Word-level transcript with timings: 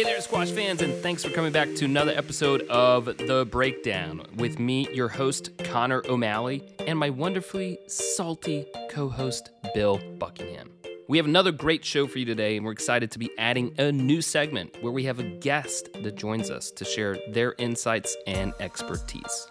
Hey 0.00 0.04
there, 0.04 0.20
squash 0.22 0.50
fans, 0.50 0.80
and 0.80 0.94
thanks 1.02 1.22
for 1.22 1.28
coming 1.28 1.52
back 1.52 1.74
to 1.74 1.84
another 1.84 2.12
episode 2.12 2.62
of 2.70 3.04
The 3.04 3.46
Breakdown 3.50 4.24
with 4.36 4.58
me, 4.58 4.88
your 4.94 5.08
host, 5.08 5.50
Connor 5.58 6.02
O'Malley, 6.08 6.66
and 6.86 6.98
my 6.98 7.10
wonderfully 7.10 7.78
salty 7.86 8.64
co 8.88 9.10
host, 9.10 9.50
Bill 9.74 10.00
Buckingham. 10.18 10.70
We 11.06 11.18
have 11.18 11.26
another 11.26 11.52
great 11.52 11.84
show 11.84 12.06
for 12.06 12.18
you 12.18 12.24
today, 12.24 12.56
and 12.56 12.64
we're 12.64 12.72
excited 12.72 13.10
to 13.10 13.18
be 13.18 13.30
adding 13.36 13.74
a 13.76 13.92
new 13.92 14.22
segment 14.22 14.74
where 14.80 14.90
we 14.90 15.04
have 15.04 15.18
a 15.18 15.22
guest 15.22 15.90
that 15.92 16.14
joins 16.14 16.50
us 16.50 16.70
to 16.70 16.84
share 16.86 17.18
their 17.28 17.54
insights 17.58 18.16
and 18.26 18.54
expertise. 18.58 19.48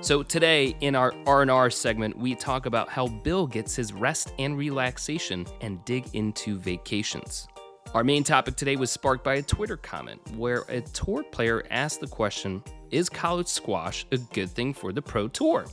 So 0.00 0.22
today 0.22 0.74
in 0.80 0.96
our 0.96 1.12
R&R 1.26 1.68
segment, 1.68 2.16
we 2.16 2.34
talk 2.34 2.64
about 2.64 2.88
how 2.88 3.08
Bill 3.08 3.46
gets 3.46 3.76
his 3.76 3.92
rest 3.92 4.32
and 4.38 4.56
relaxation 4.56 5.44
and 5.60 5.84
dig 5.84 6.08
into 6.14 6.58
vacations. 6.58 7.46
Our 7.94 8.04
main 8.04 8.24
topic 8.24 8.56
today 8.56 8.76
was 8.76 8.90
sparked 8.90 9.22
by 9.22 9.34
a 9.34 9.42
Twitter 9.42 9.76
comment 9.76 10.18
where 10.34 10.64
a 10.70 10.80
tour 10.80 11.22
player 11.22 11.62
asked 11.70 12.00
the 12.00 12.06
question 12.06 12.62
Is 12.90 13.10
college 13.10 13.48
squash 13.48 14.06
a 14.12 14.16
good 14.16 14.48
thing 14.48 14.72
for 14.72 14.94
the 14.94 15.02
pro 15.02 15.28
tour? 15.28 15.66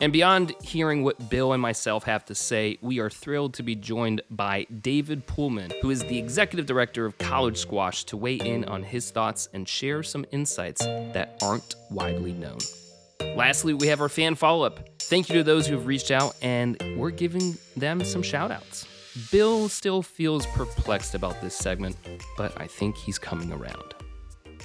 And 0.00 0.12
beyond 0.12 0.54
hearing 0.62 1.02
what 1.02 1.28
Bill 1.28 1.54
and 1.54 1.60
myself 1.60 2.04
have 2.04 2.24
to 2.26 2.36
say, 2.36 2.78
we 2.82 3.00
are 3.00 3.10
thrilled 3.10 3.54
to 3.54 3.64
be 3.64 3.74
joined 3.74 4.20
by 4.30 4.68
David 4.80 5.26
Pullman, 5.26 5.72
who 5.82 5.90
is 5.90 6.04
the 6.04 6.16
executive 6.16 6.66
director 6.66 7.04
of 7.04 7.18
College 7.18 7.58
Squash, 7.58 8.04
to 8.04 8.16
weigh 8.16 8.36
in 8.36 8.64
on 8.66 8.84
his 8.84 9.10
thoughts 9.10 9.48
and 9.52 9.68
share 9.68 10.04
some 10.04 10.24
insights 10.30 10.84
that 10.84 11.36
aren't 11.42 11.74
widely 11.90 12.32
known. 12.32 12.58
Lastly, 13.34 13.74
we 13.74 13.88
have 13.88 14.00
our 14.00 14.08
fan 14.08 14.36
follow 14.36 14.64
up. 14.64 14.88
Thank 15.00 15.28
you 15.28 15.34
to 15.34 15.42
those 15.42 15.66
who 15.66 15.74
have 15.74 15.86
reached 15.86 16.12
out, 16.12 16.36
and 16.42 16.80
we're 16.96 17.10
giving 17.10 17.56
them 17.76 18.04
some 18.04 18.22
shout 18.22 18.52
outs. 18.52 18.86
Bill 19.30 19.68
still 19.68 20.02
feels 20.02 20.44
perplexed 20.46 21.14
about 21.14 21.40
this 21.40 21.54
segment, 21.54 21.96
but 22.36 22.58
I 22.60 22.66
think 22.66 22.96
he's 22.96 23.18
coming 23.18 23.50
around. 23.50 23.94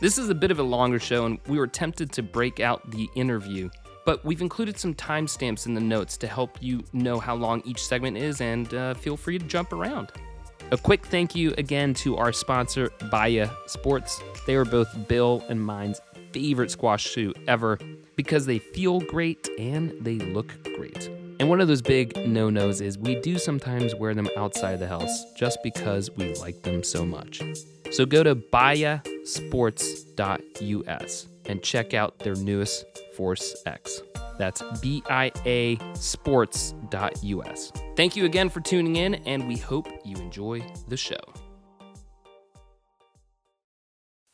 This 0.01 0.17
is 0.17 0.29
a 0.29 0.35
bit 0.35 0.51
of 0.51 0.59
a 0.59 0.63
longer 0.63 0.99
show, 0.99 1.25
and 1.25 1.39
we 1.47 1.57
were 1.57 1.67
tempted 1.67 2.11
to 2.13 2.23
break 2.23 2.59
out 2.59 2.91
the 2.91 3.07
interview, 3.15 3.69
but 4.05 4.25
we've 4.25 4.41
included 4.41 4.77
some 4.77 4.93
timestamps 4.93 5.67
in 5.67 5.73
the 5.73 5.81
notes 5.81 6.17
to 6.17 6.27
help 6.27 6.57
you 6.61 6.83
know 6.91 7.17
how 7.17 7.35
long 7.35 7.61
each 7.65 7.81
segment 7.81 8.17
is, 8.17 8.41
and 8.41 8.73
uh, 8.73 8.93
feel 8.95 9.15
free 9.15 9.37
to 9.37 9.45
jump 9.45 9.71
around. 9.71 10.11
A 10.71 10.77
quick 10.77 11.05
thank 11.05 11.33
you 11.33 11.53
again 11.57 11.93
to 11.95 12.17
our 12.17 12.33
sponsor, 12.33 12.91
Bia 13.09 13.49
Sports. 13.67 14.21
They 14.47 14.55
are 14.55 14.65
both 14.65 15.07
Bill 15.07 15.45
and 15.47 15.63
mine's 15.63 16.01
favorite 16.33 16.71
squash 16.71 17.07
shoe 17.07 17.33
ever 17.47 17.79
because 18.15 18.45
they 18.45 18.59
feel 18.59 18.99
great 18.99 19.49
and 19.57 19.93
they 20.01 20.15
look 20.15 20.51
great. 20.75 21.09
And 21.41 21.49
one 21.49 21.59
of 21.59 21.67
those 21.67 21.81
big 21.81 22.15
no 22.27 22.51
nos 22.51 22.79
is 22.81 22.99
we 22.99 23.15
do 23.15 23.39
sometimes 23.39 23.95
wear 23.95 24.13
them 24.13 24.29
outside 24.37 24.77
the 24.77 24.87
house 24.87 25.25
just 25.33 25.57
because 25.63 26.11
we 26.11 26.35
like 26.35 26.61
them 26.61 26.83
so 26.83 27.03
much. 27.03 27.41
So 27.89 28.05
go 28.05 28.21
to 28.21 28.35
biasports.us 28.35 31.27
and 31.47 31.63
check 31.63 31.95
out 31.95 32.19
their 32.19 32.35
newest 32.35 32.85
Force 33.15 33.55
X. 33.65 34.03
That's 34.37 34.61
B 34.81 35.01
I 35.09 35.31
A 35.47 35.79
sports.us. 35.95 37.71
Thank 37.95 38.15
you 38.15 38.25
again 38.25 38.49
for 38.49 38.61
tuning 38.61 38.97
in, 38.97 39.15
and 39.15 39.47
we 39.47 39.57
hope 39.57 39.87
you 40.05 40.17
enjoy 40.17 40.63
the 40.89 40.97
show. 40.97 41.17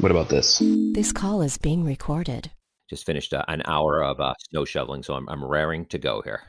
What 0.02 0.12
about 0.12 0.28
this? 0.28 0.62
This 0.92 1.14
call 1.14 1.42
is 1.42 1.58
being 1.58 1.86
recorded. 1.86 2.52
Just 2.90 3.06
finished 3.06 3.34
uh, 3.34 3.46
an 3.48 3.62
hour 3.64 4.04
of 4.04 4.20
uh, 4.20 4.34
snow 4.50 4.66
shoveling, 4.66 5.04
so 5.04 5.14
I'm, 5.14 5.30
I'm 5.30 5.46
raring 5.46 5.86
to 5.86 5.98
go 5.98 6.22
here. 6.22 6.42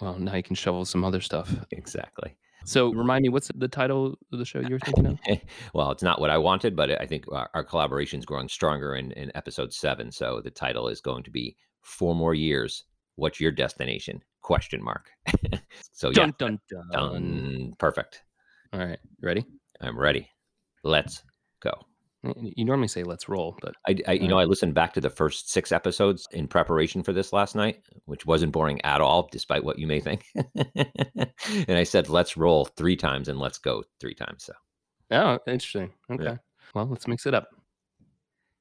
Well, 0.00 0.18
now 0.18 0.34
you 0.34 0.42
can 0.42 0.56
shovel 0.56 0.84
some 0.84 1.04
other 1.04 1.20
stuff. 1.20 1.54
Exactly. 1.70 2.36
So 2.64 2.92
remind 2.92 3.22
me, 3.22 3.28
what's 3.28 3.50
the 3.54 3.68
title 3.68 4.18
of 4.32 4.38
the 4.38 4.44
show 4.44 4.60
you 4.60 4.70
were 4.70 4.78
thinking 4.84 5.06
of? 5.06 5.18
well, 5.74 5.90
it's 5.90 6.02
not 6.02 6.20
what 6.20 6.30
I 6.30 6.38
wanted, 6.38 6.74
but 6.74 7.00
I 7.00 7.06
think 7.06 7.24
our, 7.30 7.50
our 7.54 7.64
collaboration 7.64 8.18
is 8.18 8.24
growing 8.24 8.48
stronger 8.48 8.94
in, 8.96 9.12
in 9.12 9.30
episode 9.34 9.72
seven. 9.72 10.10
So 10.10 10.40
the 10.42 10.50
title 10.50 10.88
is 10.88 11.00
going 11.00 11.24
to 11.24 11.30
be 11.30 11.56
Four 11.82 12.14
More 12.14 12.34
Years. 12.34 12.84
What's 13.16 13.40
your 13.40 13.52
destination? 13.52 14.22
Question 14.40 14.82
mark. 14.82 15.10
so 15.92 16.08
yeah, 16.08 16.14
Dun, 16.14 16.34
dun, 16.38 16.58
dun. 16.70 16.88
done. 16.92 17.74
Perfect. 17.78 18.22
All 18.72 18.80
right, 18.80 18.98
ready? 19.22 19.44
I'm 19.80 19.98
ready. 19.98 20.28
Let's 20.82 21.22
go. 21.60 21.72
You 22.36 22.64
normally 22.64 22.88
say 22.88 23.02
let's 23.02 23.28
roll, 23.28 23.56
but 23.60 23.74
I, 23.86 23.96
I 24.08 24.12
you 24.12 24.28
know, 24.28 24.38
I 24.38 24.44
listened 24.44 24.72
back 24.72 24.94
to 24.94 25.00
the 25.00 25.10
first 25.10 25.50
six 25.50 25.72
episodes 25.72 26.26
in 26.30 26.48
preparation 26.48 27.02
for 27.02 27.12
this 27.12 27.34
last 27.34 27.54
night, 27.54 27.82
which 28.06 28.24
wasn't 28.24 28.52
boring 28.52 28.80
at 28.82 29.02
all, 29.02 29.28
despite 29.30 29.62
what 29.62 29.78
you 29.78 29.86
may 29.86 30.00
think. 30.00 30.24
and 30.64 31.76
I 31.78 31.84
said, 31.84 32.08
let's 32.08 32.36
roll 32.36 32.64
three 32.64 32.96
times 32.96 33.28
and 33.28 33.38
let's 33.38 33.58
go 33.58 33.84
three 34.00 34.14
times. 34.14 34.44
So, 34.44 34.54
oh, 35.10 35.38
interesting. 35.46 35.92
Okay. 36.10 36.24
Yeah. 36.24 36.36
Well, 36.74 36.86
let's 36.86 37.06
mix 37.06 37.26
it 37.26 37.34
up. 37.34 37.48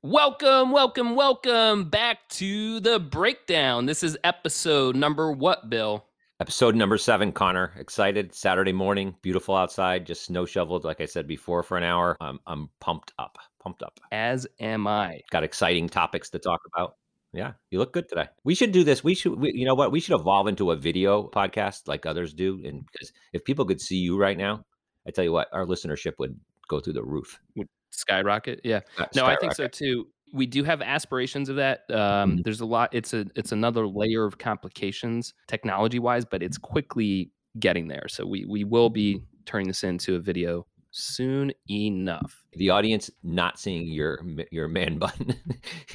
Welcome, 0.02 0.72
welcome, 0.72 1.16
welcome 1.16 1.90
back 1.90 2.28
to 2.32 2.82
the 2.82 3.00
breakdown. 3.00 3.86
This 3.86 4.04
is 4.04 4.18
episode 4.26 4.98
number 4.98 5.32
what, 5.32 5.70
Bill? 5.70 6.06
episode 6.44 6.76
number 6.76 6.98
seven, 6.98 7.32
Connor. 7.32 7.72
Excited. 7.78 8.36
Saturday 8.36 8.74
morning, 8.74 9.16
beautiful 9.22 9.56
outside, 9.56 10.06
just 10.06 10.26
snow 10.26 10.46
shoveled, 10.46 10.84
like 10.84 11.00
I 11.00 11.06
said 11.06 11.26
before, 11.26 11.64
for 11.64 11.78
an 11.78 11.86
hour. 11.86 12.18
I'm, 12.20 12.38
I'm 12.46 12.70
pumped 12.82 13.14
up, 13.18 13.38
pumped 13.64 13.84
up. 13.84 14.00
As 14.12 14.46
am 14.60 14.86
I. 14.88 15.22
Got 15.32 15.44
exciting 15.44 15.90
topics 15.90 16.30
to 16.32 16.40
talk 16.40 16.62
about. 16.74 16.96
Yeah, 17.34 17.54
you 17.72 17.80
look 17.80 17.94
good 17.94 18.08
today. 18.08 18.28
We 18.44 18.54
should 18.54 18.72
do 18.72 18.84
this. 18.84 19.04
We 19.04 19.16
should, 19.16 19.40
we, 19.40 19.52
you 19.56 19.66
know 19.66 19.74
what? 19.74 19.92
We 19.92 20.00
should 20.00 20.20
evolve 20.20 20.48
into 20.48 20.70
a 20.70 20.76
video 20.76 21.30
podcast 21.34 21.88
like 21.88 22.06
others 22.06 22.32
do. 22.34 22.62
And 22.64 22.86
because 22.92 23.12
if 23.34 23.44
people 23.44 23.66
could 23.66 23.82
see 23.82 23.96
you 23.96 24.20
right 24.20 24.38
now, 24.38 24.64
I 25.08 25.12
tell 25.12 25.24
you 25.24 25.32
what, 25.32 25.48
our 25.52 25.66
listenership 25.66 26.14
would 26.20 26.40
go 26.68 26.80
through 26.80 26.94
the 26.94 27.04
roof. 27.04 27.40
Would 27.56 27.68
skyrocket. 27.90 28.62
Yeah. 28.64 28.82
Uh, 29.00 29.06
No, 29.16 29.26
I 29.26 29.36
think 29.38 29.54
so 29.54 29.68
too. 29.68 30.08
We 30.32 30.46
do 30.46 30.64
have 30.64 30.82
aspirations 30.82 31.50
of 31.50 31.56
that. 31.56 31.90
Um, 31.90 32.38
Mhm. 32.38 32.44
There's 32.44 32.62
a 32.62 32.66
lot. 32.66 32.90
It's 32.94 33.14
a 33.14 33.26
it's 33.36 33.52
another 33.52 33.88
layer 33.88 34.26
of 34.26 34.38
complications 34.38 35.34
technology 35.48 36.00
wise, 36.00 36.26
but 36.26 36.42
it's 36.44 36.58
quickly 36.58 37.32
getting 37.60 37.88
there. 37.88 38.08
So 38.10 38.26
we 38.26 38.46
we 38.46 38.64
will 38.64 38.90
be 38.90 39.22
turning 39.46 39.68
this 39.68 39.84
into 39.84 40.16
a 40.16 40.20
video 40.20 40.66
soon 40.94 41.52
enough. 41.70 42.46
The 42.54 42.70
audience 42.70 43.10
not 43.24 43.60
seeing 43.60 43.88
your 43.88 44.20
your 44.52 44.68
man 44.68 44.98
bun 45.00 45.36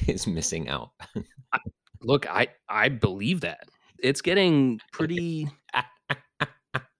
is 0.07 0.27
missing 0.27 0.69
out. 0.69 0.91
Look, 2.01 2.29
I 2.29 2.49
I 2.69 2.89
believe 2.89 3.41
that 3.41 3.67
it's 3.97 4.21
getting 4.21 4.79
pretty. 4.93 5.49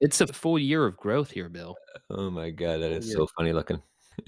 It's 0.02 0.22
a 0.22 0.28
full 0.28 0.58
year 0.58 0.86
of 0.86 0.96
growth 0.96 1.30
here, 1.30 1.50
Bill. 1.50 1.76
Oh 2.10 2.30
my 2.30 2.52
god, 2.52 2.82
that 2.82 2.92
is 2.92 3.12
so 3.12 3.28
funny 3.38 3.52
looking. 3.52 3.82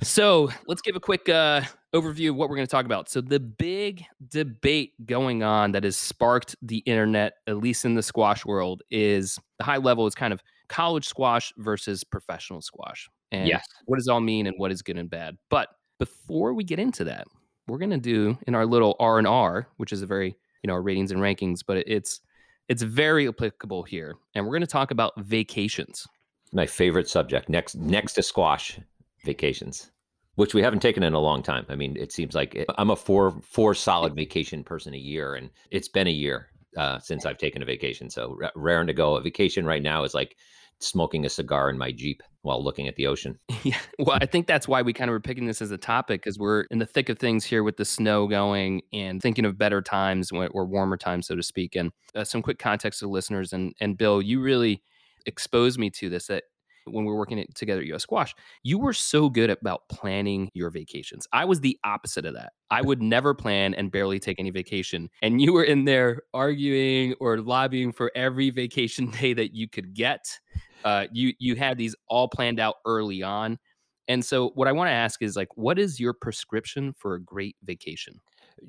So 0.04 0.50
let's 0.68 0.82
give 0.82 0.96
a 0.96 1.00
quick 1.00 1.30
uh, 1.30 1.62
overview 1.94 2.30
of 2.30 2.36
what 2.36 2.50
we're 2.50 2.56
going 2.56 2.68
to 2.68 2.72
talk 2.72 2.86
about. 2.86 3.10
So, 3.10 3.22
the 3.22 3.40
big 3.40 4.06
debate 4.30 4.94
going 5.06 5.44
on 5.44 5.72
that 5.72 5.84
has 5.84 5.98
sparked 5.98 6.56
the 6.62 6.80
internet, 6.80 7.34
at 7.48 7.58
least 7.58 7.86
in 7.86 7.96
the 7.96 8.04
squash 8.04 8.46
world, 8.46 8.84
is 8.92 9.40
the 9.60 9.64
high 9.64 9.78
level 9.78 10.08
is 10.08 10.16
kind 10.16 10.34
of 10.34 10.42
college 10.70 11.08
squash 11.08 11.54
versus 11.58 12.04
professional 12.04 12.62
squash. 12.62 13.10
And 13.32 13.48
Yes. 13.48 13.66
what 13.86 13.98
does 13.98 14.08
it 14.08 14.12
all 14.12 14.20
mean 14.22 14.48
and 14.48 14.56
what 14.58 14.72
is 14.72 14.82
good 14.82 14.98
and 14.98 15.10
bad. 15.10 15.38
But 15.50 15.70
before 16.00 16.54
we 16.54 16.64
get 16.64 16.80
into 16.80 17.04
that, 17.06 17.28
we're 17.68 17.78
going 17.78 17.92
to 17.92 17.98
do 17.98 18.38
in 18.48 18.56
our 18.56 18.66
little 18.66 18.96
R 19.00 19.18
and 19.18 19.28
R, 19.28 19.68
which 19.78 19.94
is 19.94 20.02
a 20.02 20.06
very, 20.06 20.36
you 20.64 20.68
know, 20.68 20.76
ratings 20.76 21.12
and 21.12 21.22
rankings, 21.22 21.60
but 21.66 21.78
it's 21.88 22.20
it's 22.68 22.82
very 22.82 23.28
applicable 23.28 23.84
here. 23.84 24.16
And 24.36 24.46
we're 24.46 24.52
going 24.52 24.62
to 24.62 24.68
talk 24.68 24.92
about 24.92 25.14
vacations. 25.20 26.08
My 26.54 26.66
favorite 26.66 27.08
subject 27.10 27.50
next 27.50 27.76
next 27.76 28.14
to 28.14 28.24
squash, 28.24 28.80
vacations, 29.26 29.92
which 30.36 30.54
we 30.54 30.62
haven't 30.62 30.82
taken 30.82 31.04
in 31.04 31.14
a 31.14 31.20
long 31.20 31.44
time. 31.44 31.66
I 31.70 31.76
mean, 31.76 31.96
it 31.98 32.12
seems 32.12 32.36
like 32.36 32.56
it, 32.56 32.66
I'm 32.78 32.90
a 32.90 32.96
four 32.96 33.40
four 33.42 33.74
solid 33.74 34.16
vacation 34.16 34.64
person 34.64 34.94
a 34.94 34.98
year, 34.98 35.36
and 35.36 35.50
it's 35.70 35.88
been 35.88 36.08
a 36.08 36.12
year 36.12 36.48
uh, 36.78 37.00
since 37.00 37.26
I've 37.26 37.38
taken 37.38 37.62
a 37.62 37.66
vacation. 37.66 38.10
So 38.10 38.36
ra- 38.40 38.50
raring 38.56 38.88
to 38.88 38.94
go. 38.94 39.16
A 39.16 39.22
vacation 39.22 39.66
right 39.66 39.84
now 39.84 40.04
is 40.04 40.14
like 40.14 40.36
smoking 40.80 41.26
a 41.26 41.30
cigar 41.30 41.70
in 41.70 41.78
my 41.78 41.92
jeep 41.92 42.22
while 42.42 42.64
looking 42.64 42.88
at 42.88 42.96
the 42.96 43.08
ocean. 43.08 43.40
Yeah, 43.64 43.78
well, 44.00 44.18
I 44.20 44.26
think 44.26 44.48
that's 44.48 44.68
why 44.68 44.82
we 44.82 44.92
kind 44.92 45.08
of 45.08 45.14
were 45.14 45.20
picking 45.20 45.46
this 45.46 45.62
as 45.62 45.70
a 45.70 45.78
topic 45.78 46.24
because 46.24 46.40
we're 46.40 46.62
in 46.72 46.80
the 46.80 46.86
thick 46.88 47.10
of 47.10 47.20
things 47.20 47.46
here 47.46 47.62
with 47.62 47.78
the 47.78 47.86
snow 47.86 48.28
going 48.28 48.82
and 48.92 49.22
thinking 49.22 49.46
of 49.46 49.56
better 49.56 49.84
times 49.84 50.32
or 50.32 50.66
warmer 50.66 50.98
times, 50.98 51.28
so 51.28 51.36
to 51.36 51.44
speak. 51.44 51.76
And 51.76 51.92
uh, 52.16 52.24
some 52.24 52.42
quick 52.42 52.58
context 52.58 53.02
to 53.02 53.08
listeners. 53.08 53.54
And 53.54 53.74
and 53.80 54.00
Bill, 54.00 54.20
you 54.20 54.42
really 54.42 54.82
exposed 55.28 55.78
me 55.78 55.92
to 55.92 56.10
this. 56.10 56.26
That 56.26 56.46
when 56.86 57.06
we 57.06 57.12
were 57.12 57.18
working 57.18 57.46
together 57.56 57.82
at 57.82 57.88
US 57.88 58.04
Squash, 58.04 58.36
you 58.64 58.80
were 58.80 58.94
so 58.94 59.30
good 59.30 59.50
about 59.50 59.88
planning 59.90 60.50
your 60.54 60.70
vacations. 60.70 61.28
I 61.32 61.46
was 61.46 61.62
the 61.62 61.78
opposite 61.84 62.26
of 62.26 62.34
that. 62.34 62.54
I 62.70 62.82
would 62.82 63.02
never 63.02 63.34
plan 63.34 63.74
and 63.74 63.92
barely 63.92 64.20
take 64.20 64.40
any 64.40 64.50
vacation. 64.50 65.10
And 65.22 65.42
you 65.42 65.54
were 65.54 65.64
in 65.64 65.86
there 65.86 66.24
arguing 66.34 67.16
or 67.20 67.40
lobbying 67.40 67.92
for 67.92 68.12
every 68.16 68.50
vacation 68.50 69.12
day 69.22 69.34
that 69.34 69.54
you 69.54 69.68
could 69.68 69.94
get. 69.94 70.40
Uh, 70.84 71.06
you 71.12 71.34
you 71.40 71.56
had 71.56 71.78
these 71.78 71.96
all 72.08 72.28
planned 72.28 72.60
out 72.60 72.76
early 72.86 73.22
on. 73.22 73.60
And 74.08 74.26
so 74.26 74.50
what 74.56 74.68
I 74.68 74.72
want 74.72 74.88
to 74.88 74.94
ask 74.94 75.22
is 75.22 75.36
like 75.36 75.56
what 75.56 75.78
is 75.78 76.00
your 76.00 76.14
prescription 76.14 76.94
for 76.98 77.16
a 77.16 77.22
great 77.22 77.56
vacation? 77.64 78.16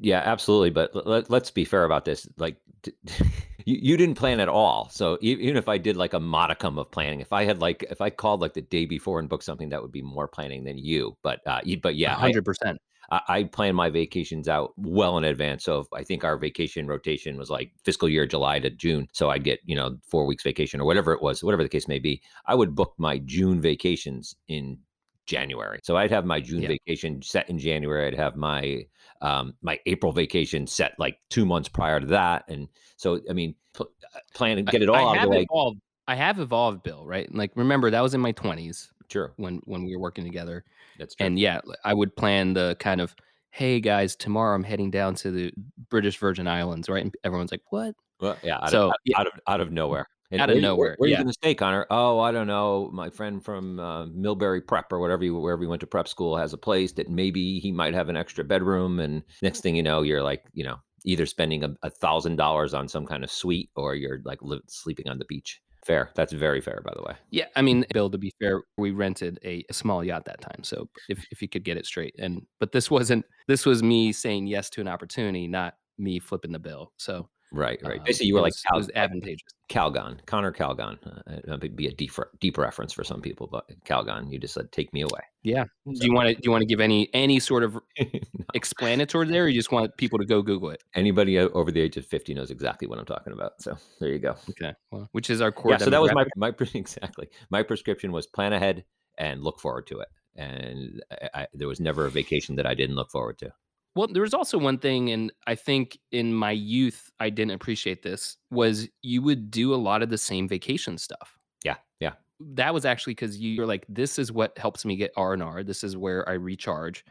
Yeah, 0.00 0.23
absolutely. 0.25 0.70
But 0.70 1.06
let, 1.06 1.31
let's 1.31 1.50
be 1.50 1.64
fair 1.64 1.84
about 1.84 2.05
this. 2.05 2.29
Like, 2.37 2.56
d- 2.82 2.93
you, 3.64 3.79
you 3.81 3.96
didn't 3.96 4.17
plan 4.17 4.40
at 4.40 4.49
all. 4.49 4.88
So 4.90 5.19
even 5.20 5.56
if 5.56 5.69
I 5.69 5.79
did 5.79 5.96
like 5.96 6.14
a 6.14 6.20
modicum 6.20 6.79
of 6.79 6.90
planning, 6.90 7.20
if 7.20 7.32
I 7.32 7.44
had 7.44 7.61
like 7.61 7.84
if 7.90 8.00
I 8.00 8.11
called 8.11 8.40
like 8.40 8.55
the 8.55 8.62
day 8.62 8.87
before 8.87 9.19
and 9.19 9.29
booked 9.29 9.44
something, 9.44 9.69
that 9.70 9.82
would 9.82 9.93
be 9.93 10.02
more 10.02 10.29
planning 10.29 10.64
than 10.64 10.79
you. 10.79 11.17
But 11.23 11.40
uh, 11.46 11.61
but 11.82 11.96
yeah, 11.96 12.14
hundred 12.14 12.44
percent. 12.44 12.79
I, 13.11 13.20
I 13.29 13.44
plan 13.44 13.75
my 13.75 13.90
vacations 13.90 14.49
out 14.49 14.73
well 14.76 15.19
in 15.19 15.25
advance. 15.25 15.64
So 15.64 15.81
if 15.81 15.87
I 15.93 16.02
think 16.02 16.25
our 16.25 16.37
vacation 16.37 16.87
rotation 16.87 17.37
was 17.37 17.50
like 17.50 17.73
fiscal 17.85 18.08
year 18.08 18.26
July 18.26 18.58
to 18.61 18.70
June. 18.70 19.08
So 19.12 19.31
I'd 19.31 19.44
get, 19.44 19.61
you 19.64 19.76
know, 19.76 19.99
four 20.08 20.26
weeks 20.26 20.43
vacation 20.43 20.81
or 20.81 20.85
whatever 20.87 21.12
it 21.12 21.23
was, 21.23 21.44
whatever 21.44 21.62
the 21.62 21.69
case 21.69 21.88
may 21.88 21.99
be. 21.99 22.23
I 22.46 22.55
would 22.55 22.75
book 22.75 22.94
my 22.99 23.19
June 23.19 23.61
vacations 23.61 24.35
in 24.49 24.78
January. 25.27 25.81
So 25.83 25.97
I'd 25.97 26.11
have 26.11 26.25
my 26.25 26.41
June 26.41 26.63
Yeah. 26.63 26.69
vacation 26.69 27.23
set 27.23 27.49
in 27.49 27.59
January. 27.59 28.07
I'd 28.07 28.15
have 28.15 28.37
my 28.37 28.87
um, 29.21 29.55
my 29.63 29.79
April 29.87 30.11
vacation 30.13 30.67
set 30.67 30.95
like 30.99 31.17
two 31.31 31.47
months 31.47 31.69
prior 31.69 32.01
to 32.01 32.07
that. 32.07 32.45
And 32.49 32.67
so, 32.97 33.21
I 33.31 33.33
mean, 33.33 33.55
pl- 33.73 33.93
uh, 34.15 34.19
plan 34.35 34.59
and 34.59 34.67
get 34.67 34.83
it 34.83 34.89
all 34.89 34.97
I 34.97 35.01
out 35.03 35.11
of 35.11 35.17
have 35.19 35.25
the 35.31 35.37
way. 35.37 35.47
evolved. 35.49 35.81
I 36.09 36.17
have 36.17 36.41
evolved, 36.41 36.83
Bill. 36.83 37.07
Right? 37.07 37.33
Like, 37.33 37.53
remember 37.55 37.91
that 37.91 38.01
was 38.03 38.15
in 38.15 38.21
my 38.21 38.33
twenties 38.33 38.91
Sure, 39.11 39.33
when 39.37 39.61
when 39.65 39.85
we 39.85 39.95
were 39.95 40.01
working 40.03 40.25
together. 40.25 40.65
that's 40.99 41.15
true. 41.15 41.27
And 41.27 41.39
yeah, 41.39 41.61
I 41.85 41.95
would 41.95 42.17
plan 42.17 42.55
the 42.55 42.77
kind 42.81 43.01
of, 43.01 43.15
hey 43.51 43.79
guys, 43.79 44.17
tomorrow 44.17 44.55
I'm 44.57 44.65
heading 44.65 44.91
down 44.91 45.15
to 45.17 45.31
the 45.31 45.53
British 45.91 46.17
Virgin 46.19 46.49
Islands, 46.49 46.89
right? 46.89 47.05
And 47.05 47.15
everyone's 47.23 47.53
like, 47.53 47.63
what? 47.71 47.95
Well, 48.21 48.37
yeah, 48.43 48.57
out, 48.57 48.71
So, 48.71 48.85
of, 48.87 48.91
out, 48.91 48.97
yeah. 49.05 49.21
out 49.21 49.27
of 49.27 49.33
out 49.47 49.61
of 49.61 49.71
nowhere. 49.71 50.09
And 50.32 50.40
Out 50.40 50.49
of 50.49 50.55
where 50.55 50.62
nowhere, 50.62 50.76
Where, 50.76 50.96
where 50.99 51.06
are 51.06 51.11
you 51.11 51.17
going 51.17 51.26
to 51.26 51.32
stay, 51.34 51.55
Connor? 51.55 51.87
Oh, 51.90 52.19
I 52.19 52.32
don't 52.32 52.46
know. 52.46 52.90
My 52.93 53.11
friend 53.11 53.44
from 53.44 53.79
uh, 53.79 54.06
Millbury 54.06 54.67
Prep 54.67 54.90
or 54.90 54.99
whatever, 54.99 55.25
you, 55.25 55.38
wherever 55.38 55.62
you 55.62 55.69
went 55.69 55.81
to 55.81 55.87
prep 55.87 56.08
school, 56.08 56.38
has 56.38 56.55
a 56.55 56.58
place 56.58 56.93
that 56.93 57.11
maybe 57.11 57.58
he 57.61 57.70
might 57.70 57.93
have 57.93 58.08
an 58.08 58.17
extra 58.17 58.43
bedroom. 58.43 58.99
And 58.99 59.23
next 59.43 59.61
thing 59.61 59.76
you 59.76 59.82
know, 59.82 60.00
you're 60.00 60.23
like, 60.23 60.44
you 60.55 60.64
know, 60.64 60.76
either 61.05 61.26
spending 61.26 61.62
a, 61.64 61.75
a 61.82 61.90
thousand 61.90 62.37
dollars 62.37 62.73
on 62.73 62.88
some 62.88 63.05
kind 63.05 63.25
of 63.25 63.31
suite 63.31 63.70
or 63.76 63.94
you're 63.94 64.20
like 64.25 64.40
li- 64.40 64.62
sleeping 64.69 65.08
on 65.08 65.19
the 65.19 65.26
beach. 65.26 65.61
Fair. 65.84 66.11
That's 66.14 66.32
very 66.32 66.61
fair, 66.61 66.81
by 66.85 66.93
the 66.94 67.02
way. 67.02 67.14
Yeah, 67.31 67.46
I 67.56 67.62
mean, 67.62 67.85
Bill. 67.93 68.08
To 68.08 68.17
be 68.17 68.32
fair, 68.40 68.62
we 68.78 68.93
rented 68.93 69.40
a, 69.44 69.64
a 69.69 69.75
small 69.75 70.05
yacht 70.05 70.25
that 70.26 70.40
time, 70.40 70.62
so 70.62 70.88
if 71.08 71.26
if 71.32 71.43
you 71.43 71.49
could 71.49 71.64
get 71.64 71.76
it 71.76 71.87
straight, 71.87 72.14
and 72.20 72.46
but 72.61 72.70
this 72.70 72.88
wasn't. 72.88 73.25
This 73.49 73.67
was 73.67 73.82
me 73.82 74.12
saying 74.12 74.46
yes 74.46 74.70
to 74.70 74.81
an 74.81 74.87
opportunity, 74.87 75.49
not 75.49 75.75
me 75.99 76.20
flipping 76.20 76.52
the 76.52 76.61
bill. 76.61 76.93
So 76.99 77.28
Right, 77.52 77.78
right. 77.82 77.99
um, 77.99 78.04
Basically, 78.04 78.28
you 78.28 78.34
were 78.34 78.40
like 78.40 78.54
Cal- 78.66 78.78
was 78.78 78.90
advantageous. 78.94 79.43
Calgon, 79.69 80.25
Connor 80.26 80.52
Calgon. 80.52 80.99
Uh, 81.06 81.20
it 81.26 81.49
would 81.49 81.76
be 81.76 81.87
a 81.87 81.93
deep, 81.93 82.12
deep 82.40 82.58
reference 82.58 82.93
for 82.93 83.04
some 83.04 83.20
people, 83.20 83.49
but 83.50 83.64
Calgon, 83.84 84.31
you 84.31 84.38
just 84.38 84.54
said, 84.54 84.70
take 84.72 84.93
me 84.93 85.02
away. 85.02 85.20
Yeah. 85.43 85.64
Do 85.87 86.06
you 86.06 86.12
want 86.12 86.28
to 86.28 86.34
do 86.34 86.40
you 86.44 86.50
want 86.50 86.62
to 86.62 86.66
give 86.66 86.81
any 86.81 87.08
any 87.14 87.40
sort 87.40 87.62
of 87.62 87.78
explanatory 88.54 89.26
there, 89.28 89.44
or 89.44 89.49
you 89.49 89.58
just 89.58 89.72
want 89.72 89.96
people 89.96 90.19
to 90.19 90.26
go 90.26 90.43
Google 90.43 90.70
it? 90.70 90.82
Anybody 90.94 91.38
over 91.38 91.70
the 91.70 91.81
age 91.81 91.96
of 91.96 92.06
50 92.06 92.34
knows 92.34 92.50
exactly 92.50 92.87
what 92.87 92.99
I'm 92.99 93.06
talking 93.06 93.32
about. 93.32 93.52
So 93.60 93.76
there 94.00 94.10
you 94.10 94.19
go. 94.19 94.37
Okay. 94.50 94.72
Well, 94.90 95.08
which 95.12 95.31
is 95.31 95.40
our 95.40 95.52
core. 95.52 95.72
yeah 95.72 95.78
so 95.78 95.90
that 95.90 96.00
was 96.00 96.12
my 96.12 96.25
my 96.37 96.52
exactly 96.75 97.28
my 97.50 97.62
prescription 97.62 98.12
was 98.12 98.26
plan 98.26 98.52
ahead 98.52 98.84
and 99.19 99.43
look 99.43 99.60
forward 99.60 99.87
to 99.88 100.00
it 100.00 100.08
and 100.37 101.02
I, 101.10 101.43
I, 101.43 101.46
there 101.52 101.69
was 101.69 101.81
never 101.81 102.06
a 102.06 102.10
vacation 102.10 102.56
that 102.56 102.66
i 102.66 102.75
didn't 102.75 102.96
look 102.96 103.10
forward 103.10 103.38
to 103.38 103.52
Well, 103.94 104.09
there 104.11 104.23
was 104.23 104.35
also 104.35 104.56
one 104.59 104.79
thing, 104.79 105.11
and 105.11 105.33
I 105.47 105.55
think 105.55 105.99
in 106.12 106.33
my 106.33 106.50
youth 106.50 107.11
I 107.21 107.29
didn't 107.31 107.53
appreciate 107.53 108.03
this 108.03 108.37
was 108.50 108.89
you 109.03 109.23
would 109.23 109.50
do 109.50 109.75
a 109.75 109.77
lot 109.77 110.03
of 110.03 110.09
the 110.09 110.19
same 110.19 110.49
vacation 110.49 110.97
stuff. 110.99 111.39
yeah 111.65 111.77
yeah 112.00 112.12
That 112.41 112.73
was 112.73 112.85
actually 112.85 113.12
because 113.15 113.39
you're 113.39 113.67
like, 113.67 113.85
this 113.89 114.19
is 114.19 114.33
what 114.33 114.56
helps 114.56 114.85
me 114.85 114.97
get 114.97 115.12
R 115.17 115.35
and 115.35 115.43
R. 115.43 115.62
This 115.62 115.85
is 115.85 115.97
where 115.97 116.27
I 116.29 116.33
recharge, 116.33 117.05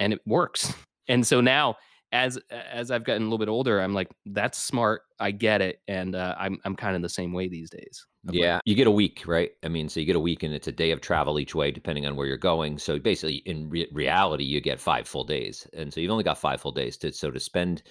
and 0.00 0.12
it 0.12 0.20
works. 0.26 0.74
And 1.08 1.26
so 1.26 1.40
now, 1.40 1.76
as 2.14 2.38
as 2.50 2.92
I've 2.92 3.02
gotten 3.02 3.22
a 3.22 3.24
little 3.26 3.38
bit 3.38 3.48
older, 3.48 3.80
I'm 3.80 3.92
like, 3.92 4.08
that's 4.24 4.56
smart. 4.56 5.02
I 5.18 5.32
get 5.32 5.60
it, 5.60 5.80
and 5.88 6.14
uh, 6.14 6.36
I'm 6.38 6.58
I'm 6.64 6.76
kind 6.76 6.94
of 6.94 7.02
the 7.02 7.08
same 7.08 7.32
way 7.32 7.48
these 7.48 7.68
days. 7.68 8.06
like, 8.24 8.36
yeah 8.36 8.60
you 8.64 8.74
get 8.74 8.86
a 8.86 8.90
week 8.90 9.24
right? 9.26 9.50
I 9.64 9.68
mean 9.68 9.88
so 9.88 10.00
you 10.00 10.06
get 10.06 10.16
a 10.16 10.20
week 10.20 10.44
and 10.44 10.54
it's 10.54 10.68
a 10.68 10.72
day 10.72 10.92
of 10.92 11.00
travel 11.00 11.38
each 11.38 11.54
way 11.54 11.70
depending 11.70 12.06
on 12.06 12.16
where 12.16 12.26
you're 12.26 12.36
going. 12.38 12.78
So 12.78 12.98
basically 12.98 13.36
in 13.46 13.68
re- 13.68 13.88
reality 13.92 14.44
you 14.44 14.60
get 14.60 14.80
five 14.80 15.06
full 15.08 15.24
days. 15.24 15.66
And 15.74 15.92
so 15.92 16.00
you've 16.00 16.12
only 16.12 16.24
got 16.24 16.38
five 16.38 16.60
full 16.60 16.72
days 16.72 16.96
to 16.98 17.12
so 17.12 17.30
to 17.30 17.40
spend 17.40 17.82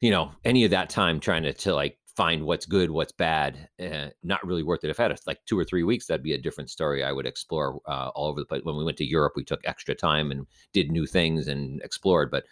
you 0.00 0.10
know 0.10 0.30
any 0.44 0.64
of 0.64 0.70
that 0.70 0.88
time 0.88 1.18
trying 1.18 1.42
to, 1.42 1.52
to 1.52 1.74
like 1.74 1.98
find 2.16 2.44
what's 2.44 2.64
good 2.64 2.92
what's 2.92 3.12
bad 3.12 3.68
uh, 3.82 4.08
not 4.22 4.46
really 4.46 4.62
worth 4.62 4.84
it. 4.84 4.90
If 4.90 5.00
i 5.00 5.02
had 5.02 5.20
like 5.26 5.44
two 5.46 5.58
or 5.58 5.64
three 5.64 5.82
weeks 5.82 6.06
that'd 6.06 6.22
be 6.22 6.34
a 6.34 6.38
different 6.38 6.70
story 6.70 7.02
i 7.02 7.10
would 7.10 7.26
explore 7.26 7.80
uh, 7.88 8.10
all 8.14 8.28
over 8.28 8.38
the 8.38 8.46
place 8.46 8.62
when 8.62 8.76
we 8.76 8.84
went 8.84 8.96
to 8.98 9.04
europe 9.04 9.32
we 9.34 9.42
took 9.42 9.60
extra 9.64 9.96
time 9.96 10.30
and 10.30 10.46
did 10.72 10.92
new 10.92 11.06
things 11.06 11.48
and 11.48 11.82
explored 11.82 12.30
but 12.30 12.44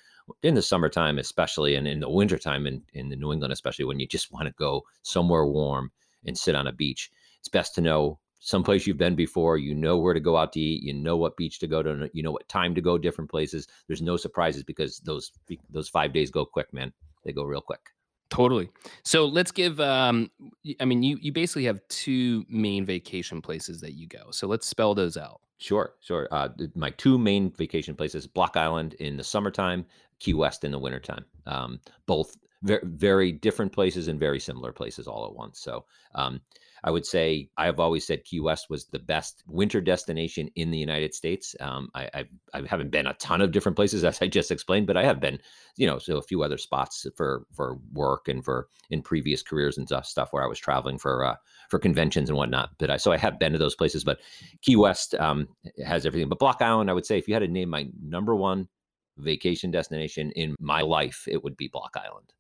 in 0.43 0.55
the 0.55 0.63
summertime 0.63 1.19
especially 1.19 1.75
and 1.75 1.87
in 1.87 2.01
the 2.01 2.09
wintertime 2.09 2.67
in, 2.67 2.83
in 2.95 3.09
the 3.09 3.17
new 3.17 3.33
england 3.33 3.53
especially 3.53 3.85
when 3.85 4.01
you 4.01 4.07
just 4.07 4.33
want 4.33 4.47
to 4.47 4.53
go 4.53 4.83
somewhere 5.03 5.47
warm 5.47 5.91
and 6.27 6.37
sit 6.37 6.55
on 6.55 6.67
a 6.67 6.73
beach 6.73 7.11
it's 7.39 7.49
best 7.49 7.75
to 7.75 7.81
know 7.81 8.19
someplace 8.39 8.87
you've 8.87 8.99
been 8.99 9.15
before 9.15 9.57
you 9.57 9.75
know 9.75 9.99
where 9.99 10.15
to 10.15 10.21
go 10.21 10.37
out 10.37 10.53
to 10.53 10.61
eat 10.61 10.83
you 10.83 10.93
know 10.93 11.17
what 11.17 11.37
beach 11.37 11.59
to 11.59 11.67
go 11.67 11.83
to 11.83 12.11
you 12.13 12.23
know 12.23 12.33
what 12.33 12.49
time 12.49 12.75
to 12.75 12.81
go 12.81 12.99
different 12.99 13.31
places 13.31 13.69
there's 13.87 14.03
no 14.03 14.17
surprises 14.17 14.63
because 14.63 14.99
those 15.01 15.33
those 15.71 15.89
five 15.89 16.13
days 16.13 16.31
go 16.31 16.45
quick 16.45 16.73
man 16.73 16.93
they 17.25 17.33
go 17.33 17.45
real 17.45 17.61
quick 17.61 17.91
Totally. 18.33 18.71
So 19.05 19.27
let's 19.27 19.53
give. 19.53 19.79
Um, 19.79 20.31
I 20.81 20.87
mean, 20.87 21.03
you 21.03 21.19
you 21.21 21.33
basically 21.33 21.65
have 21.65 21.87
two 21.89 22.47
main 22.49 22.87
vacation 22.87 23.43
places 23.43 23.83
that 23.83 23.93
you 23.93 24.07
go. 24.07 24.31
So 24.31 24.47
let's 24.47 24.67
spell 24.67 24.95
those 24.95 25.19
out. 25.19 25.43
Sure, 25.59 25.93
sure. 26.01 26.29
Uh, 26.31 26.49
my 26.75 26.89
two 26.91 27.19
main 27.19 27.51
vacation 27.51 27.95
places: 27.95 28.27
Block 28.27 28.57
Island 28.57 28.95
in 28.95 29.19
the 29.19 29.23
summertime, 29.23 29.85
Key 30.23 30.35
West 30.35 30.63
in 30.63 30.71
the 30.71 30.79
wintertime. 30.79 31.25
Um, 31.47 31.81
both 32.07 32.37
very, 32.63 32.83
very 32.85 33.33
different 33.33 33.73
places 33.73 34.07
and 34.07 34.21
very 34.21 34.39
similar 34.39 34.73
places 34.73 35.09
all 35.09 35.27
at 35.27 35.35
once. 35.35 35.61
So 35.61 35.85
um, 36.15 36.41
I 36.85 36.93
would 36.93 37.05
say 37.05 37.49
I 37.57 37.67
have 37.67 37.81
always 37.81 38.07
said 38.07 38.23
Key 38.23 38.39
West 38.39 38.71
was 38.71 38.87
the 38.87 39.01
best 39.01 39.43
winter 39.49 39.81
destination 39.81 40.49
in 40.55 40.71
the 40.71 40.79
United 40.79 41.13
States. 41.13 41.57
Um, 41.59 41.89
I, 41.97 42.09
I, 42.15 42.25
I 42.55 42.63
haven't 42.69 42.93
been 42.93 43.09
a 43.09 43.15
ton 43.15 43.41
of 43.41 43.51
different 43.51 43.75
places 43.75 44.05
as 44.05 44.23
I 44.23 44.29
just 44.29 44.53
explained, 44.53 44.87
but 44.87 44.97
I 44.97 45.03
have 45.03 45.19
been, 45.19 45.41
you 45.77 45.89
know, 45.89 45.99
so 45.99 46.19
a 46.19 46.23
few 46.23 46.45
other 46.45 46.59
spots 46.59 47.05
for 47.17 47.45
for 47.53 47.79
work 47.93 48.29
and 48.29 48.45
for 48.45 48.69
in 48.91 49.03
previous 49.03 49.43
careers 49.43 49.77
and 49.77 49.89
stuff, 49.89 50.07
stuff 50.07 50.33
where 50.33 50.45
I 50.45 50.49
was 50.49 50.61
traveling 50.61 50.99
for 50.99 51.25
uh, 51.25 51.35
for 51.69 51.81
conventions 51.81 52.29
and 52.29 52.39
whatnot. 52.39 52.71
But 52.79 52.91
I 52.91 52.97
so 52.97 53.11
I 53.11 53.17
have 53.17 53.41
been 53.41 53.53
to 53.53 53.59
those 53.59 53.75
places, 53.75 54.05
but 54.05 54.21
Key 54.61 54.77
West 54.77 55.17
um, 55.17 55.49
has 55.85 56.07
everything. 56.07 56.29
But 56.29 56.39
Block 56.39 56.63
Island, 56.63 56.91
I 56.91 56.95
would 56.95 57.07
say, 57.07 57.19
if 57.19 57.27
you 57.27 57.35
had 57.35 57.41
to 57.41 57.49
name 57.49 57.71
my 57.71 57.89
number 58.01 58.37
one 58.37 58.69
vacation 59.19 59.71
destination 59.71 60.31
in 60.33 60.55
my 60.59 60.81
life, 60.81 61.27
it 61.29 61.43
would 61.43 61.57
be 61.57 61.69
Block 61.69 61.97
Island 61.97 62.33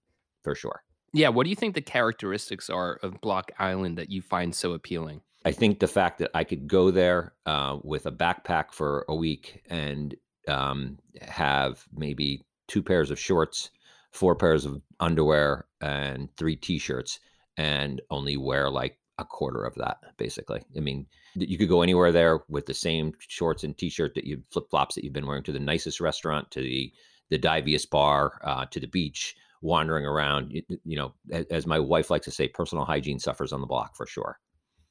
for 0.42 0.54
sure. 0.54 0.82
Yeah. 1.12 1.28
What 1.28 1.44
do 1.44 1.50
you 1.50 1.56
think 1.56 1.74
the 1.74 1.82
characteristics 1.82 2.70
are 2.70 2.98
of 3.02 3.20
Block 3.20 3.52
Island 3.58 3.98
that 3.98 4.10
you 4.10 4.22
find 4.22 4.54
so 4.54 4.72
appealing? 4.72 5.20
I 5.44 5.52
think 5.52 5.80
the 5.80 5.88
fact 5.88 6.19
that 6.20 6.30
I 6.34 6.44
could 6.44 6.69
go 6.69 6.90
there 6.90 7.34
uh, 7.46 7.78
with 7.82 8.06
a 8.06 8.12
backpack 8.12 8.72
for 8.72 9.04
a 9.08 9.14
week 9.14 9.62
and 9.69 10.14
um, 10.48 10.98
have 11.20 11.84
maybe 11.93 12.44
two 12.69 12.82
pairs 12.82 13.10
of 13.10 13.19
shorts, 13.19 13.70
four 14.12 14.36
pairs 14.36 14.64
of 14.64 14.81
underwear, 15.00 15.67
and 15.81 16.29
three 16.36 16.56
t-shirts, 16.56 17.19
and 17.56 18.00
only 18.10 18.36
wear 18.36 18.70
like 18.70 18.98
a 19.22 19.26
quarter 19.26 19.64
of 19.64 19.74
that, 19.76 19.98
basically. 20.19 20.60
I 20.76 20.81
mean, 20.81 21.06
you 21.34 21.56
could 21.56 21.69
go 21.69 21.81
anywhere 21.82 22.12
there 22.12 22.41
with 22.48 22.67
the 22.67 22.74
same 22.74 23.12
shorts 23.19 23.64
and 23.64 23.76
t-shirt 23.76 24.14
that 24.14 24.24
you 24.24 24.43
flip 24.50 24.69
flops 24.69 24.94
that 24.94 25.05
you've 25.05 25.14
been 25.14 25.26
wearing 25.26 25.44
to 25.44 25.52
the 25.52 25.58
nicest 25.58 26.00
restaurant, 26.00 26.50
to 26.50 26.60
the 26.60 26.93
the 27.31 27.38
diviest 27.38 27.88
bar, 27.88 28.38
uh, 28.44 28.67
to 28.67 28.79
the 28.79 28.86
beach, 28.86 29.34
wandering 29.62 30.05
around. 30.05 30.52
You, 30.52 30.62
you 30.84 30.96
know, 30.98 31.14
as, 31.50 31.67
my 31.67 31.79
wife 31.79 32.10
likes 32.10 32.26
to 32.26 32.31
say, 32.31 32.48
personal 32.48 32.84
hygiene 32.84 33.19
suffers 33.19 33.55
on 33.55 33.62
the 33.62 33.67
block 33.67 33.96
for 33.96 34.06
sure. 34.06 34.38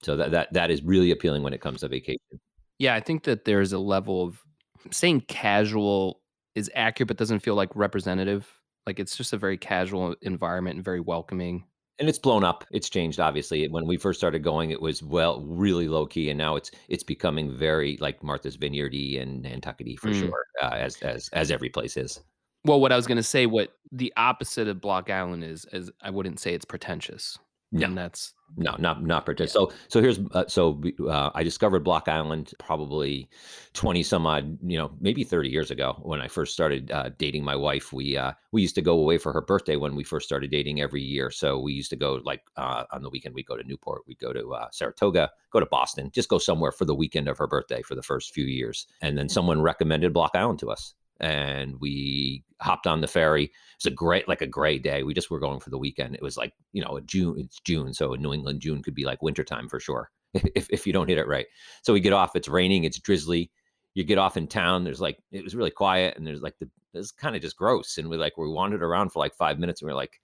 So 0.02 0.16
that 0.16 0.32
that 0.32 0.54
that 0.54 0.72
is 0.72 0.82
really 0.82 1.12
appealing 1.12 1.44
when 1.44 1.54
it 1.54 1.62
comes 1.62 1.82
to 1.82 1.88
vacation. 1.88 2.40
Yeah, 2.80 2.96
I 2.96 3.00
think 3.00 3.26
that 3.26 3.46
there's 3.46 3.74
a 3.74 3.80
level 3.80 4.24
of 4.24 4.42
saying 4.90 5.26
casual 5.28 6.22
is 6.56 6.72
accurate, 6.74 7.10
but 7.10 7.18
doesn't 7.18 7.42
feel 7.42 7.56
like 7.56 7.76
representative. 7.76 8.48
Like 8.88 9.00
it's 9.00 9.16
just 9.16 9.34
a 9.34 9.38
very 9.38 9.58
casual 9.58 10.16
environment 10.24 10.78
and 10.78 10.84
very 10.84 11.00
welcoming. 11.00 11.66
And 12.02 12.10
it's 12.10 12.18
blown 12.18 12.44
up. 12.44 12.66
It's 12.72 12.90
changed 12.90 13.20
obviously. 13.20 13.68
When 13.68 13.86
we 13.86 13.96
first 13.96 14.20
started 14.20 14.40
going, 14.42 14.72
it 14.72 14.82
was 14.82 15.04
well 15.04 15.40
really 15.42 15.88
low 15.88 16.08
key, 16.08 16.32
and 16.32 16.38
now 16.38 16.56
it's 16.56 16.72
it's 16.90 17.04
becoming 17.04 17.56
very 17.56 17.96
like 18.02 18.24
Martha's 18.24 18.58
Vineyardy 18.58 19.22
and 19.22 19.44
Nantucket 19.44 20.00
for 20.00 20.08
Mm. 20.10 20.20
sure, 20.20 20.46
uh, 20.64 20.74
as 20.74 20.98
as 21.04 21.30
as 21.34 21.52
every 21.52 21.70
place 21.70 21.98
is. 21.98 22.20
Well, 22.66 22.82
what 22.82 22.92
I 22.92 22.96
was 22.96 23.06
going 23.06 23.18
to 23.18 23.24
say, 23.24 23.46
what 23.46 23.76
the 23.92 24.12
opposite 24.18 24.68
of 24.68 24.82
Block 24.82 25.12
Island 25.12 25.44
is, 25.44 25.66
is 25.72 25.92
I 26.02 26.10
wouldn't 26.10 26.40
say 26.40 26.56
it's 26.56 26.66
pretentious. 26.66 27.38
No. 27.72 27.86
And 27.86 27.96
that's 27.98 28.34
No, 28.58 28.76
not 28.80 29.04
not 29.04 29.26
pretend. 29.26 29.50
So 29.50 29.72
so 29.88 30.02
here's 30.02 30.20
uh, 30.32 30.46
so 30.48 30.82
uh, 31.08 31.30
I 31.34 31.44
discovered 31.44 31.84
Block 31.84 32.08
Island 32.08 32.54
probably 32.60 33.30
twenty 33.74 34.04
some 34.04 34.28
odd, 34.28 34.58
you 34.62 34.78
know, 34.78 34.92
maybe 35.00 35.24
thirty 35.24 35.50
years 35.50 35.72
ago 35.72 35.98
when 36.02 36.20
I 36.22 36.28
first 36.28 36.54
started 36.54 36.92
uh, 36.92 37.12
dating 37.18 37.46
my 37.46 37.56
wife. 37.56 37.94
We 37.94 38.18
uh, 38.18 38.34
we 38.52 38.62
used 38.62 38.76
to 38.76 38.82
go 38.82 39.00
away 39.00 39.18
for 39.18 39.32
her 39.32 39.42
birthday 39.42 39.78
when 39.78 39.96
we 39.96 40.04
first 40.04 40.26
started 40.26 40.52
dating 40.52 40.82
every 40.82 41.02
year. 41.02 41.32
So 41.32 41.60
we 41.60 41.74
used 41.74 41.90
to 41.92 41.96
go 41.96 42.20
like 42.26 42.42
uh, 42.58 42.84
on 42.92 43.04
the 43.04 43.10
weekend 43.10 43.36
we'd 43.36 43.46
go 43.46 43.56
to 43.56 43.64
Newport, 43.64 44.02
we'd 44.06 44.20
go 44.20 44.34
to 44.34 44.54
uh, 44.54 44.68
Saratoga, 44.72 45.32
go 45.52 45.60
to 45.60 45.66
Boston, 45.66 46.12
just 46.14 46.30
go 46.30 46.38
somewhere 46.38 46.72
for 46.74 46.86
the 46.86 46.96
weekend 46.96 47.30
of 47.30 47.38
her 47.38 47.48
birthday 47.48 47.82
for 47.82 47.96
the 47.96 48.04
first 48.04 48.34
few 48.34 48.46
years. 48.46 48.86
And 49.02 49.18
then 49.18 49.30
someone 49.30 49.62
recommended 49.62 50.14
Block 50.14 50.32
Island 50.34 50.60
to 50.60 50.72
us. 50.72 50.94
And 51.22 51.80
we 51.80 52.44
hopped 52.62 52.88
on 52.88 53.00
the 53.00 53.08
ferry. 53.08 53.52
It's 53.76 53.86
a 53.86 53.92
great, 53.92 54.28
like 54.28 54.42
a 54.42 54.48
gray 54.48 54.80
day. 54.80 55.04
We 55.04 55.14
just 55.14 55.30
were 55.30 55.40
going 55.40 55.60
for 55.60 55.70
the 55.70 55.78
weekend. 55.78 56.16
It 56.16 56.22
was 56.22 56.36
like, 56.36 56.54
you 56.74 56.84
know, 56.84 57.00
June, 57.06 57.40
it's 57.40 57.60
June. 57.60 57.94
So 57.94 58.14
New 58.16 58.34
England, 58.34 58.60
June 58.60 58.82
could 58.84 58.96
be 58.96 59.06
like 59.06 59.22
wintertime 59.22 59.70
for 59.70 59.80
sure 59.80 60.12
if, 60.34 60.68
if 60.70 60.86
you 60.86 60.94
don't 60.94 61.08
hit 61.08 61.20
it 61.20 61.28
right. 61.28 61.46
So 61.84 61.94
we 61.94 62.00
get 62.00 62.14
off, 62.14 62.36
it's 62.36 62.48
raining, 62.48 62.84
it's 62.84 63.00
drizzly. 63.00 63.52
You 63.94 64.04
get 64.04 64.18
off 64.18 64.36
in 64.36 64.48
town, 64.48 64.84
there's 64.84 65.02
like, 65.02 65.20
it 65.32 65.44
was 65.44 65.56
really 65.56 65.72
quiet 65.72 66.18
and 66.18 66.26
there's 66.26 66.42
like 66.42 66.58
the, 66.60 66.70
it's 66.94 67.12
kind 67.12 67.36
of 67.36 67.42
just 67.42 67.58
gross. 67.58 67.98
And 67.98 68.10
we 68.10 68.18
like, 68.18 68.38
we 68.38 68.50
wandered 68.50 68.84
around 68.84 69.12
for 69.12 69.20
like 69.20 69.36
five 69.36 69.60
minutes 69.60 69.82
and 69.82 69.88
we 69.88 69.92
are 69.92 69.96
like, 69.96 70.20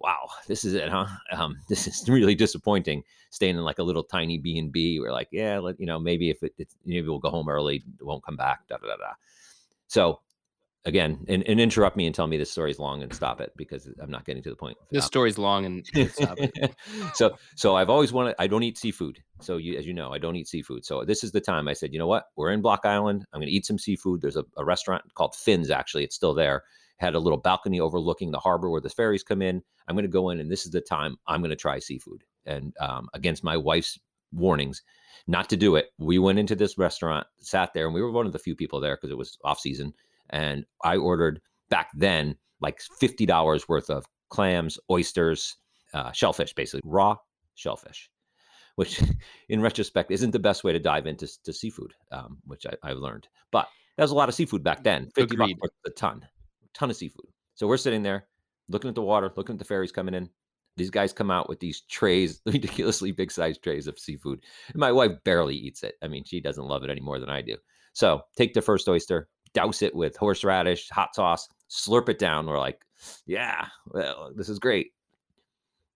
wow, 0.00 0.28
this 0.48 0.64
is 0.64 0.74
it, 0.74 0.88
huh? 0.88 1.06
Um, 1.32 1.56
this 1.68 1.86
is 1.86 2.08
really 2.08 2.34
disappointing. 2.34 3.04
Staying 3.30 3.56
in 3.56 3.64
like 3.64 3.78
a 3.78 3.84
little 3.84 4.02
tiny 4.02 4.38
B 4.38 4.58
and 4.58 4.72
B. 4.72 4.98
We're 4.98 5.12
like, 5.12 5.28
yeah, 5.30 5.58
let, 5.58 5.78
you 5.78 5.86
know, 5.86 5.98
maybe 5.98 6.30
if 6.30 6.42
it, 6.42 6.54
it's, 6.58 6.76
maybe 6.84 7.08
we'll 7.08 7.18
go 7.18 7.30
home 7.30 7.48
early, 7.48 7.84
won't 8.00 8.24
come 8.24 8.36
back. 8.36 8.66
Da 8.68 8.76
da 8.78 8.88
da 8.88 8.96
da. 8.96 9.12
So 9.88 10.20
again, 10.84 11.24
and, 11.28 11.42
and 11.48 11.60
interrupt 11.60 11.96
me 11.96 12.06
and 12.06 12.14
tell 12.14 12.26
me 12.26 12.36
this 12.36 12.50
story's 12.50 12.78
long 12.78 13.02
and 13.02 13.12
stop 13.14 13.40
it 13.40 13.52
because 13.56 13.88
I'm 14.00 14.10
not 14.10 14.24
getting 14.24 14.42
to 14.42 14.50
the 14.50 14.56
point. 14.56 14.76
This 14.90 15.04
story's 15.04 15.38
long 15.38 15.64
and 15.64 15.86
stop 16.10 16.38
it. 16.38 16.74
so 17.14 17.36
so 17.56 17.76
I've 17.76 17.90
always 17.90 18.12
wanted. 18.12 18.34
I 18.38 18.46
don't 18.46 18.62
eat 18.62 18.78
seafood. 18.78 19.22
So 19.40 19.56
you, 19.56 19.76
as 19.78 19.86
you 19.86 19.94
know, 19.94 20.12
I 20.12 20.18
don't 20.18 20.36
eat 20.36 20.48
seafood. 20.48 20.84
So 20.84 21.04
this 21.04 21.24
is 21.24 21.32
the 21.32 21.40
time 21.40 21.68
I 21.68 21.72
said, 21.72 21.92
you 21.92 21.98
know 21.98 22.06
what? 22.06 22.26
We're 22.36 22.52
in 22.52 22.62
Block 22.62 22.84
Island. 22.84 23.24
I'm 23.32 23.40
going 23.40 23.48
to 23.48 23.54
eat 23.54 23.66
some 23.66 23.78
seafood. 23.78 24.20
There's 24.20 24.36
a, 24.36 24.44
a 24.56 24.64
restaurant 24.64 25.02
called 25.14 25.34
Finn's. 25.34 25.70
Actually, 25.70 26.04
it's 26.04 26.16
still 26.16 26.34
there 26.34 26.64
had 26.98 27.14
a 27.14 27.18
little 27.18 27.38
balcony 27.38 27.80
overlooking 27.80 28.30
the 28.30 28.38
harbor 28.38 28.70
where 28.70 28.80
the 28.80 28.88
ferries 28.88 29.22
come 29.22 29.42
in. 29.42 29.62
I'm 29.88 29.96
going 29.96 30.04
to 30.04 30.08
go 30.08 30.30
in, 30.30 30.40
and 30.40 30.50
this 30.50 30.64
is 30.64 30.72
the 30.72 30.80
time 30.80 31.16
I'm 31.26 31.40
going 31.40 31.50
to 31.50 31.56
try 31.56 31.78
seafood. 31.78 32.24
And 32.46 32.74
um, 32.80 33.08
against 33.14 33.42
my 33.42 33.56
wife's 33.56 33.98
warnings, 34.34 34.82
not 35.26 35.48
to 35.50 35.56
do 35.56 35.76
it, 35.76 35.90
we 35.98 36.18
went 36.18 36.38
into 36.38 36.54
this 36.54 36.76
restaurant, 36.76 37.26
sat 37.38 37.72
there, 37.74 37.86
and 37.86 37.94
we 37.94 38.02
were 38.02 38.10
one 38.10 38.26
of 38.26 38.32
the 38.32 38.38
few 38.38 38.54
people 38.54 38.80
there 38.80 38.96
because 38.96 39.10
it 39.10 39.18
was 39.18 39.38
off 39.44 39.60
season. 39.60 39.94
And 40.30 40.64
I 40.82 40.96
ordered 40.96 41.40
back 41.70 41.90
then 41.94 42.36
like 42.60 42.80
fifty 42.98 43.26
dollars 43.26 43.68
worth 43.68 43.90
of 43.90 44.04
clams, 44.28 44.78
oysters, 44.90 45.56
uh, 45.92 46.12
shellfish, 46.12 46.54
basically 46.54 46.82
raw 46.84 47.16
shellfish 47.54 48.10
which 48.76 49.00
in 49.48 49.60
retrospect 49.60 50.10
isn't 50.10 50.32
the 50.32 50.38
best 50.38 50.64
way 50.64 50.72
to 50.72 50.80
dive 50.80 51.06
into 51.06 51.28
to 51.44 51.52
seafood, 51.52 51.92
um, 52.10 52.38
which 52.44 52.66
I, 52.66 52.88
have 52.88 52.98
learned. 52.98 53.28
But 53.52 53.68
that 53.96 54.02
was 54.02 54.10
a 54.10 54.16
lot 54.16 54.28
of 54.28 54.34
seafood 54.34 54.64
back 54.64 54.82
then. 54.82 55.10
50 55.14 55.36
Agreed. 55.36 55.56
bucks 55.60 55.74
a 55.86 55.90
ton 55.90 56.26
ton 56.74 56.90
of 56.90 56.96
seafood. 56.96 57.26
So 57.54 57.66
we're 57.66 57.76
sitting 57.76 58.02
there 58.02 58.26
looking 58.68 58.88
at 58.88 58.94
the 58.94 59.02
water, 59.02 59.30
looking 59.36 59.54
at 59.54 59.58
the 59.58 59.64
ferries 59.64 59.92
coming 59.92 60.14
in. 60.14 60.28
These 60.76 60.90
guys 60.90 61.12
come 61.12 61.30
out 61.30 61.48
with 61.48 61.60
these 61.60 61.82
trays, 61.82 62.40
ridiculously 62.46 63.12
big 63.12 63.30
sized 63.30 63.62
trays 63.62 63.86
of 63.86 63.98
seafood. 63.98 64.40
And 64.68 64.76
my 64.76 64.92
wife 64.92 65.12
barely 65.24 65.54
eats 65.54 65.82
it. 65.82 65.94
I 66.02 66.08
mean, 66.08 66.24
she 66.24 66.40
doesn't 66.40 66.66
love 66.66 66.84
it 66.84 66.90
any 66.90 67.00
more 67.00 67.18
than 67.18 67.30
I 67.30 67.42
do. 67.42 67.56
So 67.92 68.22
take 68.36 68.54
the 68.54 68.62
first 68.62 68.88
oyster, 68.88 69.28
douse 69.52 69.82
it 69.82 69.94
with 69.94 70.16
horseradish, 70.16 70.88
hot 70.90 71.14
sauce, 71.14 71.48
slurp 71.70 72.08
it 72.08 72.18
down. 72.18 72.46
We're 72.46 72.58
like, 72.58 72.80
yeah, 73.26 73.66
well, 73.86 74.32
this 74.34 74.48
is 74.48 74.58
great. 74.58 74.92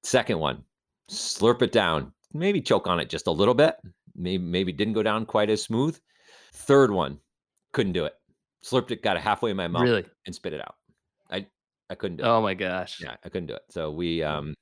Second 0.05 0.39
one, 0.39 0.63
slurp 1.11 1.63
it 1.63 1.73
down, 1.73 2.13
maybe 2.33 2.61
choke 2.61 2.87
on 2.87 3.01
it 3.01 3.11
just 3.11 3.27
a 3.27 3.33
little 3.33 3.55
bit. 3.55 3.77
Maybe 4.15 4.43
maybe 4.43 4.73
didn't 4.73 4.95
go 4.95 5.03
down 5.03 5.27
quite 5.27 5.51
as 5.51 5.63
smooth. 5.63 5.99
Third 6.53 6.91
one, 6.91 7.19
couldn't 7.73 7.93
do 7.93 8.05
it 8.05 8.15
slurped 8.65 8.91
it, 8.91 9.03
got 9.03 9.17
it 9.17 9.23
halfway 9.23 9.51
in 9.51 9.57
my 9.57 9.69
mouth, 9.69 9.83
really, 9.83 10.05
and 10.27 10.35
spit 10.35 10.53
it 10.53 10.61
out. 10.61 10.75
I 11.31 11.47
I 11.91 11.95
couldn't 11.95 12.19
do 12.19 12.25
it. 12.25 12.27
Oh 12.27 12.43
my 12.43 12.55
gosh. 12.55 13.01
Yeah, 13.01 13.17
I 13.25 13.29
couldn't 13.29 13.47
do 13.47 13.55
it. 13.55 13.63
So 13.71 13.91
we 13.91 14.23
um 14.23 14.55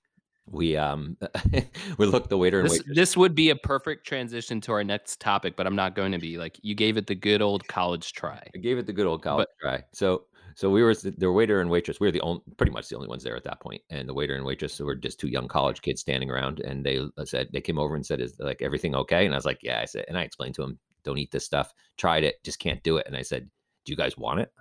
we 0.50 0.76
um 0.76 1.17
we 1.99 2.07
looked 2.07 2.29
the 2.29 2.38
waiter 2.38 2.61
and 2.61 2.71
this, 2.71 2.83
this 2.95 3.17
would 3.17 3.35
be 3.35 3.50
a 3.50 3.57
perfect 3.57 4.07
transition 4.07 4.61
to 4.62 4.73
our 4.73 4.85
next 4.85 5.21
topic, 5.21 5.57
but 5.57 5.67
I'm 5.67 5.76
not 5.76 5.95
going 5.95 6.12
to 6.12 6.19
be 6.19 6.38
like 6.38 6.59
you 6.62 6.75
gave 6.75 6.97
it 6.97 7.07
the 7.07 7.15
good 7.15 7.43
old 7.43 7.67
college 7.69 8.12
try. 8.12 8.49
I 8.55 8.59
gave 8.59 8.79
it 8.79 8.87
the 8.87 8.93
good 8.93 9.07
old 9.07 9.23
college 9.23 9.49
but, 9.61 9.69
try. 9.69 9.85
So 9.93 10.25
so 10.55 10.71
we 10.71 10.83
were 10.83 10.95
the 10.95 11.31
waiter 11.31 11.61
and 11.61 11.69
waitress. 11.69 12.00
We 12.00 12.07
were 12.07 12.12
the 12.12 12.23
only, 12.23 12.41
pretty 12.57 12.73
much 12.73 12.88
the 12.88 12.97
only 12.97 13.09
ones 13.09 13.23
there 13.23 13.37
at 13.37 13.45
that 13.45 13.61
point. 13.61 13.83
And 13.91 14.09
the 14.09 14.15
waiter 14.15 14.37
and 14.37 14.45
waitress 14.45 14.81
were 14.81 14.95
just 14.95 15.21
two 15.21 15.29
young 15.29 15.49
college 15.49 15.83
kids 15.83 16.00
standing 16.00 16.31
around. 16.31 16.61
And 16.61 16.83
they 16.83 16.99
uh, 16.99 17.25
said 17.26 17.49
they 17.53 17.61
came 17.61 17.79
over 17.79 17.95
and 17.95 18.07
said, 18.07 18.23
"Is 18.23 18.38
like 18.38 18.62
everything 18.62 18.95
okay?" 18.95 19.26
And 19.26 19.35
I 19.35 19.37
was 19.37 19.45
like, 19.45 19.59
"Yeah." 19.62 19.81
I 19.81 19.85
said, 19.85 20.07
and 20.09 20.17
I 20.17 20.23
explained 20.23 20.55
to 20.55 20.62
them, 20.62 20.79
"Don't 21.05 21.19
eat 21.19 21.31
this 21.31 21.45
stuff. 21.45 21.75
Tried 21.99 22.25
it, 22.25 22.43
just 22.43 22.59
can't 22.59 22.83
do 22.83 22.97
it." 22.97 23.07
And 23.07 23.15
I 23.15 23.21
said, 23.21 23.50
do 23.87 23.93
you 23.93 23.97
guys 23.97 24.19
want 24.19 24.41
it? 24.41 24.53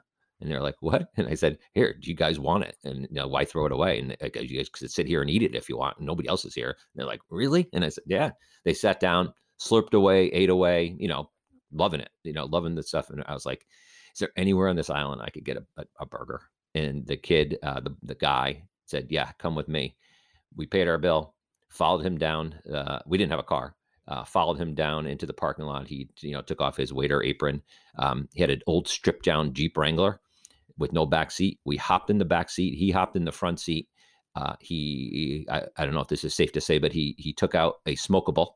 And 0.41 0.51
they're 0.51 0.61
like, 0.61 0.75
what? 0.81 1.09
And 1.17 1.27
I 1.27 1.35
said, 1.35 1.57
here, 1.73 1.95
do 1.99 2.09
you 2.09 2.15
guys 2.15 2.39
want 2.39 2.63
it? 2.63 2.77
And 2.83 3.01
you 3.03 3.07
know, 3.11 3.27
why 3.27 3.45
throw 3.45 3.65
it 3.65 3.71
away? 3.71 3.99
And 3.99 4.15
like, 4.21 4.35
you 4.35 4.57
guys 4.57 4.69
could 4.69 4.91
sit 4.91 5.07
here 5.07 5.21
and 5.21 5.29
eat 5.29 5.43
it 5.43 5.55
if 5.55 5.69
you 5.69 5.77
want. 5.77 5.99
Nobody 5.99 6.27
else 6.27 6.45
is 6.45 6.53
here. 6.53 6.69
And 6.69 6.77
they're 6.95 7.05
like, 7.05 7.21
really? 7.29 7.67
And 7.73 7.83
I 7.83 7.89
said, 7.89 8.03
yeah. 8.07 8.31
They 8.63 8.73
sat 8.73 8.99
down, 8.99 9.33
slurped 9.59 9.93
away, 9.93 10.27
ate 10.27 10.49
away, 10.49 10.95
you 10.99 11.07
know, 11.07 11.29
loving 11.71 12.01
it, 12.01 12.09
you 12.23 12.33
know, 12.33 12.45
loving 12.45 12.75
the 12.75 12.83
stuff. 12.83 13.09
And 13.09 13.23
I 13.27 13.33
was 13.33 13.45
like, 13.45 13.65
is 14.13 14.19
there 14.19 14.31
anywhere 14.35 14.69
on 14.69 14.75
this 14.75 14.89
island 14.89 15.21
I 15.21 15.29
could 15.29 15.45
get 15.45 15.57
a, 15.57 15.65
a, 15.77 15.85
a 16.01 16.05
burger? 16.05 16.41
And 16.73 17.05
the 17.05 17.17
kid, 17.17 17.57
uh, 17.63 17.79
the, 17.79 17.95
the 18.03 18.15
guy 18.15 18.63
said, 18.85 19.07
yeah, 19.09 19.31
come 19.39 19.55
with 19.55 19.67
me. 19.67 19.95
We 20.55 20.65
paid 20.65 20.87
our 20.87 20.97
bill, 20.97 21.35
followed 21.69 22.05
him 22.05 22.17
down. 22.17 22.55
Uh, 22.71 22.99
we 23.05 23.17
didn't 23.17 23.31
have 23.31 23.39
a 23.39 23.43
car 23.43 23.75
uh, 24.07 24.23
followed 24.23 24.57
him 24.57 24.75
down 24.75 25.07
into 25.07 25.25
the 25.25 25.33
parking 25.33 25.65
lot. 25.65 25.87
He, 25.87 26.09
you 26.21 26.31
know, 26.31 26.41
took 26.41 26.61
off 26.61 26.77
his 26.77 26.93
waiter 26.93 27.23
apron. 27.23 27.61
Um, 27.97 28.27
he 28.33 28.41
had 28.41 28.51
an 28.51 28.61
old 28.67 28.87
stripped 28.87 29.25
down 29.25 29.53
Jeep 29.53 29.77
Wrangler 29.77 30.21
with 30.77 30.93
no 30.93 31.05
back 31.05 31.31
seat. 31.31 31.59
We 31.65 31.77
hopped 31.77 32.09
in 32.09 32.17
the 32.17 32.25
back 32.25 32.49
seat. 32.49 32.77
He 32.77 32.91
hopped 32.91 33.15
in 33.15 33.25
the 33.25 33.31
front 33.31 33.59
seat. 33.59 33.87
Uh, 34.35 34.55
he, 34.59 35.45
I, 35.49 35.63
I, 35.77 35.85
don't 35.85 35.93
know 35.93 36.01
if 36.01 36.09
this 36.09 36.25
is 36.25 36.33
safe 36.33 36.51
to 36.53 36.61
say, 36.61 36.77
but 36.77 36.91
he 36.91 37.15
he 37.17 37.31
took 37.31 37.55
out 37.55 37.75
a 37.85 37.95
smokable 37.95 38.49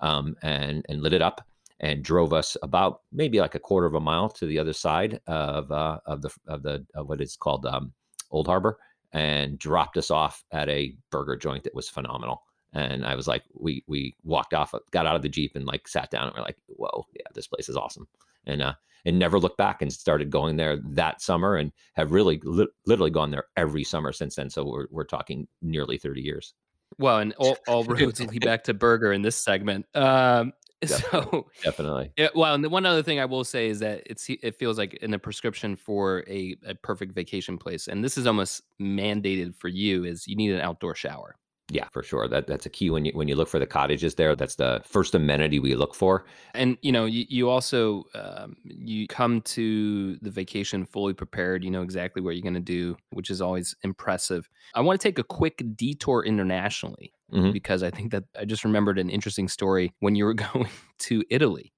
um, 0.00 0.36
and 0.42 0.86
and 0.88 1.02
lit 1.02 1.12
it 1.12 1.20
up 1.20 1.46
and 1.80 2.02
drove 2.02 2.32
us 2.32 2.56
about 2.62 3.02
maybe 3.12 3.38
like 3.40 3.54
a 3.54 3.60
quarter 3.60 3.86
of 3.86 3.94
a 3.94 4.00
mile 4.00 4.30
to 4.30 4.46
the 4.46 4.58
other 4.58 4.72
side 4.72 5.20
of 5.26 5.70
uh, 5.70 5.98
of 6.06 6.22
the 6.22 6.30
of 6.46 6.62
the 6.62 6.86
of 6.94 7.08
what 7.08 7.20
is 7.20 7.36
called 7.36 7.66
um, 7.66 7.92
Old 8.30 8.46
Harbor 8.46 8.78
and 9.12 9.58
dropped 9.58 9.96
us 9.96 10.10
off 10.10 10.44
at 10.50 10.68
a 10.68 10.96
burger 11.10 11.36
joint 11.36 11.64
that 11.64 11.74
was 11.74 11.88
phenomenal 11.88 12.42
and 12.72 13.04
I 13.04 13.14
was 13.14 13.26
like, 13.26 13.44
we 13.54 13.82
we 13.86 14.14
walked 14.24 14.54
off, 14.54 14.74
got 14.90 15.06
out 15.06 15.16
of 15.16 15.22
the 15.22 15.28
jeep, 15.28 15.52
and 15.56 15.64
like 15.64 15.88
sat 15.88 16.10
down, 16.10 16.26
and 16.26 16.36
we're 16.36 16.42
like, 16.42 16.58
whoa, 16.66 17.06
yeah, 17.14 17.26
this 17.34 17.46
place 17.46 17.68
is 17.68 17.76
awesome, 17.76 18.06
and 18.46 18.62
uh, 18.62 18.74
and 19.04 19.18
never 19.18 19.38
looked 19.38 19.56
back, 19.56 19.80
and 19.82 19.92
started 19.92 20.30
going 20.30 20.56
there 20.56 20.78
that 20.84 21.22
summer, 21.22 21.56
and 21.56 21.72
have 21.94 22.12
really 22.12 22.40
li- 22.44 22.68
literally 22.86 23.10
gone 23.10 23.30
there 23.30 23.44
every 23.56 23.84
summer 23.84 24.12
since 24.12 24.36
then. 24.36 24.50
So 24.50 24.64
we're 24.64 24.86
we're 24.90 25.04
talking 25.04 25.48
nearly 25.62 25.98
thirty 25.98 26.20
years. 26.20 26.54
Well, 26.98 27.18
and 27.18 27.34
all, 27.38 27.56
all 27.66 27.84
roads 27.84 28.20
lead 28.20 28.44
back 28.44 28.64
to 28.64 28.74
burger 28.74 29.12
in 29.12 29.22
this 29.22 29.36
segment. 29.36 29.86
Um, 29.94 30.52
definitely, 30.80 31.28
so 31.30 31.46
definitely. 31.64 32.12
It, 32.16 32.36
well, 32.36 32.54
and 32.54 32.62
the 32.62 32.68
one 32.68 32.86
other 32.86 33.02
thing 33.02 33.18
I 33.18 33.24
will 33.24 33.44
say 33.44 33.68
is 33.68 33.80
that 33.80 34.02
it's 34.06 34.28
it 34.28 34.56
feels 34.56 34.78
like 34.78 34.94
in 34.94 35.10
the 35.10 35.18
prescription 35.18 35.74
for 35.74 36.22
a, 36.28 36.56
a 36.66 36.74
perfect 36.76 37.14
vacation 37.14 37.58
place, 37.58 37.88
and 37.88 38.04
this 38.04 38.16
is 38.16 38.26
almost 38.26 38.62
mandated 38.80 39.56
for 39.56 39.68
you, 39.68 40.04
is 40.04 40.28
you 40.28 40.36
need 40.36 40.52
an 40.52 40.60
outdoor 40.60 40.94
shower. 40.94 41.36
Yeah, 41.70 41.86
for 41.92 42.02
sure. 42.02 42.26
That 42.28 42.46
that's 42.46 42.64
a 42.64 42.70
key 42.70 42.88
when 42.88 43.04
you 43.04 43.12
when 43.12 43.28
you 43.28 43.36
look 43.36 43.48
for 43.48 43.58
the 43.58 43.66
cottages 43.66 44.14
there. 44.14 44.34
That's 44.34 44.54
the 44.54 44.80
first 44.86 45.14
amenity 45.14 45.58
we 45.58 45.74
look 45.74 45.94
for. 45.94 46.24
And 46.54 46.78
you 46.80 46.90
know, 46.90 47.04
you, 47.04 47.26
you 47.28 47.50
also 47.50 48.04
um, 48.14 48.56
you 48.64 49.06
come 49.06 49.42
to 49.42 50.16
the 50.22 50.30
vacation 50.30 50.86
fully 50.86 51.12
prepared. 51.12 51.62
You 51.62 51.70
know 51.70 51.82
exactly 51.82 52.22
what 52.22 52.30
you're 52.30 52.42
going 52.42 52.54
to 52.54 52.60
do, 52.60 52.96
which 53.10 53.28
is 53.28 53.42
always 53.42 53.76
impressive. 53.82 54.48
I 54.74 54.80
want 54.80 54.98
to 54.98 55.06
take 55.06 55.18
a 55.18 55.24
quick 55.24 55.62
detour 55.76 56.24
internationally 56.24 57.12
mm-hmm. 57.30 57.52
because 57.52 57.82
I 57.82 57.90
think 57.90 58.12
that 58.12 58.24
I 58.38 58.46
just 58.46 58.64
remembered 58.64 58.98
an 58.98 59.10
interesting 59.10 59.48
story 59.48 59.92
when 60.00 60.14
you 60.14 60.24
were 60.24 60.34
going 60.52 60.68
to 61.00 61.22
Italy. 61.30 61.72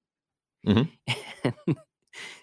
Mm-hmm. 0.65 1.13
And, 1.43 1.77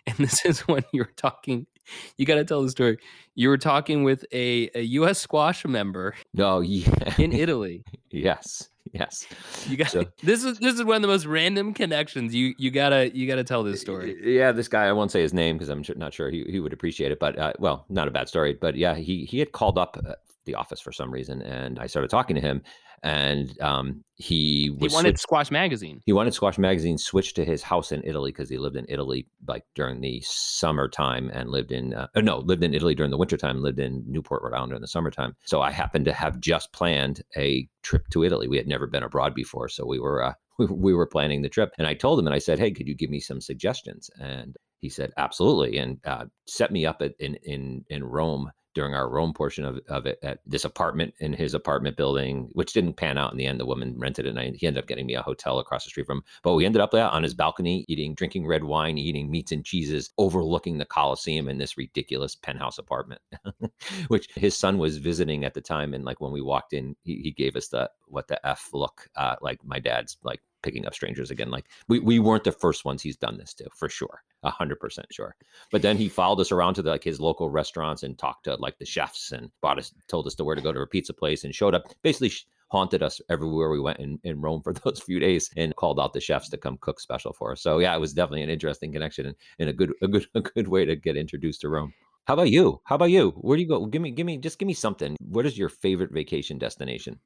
and 0.07 0.17
this 0.19 0.45
is 0.45 0.61
when 0.67 0.83
you 0.93 1.03
were 1.03 1.13
talking 1.15 1.69
you 2.17 2.27
got 2.27 2.37
to 2.37 2.45
tell 2.45 2.63
the 2.63 2.71
story. 2.71 2.99
You 3.35 3.49
were 3.49 3.59
talking 3.59 4.03
with 4.05 4.25
a, 4.33 4.71
a 4.75 4.83
U.S. 4.83 5.19
squash 5.19 5.65
member. 5.65 6.15
Oh 6.39 6.61
yeah, 6.61 7.15
in 7.19 7.33
Italy. 7.33 7.85
yes, 8.11 8.69
yes. 8.93 9.27
You 9.69 9.77
got 9.77 9.91
so, 9.91 10.05
this 10.23 10.45
is 10.45 10.59
this 10.59 10.75
is 10.75 10.85
one 10.85 10.97
of 10.97 11.03
the 11.03 11.09
most 11.09 11.27
random 11.27 11.75
connections. 11.75 12.35
You 12.35 12.55
you 12.59 12.71
gotta 12.71 13.15
you 13.17 13.27
gotta 13.27 13.45
tell 13.45 13.63
this 13.63 13.81
story. 13.81 14.17
Yeah, 14.23 14.53
this 14.53 14.69
guy. 14.69 14.87
I 14.87 14.93
won't 14.93 15.11
say 15.11 15.23
his 15.23 15.35
name 15.35 15.57
because 15.57 15.69
I'm 15.69 15.85
not 15.97 16.13
sure 16.13 16.31
he, 16.31 16.45
he 16.45 16.61
would 16.61 16.73
appreciate 16.73 17.13
it. 17.13 17.21
But 17.21 17.39
uh, 17.39 17.53
well, 17.59 17.85
not 17.89 18.09
a 18.09 18.11
bad 18.11 18.29
story. 18.29 18.55
But 18.61 18.77
yeah, 18.77 18.95
he 18.95 19.25
he 19.25 19.39
had 19.39 19.53
called 19.53 19.79
up 19.79 19.97
uh, 20.05 20.15
the 20.45 20.55
office 20.55 20.81
for 20.81 20.93
some 20.93 21.11
reason, 21.11 21.43
and 21.43 21.79
I 21.79 21.87
started 21.87 22.11
talking 22.11 22.35
to 22.35 22.43
him, 22.43 22.63
and 23.03 23.61
um, 23.61 24.05
he 24.17 24.63
he 24.81 24.89
wanted 24.89 24.91
switched, 24.91 25.21
Squash 25.21 25.51
Magazine. 25.51 26.01
He 26.05 26.13
wanted 26.13 26.35
Squash 26.35 26.59
Magazine 26.59 26.99
switched 26.99 27.37
to 27.37 27.45
his 27.45 27.63
house 27.63 27.93
in 27.93 28.03
Italy 28.05 28.33
because 28.33 28.49
he 28.49 28.59
lived 28.59 28.77
in 28.77 28.87
Italy 28.89 29.27
like 29.47 29.65
during 29.75 30.01
the 30.01 30.21
summertime 30.25 31.31
and 31.33 31.51
lived 31.51 31.73
in 31.73 31.95
uh, 31.95 32.09
no 32.17 32.39
lived 32.39 32.65
in 32.65 32.75
Italy 32.75 32.95
during 32.95 33.11
the 33.11 33.17
wintertime, 33.17 33.63
lived 33.63 33.79
in 33.79 34.05
Newport, 34.07 34.43
Rhode 34.43 34.55
Island 34.55 34.71
during 34.71 34.83
the 34.83 34.89
summertime. 34.89 35.37
So 35.45 35.61
I 35.61 35.71
happened 35.71 36.05
to 36.07 36.13
have 36.13 36.41
just 36.41 36.73
planned 36.73 37.23
a 37.37 37.69
trip 37.83 38.09
to 38.11 38.25
Italy. 38.25 38.49
We 38.49 38.57
had 38.57 38.67
never 38.69 38.87
been 38.87 39.03
abroad 39.03 39.35
before, 39.35 39.69
so 39.69 39.87
we 39.87 40.01
were 40.01 40.23
uh, 40.23 40.33
we, 40.59 40.67
we 40.71 40.95
were 40.95 41.07
planning 41.07 41.43
the 41.43 41.49
trip. 41.49 41.71
And 41.79 41.87
I 41.87 41.95
told 41.95 42.19
him, 42.19 42.27
and 42.27 42.35
I 42.35 42.41
said, 42.41 42.59
"Hey, 42.59 42.73
could 42.73 42.89
you 42.89 42.95
give 42.95 43.11
me 43.11 43.21
some 43.21 43.41
suggestions?" 43.41 44.11
And 44.21 44.57
he 44.81 44.89
said, 44.89 45.13
"Absolutely," 45.17 45.79
and 45.79 45.99
uh, 46.05 46.27
set 46.47 46.73
me 46.73 46.87
up 46.87 47.03
at, 47.03 47.15
in 47.19 47.37
in 47.45 47.85
in 47.89 48.05
Rome 48.05 48.51
during 48.75 48.95
our 48.95 49.09
Rome 49.09 49.33
portion 49.33 49.65
of, 49.65 49.81
of 49.89 50.07
it 50.07 50.19
at 50.23 50.41
this 50.47 50.65
apartment 50.65 51.15
in 51.19 51.33
his 51.33 51.55
apartment 51.55 51.97
building, 51.97 52.49
which 52.53 52.73
didn't 52.73 52.95
pan 52.95 53.19
out 53.19 53.33
in 53.33 53.39
the 53.39 53.47
end. 53.47 53.61
The 53.61 53.67
woman 53.67 53.95
rented 53.99 54.27
it, 54.27 54.31
and 54.31 54.39
I, 54.39 54.53
he 54.55 54.67
ended 54.67 54.83
up 54.83 54.89
getting 54.89 55.07
me 55.07 55.15
a 55.15 55.23
hotel 55.23 55.59
across 55.59 55.85
the 55.85 55.91
street 55.91 56.07
from. 56.07 56.23
But 56.43 56.55
we 56.55 56.67
ended 56.67 56.81
up 56.81 56.91
there 56.91 57.09
on 57.09 57.23
his 57.23 57.35
balcony, 57.35 57.85
eating, 57.89 58.15
drinking 58.15 58.47
red 58.47 58.65
wine, 58.65 58.99
eating 58.99 59.31
meats 59.31 59.53
and 59.53 59.65
cheeses, 59.65 60.11
overlooking 60.19 60.79
the 60.79 60.85
Coliseum 60.85 61.49
in 61.49 61.59
this 61.59 61.77
ridiculous 61.79 62.35
penthouse 62.35 62.79
apartment, 62.79 63.21
which 64.09 64.29
his 64.35 64.57
son 64.57 64.79
was 64.79 64.99
visiting 64.99 65.45
at 65.45 65.55
the 65.55 65.61
time. 65.61 65.95
And 65.95 66.05
like 66.05 66.21
when 66.21 66.33
we 66.33 66.43
walked 66.43 66.73
in, 66.73 66.97
he, 67.03 67.17
he 67.23 67.31
gave 67.31 67.57
us 67.57 67.69
the 67.69 67.91
what 68.07 68.29
the 68.29 68.45
f 68.47 68.71
look, 68.73 69.09
uh, 69.17 69.37
like 69.41 69.59
my 69.65 69.79
dad's 69.79 70.17
like 70.23 70.41
picking 70.63 70.87
up 70.87 70.95
strangers 70.95 71.31
again. 71.31 71.51
Like 71.51 71.67
we, 71.89 72.01
we 72.01 72.19
weren't 72.19 72.45
the 72.45 72.53
first 72.53 72.85
ones 72.85 73.03
he's 73.03 73.17
done 73.17 73.39
this 73.39 73.55
to 73.55 73.69
for 73.75 73.89
sure. 73.89 74.23
Hundred 74.45 74.81
percent 74.81 75.09
sure. 75.11 75.35
But 75.73 75.83
then 75.83 75.97
he 75.97 76.09
followed 76.09 76.41
us 76.41 76.53
around 76.53 76.75
to 76.75 76.83
the, 76.83 76.91
like 76.91 77.05
his 77.05 77.21
local 77.21 77.51
restaurants 77.51 78.03
and 78.03 78.17
talked 78.17 78.45
to 78.45 78.55
like 78.57 78.79
the 78.79 78.87
chefs 78.87 79.33
and 79.33 79.51
bought 79.61 79.79
us, 79.79 79.93
told 80.07 80.27
us 80.27 80.35
to 80.37 80.45
where 80.45 80.55
to 80.55 80.63
go 80.63 80.73
to 80.73 80.81
a 80.81 80.87
pizza 80.87 81.13
place 81.13 81.45
and 81.45 81.55
showed 81.55 81.75
up 81.75 81.89
basically 82.03 82.33
haunted 82.71 83.03
us 83.03 83.21
everywhere 83.31 83.71
we 83.71 83.81
went 83.81 83.99
in, 83.99 84.19
in 84.25 84.41
Rome 84.41 84.63
for 84.63 84.73
those 84.85 85.01
few 85.01 85.19
days 85.19 85.51
and 85.57 85.75
called 85.77 85.99
out 85.99 86.13
the 86.13 86.21
chefs 86.21 86.49
to 86.51 86.57
come 86.57 86.79
cook 86.81 87.01
special 87.01 87.33
for 87.33 87.53
us. 87.53 87.63
So 87.63 87.79
yeah, 87.79 87.95
it 87.95 88.01
was 88.01 88.13
definitely 88.13 88.43
an 88.43 88.51
interesting 88.51 88.93
connection 88.93 89.27
and, 89.27 89.37
and 89.59 89.69
a 89.69 89.73
good, 89.73 89.93
a 90.03 90.09
good, 90.09 90.27
a 90.35 90.41
good 90.41 90.69
way 90.69 90.85
to 90.85 90.97
get 90.97 91.17
introduced 91.17 91.63
to 91.63 91.69
Rome. 91.69 91.93
How 92.27 92.35
about 92.35 92.51
you? 92.51 92.81
How 92.85 92.97
about 92.97 93.11
you? 93.11 93.31
Where 93.39 93.57
do 93.57 93.63
you 93.63 93.69
go? 93.69 93.87
Give 93.87 94.03
me, 94.03 94.11
give 94.11 94.27
me, 94.27 94.37
just 94.37 94.59
give 94.59 94.67
me 94.67 94.75
something. 94.75 95.17
What 95.21 95.47
is 95.47 95.57
your 95.57 95.71
favorite 95.71 96.13
vacation 96.13 96.59
destination? 96.59 97.19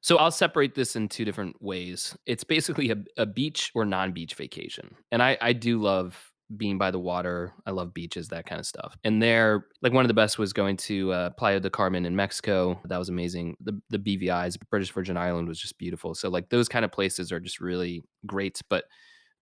So 0.00 0.16
I'll 0.16 0.30
separate 0.30 0.74
this 0.74 0.96
in 0.96 1.08
two 1.08 1.24
different 1.24 1.60
ways. 1.60 2.16
It's 2.26 2.44
basically 2.44 2.90
a, 2.90 2.96
a 3.18 3.26
beach 3.26 3.70
or 3.74 3.84
non-beach 3.84 4.34
vacation. 4.34 4.94
And 5.12 5.22
I, 5.22 5.36
I 5.40 5.52
do 5.52 5.80
love 5.80 6.32
being 6.54 6.78
by 6.78 6.90
the 6.90 6.98
water. 6.98 7.52
I 7.66 7.72
love 7.72 7.92
beaches, 7.92 8.28
that 8.28 8.46
kind 8.46 8.60
of 8.60 8.66
stuff. 8.66 8.96
And 9.04 9.22
there, 9.22 9.66
like 9.82 9.92
one 9.92 10.04
of 10.04 10.08
the 10.08 10.14
best 10.14 10.38
was 10.38 10.52
going 10.52 10.76
to 10.78 11.12
uh, 11.12 11.30
Playa 11.30 11.60
del 11.60 11.70
Carmen 11.70 12.06
in 12.06 12.14
Mexico. 12.14 12.80
That 12.84 12.98
was 12.98 13.08
amazing. 13.08 13.56
The 13.60 13.80
the 13.90 13.98
BVI's, 13.98 14.56
British 14.56 14.92
Virgin 14.92 15.16
Island, 15.16 15.48
was 15.48 15.58
just 15.58 15.78
beautiful. 15.78 16.14
So 16.14 16.28
like 16.28 16.48
those 16.50 16.68
kind 16.68 16.84
of 16.84 16.92
places 16.92 17.32
are 17.32 17.40
just 17.40 17.60
really 17.60 18.02
great. 18.26 18.60
But 18.68 18.84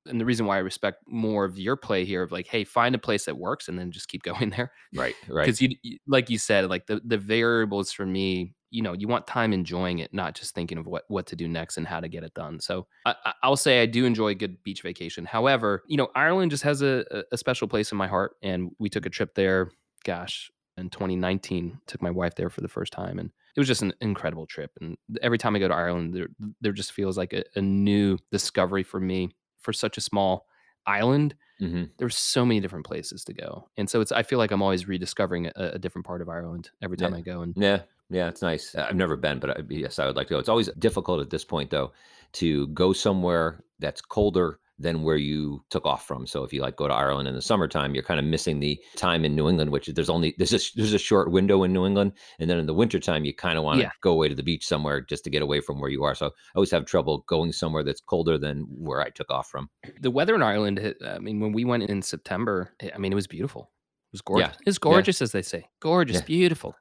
and 0.06 0.20
the 0.20 0.24
reason 0.24 0.46
why 0.46 0.56
I 0.56 0.60
respect 0.60 1.02
more 1.06 1.44
of 1.44 1.58
your 1.58 1.76
play 1.76 2.04
here 2.04 2.22
of 2.22 2.32
like, 2.32 2.46
hey, 2.46 2.64
find 2.64 2.94
a 2.94 2.98
place 2.98 3.24
that 3.24 3.38
works 3.38 3.68
and 3.68 3.78
then 3.78 3.90
just 3.90 4.08
keep 4.08 4.22
going 4.24 4.50
there. 4.50 4.72
Right, 4.94 5.14
right. 5.28 5.44
Because 5.44 5.60
you, 5.60 5.70
like 6.06 6.30
you 6.30 6.38
said, 6.38 6.68
like 6.68 6.86
the 6.86 7.00
the 7.04 7.18
variables 7.18 7.92
for 7.92 8.06
me 8.06 8.54
you 8.74 8.82
know 8.82 8.92
you 8.92 9.06
want 9.06 9.26
time 9.26 9.52
enjoying 9.52 10.00
it 10.00 10.12
not 10.12 10.34
just 10.34 10.54
thinking 10.54 10.78
of 10.78 10.86
what 10.86 11.04
what 11.06 11.26
to 11.26 11.36
do 11.36 11.46
next 11.46 11.76
and 11.76 11.86
how 11.86 12.00
to 12.00 12.08
get 12.08 12.24
it 12.24 12.34
done. 12.34 12.58
So 12.58 12.86
I, 13.06 13.14
will 13.44 13.56
say 13.56 13.80
i 13.80 13.86
do 13.86 14.04
enjoy 14.04 14.28
a 14.28 14.34
good 14.34 14.62
beach 14.64 14.82
vacation. 14.82 15.24
However 15.24 15.84
you 15.86 15.96
know 15.96 16.08
ireland 16.14 16.50
just 16.50 16.64
has 16.64 16.82
a, 16.82 17.04
a 17.30 17.38
special 17.38 17.68
place 17.68 17.92
in 17.92 17.98
my 17.98 18.08
heart 18.08 18.32
and 18.42 18.72
we 18.78 18.88
took 18.88 19.06
a 19.06 19.10
trip 19.10 19.34
there 19.36 19.70
gosh 20.04 20.50
in 20.76 20.90
2019 20.90 21.78
took 21.86 22.02
my 22.02 22.10
wife 22.10 22.34
there 22.34 22.50
for 22.50 22.60
the 22.60 22.68
first 22.68 22.92
time 22.92 23.18
and 23.18 23.30
it 23.56 23.60
was 23.60 23.68
just 23.68 23.82
an 23.82 23.92
incredible 24.00 24.46
trip. 24.46 24.72
And 24.80 24.98
every 25.22 25.38
time 25.38 25.54
i 25.54 25.60
go 25.60 25.68
to 25.68 25.74
ireland 25.74 26.12
there, 26.12 26.28
there 26.60 26.72
just 26.72 26.92
feels 26.92 27.16
like 27.16 27.32
a, 27.32 27.44
a 27.54 27.62
new 27.62 28.18
discovery 28.32 28.82
for 28.82 28.98
me 28.98 29.30
for 29.60 29.72
such 29.72 29.96
a 29.96 30.00
small 30.00 30.46
island. 30.86 31.36
Mm-hmm. 31.62 31.84
there's 31.98 32.18
so 32.18 32.44
many 32.44 32.58
different 32.58 32.84
places 32.84 33.22
to 33.26 33.32
go. 33.32 33.68
And 33.76 33.88
so 33.88 34.00
it's 34.00 34.10
i 34.10 34.24
feel 34.24 34.40
like 34.40 34.50
i'm 34.50 34.60
always 34.60 34.88
rediscovering 34.88 35.46
a, 35.46 35.52
a 35.74 35.78
different 35.78 36.04
part 36.04 36.20
of 36.20 36.28
ireland 36.28 36.70
every 36.82 36.96
time 36.96 37.12
yeah. 37.12 37.18
i 37.18 37.20
go 37.20 37.42
and 37.42 37.54
yeah 37.56 37.82
yeah, 38.10 38.28
it's 38.28 38.42
nice. 38.42 38.74
I've 38.74 38.96
never 38.96 39.16
been, 39.16 39.38
but 39.38 39.50
I, 39.50 39.62
yes, 39.68 39.98
I 39.98 40.06
would 40.06 40.16
like 40.16 40.28
to 40.28 40.34
go. 40.34 40.38
It's 40.38 40.48
always 40.48 40.68
difficult 40.78 41.20
at 41.20 41.30
this 41.30 41.44
point, 41.44 41.70
though, 41.70 41.92
to 42.34 42.66
go 42.68 42.92
somewhere 42.92 43.64
that's 43.78 44.00
colder 44.00 44.58
than 44.78 45.02
where 45.02 45.16
you 45.16 45.64
took 45.70 45.86
off 45.86 46.06
from. 46.06 46.26
So 46.26 46.42
if 46.42 46.52
you 46.52 46.60
like 46.60 46.76
go 46.76 46.88
to 46.88 46.94
Ireland 46.94 47.28
in 47.28 47.34
the 47.34 47.42
summertime, 47.42 47.94
you're 47.94 48.02
kind 48.02 48.18
of 48.18 48.26
missing 48.26 48.58
the 48.58 48.80
time 48.96 49.24
in 49.24 49.36
New 49.36 49.48
England, 49.48 49.70
which 49.70 49.86
there's 49.86 50.10
only 50.10 50.34
there's 50.36 50.52
a 50.52 50.58
there's 50.74 50.92
a 50.92 50.98
short 50.98 51.30
window 51.30 51.62
in 51.62 51.72
New 51.72 51.86
England, 51.86 52.12
and 52.40 52.50
then 52.50 52.58
in 52.58 52.66
the 52.66 52.74
wintertime, 52.74 53.24
you 53.24 53.32
kind 53.32 53.56
of 53.56 53.64
want 53.64 53.78
to 53.78 53.84
yeah. 53.84 53.90
go 54.00 54.12
away 54.12 54.28
to 54.28 54.34
the 54.34 54.42
beach 54.42 54.66
somewhere 54.66 55.00
just 55.00 55.22
to 55.24 55.30
get 55.30 55.42
away 55.42 55.60
from 55.60 55.80
where 55.80 55.90
you 55.90 56.02
are. 56.02 56.14
So 56.14 56.26
I 56.26 56.30
always 56.56 56.72
have 56.72 56.84
trouble 56.86 57.24
going 57.28 57.52
somewhere 57.52 57.84
that's 57.84 58.00
colder 58.00 58.36
than 58.36 58.66
where 58.68 59.00
I 59.00 59.10
took 59.10 59.30
off 59.30 59.48
from. 59.48 59.70
The 60.00 60.10
weather 60.10 60.34
in 60.34 60.42
Ireland, 60.42 60.80
eh, 60.80 60.92
I 61.06 61.18
mean, 61.18 61.40
when 61.40 61.52
we 61.52 61.64
went 61.64 61.84
in 61.84 62.02
September, 62.02 62.74
eh, 62.80 62.90
I 62.94 62.98
mean, 62.98 63.12
it 63.12 63.16
was 63.16 63.28
beautiful. 63.28 63.70
It 64.12 64.14
was 64.14 64.22
gorgeous. 64.22 64.48
Yeah. 64.50 64.62
It's 64.66 64.78
gorgeous, 64.78 65.20
yeah. 65.20 65.24
as 65.24 65.32
they 65.32 65.42
say. 65.42 65.68
Gorgeous, 65.80 66.16
yeah. 66.16 66.22
beautiful. 66.22 66.74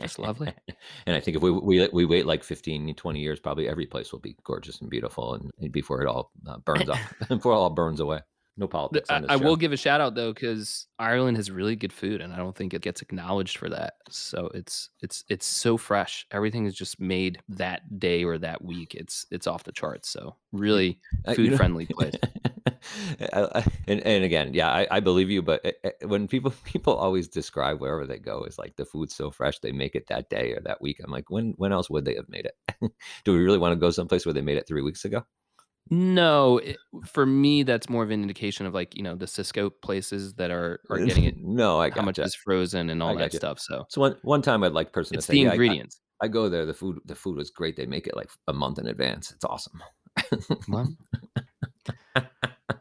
Just 0.00 0.18
lovely. 0.18 0.52
and 1.06 1.16
I 1.16 1.20
think 1.20 1.36
if 1.36 1.42
we, 1.42 1.50
we 1.50 1.88
we 1.92 2.04
wait 2.04 2.26
like 2.26 2.42
15, 2.42 2.94
20 2.94 3.20
years, 3.20 3.40
probably 3.40 3.68
every 3.68 3.86
place 3.86 4.12
will 4.12 4.20
be 4.20 4.36
gorgeous 4.44 4.80
and 4.80 4.90
beautiful, 4.90 5.34
and 5.34 5.72
before 5.72 6.02
it 6.02 6.08
all 6.08 6.30
uh, 6.46 6.58
burns 6.58 6.88
up, 6.88 6.98
before 7.28 7.52
it 7.52 7.56
all 7.56 7.70
burns 7.70 8.00
away. 8.00 8.20
No 8.58 8.66
politics. 8.66 9.10
I, 9.10 9.22
I 9.28 9.36
will 9.36 9.56
give 9.56 9.74
a 9.74 9.76
shout 9.76 10.00
out 10.00 10.14
though, 10.14 10.32
because 10.32 10.86
Ireland 10.98 11.36
has 11.36 11.50
really 11.50 11.76
good 11.76 11.92
food, 11.92 12.22
and 12.22 12.32
I 12.32 12.38
don't 12.38 12.56
think 12.56 12.72
it 12.72 12.80
gets 12.80 13.02
acknowledged 13.02 13.58
for 13.58 13.68
that. 13.68 13.94
So 14.08 14.50
it's 14.54 14.88
it's 15.02 15.24
it's 15.28 15.44
so 15.44 15.76
fresh. 15.76 16.26
Everything 16.30 16.64
is 16.64 16.74
just 16.74 16.98
made 16.98 17.38
that 17.50 17.98
day 17.98 18.24
or 18.24 18.38
that 18.38 18.64
week. 18.64 18.94
It's 18.94 19.26
it's 19.30 19.46
off 19.46 19.64
the 19.64 19.72
charts. 19.72 20.08
So 20.08 20.36
really 20.52 20.98
food 21.34 21.54
friendly 21.56 21.84
place. 21.84 22.14
and 23.32 24.00
and 24.00 24.24
again, 24.24 24.52
yeah, 24.54 24.70
I, 24.70 24.86
I 24.90 25.00
believe 25.00 25.30
you. 25.30 25.42
But 25.42 25.64
eh, 25.64 25.72
eh, 25.84 25.90
when 26.06 26.28
people 26.28 26.52
people 26.64 26.94
always 26.94 27.28
describe 27.28 27.80
wherever 27.80 28.06
they 28.06 28.18
go 28.18 28.44
is 28.44 28.58
like 28.58 28.76
the 28.76 28.84
food's 28.84 29.14
so 29.14 29.30
fresh 29.30 29.58
they 29.60 29.72
make 29.72 29.94
it 29.94 30.06
that 30.08 30.28
day 30.30 30.52
or 30.52 30.60
that 30.62 30.80
week. 30.80 31.00
I'm 31.02 31.10
like, 31.10 31.30
when 31.30 31.54
when 31.56 31.72
else 31.72 31.90
would 31.90 32.04
they 32.04 32.14
have 32.14 32.28
made 32.28 32.46
it? 32.46 32.92
Do 33.24 33.32
we 33.32 33.38
really 33.38 33.58
want 33.58 33.72
to 33.72 33.76
go 33.76 33.90
someplace 33.90 34.26
where 34.26 34.32
they 34.32 34.42
made 34.42 34.58
it 34.58 34.66
three 34.66 34.82
weeks 34.82 35.04
ago? 35.04 35.24
No, 35.88 36.58
it, 36.58 36.78
for 37.04 37.24
me, 37.24 37.62
that's 37.62 37.88
more 37.88 38.02
of 38.02 38.10
an 38.10 38.20
indication 38.20 38.66
of 38.66 38.74
like 38.74 38.96
you 38.96 39.02
know 39.02 39.14
the 39.14 39.26
Sysco 39.26 39.70
places 39.82 40.34
that 40.34 40.50
are 40.50 40.80
are 40.90 40.98
getting 40.98 41.24
it. 41.24 41.36
no, 41.38 41.80
I 41.80 41.90
how 41.90 42.02
much 42.02 42.18
is 42.18 42.34
frozen 42.34 42.90
and 42.90 43.02
all 43.02 43.16
that 43.16 43.32
you. 43.32 43.38
stuff. 43.38 43.60
So, 43.60 43.86
so 43.88 44.00
one 44.00 44.16
one 44.22 44.42
time 44.42 44.64
I'd 44.64 44.72
like 44.72 44.92
person 44.92 45.16
it's 45.16 45.26
to 45.26 45.32
say, 45.32 45.44
the 45.44 45.50
ingredients. 45.50 46.00
I, 46.20 46.26
I, 46.26 46.28
go 46.28 46.48
there. 46.48 46.66
The 46.66 46.74
food 46.74 46.98
the 47.04 47.14
food 47.14 47.36
was 47.36 47.50
great. 47.50 47.76
They 47.76 47.86
make 47.86 48.08
it 48.08 48.16
like 48.16 48.30
a 48.48 48.52
month 48.52 48.80
in 48.80 48.88
advance. 48.88 49.30
It's 49.30 49.44
awesome. 49.44 49.80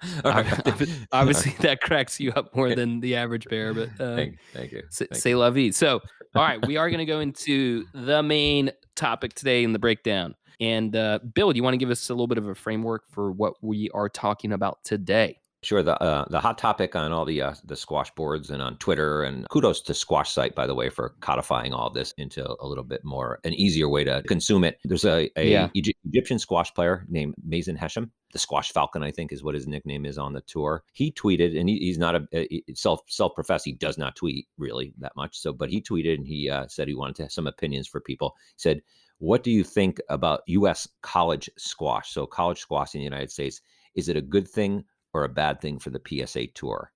well, 0.23 0.45
obviously, 1.11 1.53
that 1.59 1.81
cracks 1.81 2.19
you 2.19 2.31
up 2.31 2.55
more 2.55 2.75
than 2.75 2.99
the 2.99 3.15
average 3.15 3.45
bear, 3.45 3.73
but 3.73 3.89
uh, 3.99 4.15
thank, 4.15 4.37
thank, 4.53 4.71
you. 4.71 4.83
Thank 4.91 5.15
say 5.15 5.35
la 5.35 5.49
vie. 5.49 5.71
So, 5.71 6.01
all 6.35 6.41
right, 6.43 6.65
we 6.65 6.77
are 6.77 6.89
going 6.89 6.99
to 6.99 7.05
go 7.05 7.19
into 7.19 7.85
the 7.93 8.21
main 8.23 8.71
topic 8.95 9.33
today 9.33 9.63
in 9.63 9.73
the 9.73 9.79
breakdown. 9.79 10.35
And 10.59 10.95
uh, 10.95 11.19
Bill, 11.33 11.51
do 11.51 11.57
you 11.57 11.63
want 11.63 11.73
to 11.73 11.77
give 11.77 11.89
us 11.89 12.09
a 12.09 12.13
little 12.13 12.27
bit 12.27 12.37
of 12.37 12.47
a 12.47 12.55
framework 12.55 13.03
for 13.09 13.31
what 13.31 13.55
we 13.61 13.89
are 13.93 14.09
talking 14.09 14.53
about 14.53 14.83
today? 14.83 15.39
Sure. 15.65 15.81
The 15.81 15.99
uh, 15.99 16.25
the 16.29 16.39
hot 16.39 16.59
topic 16.59 16.95
on 16.95 17.11
all 17.11 17.25
the 17.25 17.41
uh, 17.41 17.55
the 17.63 17.75
squash 17.75 18.11
boards 18.11 18.51
and 18.51 18.61
on 18.61 18.77
Twitter 18.77 19.23
and 19.23 19.49
kudos 19.49 19.81
to 19.81 19.95
Squash 19.95 20.31
Site 20.31 20.53
by 20.53 20.67
the 20.67 20.75
way 20.75 20.89
for 20.89 21.15
codifying 21.21 21.73
all 21.73 21.89
this 21.89 22.13
into 22.19 22.45
a 22.59 22.67
little 22.67 22.83
bit 22.83 23.03
more 23.03 23.39
an 23.43 23.53
easier 23.53 23.89
way 23.89 24.03
to 24.03 24.21
consume 24.27 24.63
it. 24.63 24.77
There's 24.83 25.05
a, 25.05 25.27
a 25.35 25.49
yeah. 25.49 25.69
Egyptian 25.73 26.37
squash 26.37 26.71
player 26.71 27.03
named 27.09 27.33
Mazen 27.49 27.77
Hesham. 27.77 28.11
The 28.31 28.39
Squash 28.39 28.71
Falcon, 28.73 29.01
I 29.01 29.09
think, 29.09 29.31
is 29.31 29.43
what 29.43 29.55
his 29.55 29.65
nickname 29.65 30.05
is 30.05 30.19
on 30.19 30.33
the 30.33 30.41
tour. 30.41 30.83
He 30.91 31.11
tweeted, 31.11 31.57
and 31.59 31.67
he, 31.69 31.77
he's 31.77 31.97
not 31.97 32.15
a, 32.15 32.27
a 32.33 32.63
self 32.75 33.01
self 33.07 33.33
professed. 33.33 33.65
He 33.65 33.71
does 33.71 33.97
not 33.97 34.15
tweet 34.15 34.47
really 34.59 34.93
that 34.99 35.15
much. 35.15 35.39
So, 35.39 35.51
but 35.51 35.71
he 35.71 35.81
tweeted 35.81 36.15
and 36.15 36.27
he 36.27 36.47
uh, 36.47 36.67
said 36.67 36.87
he 36.87 36.93
wanted 36.93 37.15
to 37.15 37.23
have 37.23 37.31
some 37.31 37.47
opinions 37.47 37.87
for 37.87 37.99
people. 38.01 38.35
He 38.55 38.61
said 38.61 38.81
what 39.19 39.43
do 39.43 39.49
you 39.49 39.63
think 39.63 39.99
about 40.09 40.41
U.S. 40.47 40.87
college 41.01 41.49
squash? 41.57 42.11
So, 42.11 42.27
college 42.27 42.59
squash 42.59 42.93
in 42.93 42.99
the 42.99 43.05
United 43.05 43.31
States, 43.31 43.61
is 43.95 44.09
it 44.09 44.17
a 44.17 44.21
good 44.21 44.47
thing 44.47 44.83
or 45.15 45.23
a 45.23 45.29
bad 45.29 45.61
thing 45.61 45.79
for 45.79 45.89
the 45.89 46.01
PSA 46.05 46.47
Tour? 46.47 46.91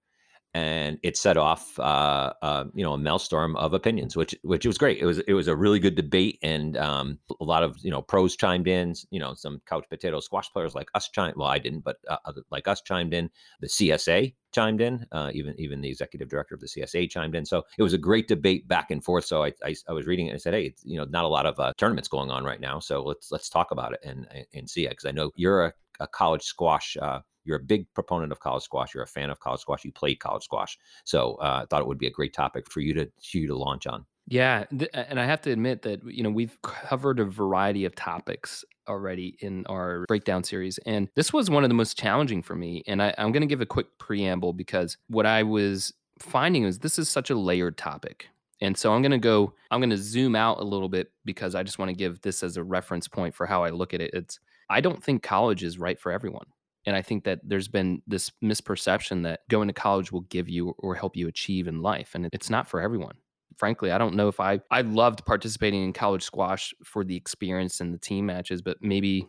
and 0.55 0.97
it 1.03 1.15
set 1.15 1.37
off 1.37 1.77
uh, 1.77 2.33
uh, 2.41 2.63
you 2.73 2.83
know 2.83 2.93
a 2.93 2.97
maelstrom 2.97 3.55
of 3.55 3.73
opinions 3.73 4.15
which 4.15 4.33
which 4.43 4.65
was 4.65 4.77
great. 4.77 4.97
It 4.97 5.05
was 5.05 5.19
it 5.19 5.33
was 5.33 5.47
a 5.47 5.55
really 5.55 5.79
good 5.79 5.95
debate 5.95 6.39
and 6.41 6.75
um, 6.77 7.19
a 7.39 7.43
lot 7.43 7.61
of 7.61 7.77
you 7.83 7.91
know 7.91 8.01
pros 8.01 8.35
chimed 8.35 8.67
in 8.67 8.95
you 9.11 9.19
know 9.19 9.35
some 9.35 9.61
couch 9.67 9.85
potato 9.89 10.19
squash 10.19 10.51
players 10.51 10.73
like 10.73 10.89
us 10.95 11.09
chimed 11.09 11.35
well 11.35 11.47
I 11.47 11.59
didn't 11.59 11.81
but 11.81 11.97
uh, 12.07 12.17
like 12.49 12.67
us 12.67 12.81
chimed 12.81 13.13
in. 13.13 13.29
The 13.61 13.67
CSA 13.67 14.33
chimed 14.51 14.81
in 14.81 15.05
uh, 15.11 15.29
even 15.33 15.53
even 15.59 15.81
the 15.81 15.89
executive 15.89 16.29
director 16.29 16.55
of 16.55 16.61
the 16.61 16.67
CSA 16.67 17.11
chimed 17.11 17.35
in. 17.35 17.45
So 17.45 17.63
it 17.77 17.83
was 17.83 17.93
a 17.93 17.99
great 17.99 18.27
debate 18.27 18.67
back 18.67 18.89
and 18.89 19.03
forth. 19.03 19.25
So 19.25 19.43
I 19.43 19.53
I, 19.63 19.75
I 19.87 19.93
was 19.93 20.07
reading 20.07 20.27
it 20.27 20.29
and 20.31 20.37
I 20.37 20.39
said 20.39 20.55
hey 20.55 20.73
you 20.83 20.97
know 20.97 21.05
not 21.05 21.25
a 21.25 21.29
lot 21.29 21.45
of 21.45 21.59
uh, 21.59 21.73
tournaments 21.77 22.09
going 22.09 22.31
on 22.31 22.43
right 22.43 22.59
now. 22.59 22.79
So 22.79 23.03
let's 23.03 23.31
let's 23.31 23.49
talk 23.49 23.69
about 23.69 23.93
it 23.93 23.99
and 24.03 24.27
and 24.55 24.67
see 24.67 24.85
it. 24.85 24.89
Because 24.89 25.05
I 25.05 25.11
know 25.11 25.29
you're 25.35 25.65
a, 25.65 25.73
a 25.99 26.07
college 26.07 26.43
squash 26.43 26.97
uh, 26.99 27.19
you're 27.49 27.57
a 27.57 27.63
big 27.63 27.91
proponent 27.95 28.31
of 28.31 28.39
college 28.39 28.63
squash. 28.63 28.93
You're 28.93 29.03
a 29.03 29.07
fan 29.07 29.31
of 29.31 29.39
college 29.39 29.61
squash. 29.61 29.83
You 29.83 29.91
played 29.91 30.19
college 30.19 30.43
squash, 30.43 30.77
so 31.03 31.33
uh, 31.41 31.61
I 31.63 31.65
thought 31.65 31.81
it 31.81 31.87
would 31.87 31.97
be 31.97 32.07
a 32.07 32.11
great 32.11 32.33
topic 32.33 32.71
for 32.71 32.79
you 32.79 32.93
to 32.93 33.11
you 33.33 33.47
to 33.47 33.55
launch 33.55 33.87
on. 33.87 34.05
Yeah, 34.27 34.65
th- 34.77 34.91
and 34.93 35.19
I 35.19 35.25
have 35.25 35.41
to 35.41 35.51
admit 35.51 35.81
that 35.81 36.01
you 36.05 36.21
know 36.21 36.29
we've 36.29 36.61
covered 36.61 37.19
a 37.19 37.25
variety 37.25 37.85
of 37.85 37.95
topics 37.95 38.63
already 38.87 39.35
in 39.39 39.65
our 39.65 40.05
breakdown 40.07 40.43
series, 40.43 40.77
and 40.85 41.09
this 41.15 41.33
was 41.33 41.49
one 41.49 41.63
of 41.63 41.69
the 41.69 41.75
most 41.75 41.97
challenging 41.97 42.43
for 42.43 42.55
me. 42.55 42.83
And 42.85 43.01
I, 43.01 43.15
I'm 43.17 43.31
going 43.31 43.41
to 43.41 43.47
give 43.47 43.61
a 43.61 43.65
quick 43.65 43.87
preamble 43.97 44.53
because 44.53 44.97
what 45.07 45.25
I 45.25 45.41
was 45.41 45.91
finding 46.19 46.63
is 46.63 46.79
this 46.79 46.99
is 46.99 47.09
such 47.09 47.31
a 47.31 47.35
layered 47.35 47.77
topic. 47.77 48.27
And 48.61 48.77
so 48.77 48.93
I'm 48.93 49.01
going 49.01 49.11
to 49.11 49.17
go, 49.17 49.53
I'm 49.71 49.79
going 49.79 49.89
to 49.89 49.97
zoom 49.97 50.35
out 50.35 50.59
a 50.59 50.63
little 50.63 50.89
bit 50.89 51.11
because 51.25 51.55
I 51.55 51.63
just 51.63 51.79
want 51.79 51.89
to 51.89 51.95
give 51.95 52.21
this 52.21 52.43
as 52.43 52.57
a 52.57 52.63
reference 52.63 53.07
point 53.07 53.33
for 53.33 53.45
how 53.45 53.63
I 53.63 53.69
look 53.69 53.93
at 53.93 54.01
it. 54.01 54.11
It's, 54.13 54.39
I 54.69 54.81
don't 54.81 55.03
think 55.03 55.23
college 55.23 55.63
is 55.63 55.79
right 55.79 55.99
for 55.99 56.11
everyone. 56.11 56.45
And 56.85 56.95
I 56.95 57.01
think 57.01 57.25
that 57.25 57.39
there's 57.43 57.67
been 57.67 58.01
this 58.07 58.31
misperception 58.43 59.23
that 59.23 59.41
going 59.49 59.67
to 59.67 59.73
college 59.73 60.11
will 60.11 60.21
give 60.21 60.49
you 60.49 60.69
or 60.79 60.95
help 60.95 61.15
you 61.15 61.27
achieve 61.27 61.67
in 61.67 61.81
life. 61.81 62.15
And 62.15 62.29
it's 62.33 62.49
not 62.49 62.67
for 62.67 62.81
everyone. 62.81 63.15
frankly, 63.57 63.91
I 63.91 63.97
don't 63.97 64.15
know 64.15 64.27
if 64.29 64.39
I 64.39 64.61
I 64.71 64.81
loved 64.81 65.25
participating 65.25 65.83
in 65.83 65.93
college 65.93 66.23
squash 66.23 66.73
for 66.83 67.03
the 67.03 67.15
experience 67.15 67.81
and 67.81 67.93
the 67.93 67.97
team 67.99 68.25
matches, 68.25 68.61
but 68.61 68.77
maybe 68.81 69.27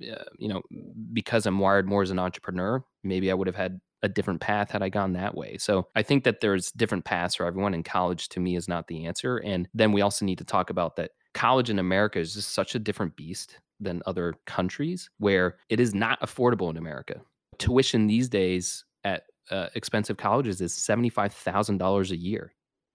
you 0.00 0.48
know 0.48 0.62
because 1.12 1.46
I'm 1.46 1.58
wired 1.58 1.86
more 1.88 2.02
as 2.02 2.10
an 2.10 2.18
entrepreneur, 2.18 2.82
maybe 3.02 3.30
I 3.30 3.34
would 3.34 3.46
have 3.46 3.56
had 3.56 3.80
a 4.02 4.08
different 4.08 4.40
path 4.40 4.70
had 4.70 4.82
I 4.82 4.90
gone 4.90 5.14
that 5.14 5.34
way. 5.34 5.56
So 5.58 5.88
I 5.96 6.02
think 6.02 6.24
that 6.24 6.40
there's 6.40 6.70
different 6.72 7.04
paths 7.04 7.36
for 7.36 7.46
everyone, 7.46 7.74
and 7.74 7.84
college 7.84 8.28
to 8.30 8.40
me 8.40 8.56
is 8.56 8.68
not 8.68 8.86
the 8.86 9.06
answer. 9.06 9.38
And 9.38 9.68
then 9.74 9.92
we 9.92 10.02
also 10.02 10.24
need 10.24 10.38
to 10.38 10.44
talk 10.44 10.70
about 10.70 10.96
that 10.96 11.12
college 11.32 11.70
in 11.70 11.78
America 11.78 12.18
is 12.18 12.34
just 12.34 12.50
such 12.54 12.74
a 12.74 12.78
different 12.78 13.16
beast 13.16 13.58
than 13.84 14.02
other 14.06 14.34
countries 14.46 15.10
where 15.18 15.56
it 15.68 15.78
is 15.78 15.94
not 15.94 16.20
affordable 16.20 16.70
in 16.70 16.76
America. 16.76 17.20
Tuition 17.58 18.06
these 18.06 18.28
days 18.28 18.84
at 19.04 19.24
uh, 19.50 19.68
expensive 19.74 20.16
colleges 20.16 20.60
is 20.60 20.72
$75,000 20.72 22.10
a 22.10 22.16
year. 22.16 22.52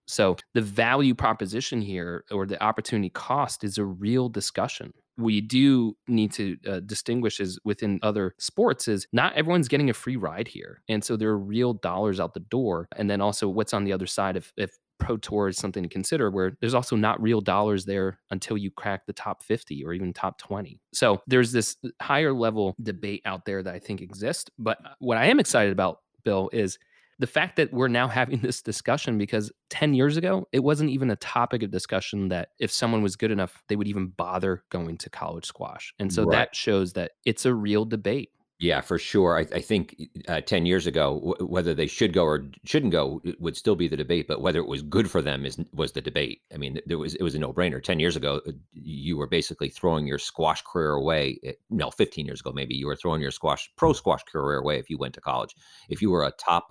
So 0.07 0.37
the 0.55 0.61
value 0.61 1.13
proposition 1.13 1.81
here 1.81 2.25
or 2.31 2.47
the 2.47 2.61
opportunity 2.63 3.11
cost 3.11 3.63
is 3.63 3.77
a 3.77 3.85
real 3.85 4.27
discussion. 4.27 4.91
We 5.17 5.39
do 5.39 5.97
need 6.07 6.31
to 6.33 6.57
uh, 6.67 6.79
distinguish 6.79 7.39
as 7.39 7.59
within 7.63 7.99
other 8.01 8.33
sports 8.39 8.87
is 8.87 9.05
not 9.13 9.33
everyone's 9.35 9.67
getting 9.67 9.89
a 9.89 9.93
free 9.93 10.15
ride 10.15 10.47
here. 10.47 10.81
And 10.89 11.03
so 11.03 11.15
there 11.15 11.29
are 11.29 11.37
real 11.37 11.73
dollars 11.73 12.19
out 12.19 12.33
the 12.33 12.39
door. 12.39 12.87
And 12.95 13.07
then 13.07 13.21
also 13.21 13.47
what's 13.47 13.73
on 13.73 13.83
the 13.83 13.93
other 13.93 14.07
side 14.07 14.35
if 14.35 14.51
pro 14.99 15.17
tour 15.17 15.47
is 15.47 15.57
something 15.57 15.83
to 15.83 15.89
consider 15.89 16.29
where 16.29 16.57
there's 16.59 16.73
also 16.73 16.95
not 16.95 17.21
real 17.21 17.41
dollars 17.41 17.85
there 17.85 18.19
until 18.31 18.57
you 18.57 18.69
crack 18.71 19.05
the 19.05 19.13
top 19.13 19.43
50 19.43 19.83
or 19.85 19.93
even 19.93 20.13
top 20.13 20.37
20 20.37 20.79
so 20.93 21.21
there's 21.27 21.51
this 21.51 21.77
higher 22.01 22.33
level 22.33 22.75
debate 22.81 23.21
out 23.25 23.45
there 23.45 23.63
that 23.63 23.73
i 23.73 23.79
think 23.79 24.01
exists 24.01 24.49
but 24.57 24.77
uh, 24.85 24.89
what 24.99 25.17
i 25.17 25.25
am 25.25 25.39
excited 25.39 25.71
about 25.71 25.99
bill 26.23 26.49
is 26.53 26.77
the 27.19 27.27
fact 27.27 27.57
that 27.57 27.71
we're 27.73 27.87
now 27.87 28.07
having 28.19 28.39
this 28.39 28.61
discussion 28.61 29.17
because 29.17 29.51
10 29.69 29.93
years 29.93 30.17
ago 30.17 30.47
it 30.51 30.63
wasn't 30.63 30.89
even 30.89 31.11
a 31.11 31.15
topic 31.17 31.61
of 31.61 31.71
discussion 31.71 32.29
that 32.29 32.49
if 32.59 32.71
someone 32.71 33.03
was 33.03 33.15
good 33.15 33.31
enough 33.31 33.61
they 33.67 33.75
would 33.75 33.87
even 33.87 34.07
bother 34.07 34.63
going 34.69 34.97
to 34.97 35.09
college 35.09 35.45
squash. 35.45 35.93
And 35.99 36.11
so 36.11 36.23
right. 36.23 36.37
that 36.37 36.55
shows 36.55 36.93
that 36.93 37.11
it's 37.25 37.45
a 37.45 37.53
real 37.53 37.85
debate 37.85 38.29
yeah, 38.59 38.81
for 38.81 38.99
sure. 38.99 39.37
I, 39.37 39.41
I 39.55 39.61
think 39.61 39.95
uh, 40.27 40.41
10 40.41 40.65
years 40.65 40.85
ago, 40.85 41.21
w- 41.23 41.47
whether 41.47 41.73
they 41.73 41.87
should 41.87 42.11
go 42.11 42.25
or 42.25 42.45
shouldn't 42.65 42.91
go 42.91 43.21
would 43.39 43.55
still 43.55 43.77
be 43.77 43.87
the 43.87 43.95
debate, 43.95 44.27
but 44.27 44.41
whether 44.41 44.59
it 44.59 44.67
was 44.67 44.81
good 44.81 45.09
for 45.09 45.21
them 45.21 45.45
is 45.45 45.57
was 45.71 45.93
the 45.93 46.01
debate. 46.01 46.41
I 46.53 46.57
mean, 46.57 46.77
there 46.85 46.97
was 46.97 47.15
it 47.15 47.23
was 47.23 47.35
a 47.35 47.39
no 47.39 47.53
brainer. 47.53 47.81
10 47.81 48.01
years 48.01 48.17
ago, 48.17 48.41
uh, 48.45 48.51
you 48.73 49.15
were 49.15 49.27
basically 49.27 49.69
throwing 49.69 50.05
your 50.05 50.17
squash 50.17 50.61
career 50.61 50.91
away. 50.91 51.39
Eh, 51.45 51.53
no, 51.69 51.89
15 51.89 52.25
years 52.25 52.41
ago, 52.41 52.51
maybe 52.51 52.75
you 52.75 52.85
were 52.85 52.97
throwing 52.97 53.21
your 53.21 53.31
squash 53.31 53.71
pro 53.77 53.93
squash 53.93 54.23
career 54.23 54.57
away 54.57 54.77
if 54.77 54.89
you 54.89 54.97
went 54.97 55.13
to 55.13 55.21
college. 55.21 55.55
If 55.87 56.01
you 56.01 56.11
were 56.11 56.25
a 56.25 56.31
top 56.31 56.67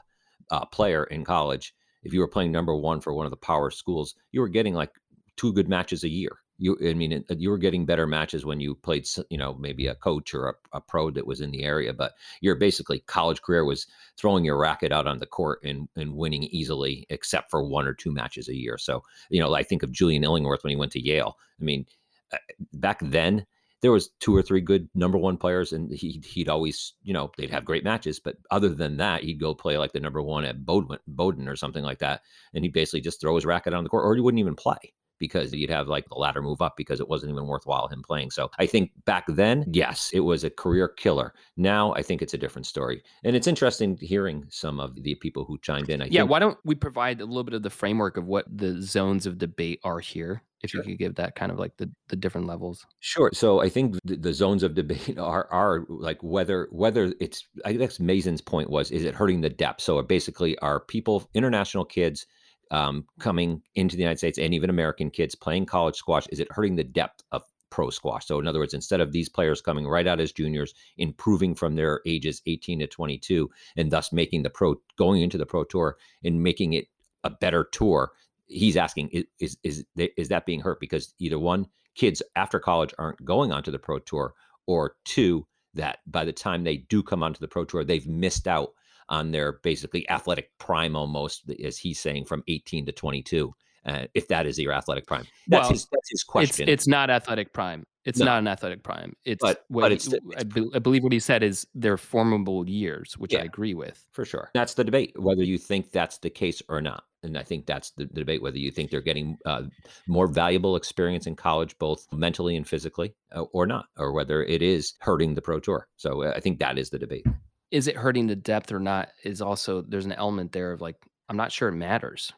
uh, 0.50 0.66
player 0.66 1.04
in 1.04 1.24
college, 1.24 1.74
if 2.02 2.12
you 2.12 2.20
were 2.20 2.28
playing 2.28 2.52
number 2.52 2.76
one 2.76 3.00
for 3.00 3.14
one 3.14 3.24
of 3.24 3.30
the 3.30 3.38
power 3.38 3.70
schools, 3.70 4.14
you 4.30 4.42
were 4.42 4.48
getting 4.48 4.74
like 4.74 4.90
two 5.38 5.54
good 5.54 5.70
matches 5.70 6.04
a 6.04 6.08
year 6.10 6.36
you 6.58 6.76
i 6.84 6.92
mean 6.92 7.24
you 7.30 7.48
were 7.48 7.58
getting 7.58 7.86
better 7.86 8.06
matches 8.06 8.44
when 8.44 8.60
you 8.60 8.74
played 8.74 9.06
you 9.30 9.38
know 9.38 9.54
maybe 9.54 9.86
a 9.86 9.94
coach 9.94 10.34
or 10.34 10.48
a, 10.48 10.54
a, 10.76 10.80
pro 10.80 11.10
that 11.10 11.26
was 11.26 11.40
in 11.40 11.50
the 11.50 11.64
area 11.64 11.92
but 11.92 12.14
your 12.40 12.54
basically 12.56 12.98
college 13.00 13.40
career 13.42 13.64
was 13.64 13.86
throwing 14.16 14.44
your 14.44 14.58
racket 14.58 14.92
out 14.92 15.06
on 15.06 15.18
the 15.18 15.26
court 15.26 15.60
and, 15.62 15.88
and 15.96 16.14
winning 16.14 16.44
easily 16.44 17.06
except 17.10 17.50
for 17.50 17.62
one 17.62 17.86
or 17.86 17.94
two 17.94 18.12
matches 18.12 18.48
a 18.48 18.56
year. 18.56 18.76
So 18.76 19.02
you 19.30 19.40
know 19.40 19.54
i 19.54 19.62
think 19.62 19.82
of 19.82 19.92
julian 19.92 20.24
illingworth 20.24 20.64
when 20.64 20.70
he 20.70 20.76
went 20.76 20.92
to 20.92 21.00
yale. 21.00 21.38
I 21.60 21.64
mean 21.64 21.86
uh, 22.32 22.38
back 22.74 22.98
then 23.02 23.46
there 23.80 23.92
was 23.92 24.10
two 24.18 24.34
or 24.34 24.42
three 24.42 24.60
good 24.60 24.88
number 24.96 25.16
one 25.16 25.36
players 25.36 25.72
and 25.72 25.92
he, 25.92 26.20
he'd 26.26 26.48
always 26.48 26.94
you 27.04 27.12
know 27.12 27.30
they'd 27.38 27.50
have 27.50 27.64
great 27.64 27.84
matches 27.84 28.18
but 28.18 28.36
other 28.50 28.68
than 28.68 28.96
that 28.96 29.22
he'd 29.22 29.40
go 29.40 29.54
play 29.54 29.78
like 29.78 29.92
the 29.92 30.00
number 30.00 30.20
one 30.20 30.44
at 30.44 30.66
bowden, 30.66 30.98
bowdoin 31.06 31.48
or 31.48 31.56
something 31.56 31.84
like 31.84 32.00
that 32.00 32.22
and 32.54 32.64
he'd 32.64 32.72
basically 32.72 33.00
just 33.00 33.20
throw 33.20 33.36
his 33.36 33.46
racket 33.46 33.72
on 33.72 33.84
the 33.84 33.90
court 33.90 34.04
or 34.04 34.14
he 34.16 34.20
wouldn't 34.20 34.40
even 34.40 34.56
play 34.56 34.92
because 35.18 35.52
you'd 35.52 35.70
have 35.70 35.88
like 35.88 36.08
the 36.08 36.14
ladder 36.14 36.42
move 36.42 36.62
up 36.62 36.76
because 36.76 37.00
it 37.00 37.08
wasn't 37.08 37.30
even 37.32 37.46
worthwhile 37.46 37.88
him 37.88 38.02
playing. 38.02 38.30
So 38.30 38.50
I 38.58 38.66
think 38.66 38.92
back 39.04 39.24
then, 39.28 39.64
yes, 39.72 40.10
it 40.12 40.20
was 40.20 40.44
a 40.44 40.50
career 40.50 40.88
killer. 40.88 41.34
Now 41.56 41.94
I 41.94 42.02
think 42.02 42.22
it's 42.22 42.34
a 42.34 42.38
different 42.38 42.66
story. 42.66 43.02
And 43.24 43.36
it's 43.36 43.46
interesting 43.46 43.96
hearing 44.00 44.46
some 44.48 44.80
of 44.80 45.02
the 45.02 45.14
people 45.16 45.44
who 45.44 45.58
chimed 45.58 45.90
in. 45.90 46.02
I 46.02 46.06
yeah, 46.06 46.20
think, 46.20 46.30
why 46.30 46.38
don't 46.38 46.58
we 46.64 46.74
provide 46.74 47.20
a 47.20 47.26
little 47.26 47.44
bit 47.44 47.54
of 47.54 47.62
the 47.62 47.70
framework 47.70 48.16
of 48.16 48.26
what 48.26 48.46
the 48.50 48.80
zones 48.82 49.26
of 49.26 49.38
debate 49.38 49.80
are 49.84 50.00
here? 50.00 50.42
If 50.60 50.70
sure. 50.70 50.80
you 50.80 50.90
could 50.90 50.98
give 50.98 51.14
that 51.16 51.36
kind 51.36 51.52
of 51.52 51.58
like 51.58 51.76
the, 51.76 51.88
the 52.08 52.16
different 52.16 52.48
levels. 52.48 52.84
Sure. 52.98 53.30
So 53.32 53.60
I 53.60 53.68
think 53.68 53.96
the, 54.02 54.16
the 54.16 54.32
zones 54.32 54.64
of 54.64 54.74
debate 54.74 55.16
are 55.18 55.46
are 55.52 55.86
like 55.88 56.20
whether 56.22 56.68
whether 56.72 57.12
it's 57.20 57.46
I 57.64 57.74
guess 57.74 57.98
Mazen's 57.98 58.40
point 58.40 58.68
was 58.68 58.90
is 58.90 59.04
it 59.04 59.14
hurting 59.14 59.40
the 59.40 59.50
depth? 59.50 59.82
So 59.82 60.02
basically 60.02 60.58
are 60.58 60.80
people 60.80 61.28
international 61.32 61.84
kids 61.84 62.26
um, 62.70 63.04
coming 63.18 63.62
into 63.74 63.96
the 63.96 64.02
United 64.02 64.18
States 64.18 64.38
and 64.38 64.54
even 64.54 64.70
American 64.70 65.10
kids 65.10 65.34
playing 65.34 65.66
college 65.66 65.96
squash? 65.96 66.26
Is 66.28 66.40
it 66.40 66.52
hurting 66.52 66.76
the 66.76 66.84
depth 66.84 67.22
of 67.32 67.42
pro 67.70 67.90
squash? 67.90 68.26
So, 68.26 68.38
in 68.38 68.46
other 68.46 68.58
words, 68.58 68.74
instead 68.74 69.00
of 69.00 69.12
these 69.12 69.28
players 69.28 69.60
coming 69.60 69.86
right 69.86 70.06
out 70.06 70.20
as 70.20 70.32
juniors, 70.32 70.74
improving 70.96 71.54
from 71.54 71.74
their 71.74 72.00
ages 72.06 72.42
18 72.46 72.80
to 72.80 72.86
22, 72.86 73.50
and 73.76 73.90
thus 73.90 74.12
making 74.12 74.42
the 74.42 74.50
pro, 74.50 74.76
going 74.96 75.22
into 75.22 75.38
the 75.38 75.46
pro 75.46 75.64
tour 75.64 75.96
and 76.24 76.42
making 76.42 76.74
it 76.74 76.88
a 77.24 77.30
better 77.30 77.68
tour, 77.72 78.12
he's 78.46 78.76
asking, 78.76 79.08
is, 79.08 79.24
is, 79.40 79.56
is, 79.62 79.84
is 80.16 80.28
that 80.28 80.46
being 80.46 80.60
hurt? 80.60 80.80
Because 80.80 81.14
either 81.18 81.38
one, 81.38 81.66
kids 81.94 82.22
after 82.36 82.58
college 82.58 82.94
aren't 82.98 83.24
going 83.24 83.52
onto 83.52 83.70
the 83.70 83.78
pro 83.78 83.98
tour, 83.98 84.34
or 84.66 84.96
two, 85.04 85.46
that 85.74 85.98
by 86.06 86.24
the 86.24 86.32
time 86.32 86.62
they 86.62 86.76
do 86.76 87.02
come 87.02 87.22
onto 87.22 87.40
the 87.40 87.48
pro 87.48 87.64
tour, 87.64 87.84
they've 87.84 88.06
missed 88.06 88.46
out 88.46 88.74
on 89.08 89.30
their 89.30 89.52
basically 89.62 90.08
athletic 90.10 90.50
prime 90.58 90.96
almost, 90.96 91.50
as 91.64 91.78
he's 91.78 91.98
saying, 91.98 92.24
from 92.24 92.42
18 92.48 92.86
to 92.86 92.92
22. 92.92 93.54
Uh, 93.86 94.06
if 94.12 94.28
that 94.28 94.46
is 94.46 94.58
your 94.58 94.72
athletic 94.72 95.06
prime, 95.06 95.24
that's 95.46 95.62
well, 95.62 95.70
his 95.70 95.86
that's 95.90 96.10
his 96.10 96.22
question. 96.22 96.68
It's, 96.68 96.82
it's 96.82 96.88
not 96.88 97.08
athletic 97.08 97.54
prime. 97.54 97.86
It's 98.04 98.18
no. 98.18 98.26
not 98.26 98.38
an 98.40 98.48
athletic 98.48 98.82
prime. 98.82 99.14
It's 99.24 99.40
but, 99.40 99.64
but 99.70 99.92
it's, 99.92 100.12
it's 100.12 100.26
I, 100.36 100.42
be, 100.42 100.68
I, 100.74 100.78
believe 100.78 101.02
what 101.04 101.12
he 101.12 101.20
said 101.20 101.42
is 101.42 101.66
they're 101.74 101.96
formable 101.96 102.68
years, 102.68 103.16
which 103.16 103.32
yeah, 103.32 103.40
I 103.40 103.42
agree 103.44 103.74
with 103.74 104.04
for 104.12 104.24
sure. 104.24 104.50
That's 104.52 104.74
the 104.74 104.84
debate 104.84 105.14
whether 105.16 105.42
you 105.42 105.58
think 105.58 105.92
that's 105.92 106.18
the 106.18 106.28
case 106.28 106.60
or 106.68 106.82
not, 106.82 107.04
and 107.22 107.38
I 107.38 107.44
think 107.44 107.66
that's 107.66 107.92
the, 107.92 108.04
the 108.06 108.20
debate 108.20 108.42
whether 108.42 108.58
you 108.58 108.70
think 108.70 108.90
they're 108.90 109.00
getting 109.00 109.38
uh, 109.46 109.62
more 110.06 110.26
valuable 110.26 110.76
experience 110.76 111.26
in 111.26 111.36
college, 111.36 111.78
both 111.78 112.06
mentally 112.12 112.56
and 112.56 112.66
physically, 112.66 113.14
uh, 113.34 113.42
or 113.52 113.64
not, 113.64 113.86
or 113.96 114.12
whether 114.12 114.42
it 114.42 114.60
is 114.60 114.94
hurting 115.00 115.34
the 115.34 115.42
pro 115.42 115.60
tour. 115.60 115.88
So 115.96 116.24
uh, 116.24 116.32
I 116.36 116.40
think 116.40 116.58
that 116.58 116.78
is 116.78 116.90
the 116.90 116.98
debate 116.98 117.26
is 117.70 117.88
it 117.88 117.96
hurting 117.96 118.26
the 118.26 118.36
depth 118.36 118.72
or 118.72 118.80
not 118.80 119.08
is 119.24 119.42
also 119.42 119.82
there's 119.82 120.06
an 120.06 120.12
element 120.12 120.52
there 120.52 120.72
of 120.72 120.80
like 120.80 120.96
i'm 121.28 121.36
not 121.36 121.52
sure 121.52 121.68
it 121.68 121.74
matters. 121.74 122.32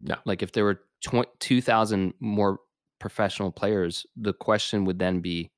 No. 0.00 0.16
Like 0.26 0.42
if 0.42 0.52
there 0.52 0.64
were 0.64 0.80
2000 1.40 2.14
more 2.20 2.60
professional 3.00 3.50
players 3.50 4.06
the 4.16 4.32
question 4.32 4.84
would 4.84 4.98
then 4.98 5.20
be 5.20 5.50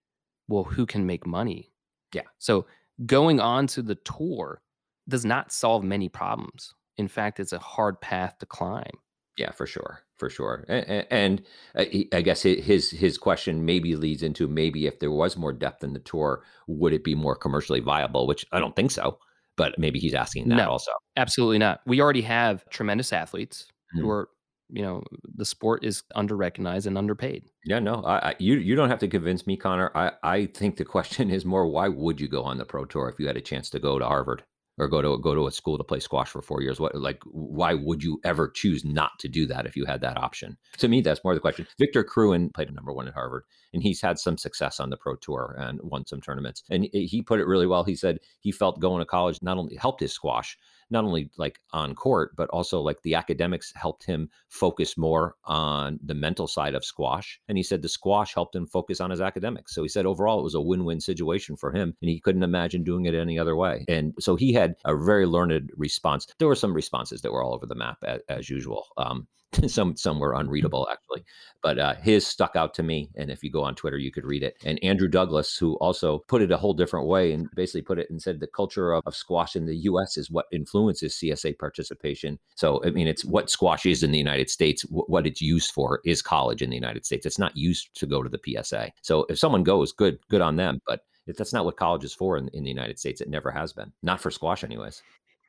well 0.48 0.64
who 0.64 0.86
can 0.86 1.06
make 1.06 1.26
money? 1.26 1.72
Yeah. 2.12 2.22
So 2.38 2.66
going 3.04 3.40
on 3.40 3.66
to 3.68 3.82
the 3.82 3.96
tour 3.96 4.62
does 5.08 5.24
not 5.24 5.52
solve 5.52 5.84
many 5.84 6.08
problems. 6.08 6.74
In 6.96 7.08
fact 7.08 7.40
it's 7.40 7.52
a 7.52 7.58
hard 7.58 8.00
path 8.00 8.38
to 8.38 8.46
climb 8.46 8.98
yeah, 9.36 9.52
for 9.52 9.66
sure, 9.66 10.00
for 10.16 10.30
sure. 10.30 10.64
And, 10.68 11.06
and 11.10 11.42
uh, 11.74 11.84
I 12.12 12.22
guess 12.22 12.42
his 12.42 12.90
his 12.90 13.18
question 13.18 13.64
maybe 13.64 13.94
leads 13.94 14.22
into 14.22 14.48
maybe 14.48 14.86
if 14.86 14.98
there 14.98 15.10
was 15.10 15.36
more 15.36 15.52
depth 15.52 15.84
in 15.84 15.92
the 15.92 16.00
tour, 16.00 16.42
would 16.66 16.92
it 16.92 17.04
be 17.04 17.14
more 17.14 17.36
commercially 17.36 17.80
viable? 17.80 18.26
Which 18.26 18.46
I 18.52 18.60
don't 18.60 18.74
think 18.74 18.90
so, 18.90 19.18
but 19.56 19.78
maybe 19.78 19.98
he's 19.98 20.14
asking 20.14 20.48
that 20.48 20.56
no, 20.56 20.70
also. 20.70 20.90
Absolutely 21.16 21.58
not. 21.58 21.80
We 21.86 22.00
already 22.00 22.22
have 22.22 22.68
tremendous 22.70 23.12
athletes 23.12 23.66
mm-hmm. 23.94 24.04
who 24.04 24.10
are, 24.10 24.30
you 24.70 24.82
know, 24.82 25.02
the 25.34 25.44
sport 25.44 25.84
is 25.84 26.02
under 26.14 26.36
recognized 26.36 26.86
and 26.86 26.96
underpaid. 26.96 27.44
Yeah, 27.66 27.78
no, 27.78 28.02
I, 28.02 28.30
I, 28.30 28.36
you 28.38 28.56
you 28.56 28.74
don't 28.74 28.88
have 28.88 29.00
to 29.00 29.08
convince 29.08 29.46
me, 29.46 29.58
Connor. 29.58 29.90
I 29.94 30.12
I 30.22 30.46
think 30.46 30.76
the 30.76 30.84
question 30.86 31.30
is 31.36 31.44
more 31.44 31.66
why 31.66 31.88
would 31.88 32.20
you 32.20 32.28
go 32.28 32.42
on 32.42 32.56
the 32.56 32.64
pro 32.64 32.86
tour 32.86 33.10
if 33.10 33.20
you 33.20 33.26
had 33.26 33.36
a 33.36 33.42
chance 33.42 33.68
to 33.70 33.78
go 33.78 33.98
to 33.98 34.06
Harvard? 34.06 34.44
Or 34.78 34.88
go 34.88 35.00
to 35.00 35.18
go 35.18 35.34
to 35.34 35.46
a 35.46 35.50
school 35.50 35.78
to 35.78 35.84
play 35.84 36.00
squash 36.00 36.28
for 36.28 36.42
four 36.42 36.62
years. 36.62 36.78
What 36.78 36.94
like 36.94 37.22
why 37.24 37.74
would 37.74 38.02
you 38.02 38.20
ever 38.24 38.48
choose 38.48 38.84
not 38.84 39.18
to 39.20 39.28
do 39.28 39.46
that 39.46 39.66
if 39.66 39.76
you 39.76 39.84
had 39.84 40.00
that 40.02 40.18
option? 40.18 40.56
To 40.78 40.88
me, 40.88 41.00
that's 41.00 41.24
more 41.24 41.34
the 41.34 41.40
question. 41.40 41.66
Victor 41.78 42.04
Crouin 42.04 42.52
played 42.52 42.68
a 42.68 42.72
number 42.72 42.92
one 42.92 43.08
at 43.08 43.14
Harvard, 43.14 43.44
and 43.72 43.82
he's 43.82 44.00
had 44.00 44.18
some 44.18 44.36
success 44.36 44.80
on 44.80 44.90
the 44.90 44.96
pro 44.96 45.16
tour 45.16 45.54
and 45.58 45.80
won 45.82 46.06
some 46.06 46.20
tournaments. 46.20 46.62
And 46.70 46.88
he 46.92 47.22
put 47.22 47.40
it 47.40 47.46
really 47.46 47.66
well. 47.66 47.84
He 47.84 47.96
said 47.96 48.18
he 48.40 48.52
felt 48.52 48.80
going 48.80 49.00
to 49.00 49.06
college 49.06 49.38
not 49.42 49.58
only 49.58 49.76
helped 49.76 50.00
his 50.00 50.12
squash, 50.12 50.58
not 50.90 51.04
only 51.04 51.30
like 51.36 51.60
on 51.72 51.94
court, 51.94 52.34
but 52.36 52.48
also 52.50 52.80
like 52.80 53.02
the 53.02 53.14
academics 53.14 53.72
helped 53.74 54.04
him 54.04 54.30
focus 54.48 54.96
more 54.96 55.34
on 55.44 55.98
the 56.04 56.14
mental 56.14 56.46
side 56.46 56.74
of 56.74 56.84
squash. 56.84 57.40
And 57.48 57.58
he 57.58 57.62
said 57.62 57.82
the 57.82 57.88
squash 57.88 58.34
helped 58.34 58.54
him 58.54 58.66
focus 58.66 59.00
on 59.00 59.10
his 59.10 59.20
academics. 59.20 59.74
So 59.74 59.82
he 59.82 59.88
said 59.88 60.06
overall 60.06 60.40
it 60.40 60.44
was 60.44 60.54
a 60.54 60.60
win 60.60 60.84
win 60.84 61.00
situation 61.00 61.56
for 61.56 61.72
him 61.72 61.94
and 62.00 62.10
he 62.10 62.20
couldn't 62.20 62.42
imagine 62.42 62.84
doing 62.84 63.06
it 63.06 63.14
any 63.14 63.38
other 63.38 63.56
way. 63.56 63.84
And 63.88 64.14
so 64.20 64.36
he 64.36 64.52
had 64.52 64.76
a 64.84 64.96
very 64.96 65.26
learned 65.26 65.70
response. 65.76 66.26
There 66.38 66.48
were 66.48 66.54
some 66.54 66.74
responses 66.74 67.22
that 67.22 67.32
were 67.32 67.42
all 67.42 67.54
over 67.54 67.66
the 67.66 67.74
map 67.74 67.98
as, 68.04 68.20
as 68.28 68.50
usual. 68.50 68.86
Um, 68.96 69.26
some 69.66 69.96
some 69.96 70.18
were 70.18 70.34
unreadable 70.34 70.88
actually, 70.90 71.24
but 71.62 71.78
uh, 71.78 71.94
his 71.96 72.26
stuck 72.26 72.56
out 72.56 72.74
to 72.74 72.82
me. 72.82 73.10
And 73.16 73.30
if 73.30 73.42
you 73.42 73.50
go 73.50 73.62
on 73.62 73.74
Twitter, 73.74 73.98
you 73.98 74.10
could 74.10 74.24
read 74.24 74.42
it. 74.42 74.56
And 74.64 74.82
Andrew 74.82 75.08
Douglas, 75.08 75.56
who 75.56 75.74
also 75.76 76.20
put 76.28 76.42
it 76.42 76.50
a 76.50 76.56
whole 76.56 76.74
different 76.74 77.06
way 77.06 77.32
and 77.32 77.48
basically 77.54 77.82
put 77.82 77.98
it 77.98 78.10
and 78.10 78.20
said 78.20 78.40
the 78.40 78.46
culture 78.46 78.92
of, 78.92 79.02
of 79.06 79.14
squash 79.14 79.56
in 79.56 79.66
the 79.66 79.76
U.S. 79.76 80.16
is 80.16 80.30
what 80.30 80.46
influences 80.52 81.14
CSA 81.14 81.58
participation. 81.58 82.38
So 82.54 82.82
I 82.84 82.90
mean, 82.90 83.08
it's 83.08 83.24
what 83.24 83.50
squash 83.50 83.86
is 83.86 84.02
in 84.02 84.12
the 84.12 84.18
United 84.18 84.50
States. 84.50 84.82
W- 84.82 85.04
what 85.06 85.26
it's 85.26 85.42
used 85.42 85.72
for 85.72 86.00
is 86.04 86.22
college 86.22 86.62
in 86.62 86.70
the 86.70 86.76
United 86.76 87.06
States. 87.06 87.26
It's 87.26 87.38
not 87.38 87.56
used 87.56 87.94
to 87.98 88.06
go 88.06 88.22
to 88.22 88.28
the 88.28 88.40
PSA. 88.62 88.92
So 89.02 89.26
if 89.28 89.38
someone 89.38 89.62
goes, 89.62 89.92
good, 89.92 90.18
good 90.28 90.40
on 90.40 90.56
them. 90.56 90.80
But 90.86 91.00
if 91.26 91.36
that's 91.36 91.52
not 91.52 91.64
what 91.64 91.76
college 91.76 92.04
is 92.04 92.14
for 92.14 92.36
in, 92.36 92.48
in 92.48 92.62
the 92.62 92.70
United 92.70 92.98
States. 92.98 93.20
It 93.20 93.28
never 93.28 93.50
has 93.50 93.72
been. 93.72 93.92
Not 94.02 94.20
for 94.20 94.30
squash, 94.30 94.64
anyways. 94.64 95.02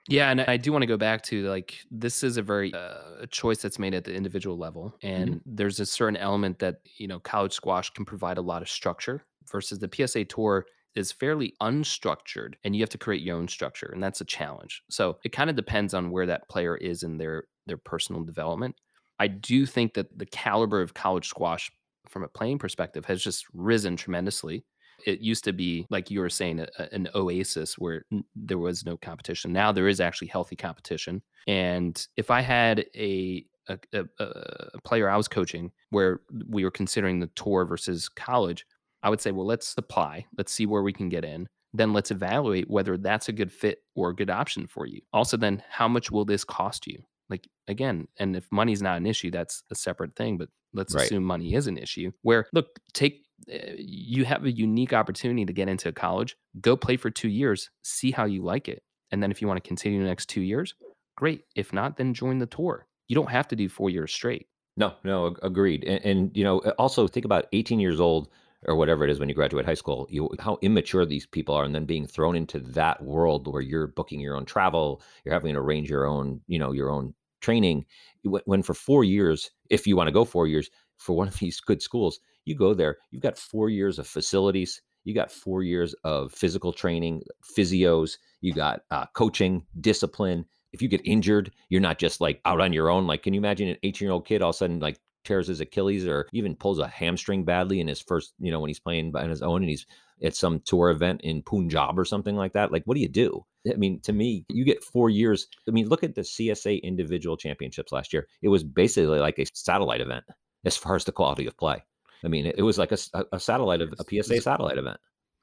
Yeah, 0.09 0.29
and 0.31 0.41
I 0.41 0.57
do 0.57 0.71
want 0.71 0.83
to 0.83 0.87
go 0.87 0.97
back 0.97 1.23
to 1.23 1.47
like 1.49 1.75
this 1.91 2.23
is 2.23 2.37
a 2.37 2.41
very 2.41 2.73
uh, 2.73 3.21
a 3.21 3.27
choice 3.27 3.61
that's 3.61 3.79
made 3.79 3.93
at 3.93 4.03
the 4.03 4.13
individual 4.13 4.57
level, 4.57 4.95
and 5.01 5.29
mm-hmm. 5.29 5.55
there's 5.55 5.79
a 5.79 5.85
certain 5.85 6.17
element 6.17 6.59
that 6.59 6.81
you 6.97 7.07
know 7.07 7.19
college 7.19 7.53
squash 7.53 7.89
can 7.91 8.05
provide 8.05 8.37
a 8.37 8.41
lot 8.41 8.61
of 8.61 8.69
structure 8.69 9.25
versus 9.51 9.79
the 9.79 9.89
PSA 9.93 10.25
Tour 10.25 10.65
is 10.95 11.11
fairly 11.11 11.53
unstructured, 11.61 12.53
and 12.63 12.75
you 12.75 12.81
have 12.81 12.89
to 12.89 12.97
create 12.97 13.21
your 13.21 13.37
own 13.37 13.47
structure, 13.47 13.89
and 13.93 14.01
that's 14.01 14.21
a 14.21 14.25
challenge. 14.25 14.81
So 14.89 15.17
it 15.23 15.31
kind 15.31 15.49
of 15.49 15.55
depends 15.55 15.93
on 15.93 16.11
where 16.11 16.25
that 16.25 16.47
player 16.49 16.75
is 16.77 17.03
in 17.03 17.17
their 17.17 17.45
their 17.65 17.77
personal 17.77 18.23
development. 18.23 18.75
I 19.19 19.27
do 19.27 19.65
think 19.65 19.93
that 19.95 20.17
the 20.17 20.25
caliber 20.25 20.81
of 20.81 20.93
college 20.93 21.27
squash 21.27 21.71
from 22.07 22.23
a 22.23 22.27
playing 22.27 22.59
perspective 22.59 23.05
has 23.05 23.21
just 23.21 23.45
risen 23.53 23.97
tremendously 23.97 24.63
it 25.05 25.19
used 25.19 25.43
to 25.43 25.53
be 25.53 25.85
like 25.89 26.09
you 26.09 26.19
were 26.19 26.29
saying 26.29 26.59
a, 26.59 26.67
an 26.91 27.07
oasis 27.15 27.77
where 27.77 28.03
n- 28.11 28.23
there 28.35 28.57
was 28.57 28.85
no 28.85 28.97
competition. 28.97 29.53
Now 29.53 29.71
there 29.71 29.87
is 29.87 29.99
actually 29.99 30.27
healthy 30.29 30.55
competition. 30.55 31.21
And 31.47 32.05
if 32.17 32.29
i 32.31 32.41
had 32.41 32.85
a 32.95 33.45
a, 33.69 33.77
a, 33.93 34.25
a 34.73 34.81
player 34.85 35.09
i 35.09 35.17
was 35.17 35.27
coaching 35.27 35.71
where 35.89 36.21
we 36.47 36.63
were 36.63 36.71
considering 36.71 37.19
the 37.19 37.27
tour 37.35 37.65
versus 37.65 38.07
college 38.07 38.65
i 39.03 39.09
would 39.09 39.21
say 39.21 39.31
well 39.31 39.45
let's 39.45 39.75
apply. 39.77 40.25
Let's 40.37 40.51
see 40.51 40.65
where 40.65 40.83
we 40.83 40.93
can 40.93 41.09
get 41.09 41.25
in. 41.25 41.47
Then 41.73 41.93
let's 41.93 42.11
evaluate 42.11 42.69
whether 42.69 42.97
that's 42.97 43.29
a 43.29 43.33
good 43.33 43.51
fit 43.51 43.79
or 43.95 44.09
a 44.09 44.15
good 44.15 44.29
option 44.29 44.67
for 44.67 44.85
you. 44.85 45.01
Also 45.13 45.37
then 45.37 45.61
how 45.69 45.87
much 45.87 46.11
will 46.11 46.25
this 46.25 46.43
cost 46.43 46.87
you? 46.87 47.03
Like 47.29 47.47
again 47.67 48.07
and 48.17 48.35
if 48.35 48.47
money's 48.51 48.81
not 48.81 48.97
an 48.97 49.05
issue 49.05 49.31
that's 49.31 49.63
a 49.69 49.75
separate 49.75 50.15
thing 50.15 50.37
but 50.37 50.49
let's 50.73 50.93
right. 50.93 51.05
assume 51.05 51.23
money 51.23 51.53
is 51.53 51.67
an 51.67 51.77
issue 51.77 52.11
where 52.21 52.47
look 52.53 52.79
take 52.93 53.26
Eh, 53.49 53.75
you 53.77 54.25
have 54.25 54.45
a 54.45 54.51
unique 54.51 54.93
opportunity 54.93 55.45
to 55.45 55.53
get 55.53 55.69
into 55.69 55.91
college, 55.91 56.35
go 56.61 56.75
play 56.75 56.97
for 56.97 57.09
two 57.09 57.29
years, 57.29 57.69
see 57.83 58.11
how 58.11 58.25
you 58.25 58.43
like 58.43 58.67
it. 58.67 58.83
And 59.11 59.23
then 59.23 59.31
if 59.31 59.41
you 59.41 59.47
want 59.47 59.61
to 59.63 59.67
continue 59.67 60.01
the 60.01 60.07
next 60.07 60.27
two 60.27 60.41
years, 60.41 60.75
great. 61.15 61.43
If 61.55 61.71
not, 61.71 61.97
then 61.97 62.13
join 62.13 62.39
the 62.39 62.45
tour. 62.45 62.87
You 63.07 63.15
don't 63.15 63.29
have 63.29 63.47
to 63.49 63.55
do 63.55 63.69
four 63.69 63.89
years 63.89 64.13
straight. 64.13 64.47
No, 64.75 64.93
no, 65.03 65.35
agreed. 65.41 65.83
And, 65.85 66.05
and 66.05 66.37
you 66.37 66.43
know, 66.43 66.59
eh, 66.59 66.71
also 66.77 67.07
think 67.07 67.25
about 67.25 67.47
18 67.53 67.79
years 67.79 67.99
old 67.99 68.29
or 68.65 68.75
whatever 68.75 69.03
it 69.03 69.09
is 69.09 69.19
when 69.19 69.29
you 69.29 69.35
graduate 69.35 69.65
high 69.65 69.73
school, 69.73 70.07
you 70.09 70.29
how 70.39 70.57
immature 70.61 71.05
these 71.05 71.25
people 71.25 71.55
are, 71.55 71.63
and 71.63 71.75
then 71.75 71.85
being 71.85 72.07
thrown 72.07 72.35
into 72.35 72.59
that 72.59 73.01
world 73.03 73.47
where 73.47 73.61
you're 73.61 73.87
booking 73.87 74.19
your 74.19 74.35
own 74.35 74.45
travel, 74.45 75.01
you're 75.23 75.33
having 75.33 75.53
to 75.53 75.59
arrange 75.59 75.89
your 75.89 76.05
own, 76.05 76.41
you 76.47 76.59
know, 76.59 76.71
your 76.71 76.89
own 76.89 77.13
training. 77.39 77.85
When 78.23 78.63
for 78.63 78.73
four 78.73 79.03
years, 79.03 79.51
if 79.69 79.87
you 79.87 79.95
want 79.95 80.07
to 80.07 80.13
go 80.13 80.25
four 80.25 80.47
years 80.47 80.69
for 80.97 81.15
one 81.15 81.27
of 81.27 81.37
these 81.37 81.59
good 81.59 81.81
schools, 81.81 82.19
you 82.47 82.55
go 82.55 82.73
there, 82.73 82.97
you've 83.11 83.23
got 83.23 83.37
four 83.37 83.69
years 83.69 83.99
of 83.99 84.07
facilities, 84.07 84.81
you 85.03 85.13
got 85.13 85.31
four 85.31 85.63
years 85.63 85.95
of 86.03 86.31
physical 86.33 86.73
training, 86.73 87.21
physios, 87.57 88.17
you 88.41 88.53
got 88.53 88.81
uh, 88.91 89.05
coaching, 89.13 89.65
discipline. 89.79 90.45
If 90.73 90.81
you 90.81 90.89
get 90.89 91.01
injured, 91.05 91.51
you're 91.69 91.81
not 91.81 91.97
just 91.97 92.19
like 92.19 92.41
out 92.45 92.59
on 92.59 92.73
your 92.73 92.89
own. 92.89 93.07
Like, 93.07 93.23
can 93.23 93.33
you 93.33 93.39
imagine 93.39 93.69
an 93.69 93.77
18 93.83 94.05
year 94.05 94.11
old 94.11 94.27
kid 94.27 94.41
all 94.41 94.49
of 94.49 94.55
a 94.55 94.57
sudden 94.57 94.79
like 94.79 94.99
tears 95.23 95.47
his 95.47 95.61
Achilles 95.61 96.05
or 96.05 96.27
even 96.33 96.55
pulls 96.55 96.79
a 96.79 96.87
hamstring 96.87 97.43
badly 97.43 97.79
in 97.79 97.87
his 97.87 98.01
first, 98.01 98.33
you 98.39 98.51
know, 98.51 98.59
when 98.59 98.69
he's 98.69 98.79
playing 98.79 99.13
on 99.15 99.29
his 99.29 99.41
own 99.41 99.61
and 99.61 99.69
he's 99.69 99.85
at 100.23 100.35
some 100.35 100.59
tour 100.61 100.89
event 100.89 101.21
in 101.21 101.41
Punjab 101.41 101.97
or 101.99 102.05
something 102.05 102.35
like 102.35 102.53
that? 102.53 102.71
Like, 102.71 102.83
what 102.85 102.95
do 102.95 103.01
you 103.01 103.09
do? 103.09 103.45
I 103.71 103.75
mean, 103.75 103.99
to 104.01 104.13
me, 104.13 104.45
you 104.49 104.63
get 104.65 104.83
four 104.83 105.09
years. 105.09 105.47
I 105.67 105.71
mean, 105.71 105.87
look 105.87 106.03
at 106.03 106.15
the 106.15 106.21
CSA 106.21 106.81
individual 106.81 107.37
championships 107.37 107.91
last 107.91 108.13
year. 108.13 108.27
It 108.41 108.49
was 108.49 108.63
basically 108.63 109.19
like 109.19 109.37
a 109.39 109.45
satellite 109.53 110.01
event 110.01 110.23
as 110.65 110.77
far 110.77 110.95
as 110.95 111.05
the 111.05 111.11
quality 111.11 111.45
of 111.45 111.57
play. 111.57 111.83
I 112.23 112.27
mean, 112.27 112.45
it, 112.45 112.61
was 112.61 112.77
like 112.77 112.91
a, 112.91 112.97
a 113.31 113.39
satellite 113.39 113.81
of 113.81 113.93
a 113.99 114.03
PSA 114.03 114.41
satellite 114.41 114.77
event. 114.77 114.97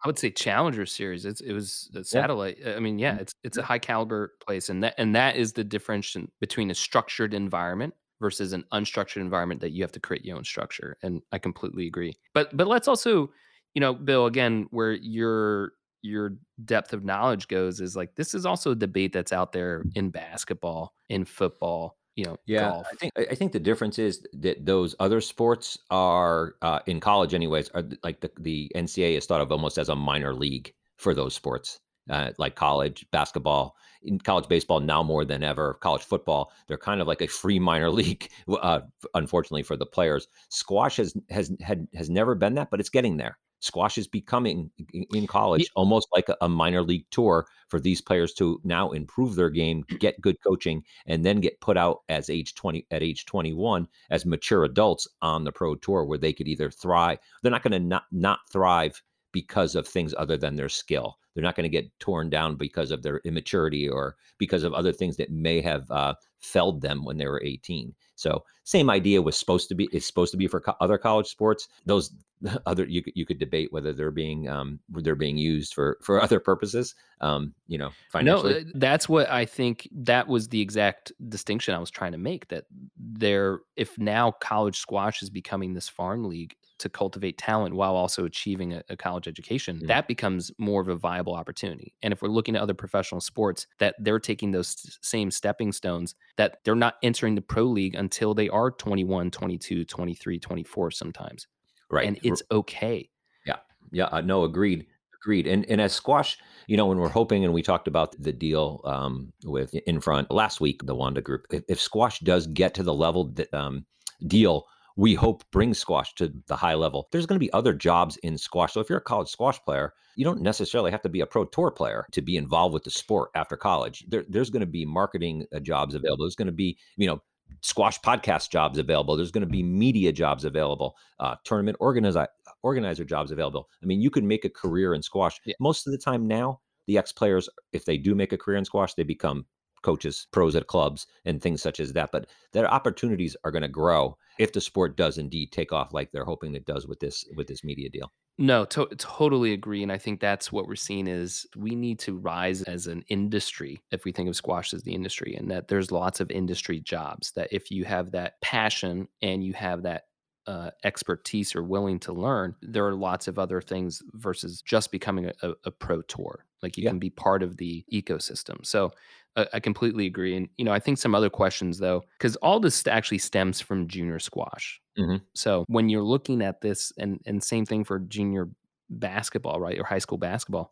I 0.04 0.08
would 0.08 0.18
say 0.18 0.30
Challenger 0.30 0.84
Series. 0.84 1.24
It's 1.24 1.40
it 1.40 1.52
was 1.52 1.90
a 1.94 2.04
satellite. 2.04 2.58
Yeah. 2.60 2.74
I 2.74 2.80
mean, 2.80 2.98
yeah, 2.98 3.12
mm-hmm. 3.12 3.22
it's 3.22 3.34
it's 3.42 3.56
a 3.56 3.62
high 3.62 3.78
caliber 3.78 4.34
place, 4.46 4.68
and 4.68 4.82
that 4.82 4.94
and 4.98 5.14
that 5.16 5.37
is 5.37 5.54
the 5.54 5.64
difference 5.64 6.14
between 6.40 6.70
a 6.70 6.74
structured 6.74 7.32
environment 7.32 7.94
versus 8.20 8.52
an 8.52 8.64
unstructured 8.72 9.22
environment 9.22 9.60
that 9.60 9.70
you 9.70 9.82
have 9.82 9.92
to 9.92 10.00
create 10.00 10.24
your 10.24 10.37
own 10.37 10.44
structure. 10.44 10.96
And 11.02 11.22
I 11.32 11.38
completely 11.38 11.87
agree. 11.87 12.16
But 12.34 12.54
but 12.54 12.66
let's 12.66 12.87
also, 12.87 13.30
you 13.72 13.80
know, 13.80 13.94
Bill, 13.94 14.26
again, 14.26 14.66
where 14.70 14.92
your 14.92 15.72
your 16.02 16.34
depth 16.66 16.92
of 16.92 17.02
knowledge 17.02 17.48
goes 17.48 17.80
is 17.80 17.96
like 17.96 18.14
this 18.14 18.34
is 18.34 18.44
also 18.44 18.72
a 18.72 18.76
debate 18.76 19.14
that's 19.14 19.32
out 19.32 19.52
there 19.52 19.84
in 19.94 20.10
basketball, 20.10 20.92
in 21.08 21.24
football, 21.24 21.96
you 22.16 22.24
know, 22.24 22.37
yeah, 22.46 22.70
golf. 22.70 22.87
I 22.90 22.96
think 22.96 23.12
I 23.16 23.35
think 23.35 23.53
the 23.53 23.61
difference 23.61 23.98
is 23.98 24.27
that 24.35 24.64
those 24.64 24.94
other 25.00 25.20
sports 25.20 25.79
are 25.90 26.55
uh, 26.62 26.81
in 26.87 27.00
college, 27.00 27.35
anyways. 27.35 27.68
Are 27.70 27.85
like 28.03 28.20
the 28.20 28.31
the 28.38 28.70
NCAA 28.74 29.18
is 29.18 29.27
thought 29.27 29.40
of 29.40 29.50
almost 29.50 29.79
as 29.79 29.88
a 29.88 29.96
minor 29.96 30.35
league 30.35 30.72
for 30.96 31.14
those 31.14 31.35
sports, 31.35 31.81
uh, 32.11 32.31
like 32.38 32.55
college 32.55 33.05
basketball, 33.11 33.77
in 34.03 34.18
college 34.18 34.48
baseball 34.48 34.81
now 34.81 35.03
more 35.03 35.24
than 35.24 35.42
ever. 35.42 35.74
College 35.74 36.03
football, 36.03 36.53
they're 36.68 36.79
kind 36.79 37.00
of 37.00 37.09
like 37.09 37.20
a 37.20 37.27
free 37.27 37.59
minor 37.59 37.90
league. 38.00 38.31
Uh, 38.48 38.81
unfortunately 39.14 39.64
for 39.64 39.77
the 39.77 39.87
players, 39.87 40.29
squash 40.50 40.98
has 40.98 41.14
has 41.31 41.50
had 41.61 41.88
has 41.94 42.09
never 42.09 42.35
been 42.35 42.55
that, 42.55 42.70
but 42.70 42.81
it's 42.81 42.90
getting 42.90 43.16
there 43.16 43.38
squash 43.64 43.96
is 43.96 44.07
becoming 44.07 44.70
in 44.92 45.27
college 45.27 45.62
yeah. 45.62 45.68
almost 45.74 46.07
like 46.14 46.29
a, 46.29 46.37
a, 46.42 46.48
minor 46.48 46.83
league 46.83 47.07
tour 47.11 47.46
for 47.68 47.81
these 47.81 48.03
players 48.03 48.35
to 48.35 48.61
now 48.62 48.90
improve 48.90 49.35
their 49.35 49.48
game, 49.48 49.83
get 50.00 50.20
good 50.20 50.37
coaching, 50.46 50.85
and 51.07 51.24
then 51.24 51.40
get 51.40 51.61
put 51.61 51.79
out 51.79 52.00
as 52.11 52.29
age 52.29 52.55
20 52.55 52.87
at 52.90 53.03
age 53.03 53.24
21 53.24 53.88
as 54.11 54.27
mature 54.27 54.64
adults 54.64 55.09
on 55.22 55.44
the 55.44 55.53
pro 55.53 55.74
tour 55.77 56.05
where 56.05 56.18
they 56.18 56.33
could 56.33 56.46
either 56.46 56.70
thrive. 56.70 57.18
They're 57.42 57.50
not 57.50 57.62
going 57.62 57.72
to 57.72 57.81
not 57.81 58.05
not 58.12 58.40
thrive 58.53 59.03
because 59.33 59.74
of 59.74 59.88
things 59.88 60.14
other 60.16 60.37
than 60.37 60.57
their 60.57 60.68
skill. 60.68 61.18
They're 61.35 61.42
not 61.42 61.57
going 61.57 61.64
to 61.64 61.68
get 61.68 61.90
torn 61.98 62.31
down 62.31 62.57
because 62.57 62.90
of 62.90 63.03
their 63.03 63.20
immaturity 63.24 63.88
or 63.88 64.16
because 64.38 64.62
of 64.62 64.74
other 64.74 64.92
things 64.92 65.16
that 65.16 65.31
may 65.31 65.61
have 65.62 65.90
uh, 65.90 66.14
felled 66.38 66.83
them 66.83 67.05
when 67.05 67.16
they 67.16 67.27
were 67.27 67.42
18. 67.42 67.94
So 68.16 68.44
same 68.64 68.90
idea 68.90 69.20
was 69.20 69.37
supposed 69.37 69.68
to 69.68 69.74
be 69.74 69.88
is 69.92 70.07
supposed 70.07 70.31
to 70.33 70.37
be 70.37 70.46
for 70.46 70.61
co- 70.61 70.77
other 70.81 70.98
college 70.98 71.29
sports. 71.29 71.68
Those 71.87 72.12
other 72.66 72.85
you 72.85 73.03
you 73.14 73.27
could 73.27 73.38
debate 73.38 73.72
whether 73.72 73.92
they're 73.92 74.11
being 74.11 74.48
um 74.48 74.79
they're 74.88 75.14
being 75.14 75.37
used 75.37 75.74
for 75.74 75.98
for 76.03 76.20
other 76.22 76.40
purposes. 76.40 76.94
Um, 77.20 77.55
you 77.66 77.79
know, 77.79 77.90
financially. 78.11 78.64
No, 78.64 78.70
that's 78.74 79.09
what 79.09 79.31
I 79.31 79.44
think. 79.44 79.88
That 79.92 80.29
was 80.29 80.48
the 80.48 80.61
exact 80.61 81.12
distinction 81.29 81.74
I 81.74 81.79
was 81.79 81.90
trying 81.90 82.12
to 82.12 82.18
make. 82.18 82.48
That 82.48 82.64
there, 82.96 83.61
if 83.77 83.98
now 83.98 84.33
college 84.33 84.79
squash 84.79 85.22
is 85.22 85.31
becoming 85.31 85.74
this 85.74 85.88
farm 85.88 86.24
league, 86.24 86.55
to 86.85 86.88
cultivate 86.90 87.38
talent 87.38 87.75
while 87.75 87.97
also 87.97 88.25
achieving 88.27 88.75
a, 88.75 88.83
a 88.90 88.97
college 88.97 89.27
education, 89.27 89.77
mm-hmm. 89.77 89.87
that 89.87 90.07
becomes 90.07 90.53
more 90.59 90.83
of 90.83 90.88
a 90.88 90.94
viable 90.94 91.35
opportunity. 91.35 91.94
And 92.03 92.12
if 92.12 92.20
we're 92.20 92.29
looking 92.29 92.55
at 92.55 92.62
other 92.62 92.75
professional 92.75 93.23
sports, 93.23 93.66
that 93.79 93.97
they're 93.99 94.20
taking 94.20 94.53
those 94.53 94.99
same 95.01 95.31
stepping 95.31 95.73
stones, 95.73 96.14
that 96.37 96.59
they're 96.64 96.75
not 96.75 96.97
entering 97.03 97.35
the 97.35 97.40
pro 97.40 97.64
league 97.64 97.94
until 97.94 98.35
they 98.35 98.49
are 98.51 98.70
21, 98.70 99.31
22, 99.31 99.85
23, 99.87 100.38
24 100.38 100.90
sometimes. 100.90 101.47
Right. 101.90 102.07
And 102.07 102.18
it's 102.23 102.42
okay. 102.51 103.09
Yeah. 103.47 103.57
Yeah. 103.90 104.05
Uh, 104.07 104.20
no, 104.20 104.44
agreed. 104.44 104.87
Agreed. 105.23 105.47
And 105.47 105.64
and 105.70 105.81
as 105.81 105.94
squash, 105.94 106.37
you 106.66 106.77
know, 106.77 106.85
when 106.85 106.99
we're 106.99 107.09
hoping, 107.09 107.44
and 107.44 107.55
we 107.55 107.62
talked 107.62 107.88
about 107.88 108.14
the 108.20 108.33
deal 108.33 108.83
um, 108.85 109.33
with 109.42 109.75
Infront 109.87 110.31
last 110.31 110.61
week, 110.61 110.85
the 110.85 110.94
Wanda 110.94 111.23
Group. 111.23 111.47
If, 111.51 111.62
if 111.66 111.81
squash 111.81 112.18
does 112.20 112.47
get 112.47 112.75
to 112.75 112.83
the 112.83 112.92
level 112.92 113.33
that 113.33 113.53
um, 113.55 113.87
deal 114.27 114.66
we 114.96 115.14
hope 115.14 115.44
brings 115.50 115.78
squash 115.78 116.14
to 116.14 116.33
the 116.46 116.57
high 116.57 116.74
level. 116.74 117.09
There's 117.11 117.26
going 117.26 117.38
to 117.38 117.44
be 117.44 117.52
other 117.52 117.72
jobs 117.72 118.16
in 118.18 118.38
squash. 118.38 118.72
So 118.72 118.80
if 118.80 118.88
you're 118.88 118.98
a 118.98 119.02
college 119.02 119.28
squash 119.28 119.59
player, 119.61 119.92
you 120.16 120.24
don't 120.24 120.40
necessarily 120.40 120.90
have 120.90 121.02
to 121.02 121.09
be 121.09 121.20
a 121.20 121.26
pro 121.26 121.44
tour 121.46 121.70
player 121.70 122.07
to 122.12 122.22
be 122.22 122.37
involved 122.37 122.72
with 122.72 122.85
the 122.85 122.90
sport 122.90 123.30
after 123.35 123.57
college. 123.57 124.04
There, 124.09 124.24
there's 124.28 124.50
going 124.50 124.61
to 124.61 124.66
be 124.66 124.85
marketing 124.85 125.46
uh, 125.54 125.59
jobs 125.61 125.94
available. 125.94 126.24
There's 126.24 126.37
going 126.37 126.46
to 126.46 126.52
be, 126.52 126.78
you 126.96 127.09
know, 127.09 127.20
squash 127.61 128.00
podcast 128.00 128.50
jobs 128.50 128.78
available. 128.78 129.16
There's 129.16 129.33
going 129.33 129.46
to 129.46 129.50
be 129.50 129.62
media 129.62 130.12
jobs 130.12 130.44
available, 130.44 130.94
uh, 131.18 131.37
tournament 131.44 131.76
organizer 131.80 132.28
organizer 132.62 133.04
jobs 133.04 133.33
available. 133.33 133.68
I 133.83 133.87
mean, 133.87 134.00
you 134.00 134.11
can 134.11 134.26
make 134.26 134.44
a 134.44 134.50
career 134.50 134.94
in 134.94 135.02
squash. 135.02 135.40
Yeah. 135.44 135.54
Most 135.61 135.87
of 135.87 135.92
the 135.92 135.98
time 135.98 136.28
now, 136.28 136.61
the 136.87 136.98
ex 136.98 137.12
players, 137.12 137.48
if 137.72 137.85
they 137.85 137.96
do 137.96 138.14
make 138.14 138.33
a 138.33 138.38
career 138.38 138.59
in 138.59 138.64
squash, 138.64 138.94
they 138.94 139.02
become 139.02 139.46
coaches, 139.85 140.27
pros 140.33 140.57
at 140.57 140.66
clubs, 140.66 141.07
and 141.25 141.40
things 141.40 141.62
such 141.62 141.79
as 141.79 141.92
that. 141.92 142.11
But 142.11 142.27
their 142.53 142.68
opportunities 142.68 143.37
are 143.44 143.53
going 143.53 143.62
to 143.62 143.68
grow 143.68 144.16
if 144.40 144.53
the 144.53 144.61
sport 144.61 144.97
does 144.97 145.16
indeed 145.18 145.53
take 145.53 145.73
off 145.73 145.92
like 145.94 146.11
they're 146.11 146.25
hoping 146.25 146.57
it 146.57 146.66
does 146.66 146.88
with 146.88 146.99
this 146.99 147.25
with 147.37 147.47
this 147.47 147.62
media 147.62 147.88
deal. 147.88 148.12
No, 148.37 148.64
to- 148.64 148.88
totally 148.99 149.53
agree, 149.53 149.85
and 149.85 149.92
I 149.92 149.99
think 149.99 150.18
that's 150.18 150.51
what 150.51 150.66
we're 150.66 150.75
seeing 150.75 151.07
is 151.07 151.47
we 151.57 151.77
need 151.77 152.01
to 152.01 152.16
rise 152.18 152.62
as 152.62 152.88
an 152.88 153.05
industry 153.09 153.81
if 153.92 154.05
we 154.05 154.11
think 154.11 154.29
of 154.29 154.35
squash 154.35 154.75
as 154.75 154.83
the 154.83 154.92
industry, 154.92 155.37
and 155.37 155.49
that 155.53 155.68
there's 155.68 155.92
lots 155.92 156.18
of 156.18 156.33
industry 156.33 156.81
jobs 156.81 157.31
that 157.37 157.53
if 157.53 157.70
you 157.70 157.85
have 157.85 158.11
that 158.11 158.40
passion 158.40 159.07
and 159.23 159.44
you 159.44 159.53
have 159.53 159.85
that 159.85 160.07
uh, 160.49 160.70
expertise 160.83 161.55
or 161.55 161.62
willing 161.62 162.01
to 162.01 162.12
learn, 162.12 162.57
there 162.61 162.85
are 162.87 162.94
lots 162.97 163.29
of 163.29 163.38
other 163.38 163.61
things 163.61 164.03
versus 164.14 164.61
just 164.62 164.90
becoming 164.90 165.27
a, 165.27 165.33
a, 165.49 165.55
a 165.66 165.70
pro 165.70 166.03
tour. 166.03 166.44
Like 166.61 166.77
you 166.77 166.83
Yeah. 166.85 166.90
can 166.90 166.99
be 166.99 167.11
part 167.11 167.42
of 167.44 167.57
the 167.57 167.85
ecosystem. 167.92 168.66
So 168.66 168.90
I 169.37 169.61
completely 169.61 170.07
agree. 170.07 170.37
And 170.37 170.49
you 170.59 170.64
know, 170.64 170.73
I 170.73 170.79
think 170.79 170.99
some 170.99 171.14
other 171.14 171.31
questions 171.31 171.79
though, 171.79 172.03
because 172.18 172.37
all 172.37 172.61
this 172.61 172.87
actually 172.87 173.18
stems 173.18 173.61
from 173.61 173.88
junior 173.88 174.18
squash. 174.18 174.81
Mhm. 174.99 175.23
So 175.35 175.64
when 175.68 175.88
you're 175.88 176.03
looking 176.05 176.40
at 176.42 176.61
this, 176.61 176.92
and 176.99 177.20
and 177.27 177.42
same 177.42 177.66
thing 177.66 177.85
for 177.85 177.99
junior 177.99 178.49
basketball, 178.90 179.61
right, 179.61 179.79
or 179.79 179.85
high 179.85 179.99
school 179.99 180.18
basketball, 180.18 180.70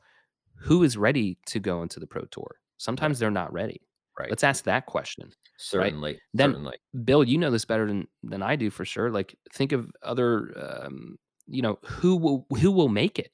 who 0.57 0.83
is 0.85 0.97
ready 0.97 1.39
to 1.47 1.59
go 1.59 1.83
into 1.83 1.99
the 1.99 2.07
pro 2.07 2.23
tour? 2.27 2.57
Sometimes 2.77 3.19
they're 3.19 3.31
not 3.31 3.53
ready. 3.53 3.81
Right. 4.19 4.31
Let's 4.31 4.45
ask 4.45 4.65
that 4.65 4.87
question. 4.87 5.33
certainly. 5.59 6.19
Then- 6.35 6.51
certainly. 6.51 6.77
Bill, 7.05 7.23
you 7.25 7.39
know 7.39 7.51
this 7.51 7.65
better 7.65 7.87
than 7.87 8.07
than 8.23 8.43
I 8.43 8.57
do 8.57 8.71
for 8.71 8.85
sure. 8.85 9.11
Like 9.11 9.37
think 9.53 9.73
of 9.73 9.91
other 10.03 10.53
um, 10.57 11.19
you 11.47 11.63
know, 11.63 11.79
who 11.85 12.17
will 12.17 12.47
who 12.61 12.71
will 12.71 12.89
make 12.89 13.19
it? 13.19 13.33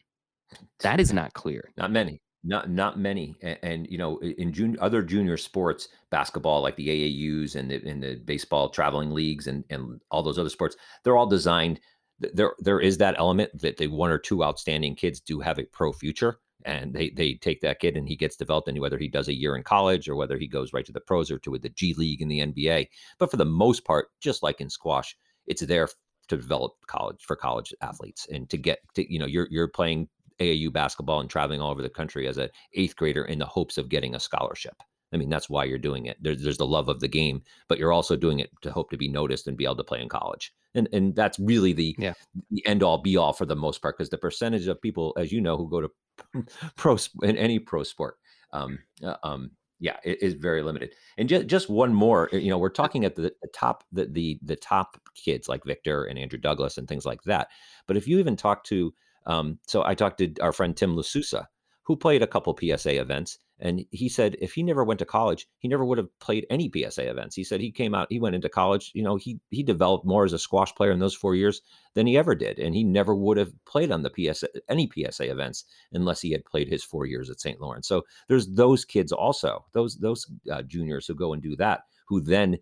That 0.81 1.01
is 1.01 1.13
not 1.13 1.35
clear. 1.35 1.71
Not 1.77 1.91
many. 1.91 2.23
Not 2.45 2.71
not 2.71 2.99
many. 2.99 3.37
And, 3.43 3.59
and 3.63 3.87
you 3.91 3.99
know, 3.99 4.19
in 4.19 4.53
jun- 4.53 4.79
other 4.81 5.03
junior 5.03 5.37
sports, 5.37 5.89
basketball 6.11 6.63
like 6.63 6.77
the 6.77 6.89
AAUs 6.89 7.57
and 7.57 7.71
the 7.71 7.85
and 7.85 8.03
the 8.03 8.15
baseball 8.17 8.69
traveling 8.69 9.11
leagues 9.11 9.47
and 9.49 9.65
and 9.71 10.01
all 10.11 10.23
those 10.23 10.39
other 10.39 10.49
sports, 10.49 10.77
they're 11.03 11.17
all 11.17 11.27
designed. 11.27 11.81
th- 12.23 12.35
There 12.35 12.55
there 12.61 12.81
is 12.81 12.99
that 12.99 13.17
element 13.19 13.51
that 13.61 13.77
the 13.77 13.89
one 13.89 14.11
or 14.11 14.19
two 14.19 14.45
outstanding 14.45 14.95
kids 14.95 15.21
do 15.21 15.41
have 15.41 15.59
a 15.59 15.65
pro 15.65 15.93
future, 15.93 16.39
and 16.65 16.95
they 16.95 17.11
they 17.11 17.35
take 17.35 17.61
that 17.63 17.81
kid 17.81 17.97
and 17.97 18.09
he 18.09 18.15
gets 18.17 18.37
developed, 18.37 18.69
and 18.69 18.79
whether 18.81 18.99
he 18.99 19.09
does 19.09 19.27
a 19.29 19.35
year 19.37 19.57
in 19.57 19.65
college 19.65 20.09
or 20.09 20.15
whether 20.15 20.39
he 20.39 20.47
goes 20.47 20.73
right 20.73 20.87
to 20.87 20.93
the 20.93 21.01
pros 21.01 21.31
or 21.33 21.39
to 21.41 21.59
the 21.59 21.69
G 21.71 21.93
League 21.95 22.23
and 22.23 22.31
the 22.31 22.41
NBA. 22.41 22.89
But 23.19 23.31
for 23.33 23.37
the 23.37 23.45
most 23.45 23.85
part, 23.85 24.11
just 24.21 24.45
like 24.45 24.61
in 24.61 24.71
squash, 24.71 25.17
it's 25.49 25.63
there 25.63 25.89
to 26.29 26.37
develop 26.37 26.73
college 26.87 27.23
for 27.23 27.37
college 27.37 27.75
athletes 27.81 28.27
and 28.31 28.49
to 28.51 28.57
get 28.59 28.79
to 28.95 29.13
you 29.13 29.19
know 29.19 29.27
you're 29.27 29.49
you're 29.51 29.69
playing 29.69 30.09
AAU 30.41 30.73
basketball 30.73 31.21
and 31.21 31.31
traveling 31.31 31.61
all 31.61 31.71
over 31.71 31.83
the 31.83 31.89
country 31.89 32.27
as 32.29 32.39
an 32.39 32.49
eighth 32.75 32.97
grader 32.97 33.25
in 33.25 33.39
the 33.39 33.47
hopes 33.47 33.79
of 33.79 33.89
getting 33.89 34.15
a 34.15 34.21
scholarship. 34.21 34.75
I 35.13 35.17
mean, 35.17 35.31
that's 35.31 35.49
why 35.49 35.65
you're 35.65 35.79
doing 35.79 36.07
it. 36.07 36.19
There's, 36.21 36.43
there's 36.43 36.59
the 36.59 36.67
love 36.67 36.89
of 36.89 37.01
the 37.01 37.09
game, 37.09 37.43
but 37.69 37.79
you're 37.79 37.93
also 37.93 38.15
doing 38.15 38.41
it 38.41 38.51
to 38.63 38.71
hope 38.71 38.91
to 38.91 38.97
be 38.99 39.09
noticed 39.09 39.47
and 39.47 39.57
be 39.57 39.65
able 39.65 39.77
to 39.77 39.85
play 39.85 40.03
in 40.03 40.09
college. 40.09 40.53
And 40.75 40.87
and 40.93 41.17
that's 41.17 41.39
really 41.39 41.73
the 41.73 41.97
Yeah. 41.99 42.13
the 42.51 42.67
end 42.67 42.83
all 42.83 42.99
be 42.99 43.17
all 43.17 43.33
for 43.33 43.47
the 43.47 43.57
most 43.57 43.81
part, 43.81 43.97
because 43.97 44.11
the 44.11 44.19
percentage 44.19 44.67
of 44.69 44.81
people, 44.83 45.15
as 45.19 45.33
you 45.33 45.41
know, 45.41 45.57
who 45.57 45.71
go 45.71 45.81
to 45.81 46.45
pro 46.77 46.99
in 47.23 47.37
any 47.39 47.59
pro 47.59 47.83
sport, 47.85 48.19
um, 48.53 48.79
uh, 49.03 49.17
um, 49.23 49.51
yeah, 49.81 49.97
it 50.05 50.23
is 50.23 50.35
very 50.35 50.63
limited. 50.63 50.93
And 51.17 51.29
just 51.29 51.47
just 51.47 51.71
one 51.71 51.95
more, 51.95 52.29
you 52.33 52.51
know, 52.51 52.59
we're 52.59 52.69
talking 52.69 53.05
at 53.07 53.15
the, 53.15 53.33
the 53.41 53.49
top 53.55 53.85
the, 53.93 54.07
the 54.07 54.39
the 54.43 54.57
top 54.57 55.01
kids 55.15 55.49
like 55.49 55.65
Victor 55.65 56.05
and 56.05 56.19
Andrew 56.19 56.39
Douglas 56.39 56.77
and 56.77 56.87
things 56.87 57.07
like 57.07 57.23
that. 57.23 57.49
But 57.87 57.97
if 57.97 58.07
you 58.07 58.19
even 58.19 58.37
talk 58.37 58.65
to 58.65 58.93
um, 59.27 59.59
so 59.67 59.85
I 59.85 59.95
talked 59.95 60.19
to 60.19 60.33
our 60.41 60.53
friend 60.53 60.77
Tim 60.77 60.97
Lasusa, 60.97 61.47
who 61.83 61.97
played 61.97 62.23
a 62.23 62.27
couple 62.27 62.57
PSA 62.59 63.01
events, 63.01 63.39
and 63.61 63.85
he 63.91 64.09
said 64.09 64.37
if 64.41 64.53
he 64.53 64.63
never 64.63 64.85
went 64.85 64.99
to 65.01 65.05
college, 65.05 65.49
he 65.59 65.69
never 65.69 65.85
would 65.85 65.99
have 65.99 66.19
played 66.21 66.47
any 66.49 66.71
PSA 66.73 67.11
events. 67.11 67.35
He 67.35 67.43
said 67.43 67.61
he 67.61 67.73
came 67.73 67.95
out, 67.95 68.07
he 68.11 68.21
went 68.21 68.37
into 68.37 68.49
college, 68.49 68.93
you 68.95 69.03
know, 69.03 69.17
he 69.17 69.41
he 69.51 69.63
developed 69.63 70.05
more 70.05 70.25
as 70.25 70.33
a 70.33 70.39
squash 70.39 70.73
player 70.75 70.93
in 70.93 71.01
those 71.01 71.15
four 71.15 71.35
years 71.35 71.61
than 71.95 72.07
he 72.07 72.17
ever 72.17 72.35
did, 72.35 72.59
and 72.59 72.75
he 72.75 72.85
never 72.85 73.15
would 73.15 73.37
have 73.37 73.53
played 73.65 73.91
on 73.91 74.03
the 74.03 74.13
PSA 74.15 74.49
any 74.69 74.89
PSA 74.95 75.31
events 75.31 75.65
unless 75.93 76.21
he 76.21 76.31
had 76.31 76.45
played 76.45 76.69
his 76.69 76.85
four 76.85 77.07
years 77.07 77.31
at 77.31 77.41
St. 77.41 77.61
Lawrence. 77.61 77.89
So 77.89 78.05
there's 78.29 78.49
those 78.49 78.85
kids 78.85 79.11
also, 79.11 79.65
those 79.73 79.97
those 79.97 80.31
uh, 80.53 80.63
juniors 80.63 81.07
who 81.07 81.15
go 81.15 81.33
and 81.33 81.43
do 81.43 81.57
that, 81.57 81.83
who 82.07 82.21
then 82.21 82.59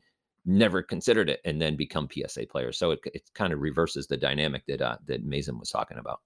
never 0.46 0.82
considered 0.82 1.28
it 1.28 1.40
and 1.44 1.60
then 1.60 1.76
become 1.76 2.08
PSA 2.10 2.46
players. 2.46 2.78
So 2.78 2.92
it, 2.92 3.00
it 3.12 3.30
kind 3.34 3.52
of 3.52 3.60
reverses 3.60 4.06
the 4.06 4.16
dynamic 4.16 4.64
that 4.66 4.80
uh, 4.80 4.96
that 5.06 5.26
Mazen 5.26 5.58
was 5.58 5.70
talking 5.70 5.98
about. 5.98 6.20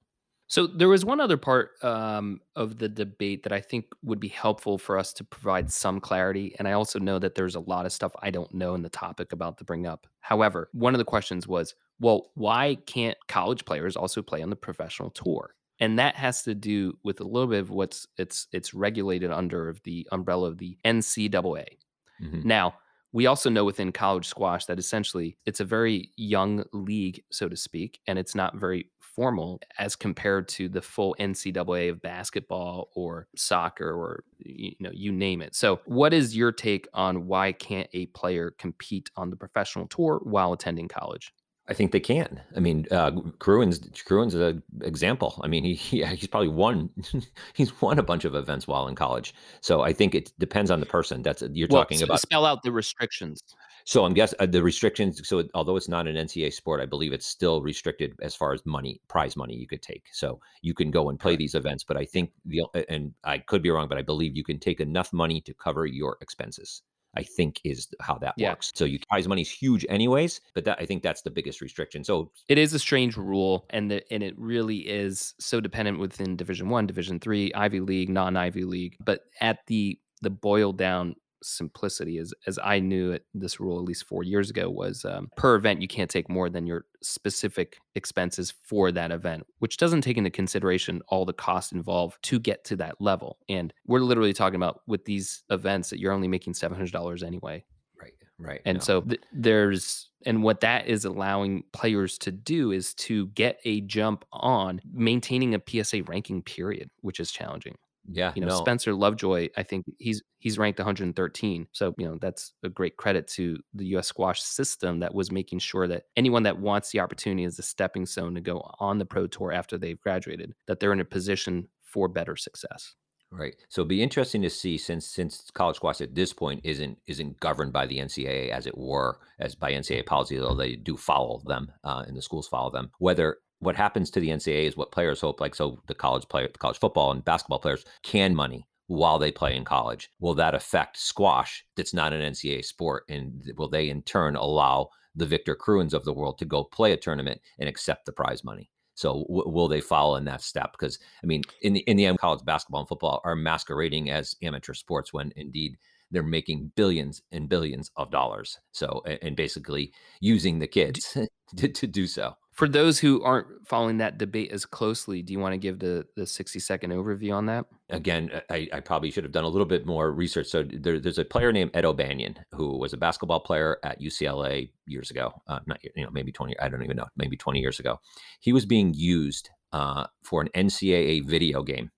So 0.51 0.67
there 0.67 0.89
was 0.89 1.05
one 1.05 1.21
other 1.21 1.37
part 1.37 1.71
um, 1.85 2.41
of 2.57 2.79
the 2.79 2.89
debate 2.89 3.45
that 3.45 3.53
I 3.53 3.61
think 3.61 3.87
would 4.03 4.19
be 4.19 4.27
helpful 4.27 4.79
for 4.79 4.99
us 4.99 5.13
to 5.13 5.25
provide 5.25 5.71
some 5.71 6.01
clarity. 6.01 6.57
And 6.59 6.67
I 6.67 6.73
also 6.73 6.99
know 6.99 7.21
that 7.21 7.37
there's 7.37 7.55
a 7.55 7.61
lot 7.61 7.87
of 7.87 7.93
stuff 7.93 8.13
I 8.21 8.31
don't 8.33 8.53
know 8.53 8.75
in 8.75 8.83
the 8.83 8.89
topic 8.89 9.33
about 9.33 9.59
to 9.59 9.65
bring 9.65 9.87
up. 9.87 10.09
However, 10.23 10.69
one 10.73 10.93
of 10.93 10.99
the 10.99 11.05
questions 11.05 11.47
was, 11.47 11.77
well, 12.01 12.33
why 12.35 12.79
can't 12.87 13.17
college 13.29 13.65
players 13.65 13.97
also 13.97 14.23
play 14.23 14.43
on 14.43 14.51
the 14.51 14.57
professional 14.57 15.11
tour? 15.11 15.55
And 15.79 16.01
that 16.01 16.17
has 16.17 16.43
to 16.43 16.55
do 16.57 16.99
with 17.05 17.21
a 17.21 17.25
little 17.25 17.47
bit 17.49 17.61
of 17.61 17.71
what's 17.71 18.09
it's 18.19 18.49
it's 18.53 18.75
regulated 18.75 19.31
under 19.31 19.69
of 19.69 19.81
the 19.85 20.07
umbrella 20.11 20.49
of 20.49 20.59
the 20.59 20.77
NCAA. 20.85 21.79
Mhm. 22.21 22.45
Now, 22.45 22.75
we 23.13 23.27
also 23.27 23.51
know 23.51 23.65
within 23.65 23.93
college 23.93 24.27
squash 24.27 24.67
that 24.67 24.79
essentially 24.81 25.39
it's 25.47 25.61
a 25.61 25.65
very 25.65 26.11
young 26.17 26.65
league, 26.73 27.23
so 27.31 27.49
to 27.49 27.57
speak, 27.57 28.01
and 28.07 28.19
it's 28.19 28.35
not 28.35 28.57
very 28.57 28.91
formal 29.15 29.61
as 29.79 29.97
compared 29.97 30.49
to 30.49 30.69
the 30.69 30.83
full 30.83 31.17
NCAA 31.19 31.91
of 31.91 32.01
basketball 32.03 32.91
or 32.95 33.29
soccer 33.37 33.91
or 33.91 34.25
you 34.39 34.73
know 34.81 34.91
you 34.93 35.13
name 35.13 35.43
it. 35.43 35.55
So, 35.55 35.81
what 35.87 36.13
is 36.13 36.37
your 36.37 36.53
take 36.53 36.89
on 36.95 37.27
why 37.27 37.53
can't 37.53 37.89
a 37.93 38.07
player 38.07 38.51
compete 38.59 39.11
on 39.17 39.31
the 39.31 39.37
professional 39.37 39.87
tour 39.87 40.21
while 40.25 40.53
attending 40.53 40.89
college? 40.89 41.33
I 41.69 41.75
think 41.75 41.93
they 41.93 42.01
can. 42.01 42.41
I 42.57 42.61
mean, 42.61 42.87
uh, 42.91 43.13
Crouin's 43.39 43.79
Crouin's 44.03 44.35
an 44.35 44.63
example. 44.83 45.41
I 45.45 45.47
mean, 45.49 45.63
he 45.65 46.01
yeah, 46.01 46.09
he's 46.13 46.27
probably 46.27 46.49
won 46.49 46.91
he's 47.55 47.81
won 47.81 47.99
a 47.99 48.03
bunch 48.03 48.25
of 48.25 48.35
events 48.35 48.67
while 48.67 48.89
in 48.89 48.97
college. 48.97 49.35
So 49.61 49.83
I 49.83 49.93
think 49.93 50.15
it 50.15 50.33
depends 50.39 50.71
on 50.71 50.81
the 50.81 50.87
person. 50.87 51.23
That's 51.23 51.43
you're 51.53 51.69
Well, 51.69 51.83
talking 51.83 52.03
about. 52.03 52.21
spell 52.21 52.45
out 52.45 52.63
the 52.63 52.73
restrictions. 52.73 53.41
So 53.85 54.05
I'm 54.05 54.15
guessing 54.15 54.37
uh, 54.41 54.47
the 54.47 54.63
restrictions. 54.63 55.27
So 55.29 55.39
it- 55.41 55.51
although 55.55 55.77
it's 55.77 55.89
not 55.89 56.07
an 56.07 56.17
NCAA 56.17 56.53
sport, 56.53 56.81
I 56.81 56.87
believe 56.87 57.13
it's 57.13 57.27
still 57.27 57.63
restricted 57.63 58.15
as 58.23 58.35
far 58.35 58.53
as 58.53 58.65
money, 58.67 59.01
prize 59.09 59.37
money 59.37 59.55
you 59.57 59.67
could 59.67 59.83
take. 59.83 60.05
So 60.13 60.41
you 60.63 60.75
can 60.75 60.91
go 60.91 61.09
and 61.09 61.19
play 61.19 61.37
these 61.37 61.55
events, 61.55 61.85
but 61.85 61.97
I 61.97 62.05
think 62.05 62.33
the 62.45 62.63
and 62.89 63.13
I 63.25 63.39
could 63.39 63.63
be 63.63 63.71
wrong, 63.71 63.89
but 63.89 63.99
I 63.99 64.03
believe 64.03 64.37
you 64.37 64.45
can 64.45 64.59
take 64.59 64.81
enough 64.81 65.13
money 65.13 65.41
to 65.43 65.55
cover 65.55 65.87
your 65.87 66.17
expenses. 66.21 66.83
I 67.17 67.25
think 67.25 67.61
is 67.65 67.89
how 68.01 68.19
that 68.19 68.35
Yeah. 68.37 68.51
works. 68.51 68.71
So 68.77 68.85
you 68.85 69.01
prize 69.11 69.27
money's 69.27 69.51
huge 69.51 69.85
anyways, 69.89 70.41
but 70.55 70.65
that 70.65 70.79
I 70.81 70.87
think 70.87 71.03
that's 71.03 71.23
the 71.23 71.31
biggest 71.31 71.61
restriction. 71.61 72.05
So 72.05 72.31
It 72.47 72.57
is 72.57 72.73
a 72.73 72.79
strange 72.79 73.17
rule, 73.17 73.67
and 73.71 73.91
the, 73.91 74.13
and 74.13 74.23
it 74.23 74.39
really 74.39 74.89
is 74.89 75.35
so 75.41 75.61
dependent 75.61 75.99
within 75.99 76.37
Division 76.37 76.69
One, 76.69 76.87
Division 76.87 77.19
Three, 77.19 77.53
Ivy 77.55 77.81
League, 77.81 78.11
non 78.11 78.37
Ivy 78.37 78.63
League. 78.65 78.97
But 79.05 79.25
at 79.41 79.67
the 79.67 79.99
the 80.23 80.31
boiled 80.31 80.79
down 80.79 81.17
simplicity, 81.43 82.19
as 82.19 82.33
as 82.47 82.59
I 82.63 82.79
knew 82.81 83.13
it, 83.13 83.25
this 83.35 83.61
rule 83.61 83.79
at 83.79 83.85
least 83.85 84.05
four 84.05 84.23
years 84.23 84.51
ago 84.51 84.69
was 84.71 85.05
um, 85.05 85.29
per 85.37 85.55
event 85.55 85.83
you 85.83 85.89
can't 85.89 86.11
take 86.11 86.29
more 86.29 86.49
than 86.51 86.67
your 86.67 86.85
specific 87.03 87.79
expenses 87.95 88.53
for 88.65 88.93
that 88.93 89.11
event, 89.11 89.47
which 89.59 89.77
doesn't 89.77 90.03
take 90.03 90.17
into 90.17 90.31
consideration 90.31 91.01
all 91.09 91.25
the 91.25 91.33
costs 91.33 91.73
involved 91.73 92.19
to 92.23 92.39
get 92.39 92.65
to 92.65 92.77
that 92.77 93.01
level. 93.01 93.39
And 93.49 93.73
we're 93.87 94.01
literally 94.01 94.33
talking 94.33 94.57
about 94.57 94.81
with 94.87 95.05
these 95.05 95.43
events 95.51 95.91
that 95.91 95.99
you're 95.99 96.13
only 96.13 96.29
making 96.29 96.55
seven 96.55 96.77
hundred 96.77 96.93
dollars 96.93 97.23
anyway. 97.23 97.65
right, 98.01 98.13
right, 98.39 98.61
And 98.65 98.79
no. 98.79 98.81
so 98.85 99.01
th- 99.03 99.21
there's, 99.33 100.11
and 100.27 100.43
what 100.43 100.61
that 100.61 100.87
is 100.87 101.05
allowing 101.05 101.65
players 101.73 102.19
to 102.19 102.31
do 102.33 102.73
is 102.73 102.95
to 102.95 103.29
get 103.29 103.59
a 103.65 103.81
jump 103.83 104.25
on 104.33 104.81
maintaining 104.93 105.55
a 105.55 105.63
PSA 105.67 106.03
ranking 106.05 106.43
period, 106.43 106.91
which 107.01 107.21
is 107.21 107.31
challenging. 107.33 107.77
Yeah, 108.09 108.33
You 108.35 108.43
know, 108.43 108.49
no, 108.49 108.57
Spencer 108.57 108.95
Lovejoy, 108.95 109.49
I 109.57 109.63
think 109.63 109.85
he's 109.99 110.23
he's 110.39 110.59
ranked 110.59 110.79
113. 110.79 111.67
So 111.73 111.95
you 111.99 112.07
know 112.07 112.19
that's 112.21 112.53
a 112.63 112.69
great 112.69 112.97
credit 112.97 113.29
to 113.29 113.59
the 113.75 113.87
U.S. 113.87 114.09
squash 114.09 114.43
system 114.43 115.01
that 115.01 115.15
was 115.15 115.31
making 115.31 115.59
sure 115.59 115.87
that 115.87 116.05
anyone 116.17 116.43
that 116.45 116.59
wants 116.59 116.91
the 116.91 117.01
opportunity 117.01 117.45
as 117.45 117.59
a 117.59 117.63
stepping 117.63 118.07
stone 118.07 118.35
to 118.35 118.41
go 118.41 118.71
on 118.79 118.99
the 118.99 119.05
pro 119.05 119.27
tour 119.27 119.53
after 119.53 119.79
they've 119.79 120.01
graduated, 120.01 120.55
that 120.67 120.81
they're 120.81 120.93
in 120.93 121.01
a 121.01 121.05
position 121.05 121.69
for 121.83 122.09
better 122.09 122.37
success. 122.37 122.95
Right. 123.33 123.55
So 123.69 123.83
it'd 123.83 123.89
be 123.89 124.03
interesting 124.03 124.43
to 124.43 124.51
see 124.51 124.77
since 124.77 125.07
since 125.07 125.51
college 125.53 125.77
squash 125.77 126.01
at 126.01 126.15
this 126.15 126.33
point 126.33 126.63
isn't 126.65 126.99
isn't 127.07 127.39
governed 127.39 127.73
by 127.73 127.87
the 127.87 127.99
NCAA 127.99 128.51
as 128.51 128.67
it 128.67 128.77
were 128.77 129.19
as 129.39 129.55
by 129.55 129.73
NCAA 129.73 130.05
policy, 130.05 130.37
though 130.37 130.55
they 130.55 130.75
do 130.75 130.97
follow 130.97 131.41
them 131.47 131.71
uh, 131.85 132.05
and 132.07 132.17
the 132.17 132.23
schools 132.23 132.49
follow 132.49 132.71
them. 132.71 132.91
Whether 132.99 133.37
what 133.61 133.77
happens 133.77 134.11
to 134.11 134.21
the 134.21 134.31
NCAA 134.31 134.67
is 134.67 134.77
what 134.77 134.93
players 134.93 135.21
hope. 135.21 135.41
Like 135.41 135.55
so, 135.55 135.81
the 135.87 135.95
college 135.95 136.29
player, 136.29 136.49
the 136.53 136.59
college 136.59 136.79
football 136.79 137.13
and 137.13 137.25
basketball 137.25 137.59
players 137.59 137.85
can 138.03 138.35
money 138.35 138.67
while 138.89 139.19
they 139.19 139.31
play 139.31 139.55
in 139.55 139.65
college. 139.65 140.11
Will 140.19 140.35
that 140.35 140.55
affect 140.55 140.99
squash? 140.99 141.65
That's 141.77 141.95
not 141.95 142.13
an 142.13 142.21
NCAA 142.21 142.65
sport, 142.65 143.05
and 143.09 143.53
will 143.57 143.69
they 143.69 143.89
in 143.89 144.03
turn 144.03 144.35
allow 144.35 144.91
the 145.15 145.27
Victor 145.27 145.55
Crouins 145.55 145.95
of 145.95 146.05
the 146.05 146.13
world 146.13 146.39
to 146.39 146.45
go 146.45 146.65
play 146.65 146.93
a 146.93 146.97
tournament 146.97 147.41
and 147.59 147.69
accept 147.69 148.07
the 148.07 148.13
prize 148.13 148.43
money? 148.43 148.71
So 148.95 149.25
w- 149.29 149.49
will 149.49 149.69
they 149.69 149.81
follow 149.81 150.17
in 150.17 150.25
that 150.25 150.43
step? 150.43 150.73
Because 150.73 150.99
I 151.23 151.27
mean, 151.27 151.43
in 151.63 151.75
the 151.75 151.81
in 151.81 151.97
the 151.97 152.07
end, 152.07 152.19
college 152.19 152.45
basketball 152.45 152.81
and 152.81 152.89
football 152.89 153.21
are 153.25 153.37
masquerading 153.37 154.11
as 154.11 154.37
amateur 154.43 154.75
sports 154.75 155.13
when 155.13 155.33
indeed 155.37 155.77
they're 156.11 156.23
making 156.23 156.73
billions 156.75 157.23
and 157.31 157.49
billions 157.49 157.91
of 157.97 158.11
dollars. 158.11 158.59
So, 158.73 159.03
and 159.23 159.37
basically 159.37 159.93
using 160.21 160.59
the 160.59 160.67
kids 160.67 161.17
to, 161.57 161.69
to 161.69 161.87
do 161.87 162.07
so. 162.07 162.35
For 162.61 162.69
those 162.69 162.99
who 162.99 163.23
aren't 163.23 163.67
following 163.67 163.97
that 163.97 164.19
debate 164.19 164.53
as 164.53 164.67
closely, 164.67 165.23
do 165.23 165.33
you 165.33 165.39
want 165.39 165.55
to 165.55 165.57
give 165.57 165.79
the, 165.79 166.07
the 166.15 166.27
60 166.27 166.59
second 166.59 166.91
overview 166.91 167.35
on 167.35 167.47
that? 167.47 167.65
Again, 167.89 168.31
I, 168.51 168.69
I 168.71 168.81
probably 168.81 169.11
should 169.11 169.25
have 169.25 169.33
done 169.33 169.45
a 169.45 169.49
little 169.49 169.65
bit 169.67 169.87
more 169.87 170.13
research. 170.13 170.49
So 170.49 170.65
there, 170.65 171.01
there's 171.01 171.17
a 171.17 171.25
player 171.25 171.53
named 171.53 171.71
Ed 171.73 171.87
O'Bannon 171.87 172.39
who 172.53 172.77
was 172.77 172.93
a 172.93 172.99
basketball 172.99 173.41
player 173.41 173.79
at 173.83 173.99
UCLA 173.99 174.73
years 174.85 175.11
ago. 175.11 175.41
Uh, 175.47 175.61
not 175.65 175.83
you 175.97 176.05
know 176.05 176.11
maybe 176.13 176.33
20. 176.33 176.61
I 176.61 176.69
don't 176.69 176.83
even 176.83 176.99
know. 176.99 177.07
Maybe 177.17 177.35
20 177.35 177.61
years 177.61 177.81
ago. 177.81 177.99
He 178.41 178.53
was 178.53 178.67
being 178.67 178.93
used 178.93 179.49
uh, 179.73 180.09
for 180.23 180.43
an 180.43 180.51
NCAA 180.55 181.25
video 181.25 181.63
game. 181.63 181.91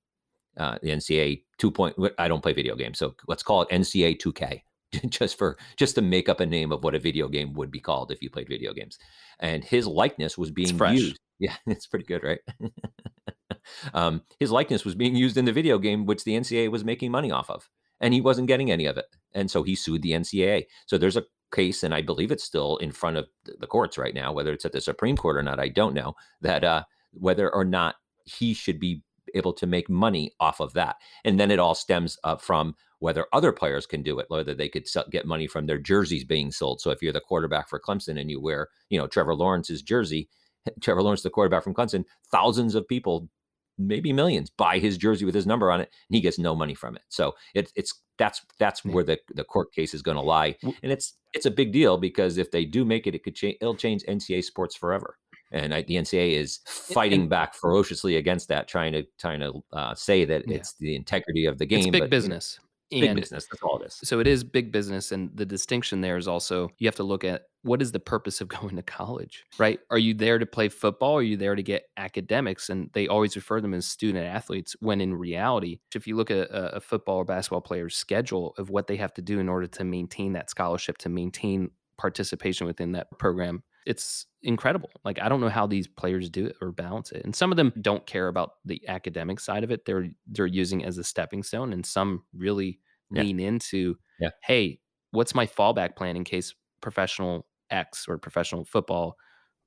Uh, 0.57 0.79
the 0.81 0.91
NCAA 0.91 1.43
two 1.59 1.73
point. 1.73 1.97
I 2.19 2.29
don't 2.29 2.41
play 2.41 2.53
video 2.53 2.77
games, 2.77 3.01
so 3.01 3.17
let's 3.27 3.43
call 3.43 3.63
it 3.63 3.69
NCAA 3.71 4.23
2K. 4.23 4.63
just 5.09 5.39
for 5.39 5.59
just 5.77 5.95
to 5.95 6.03
make 6.03 6.29
up 6.29 6.41
a 6.41 6.47
name 6.47 6.73
of 6.73 6.85
what 6.85 6.95
a 6.95 6.99
video 6.99 7.29
game 7.29 7.53
would 7.55 7.71
be 7.71 7.81
called 7.81 8.11
if 8.11 8.23
you 8.23 8.31
played 8.31 8.49
video 8.49 8.73
games. 8.73 8.99
And 9.39 9.65
his 9.65 9.87
likeness 9.87 10.37
was 10.39 10.51
being 10.51 10.79
used. 10.79 11.19
Yeah, 11.39 11.57
it's 11.67 11.89
pretty 11.89 12.05
good, 12.05 12.23
right? 12.23 12.39
um, 13.95 14.23
his 14.39 14.53
likeness 14.53 14.85
was 14.85 14.95
being 14.95 15.17
used 15.17 15.37
in 15.37 15.45
the 15.45 15.53
video 15.53 15.77
game, 15.77 16.07
which 16.07 16.23
the 16.23 16.37
NCAA 16.37 16.71
was 16.71 16.85
making 16.85 17.11
money 17.11 17.33
off 17.33 17.51
of, 17.51 17.69
and 18.01 18.15
he 18.15 18.21
wasn't 18.21 18.47
getting 18.47 18.71
any 18.71 18.87
of 18.87 18.97
it. 18.97 19.07
And 19.35 19.51
so 19.51 19.65
he 19.65 19.75
sued 19.75 20.03
the 20.03 20.13
NCAA. 20.13 20.67
So 20.87 20.99
there's 20.99 21.17
a 21.17 21.25
case, 21.53 21.83
and 21.83 21.93
I 21.93 22.01
believe 22.01 22.31
it's 22.31 22.45
still 22.45 22.77
in 22.77 22.93
front 22.93 23.17
of 23.17 23.27
the 23.59 23.67
courts 23.67 23.99
right 23.99 24.15
now, 24.15 24.33
whether 24.33 24.53
it's 24.53 24.65
at 24.65 24.71
the 24.71 24.81
Supreme 24.81 25.17
Court 25.17 25.37
or 25.37 25.43
not, 25.43 25.59
I 25.59 25.69
don't 25.69 25.95
know. 25.95 26.15
That 26.43 26.63
uh, 26.63 26.85
whether 27.11 27.53
or 27.53 27.65
not 27.65 27.97
he 28.25 28.55
should 28.55 28.79
be 28.79 29.03
able 29.35 29.53
to 29.55 29.67
make 29.67 29.89
money 29.89 30.33
off 30.41 30.61
of 30.61 30.73
that. 30.75 30.97
And 31.25 31.39
then 31.39 31.51
it 31.51 31.59
all 31.59 31.75
stems 31.75 32.19
uh, 32.25 32.37
from 32.37 32.75
whether 32.99 33.27
other 33.33 33.53
players 33.53 33.85
can 33.85 34.03
do 34.03 34.19
it, 34.21 34.27
whether 34.29 34.55
they 34.55 34.69
could 34.69 34.87
sell, 34.87 35.05
get 35.11 35.27
money 35.27 35.47
from 35.47 35.67
their 35.67 35.79
jerseys 35.79 36.25
being 36.25 36.53
sold. 36.53 36.81
So 36.81 36.91
if 36.91 37.03
you're 37.03 37.13
the 37.13 37.21
quarterback 37.21 37.69
for 37.69 37.81
Clemson 37.81 38.19
and 38.21 38.31
you 38.31 38.41
wear, 38.41 38.69
you 38.91 38.99
know, 38.99 39.09
Trevor 39.09 39.35
Lawrence's 39.35 39.83
jersey, 39.83 40.29
Trevor 40.81 41.03
Lawrence, 41.03 41.23
the 41.23 41.31
quarterback 41.31 41.65
from 41.65 41.75
Clemson, 41.75 42.05
thousands 42.31 42.77
of 42.77 42.87
people, 42.87 43.29
maybe 43.77 44.13
millions, 44.13 44.51
buy 44.51 44.79
his 44.79 44.97
jersey 44.97 45.25
with 45.25 45.35
his 45.35 45.47
number 45.47 45.73
on 45.73 45.81
it, 45.81 45.91
and 46.09 46.15
he 46.15 46.21
gets 46.21 46.39
no 46.39 46.55
money 46.55 46.75
from 46.75 46.95
it. 46.95 47.03
So 47.09 47.35
it, 47.55 47.73
it's 47.75 48.01
that's 48.19 48.41
that's 48.61 48.85
where 48.85 49.03
the, 49.03 49.19
the 49.35 49.45
court 49.45 49.73
case 49.73 49.95
is 49.95 50.03
going 50.03 50.17
to 50.17 50.23
lie, 50.23 50.57
and 50.63 50.93
it's 50.93 51.15
it's 51.33 51.47
a 51.47 51.51
big 51.51 51.73
deal 51.73 51.99
because 51.99 52.39
if 52.39 52.53
they 52.53 52.65
do 52.65 52.85
make 52.85 53.07
it, 53.07 53.15
it 53.15 53.25
could 53.25 53.35
change. 53.35 53.57
It'll 53.61 53.75
change 53.75 54.05
NCAA 54.05 54.45
sports 54.45 54.77
forever 54.77 55.17
and 55.53 55.75
I, 55.75 55.83
the 55.83 55.95
NCAA 55.95 56.39
is 56.39 56.61
fighting 56.67 57.29
back 57.29 57.55
ferociously 57.55 58.17
against 58.17 58.49
that, 58.49 58.69
trying 58.69 58.93
to 58.93 59.05
trying 59.19 59.41
to 59.41 59.63
uh, 59.73 59.95
say 59.95 60.25
that 60.25 60.49
yeah. 60.49 60.57
it's 60.57 60.75
the 60.75 60.97
integrity 60.97 61.47
of 61.47 61.59
the 61.59 61.67
game. 61.67 61.81
It's 61.81 61.91
big 61.91 62.11
business. 62.11 62.59
Big 62.91 63.15
business. 63.15 63.47
That's 63.51 63.63
all 63.63 63.81
it 63.81 63.87
is. 63.87 64.01
So 64.05 64.21
it 64.21 64.27
is 64.27 64.45
big 64.45 64.71
business, 64.71 65.13
and 65.13 65.31
the 65.35 65.47
distinction 65.47 66.01
there 66.01 66.17
is 66.17 66.29
also 66.29 66.71
you 66.79 66.87
have 66.87 66.97
to 66.97 67.05
look 67.05 67.25
at 67.25 67.45
what 67.63 67.81
is 67.81 67.93
the 67.93 68.01
purpose 68.01 68.41
of 68.41 68.49
going 68.61 68.77
to 68.77 68.83
college, 68.83 69.45
right? 69.59 69.79
Are 69.91 69.99
you 69.99 70.15
there 70.15 70.39
to 70.39 70.47
play 70.47 70.69
football? 70.69 71.17
are 71.17 71.23
you 71.23 71.37
there 71.37 71.55
to 71.55 71.63
get 71.63 71.85
academics? 71.97 72.69
And 72.69 72.91
they 72.93 73.09
always 73.09 73.37
refer 73.37 73.61
them 73.61 73.75
as 73.75 73.87
student 73.87 74.27
athletes, 74.27 74.77
when 74.81 75.01
in 75.01 75.15
reality, 75.15 75.81
if 75.95 76.07
you 76.07 76.17
look 76.17 76.31
at 76.31 76.51
a, 76.51 76.77
a 76.77 76.81
football 76.81 77.17
or 77.17 77.25
basketball 77.25 77.61
player's 77.61 77.97
schedule 77.97 78.55
of 78.59 78.71
what 78.71 78.87
they 78.87 78.97
have 78.97 79.15
to 79.15 79.23
do 79.23 79.39
in 79.39 79.49
order 79.49 79.67
to 79.67 79.85
maintain 79.85 80.33
that 80.33 80.51
scholarship, 80.51 80.99
to 80.99 81.09
maintain 81.09 81.71
participation 81.97 82.67
within 82.67 82.93
that 82.93 83.07
program, 83.19 83.63
it's 83.87 84.27
incredible. 84.43 84.91
Like 85.05 85.21
I 85.21 85.29
don't 85.29 85.41
know 85.41 85.49
how 85.49 85.67
these 85.67 85.87
players 85.87 86.31
do 86.31 86.47
it 86.47 86.57
or 86.61 86.73
balance 86.73 87.13
it. 87.13 87.25
And 87.25 87.35
some 87.35 87.51
of 87.51 87.57
them 87.57 87.73
don't 87.81 88.07
care 88.07 88.29
about 88.29 88.53
the 88.65 88.83
academic 88.89 89.41
side 89.41 89.65
of 89.65 89.71
it. 89.71 89.85
They're 89.85 90.09
they're 90.27 90.47
using 90.47 90.85
as 90.85 90.99
a 90.99 91.05
stepping 91.05 91.43
stone 91.43 91.73
and 91.73 91.85
some 91.85 92.25
really 92.35 92.81
yeah. 93.11 93.23
lean 93.23 93.41
into 93.41 93.97
yeah. 94.21 94.31
hey, 94.45 94.81
what's 95.11 95.35
my 95.35 95.47
fallback 95.47 95.97
plan 95.97 96.17
in 96.17 96.25
case 96.25 96.55
professional 96.81 97.47
X 97.71 98.07
or 98.09 98.19
professional 98.19 98.65
football 98.65 99.17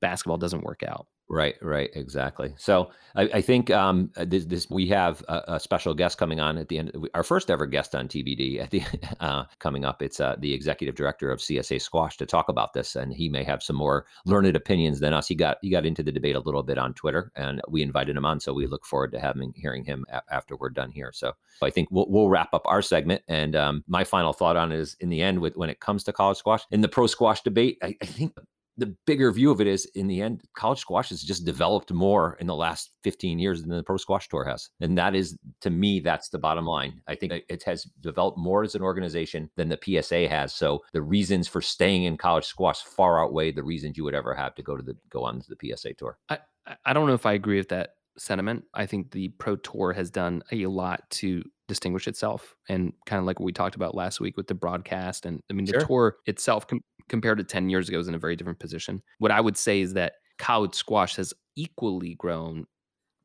basketball 0.01 0.38
doesn't 0.38 0.63
work 0.63 0.84
out. 0.84 1.07
Right, 1.28 1.55
right, 1.59 1.89
exactly. 1.95 2.53
So 2.55 2.91
I, 3.15 3.23
I 3.23 3.41
think 3.41 3.71
um, 3.71 4.11
uh, 4.15 4.26
this, 4.26 4.45
this, 4.45 4.69
we 4.69 4.88
have 4.89 5.23
a, 5.28 5.55
a, 5.55 5.59
special 5.59 5.95
guest 5.95 6.19
coming 6.19 6.39
on 6.39 6.59
at 6.59 6.67
the 6.67 6.78
end. 6.78 6.91
Our 7.15 7.23
first 7.23 7.49
ever 7.49 7.65
guest 7.65 7.95
on 7.95 8.07
TBD 8.07 8.61
at 8.61 8.69
the 8.69 8.84
uh, 9.19 9.45
coming 9.57 9.86
up. 9.86 10.03
It's 10.03 10.19
uh, 10.19 10.36
the 10.38 10.53
executive 10.53 10.93
director 10.93 11.32
of 11.32 11.39
CSA 11.39 11.82
Squash 11.82 12.17
to 12.17 12.28
talk 12.28 12.47
about 12.47 12.73
this, 12.73 12.95
and 12.95 13.11
he 13.11 13.28
may 13.28 13.43
have 13.43 13.63
some 13.63 13.76
more 13.76 14.05
learned 14.26 14.55
opinions 14.55 14.99
than 14.99 15.13
us. 15.13 15.28
He 15.28 15.34
got 15.34 15.57
he 15.63 15.71
got 15.71 15.84
into 15.84 16.03
the 16.03 16.11
debate 16.11 16.36
a 16.36 16.41
little 16.41 16.61
bit 16.61 16.78
on 16.78 16.93
Twitter, 16.93 17.32
and 17.36 17.59
we 17.67 17.82
invited 17.82 18.15
him 18.15 18.26
on. 18.26 18.39
So 18.39 18.53
we 18.53 18.67
look 18.67 18.86
forward 18.86 19.11
to 19.13 19.19
having 19.19 19.51
hearing 19.55 19.84
him 19.84 20.05
a- 20.09 20.21
after 20.32 20.55
we're 20.55 20.69
done 20.69 20.91
here. 20.91 21.11
So 21.11 21.34
I 21.63 21.71
think 21.71 21.89
we'll, 21.89 22.05
we'll 22.07 22.30
wrap 22.30 22.53
up 22.53 22.67
our 22.67 22.84
segment. 22.84 23.23
And 23.28 23.55
um, 23.55 23.84
my 23.88 24.03
final 24.03 24.32
thought 24.32 24.57
on 24.57 24.71
it 24.71 24.80
is 24.80 24.95
in 24.99 25.09
the 25.09 25.23
end, 25.23 25.39
with 25.39 25.57
when 25.57 25.71
it 25.71 25.80
comes 25.80 26.03
to 26.03 26.13
college 26.13 26.38
squash 26.38 26.61
in 26.69 26.82
the 26.82 26.88
pro 26.88 27.07
squash 27.07 27.41
debate, 27.41 27.80
I, 27.82 27.95
I 27.99 28.05
think 28.05 28.36
the 28.78 28.95
bigger 29.05 29.32
view 29.32 29.51
of 29.51 29.61
it 29.61 29.67
is 29.67 29.86
in 29.95 30.07
the 30.07 30.21
end, 30.21 30.43
college 30.55 30.80
squash 30.80 31.09
has 31.09 31.21
just 31.21 31.45
developed 31.45 31.91
more 31.93 32.38
in 32.39 32.47
the 32.47 32.55
last 32.55 32.91
15 33.03 33.39
years 33.39 33.61
than 33.61 33.69
the 33.69 33.84
pro 33.84 33.97
squash 33.97 34.28
tour 34.28 34.45
has. 34.45 34.69
And 34.82 34.97
that 34.97 35.15
is, 35.15 35.38
to 35.61 35.69
me, 35.69 35.99
that's 35.99 36.30
the 36.30 36.39
bottom 36.39 36.65
line. 36.65 37.01
I 37.07 37.15
think 37.15 37.34
uh, 37.34 37.39
it 37.49 37.63
has 37.63 37.84
developed 38.01 38.38
more 38.38 38.63
as 38.63 38.76
an 38.76 38.82
organization 38.82 39.49
than 39.55 39.69
the 39.69 39.80
PSA 39.82 40.28
has. 40.28 40.53
So 40.53 40.84
the 40.93 41.01
reasons 41.01 41.47
for 41.47 41.61
staying 41.61 42.03
in 42.03 42.17
college 42.17 42.45
squash 42.45 42.82
far 42.82 43.23
outweigh 43.23 43.51
the 43.51 43.63
reasons 43.63 43.97
you 43.97 44.03
would 44.03 44.15
ever 44.15 44.34
have 44.36 44.55
to 44.55 44.63
go 44.63 44.76
to 44.76 44.84
the 44.84 44.95
go 45.09 45.23
on 45.23 45.39
to 45.39 45.47
the 45.49 45.76
PSA 45.76 45.93
tour. 45.93 46.17
I, 46.30 46.39
I 46.86 46.93
don't 46.93 47.07
know 47.07 47.13
if 47.13 47.26
I 47.26 47.34
agree 47.34 47.57
with 47.57 47.69
that 47.69 47.91
sentiment. 48.17 48.65
I 48.73 48.86
think 48.86 49.11
the 49.11 49.30
pro 49.30 49.55
tour 49.57 49.93
has 49.93 50.09
done 50.09 50.41
a 50.51 50.65
lot 50.65 51.09
to 51.11 51.43
distinguish 51.67 52.07
itself 52.07 52.55
and 52.69 52.93
kind 53.05 53.19
of 53.19 53.26
like 53.26 53.39
what 53.39 53.45
we 53.45 53.51
talked 53.51 53.76
about 53.76 53.95
last 53.95 54.19
week 54.19 54.38
with 54.38 54.47
the 54.47 54.53
broadcast 54.53 55.26
and 55.26 55.41
i 55.49 55.53
mean 55.53 55.65
sure. 55.65 55.80
the 55.80 55.86
tour 55.86 56.17
itself 56.28 56.67
com- 56.67 56.84
compared 57.09 57.37
to 57.37 57.43
10 57.43 57.69
years 57.69 57.89
ago 57.89 57.99
is 57.99 58.07
in 58.07 58.15
a 58.15 58.19
very 58.19 58.35
different 58.35 58.59
position. 58.59 59.01
What 59.19 59.31
I 59.31 59.41
would 59.41 59.57
say 59.57 59.81
is 59.81 59.93
that 59.93 60.13
college 60.37 60.75
squash 60.75 61.15
has 61.15 61.33
equally 61.55 62.15
grown 62.15 62.65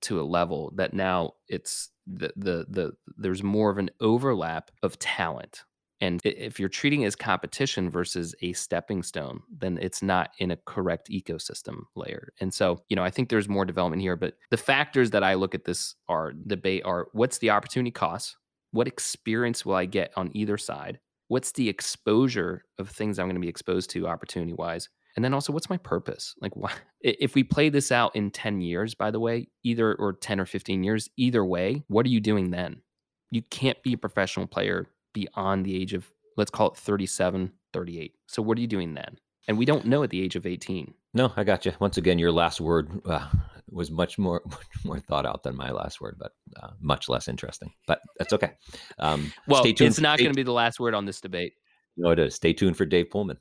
to 0.02 0.20
a 0.20 0.22
level 0.22 0.72
that 0.76 0.94
now 0.94 1.32
it's 1.48 1.90
the 2.06 2.32
the 2.36 2.66
the 2.68 2.92
there's 3.18 3.42
more 3.42 3.70
of 3.70 3.78
an 3.78 3.90
overlap 4.00 4.70
of 4.82 4.98
talent. 4.98 5.64
And 6.02 6.18
if 6.24 6.58
you're 6.58 6.70
treating 6.70 7.04
as 7.04 7.14
competition 7.14 7.90
versus 7.90 8.34
a 8.40 8.54
stepping 8.54 9.02
stone, 9.02 9.42
then 9.54 9.78
it's 9.82 10.02
not 10.02 10.30
in 10.38 10.50
a 10.50 10.56
correct 10.64 11.10
ecosystem 11.10 11.82
layer. 11.94 12.32
And 12.40 12.54
so, 12.54 12.82
you 12.88 12.96
know, 12.96 13.04
I 13.04 13.10
think 13.10 13.28
there's 13.28 13.50
more 13.50 13.66
development 13.66 14.00
here. 14.00 14.16
But 14.16 14.36
the 14.50 14.56
factors 14.56 15.10
that 15.10 15.22
I 15.22 15.34
look 15.34 15.54
at 15.54 15.66
this 15.66 15.96
are 16.08 16.32
debate 16.32 16.84
are 16.86 17.08
what's 17.12 17.36
the 17.36 17.50
opportunity 17.50 17.90
cost? 17.90 18.36
What 18.70 18.86
experience 18.86 19.66
will 19.66 19.74
I 19.74 19.84
get 19.84 20.10
on 20.16 20.30
either 20.32 20.56
side? 20.56 21.00
What's 21.30 21.52
the 21.52 21.68
exposure 21.68 22.64
of 22.80 22.90
things 22.90 23.18
I'm 23.18 23.26
going 23.26 23.36
to 23.36 23.40
be 23.40 23.48
exposed 23.48 23.90
to 23.90 24.08
opportunity 24.08 24.52
wise? 24.52 24.88
And 25.14 25.24
then 25.24 25.32
also, 25.32 25.52
what's 25.52 25.70
my 25.70 25.76
purpose? 25.76 26.34
Like, 26.40 26.56
why, 26.56 26.72
if 27.00 27.36
we 27.36 27.44
play 27.44 27.68
this 27.68 27.92
out 27.92 28.14
in 28.16 28.32
10 28.32 28.60
years, 28.60 28.94
by 28.94 29.12
the 29.12 29.20
way, 29.20 29.48
either 29.62 29.94
or 29.94 30.14
10 30.14 30.40
or 30.40 30.46
15 30.46 30.82
years, 30.82 31.08
either 31.16 31.44
way, 31.44 31.84
what 31.86 32.04
are 32.04 32.10
you 32.10 32.20
doing 32.20 32.50
then? 32.50 32.82
You 33.30 33.42
can't 33.42 33.80
be 33.84 33.92
a 33.92 33.98
professional 33.98 34.48
player 34.48 34.88
beyond 35.14 35.64
the 35.64 35.80
age 35.80 35.94
of, 35.94 36.10
let's 36.36 36.50
call 36.50 36.72
it 36.72 36.76
37, 36.76 37.52
38. 37.72 38.12
So, 38.26 38.42
what 38.42 38.58
are 38.58 38.60
you 38.60 38.66
doing 38.66 38.94
then? 38.94 39.16
And 39.46 39.56
we 39.56 39.64
don't 39.64 39.86
know 39.86 40.02
at 40.02 40.10
the 40.10 40.20
age 40.20 40.34
of 40.34 40.46
18. 40.46 40.94
No, 41.14 41.32
I 41.36 41.44
got 41.44 41.64
you. 41.64 41.72
Once 41.78 41.96
again, 41.96 42.18
your 42.18 42.32
last 42.32 42.60
word 42.60 42.90
uh, 43.04 43.28
was 43.72 43.90
much 43.90 44.18
more 44.18 44.42
much 44.46 44.84
more 44.84 45.00
thought 45.00 45.26
out 45.26 45.42
than 45.42 45.56
my 45.56 45.70
last 45.70 46.00
word, 46.00 46.16
but 46.18 46.32
uh, 46.62 46.70
much 46.80 47.08
less 47.08 47.28
interesting. 47.28 47.72
But 47.86 48.00
that's 48.18 48.32
okay. 48.32 48.52
Um, 48.98 49.32
well, 49.46 49.62
it's 49.64 50.00
not 50.00 50.18
going 50.18 50.30
to 50.30 50.36
be 50.36 50.42
the 50.42 50.52
last 50.52 50.80
word 50.80 50.94
on 50.94 51.04
this 51.04 51.20
debate. 51.20 51.54
No, 51.96 52.10
it 52.10 52.18
is. 52.18 52.34
Stay 52.34 52.52
tuned 52.52 52.76
for 52.76 52.86
Dave 52.86 53.06
Poolman. 53.10 53.36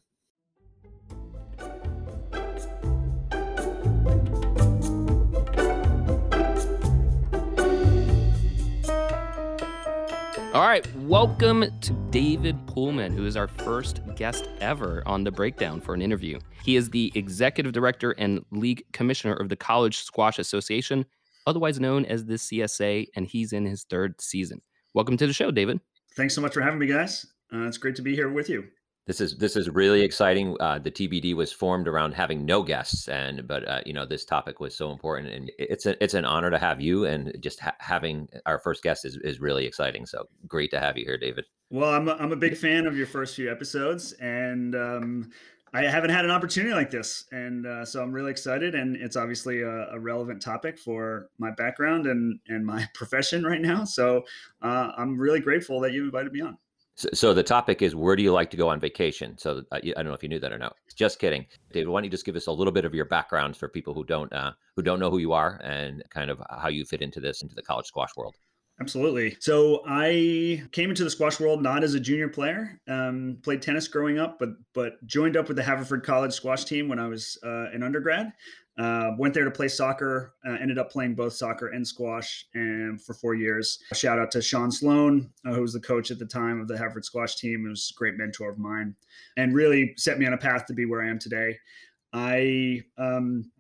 All 10.52 10.68
right, 10.68 10.86
welcome 10.96 11.64
to 11.82 11.94
David 12.10 12.59
Poolman, 12.80 13.14
who 13.14 13.26
is 13.26 13.36
our 13.36 13.50
first 13.50 14.00
guest 14.16 14.48
ever 14.62 15.04
on 15.06 15.26
the 15.26 15.32
breakdown 15.32 15.82
for 15.82 15.94
an 15.94 16.02
interview. 16.02 16.40
He 16.64 16.78
is 16.78 16.90
the 16.90 17.12
executive 17.14 17.74
director 17.74 18.12
and 18.12 18.46
league 18.52 18.86
commissioner 18.94 19.34
of 19.34 19.50
the 19.50 19.58
College 19.58 19.98
Squash 19.98 20.40
Association, 20.40 21.06
otherwise 21.46 21.78
known 21.78 22.06
as 22.06 22.24
the 22.24 22.36
CSA, 22.36 23.08
and 23.18 23.28
he's 23.28 23.52
in 23.52 23.66
his 23.66 23.84
third 23.84 24.22
season. 24.22 24.62
Welcome 24.94 25.18
to 25.18 25.28
the 25.28 25.34
show, 25.34 25.52
David. 25.52 25.82
Thanks 26.16 26.34
so 26.34 26.40
much 26.40 26.54
for 26.54 26.62
having 26.62 26.80
me, 26.80 26.88
guys. 26.88 27.26
Uh, 27.54 27.68
it's 27.68 27.78
great 27.78 27.98
to 27.98 28.02
be 28.02 28.16
here 28.16 28.30
with 28.30 28.48
you. 28.48 28.64
This 29.10 29.22
is 29.22 29.38
this 29.38 29.56
is 29.56 29.68
really 29.72 30.04
exciting. 30.04 30.56
Uh, 30.60 30.78
the 30.78 30.92
TBD 30.92 31.34
was 31.34 31.52
formed 31.52 31.88
around 31.88 32.14
having 32.14 32.46
no 32.46 32.62
guests, 32.62 33.08
and 33.08 33.48
but 33.48 33.68
uh, 33.68 33.82
you 33.84 33.92
know 33.92 34.06
this 34.06 34.24
topic 34.24 34.60
was 34.60 34.78
so 34.78 34.92
important, 34.92 35.34
and 35.34 35.52
it's 35.58 35.88
a, 35.88 36.04
it's 36.04 36.14
an 36.14 36.26
honor 36.26 36.52
to 36.52 36.60
have 36.60 36.80
you, 36.80 37.06
and 37.06 37.36
just 37.40 37.60
ha- 37.60 37.76
having 37.80 38.30
our 38.46 38.60
first 38.60 38.84
guest 38.84 39.06
is, 39.06 39.18
is 39.24 39.40
really 39.40 39.66
exciting. 39.66 40.06
So 40.06 40.28
great 40.48 40.70
to 40.70 40.80
have 40.80 40.96
you 40.96 41.06
here, 41.06 41.18
David. 41.18 41.46
Well, 41.72 41.90
I'm 41.90 42.08
a, 42.08 42.12
I'm 42.20 42.32
a 42.32 42.36
big 42.36 42.56
fan 42.56 42.86
of 42.86 42.96
your 42.96 43.08
first 43.08 43.36
few 43.36 43.52
episodes, 43.52 44.14
and 44.22 44.76
um, 44.76 45.32
I 45.74 45.86
haven't 45.86 46.12
had 46.12 46.24
an 46.24 46.30
opportunity 46.30 46.76
like 46.76 46.92
this, 46.92 47.26
and 47.32 47.66
uh, 47.66 47.86
so 47.86 48.04
I'm 48.04 48.12
really 48.12 48.30
excited. 48.30 48.76
And 48.76 48.96
it's 48.96 49.16
obviously 49.16 49.64
a, 49.64 49.88
a, 49.90 50.00
relevant 50.00 50.40
topic 50.40 50.78
for 50.78 51.30
my 51.40 51.50
background 51.50 52.06
and 52.06 52.40
and 52.48 52.64
my 52.64 52.88
profession 52.94 53.44
right 53.44 53.60
now. 53.60 53.86
So 53.86 54.22
uh, 54.62 54.92
I'm 54.96 55.18
really 55.18 55.40
grateful 55.40 55.80
that 55.80 55.94
you 55.94 56.04
invited 56.04 56.32
me 56.32 56.42
on. 56.42 56.60
So, 57.00 57.08
so 57.14 57.34
the 57.34 57.44
topic 57.44 57.82
is 57.82 57.96
where 57.96 58.18
do 58.18 58.24
you 58.24 58.34
like 58.34 58.50
to 58.50 58.58
go 58.58 58.68
on 58.68 58.78
vacation? 58.78 59.38
So 59.38 59.64
uh, 59.72 59.78
I 59.78 59.92
don't 59.94 60.08
know 60.08 60.14
if 60.14 60.22
you 60.22 60.28
knew 60.28 60.42
that 60.42 60.52
or 60.52 60.58
not. 60.58 60.76
Just 60.98 61.18
kidding, 61.18 61.46
David. 61.72 61.88
Why 61.88 62.00
don't 62.00 62.04
you 62.04 62.10
just 62.10 62.26
give 62.26 62.36
us 62.36 62.48
a 62.48 62.52
little 62.52 62.74
bit 62.74 62.84
of 62.84 62.94
your 62.94 63.06
background 63.06 63.56
for 63.56 63.70
people 63.70 63.94
who 63.94 64.04
don't 64.04 64.32
uh, 64.34 64.52
who 64.76 64.82
don't 64.82 65.00
know 65.00 65.10
who 65.10 65.20
you 65.20 65.32
are 65.32 65.62
and 65.64 66.04
kind 66.10 66.30
of 66.30 66.42
how 66.50 66.68
you 66.68 66.84
fit 66.84 67.02
into 67.02 67.22
this 67.22 67.42
into 67.42 67.56
the 67.56 67.62
college 67.62 67.86
squash 67.86 68.10
world? 68.18 68.36
Absolutely. 68.82 69.38
So 69.40 69.82
I 69.88 70.62
came 70.74 70.90
into 70.90 71.06
the 71.06 71.10
squash 71.10 71.40
world 71.40 71.64
not 71.64 71.86
as 71.86 71.94
a 71.94 72.02
junior 72.02 72.28
player. 72.28 72.82
Um, 72.86 73.38
played 73.44 73.62
tennis 73.62 73.88
growing 73.88 74.20
up, 74.20 74.38
but 74.38 74.50
but 74.74 75.06
joined 75.06 75.38
up 75.38 75.48
with 75.48 75.56
the 75.56 75.64
Haverford 75.64 76.04
College 76.04 76.34
squash 76.34 76.66
team 76.66 76.90
when 76.90 77.00
I 77.00 77.08
was 77.08 77.38
uh, 77.46 77.68
an 77.72 77.82
undergrad. 77.82 78.34
Uh, 78.80 79.12
went 79.18 79.34
there 79.34 79.44
to 79.44 79.52
play 79.52 79.68
soccer. 79.68 80.36
Uh, 80.48 80.54
ended 80.54 80.78
up 80.78 80.90
playing 80.90 81.14
both 81.14 81.34
soccer 81.34 81.68
and 81.68 81.86
squash, 81.86 82.46
and 82.54 83.02
for 83.02 83.14
four 83.14 83.36
years. 83.36 83.80
Shout 83.94 84.18
out 84.18 84.32
to 84.32 84.42
Sean 84.42 84.72
Sloan, 84.72 85.30
uh, 85.46 85.54
who 85.54 85.62
was 85.62 85.74
the 85.74 85.82
coach 85.82 86.12
at 86.12 86.20
the 86.20 86.26
time 86.26 86.62
of 86.62 86.68
the 86.68 86.78
Haverford 86.78 87.04
squash 87.04 87.36
team. 87.36 87.64
He 87.64 87.68
was 87.68 87.92
a 87.94 87.98
great 87.98 88.18
mentor 88.18 88.50
of 88.50 88.58
mine, 88.58 88.96
and 89.36 89.54
really 89.54 89.94
set 89.98 90.18
me 90.18 90.26
on 90.26 90.34
a 90.34 90.38
path 90.38 90.66
to 90.68 90.74
be 90.74 90.86
where 90.86 91.02
I 91.04 91.10
am 91.10 91.20
today. 91.20 91.58
I 92.14 92.82
um, 92.98 93.52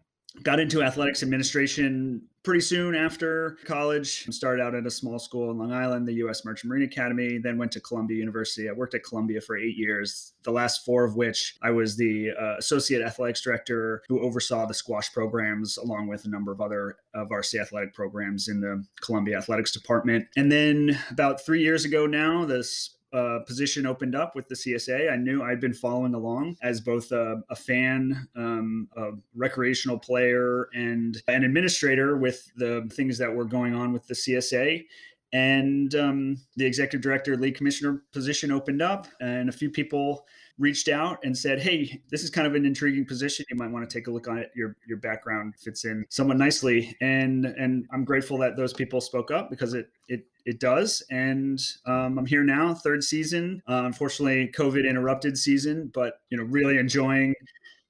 got 0.42 0.60
into 0.60 0.82
athletics 0.84 1.22
administration 1.22 2.22
pretty 2.44 2.62
soon 2.62 2.96
after 2.96 3.58
college. 3.66 4.26
Started 4.34 4.62
out 4.62 4.76
at 4.76 4.86
a 4.86 4.92
small 4.92 5.20
school 5.20 5.52
in 5.52 5.58
Long 5.58 5.72
Island, 5.72 6.08
the 6.08 6.14
U.S. 6.14 6.46
Merchant 6.46 6.70
Marine 6.70 6.84
Academy. 6.84 7.38
Then 7.38 7.58
went 7.58 7.72
to 7.74 7.80
Columbia 7.80 8.18
University. 8.18 8.70
I 8.70 8.74
worked 8.74 8.94
at 8.94 9.04
Columbia 9.04 9.42
for 9.42 9.58
eight 9.58 9.76
years, 9.76 10.34
the 10.44 10.52
last 10.52 10.86
four 10.86 11.04
of 11.04 11.16
which 11.16 11.56
I 11.62 11.72
was 11.72 11.98
the 11.98 12.32
uh, 12.40 12.56
associate 12.58 13.02
athletics 13.02 13.42
director 13.42 14.02
who 14.08 14.22
oversaw 14.22 14.66
the 14.66 14.74
squash 14.74 15.12
programs, 15.12 15.78
along 15.78 16.08
with 16.08 16.26
a 16.26 16.30
number 16.30 16.52
of 16.52 16.62
other 16.62 16.98
our 17.14 17.44
state 17.44 17.62
athletic 17.62 17.94
programs 17.94 18.48
in 18.48 18.62
the 18.62 18.84
Columbia 19.02 19.38
athletics 19.38 19.72
department. 19.72 20.28
And 20.38 20.52
then 20.52 20.98
about 21.10 21.46
three 21.46 21.62
years 21.62 21.86
ago 21.86 22.06
now, 22.06 22.46
this 22.46 22.96
uh, 23.12 23.40
position 23.46 23.86
opened 23.86 24.16
up 24.16 24.36
with 24.36 24.48
the 24.48 24.56
CSA, 24.56 25.12
I 25.12 25.16
knew 25.16 25.44
I'd 25.44 25.60
been 25.60 25.74
following 25.74 26.14
along 26.14 26.58
as 26.62 26.80
both 26.80 27.12
a, 27.12 27.42
a 27.50 27.56
fan, 27.56 28.28
um, 28.36 28.88
a 28.96 29.12
recreational 29.36 29.98
player, 29.98 30.70
and 30.74 31.22
an 31.28 31.44
administrator 31.44 32.18
with 32.18 32.52
the 32.56 32.88
things 32.94 33.18
that 33.18 33.34
were 33.34 33.46
going 33.46 33.74
on 33.74 33.94
with 33.94 34.06
the 34.08 34.14
CSA. 34.14 34.86
And 35.32 35.94
um, 35.96 36.38
the 36.56 36.66
executive 36.66 37.02
director, 37.02 37.38
lead 37.38 37.56
commissioner 37.56 38.04
position 38.14 38.52
opened 38.52 38.82
up, 38.82 39.08
and 39.22 39.50
a 39.50 39.54
few 39.54 39.70
people 39.70 40.26
reached 40.60 40.90
out 40.90 41.18
and 41.24 41.36
said, 41.36 41.60
"Hey, 41.60 42.02
this 42.12 42.24
is 42.24 42.30
kind 42.30 42.46
of 42.46 42.54
an 42.54 42.66
intriguing 42.66 43.06
position. 43.06 43.46
You 43.50 43.56
might 43.56 43.72
want 43.72 43.90
to 43.90 43.94
take 43.94 44.08
a 44.08 44.12
look 44.12 44.28
on 44.28 44.38
it. 44.38 44.52
Your 44.56 44.76
your 44.88 44.98
background 44.98 45.56
fits 45.58 45.86
in 45.86 46.06
somewhat 46.10 46.38
nicely." 46.38 46.96
And 47.02 47.46
and 47.46 47.86
I'm 47.92 48.06
grateful 48.06 48.38
that 48.40 48.58
those 48.58 48.74
people 48.74 49.02
spoke 49.02 49.32
up 49.32 49.50
because 49.50 49.74
it 49.74 49.90
it 50.08 50.26
it 50.46 50.60
does. 50.60 51.04
And 51.10 51.60
um, 51.86 52.20
I'm 52.20 52.26
here 52.26 52.44
now, 52.44 52.74
third 52.74 53.04
season. 53.04 53.62
Uh, 53.68 53.84
unfortunately, 53.86 54.52
COVID 54.56 54.88
interrupted 54.88 55.38
season, 55.38 55.90
but 55.94 56.22
you 56.30 56.38
know, 56.38 56.44
really 56.44 56.78
enjoying 56.78 57.34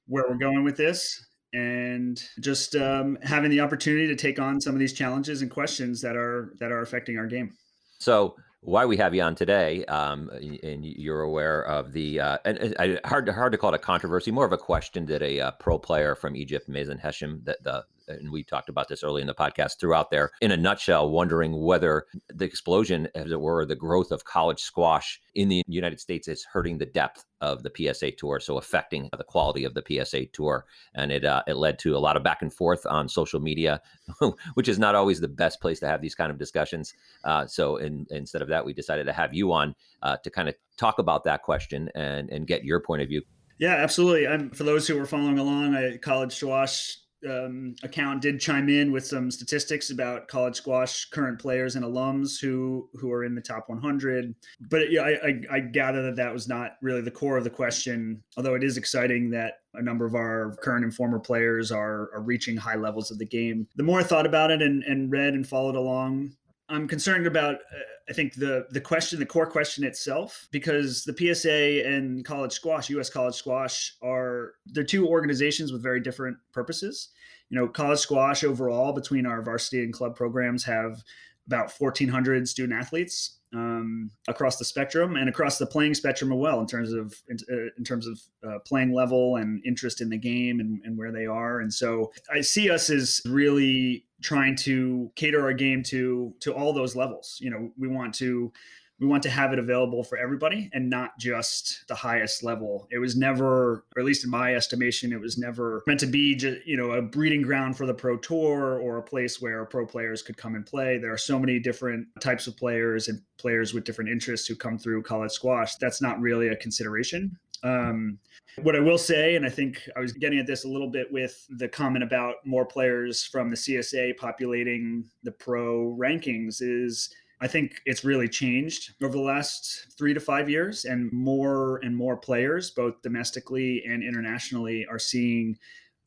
where 0.08 0.26
we're 0.30 0.38
going 0.38 0.64
with 0.64 0.78
this 0.78 1.26
and 1.54 2.22
just 2.40 2.76
um, 2.76 3.18
having 3.24 3.50
the 3.50 3.60
opportunity 3.60 4.08
to 4.08 4.16
take 4.16 4.40
on 4.40 4.62
some 4.62 4.74
of 4.74 4.80
these 4.80 4.94
challenges 4.94 5.42
and 5.42 5.50
questions 5.50 6.02
that 6.02 6.16
are 6.16 6.54
that 6.60 6.72
are 6.72 6.82
affecting 6.82 7.18
our 7.18 7.28
game. 7.28 7.54
So 8.00 8.36
why 8.62 8.86
we 8.86 8.98
have 8.98 9.16
you 9.16 9.22
on 9.22 9.36
today, 9.36 9.86
um, 9.86 10.30
and 10.30 10.86
you're 10.86 11.22
aware 11.22 11.64
of 11.66 11.94
the 11.94 12.20
uh, 12.20 12.38
and, 12.44 12.58
and, 12.58 13.00
hard 13.06 13.26
to 13.26 13.34
hard 13.34 13.52
to 13.54 13.58
call 13.58 13.74
it 13.74 13.76
a 13.76 13.80
controversy, 13.80 14.32
more 14.32 14.46
of 14.46 14.52
a 14.52 14.58
question 14.58 15.06
that 15.06 15.22
a 15.22 15.40
uh, 15.40 15.52
pro 15.52 15.78
player 15.78 16.16
from 16.16 16.36
Egypt, 16.36 16.70
Mazen 16.70 17.00
Hesham, 17.00 17.44
that 17.46 17.64
the 17.64 17.86
and 18.10 18.32
we 18.32 18.44
talked 18.44 18.70
about 18.70 18.88
this 18.88 19.04
early 19.04 19.22
in 19.22 19.28
the 19.28 19.34
podcast 19.34 19.80
throughout 19.80 20.12
there 20.12 20.32
in 20.42 20.52
a 20.52 20.58
nutshell 20.58 21.10
wondering 21.10 21.62
whether 21.62 22.06
the 22.34 22.46
explosion 22.46 23.08
as 23.16 23.32
it 23.32 23.40
were 23.40 23.66
the 23.66 23.76
growth 23.76 24.12
of 24.12 24.26
college 24.26 24.60
squash 24.60 25.22
in 25.36 25.48
the 25.48 25.64
united 25.68 26.00
states 26.00 26.28
is 26.28 26.44
hurting 26.44 26.78
the 26.78 26.86
depth 26.86 27.26
of 27.42 27.64
the 27.64 27.94
psa 27.94 28.12
tour 28.12 28.40
so 28.40 28.58
affecting 28.58 29.10
the 29.18 29.24
quality 29.24 29.64
of 29.64 29.74
the 29.74 30.06
psa 30.06 30.26
tour 30.34 30.66
and 30.96 31.12
it 31.12 31.24
uh, 31.24 31.44
it 31.48 31.56
led 31.56 31.80
to 31.80 31.96
a 31.96 32.00
lot 32.00 32.18
of 32.18 32.24
back 32.24 32.42
and 32.42 32.54
forth 32.54 32.86
on 32.86 33.08
social 33.08 33.40
media 33.40 33.82
which 34.56 34.68
is 34.68 34.80
not 34.80 34.96
always 34.96 35.22
the 35.22 35.28
best 35.28 35.62
place 35.62 35.80
to 35.80 35.88
have 35.88 36.02
these 36.02 36.16
kind 36.16 36.32
of 36.32 36.38
discussions 36.38 36.94
uh, 37.24 37.46
so 37.46 37.78
in, 37.78 38.06
instead 38.10 38.42
of 38.42 38.48
that 38.50 38.66
we 38.66 38.74
decided 38.74 39.06
to 39.06 39.14
have 39.14 39.34
you 39.34 39.54
on 39.54 39.76
uh, 40.02 40.18
to 40.18 40.30
kind 40.30 40.50
of 40.50 40.56
talk 40.78 41.00
about 41.00 41.24
that 41.24 41.44
question 41.44 41.90
and 41.96 42.30
and 42.30 42.48
get 42.48 42.64
your 42.64 42.80
point 42.80 43.02
of 43.02 43.08
view 43.08 43.22
yeah, 43.60 43.74
absolutely. 43.74 44.26
I'm 44.26 44.52
for 44.52 44.64
those 44.64 44.88
who 44.88 44.96
were 44.96 45.06
following 45.06 45.38
along. 45.38 45.76
I 45.76 45.98
college 45.98 46.34
squash 46.34 46.98
um, 47.28 47.76
account 47.84 48.22
did 48.22 48.40
chime 48.40 48.70
in 48.70 48.92
with 48.92 49.06
some 49.06 49.32
statistics 49.32 49.90
about 49.90 50.28
college 50.28 50.56
squash 50.56 51.06
current 51.10 51.40
players 51.40 51.76
and 51.76 51.84
alums 51.84 52.40
who 52.40 52.90
who 52.94 53.12
are 53.12 53.26
in 53.26 53.36
the 53.36 53.42
top 53.42 53.68
100. 53.68 54.34
But 54.70 54.92
yeah, 54.92 55.02
I, 55.02 55.10
I, 55.10 55.42
I, 55.52 55.60
gather 55.60 56.02
that 56.04 56.16
that 56.16 56.34
was 56.34 56.48
not 56.48 56.78
really 56.82 57.02
the 57.02 57.12
core 57.12 57.38
of 57.38 57.44
the 57.44 57.50
question. 57.50 58.24
Although 58.38 58.56
it 58.56 58.64
is 58.64 58.78
exciting 58.78 59.30
that 59.32 59.56
a 59.74 59.82
number 59.82 60.06
of 60.06 60.16
our 60.16 60.56
current 60.62 60.84
and 60.84 60.94
former 60.94 61.20
players 61.20 61.72
are, 61.72 62.10
are 62.14 62.22
reaching 62.22 62.58
high 62.58 62.76
levels 62.76 63.12
of 63.12 63.20
the 63.20 63.26
game. 63.26 63.68
The 63.76 63.84
more 63.84 64.00
I 64.00 64.04
thought 64.04 64.26
about 64.26 64.52
it 64.52 64.62
and, 64.62 64.84
and 64.84 65.12
read 65.12 65.34
and 65.34 65.48
followed 65.48 65.76
along, 65.76 66.32
I'm 66.70 66.88
concerned 66.88 67.28
about. 67.28 67.56
Uh, 67.56 67.80
I 68.10 68.14
think 68.14 68.36
the 68.36 68.68
the 68.72 68.82
question, 68.82 69.20
the 69.20 69.26
core 69.26 69.50
question 69.50 69.84
itself, 69.84 70.48
because 70.52 71.04
the 71.04 71.16
PSA 71.16 71.86
and 71.88 72.24
college 72.26 72.54
squash, 72.54 72.90
U.S. 72.92 73.10
college 73.10 73.36
squash, 73.36 73.96
are 74.02 74.54
they're 74.66 74.84
two 74.84 75.08
organizations 75.08 75.72
with 75.72 75.84
very 75.84 76.00
different 76.00 76.38
purposes. 76.54 77.10
You 77.50 77.60
know, 77.60 77.68
college 77.68 78.00
squash 78.00 78.44
overall, 78.44 78.94
between 78.94 79.26
our 79.26 79.42
varsity 79.42 79.84
and 79.84 79.94
club 79.94 80.16
programs, 80.16 80.64
have 80.66 81.04
about 81.48 81.72
1,400 81.80 82.48
student 82.48 82.80
athletes 82.80 83.39
um, 83.54 84.12
across 84.28 84.58
the 84.58 84.66
spectrum 84.66 85.16
and 85.16 85.28
across 85.28 85.58
the 85.58 85.66
playing 85.66 85.94
spectrum 85.94 86.32
as 86.32 86.38
well 86.38 86.60
in 86.60 86.68
terms 86.68 86.94
of 86.94 87.16
in, 87.30 87.38
uh, 87.52 87.70
in 87.78 87.84
terms 87.84 88.08
of 88.08 88.20
uh, 88.48 88.60
playing 88.60 88.94
level 88.94 89.38
and 89.38 89.64
interest 89.66 90.02
in 90.02 90.10
the 90.10 90.18
game 90.18 90.60
and, 90.60 90.82
and 90.84 90.98
where 90.98 91.12
they 91.12 91.26
are. 91.26 91.62
And 91.62 91.74
so 91.74 92.12
i 92.32 92.42
see 92.42 92.70
us 92.70 92.90
as 92.90 93.22
really 93.26 94.06
trying 94.22 94.56
to 94.58 95.12
cater 95.16 95.42
our 95.42 95.54
game 95.54 95.82
to 95.84 96.34
to 96.42 96.54
all 96.54 96.74
those 96.74 96.96
levels. 96.96 97.38
You 97.42 97.50
know 97.50 97.72
we 97.78 97.88
want 97.88 98.14
to 98.16 98.52
we 99.00 99.08
want 99.08 99.24
to 99.24 99.30
have 99.30 99.54
it 99.54 99.60
available 99.60 100.04
for 100.04 100.18
everybody 100.18 100.70
and 100.74 100.90
not 100.90 101.18
just 101.18 101.88
the 101.88 101.96
highest 101.96 102.44
level. 102.44 102.88
It 102.92 103.00
was 103.00 103.16
never, 103.16 103.86
or 103.96 104.02
at 104.02 104.06
least 104.06 104.26
in 104.26 104.30
my 104.30 104.56
estimation, 104.56 105.14
it 105.14 105.22
was 105.22 105.38
never 105.38 105.84
meant 105.88 106.02
to 106.02 106.08
be 106.08 106.36
just, 106.36 106.66
you 106.66 106.76
know, 106.76 106.92
a 106.92 107.02
breeding 107.02 107.42
ground 107.42 107.78
for 107.78 107.86
the 107.86 107.94
pro 107.94 108.18
tour 108.18 108.80
or 108.80 108.98
a 108.98 109.04
place 109.04 109.42
where 109.42 109.66
pro 109.66 109.86
players 109.86 110.22
could 110.22 110.38
come 110.38 110.56
and 110.56 110.66
play. 110.66 110.98
There 110.98 111.14
are 111.14 111.18
so 111.18 111.40
many 111.40 111.60
different 111.60 112.08
types 112.20 112.48
of 112.48 112.58
players 112.58 113.08
and 113.08 113.22
players 113.38 113.74
with 113.74 113.86
different 113.86 114.10
interests 114.10 114.48
who 114.48 114.56
come 114.56 114.78
through 114.78 115.04
college 115.04 115.32
squash. 115.32 115.76
That's 115.76 116.02
not 116.02 116.20
really 116.20 116.50
a 116.50 116.56
consideration. 116.56 117.38
Um, 117.64 118.20
what 118.62 118.76
I 118.76 118.80
will 118.80 118.98
say, 118.98 119.36
and 119.36 119.46
I 119.46 119.50
think 119.50 119.88
I 119.96 120.00
was 120.00 120.12
getting 120.12 120.40
at 120.40 120.48
this 120.48 120.66
a 120.66 120.68
little 120.68 120.90
bit 120.90 121.12
with 121.12 121.46
the 121.50 121.68
comment 121.68 122.04
about 122.04 122.36
more 122.46 122.66
players 122.66 123.24
from 123.24 123.50
the 123.50 123.56
CSA 123.56 124.18
populating 124.18 125.06
the 125.24 125.32
pro 125.32 125.96
rankings, 126.00 126.62
is 126.62 127.14
I 127.42 127.48
think 127.48 127.82
it's 127.86 128.04
really 128.04 128.28
changed 128.28 128.94
over 129.02 129.14
the 129.14 129.24
last 129.24 129.88
three 129.98 130.14
to 130.14 130.20
five 130.20 130.50
years, 130.50 130.86
and 130.86 131.12
more 131.14 131.78
and 131.78 131.96
more 131.96 132.18
players, 132.18 132.72
both 132.72 133.02
domestically 133.02 133.84
and 133.86 134.04
internationally, 134.04 134.86
are 134.90 135.00
seeing 135.00 135.58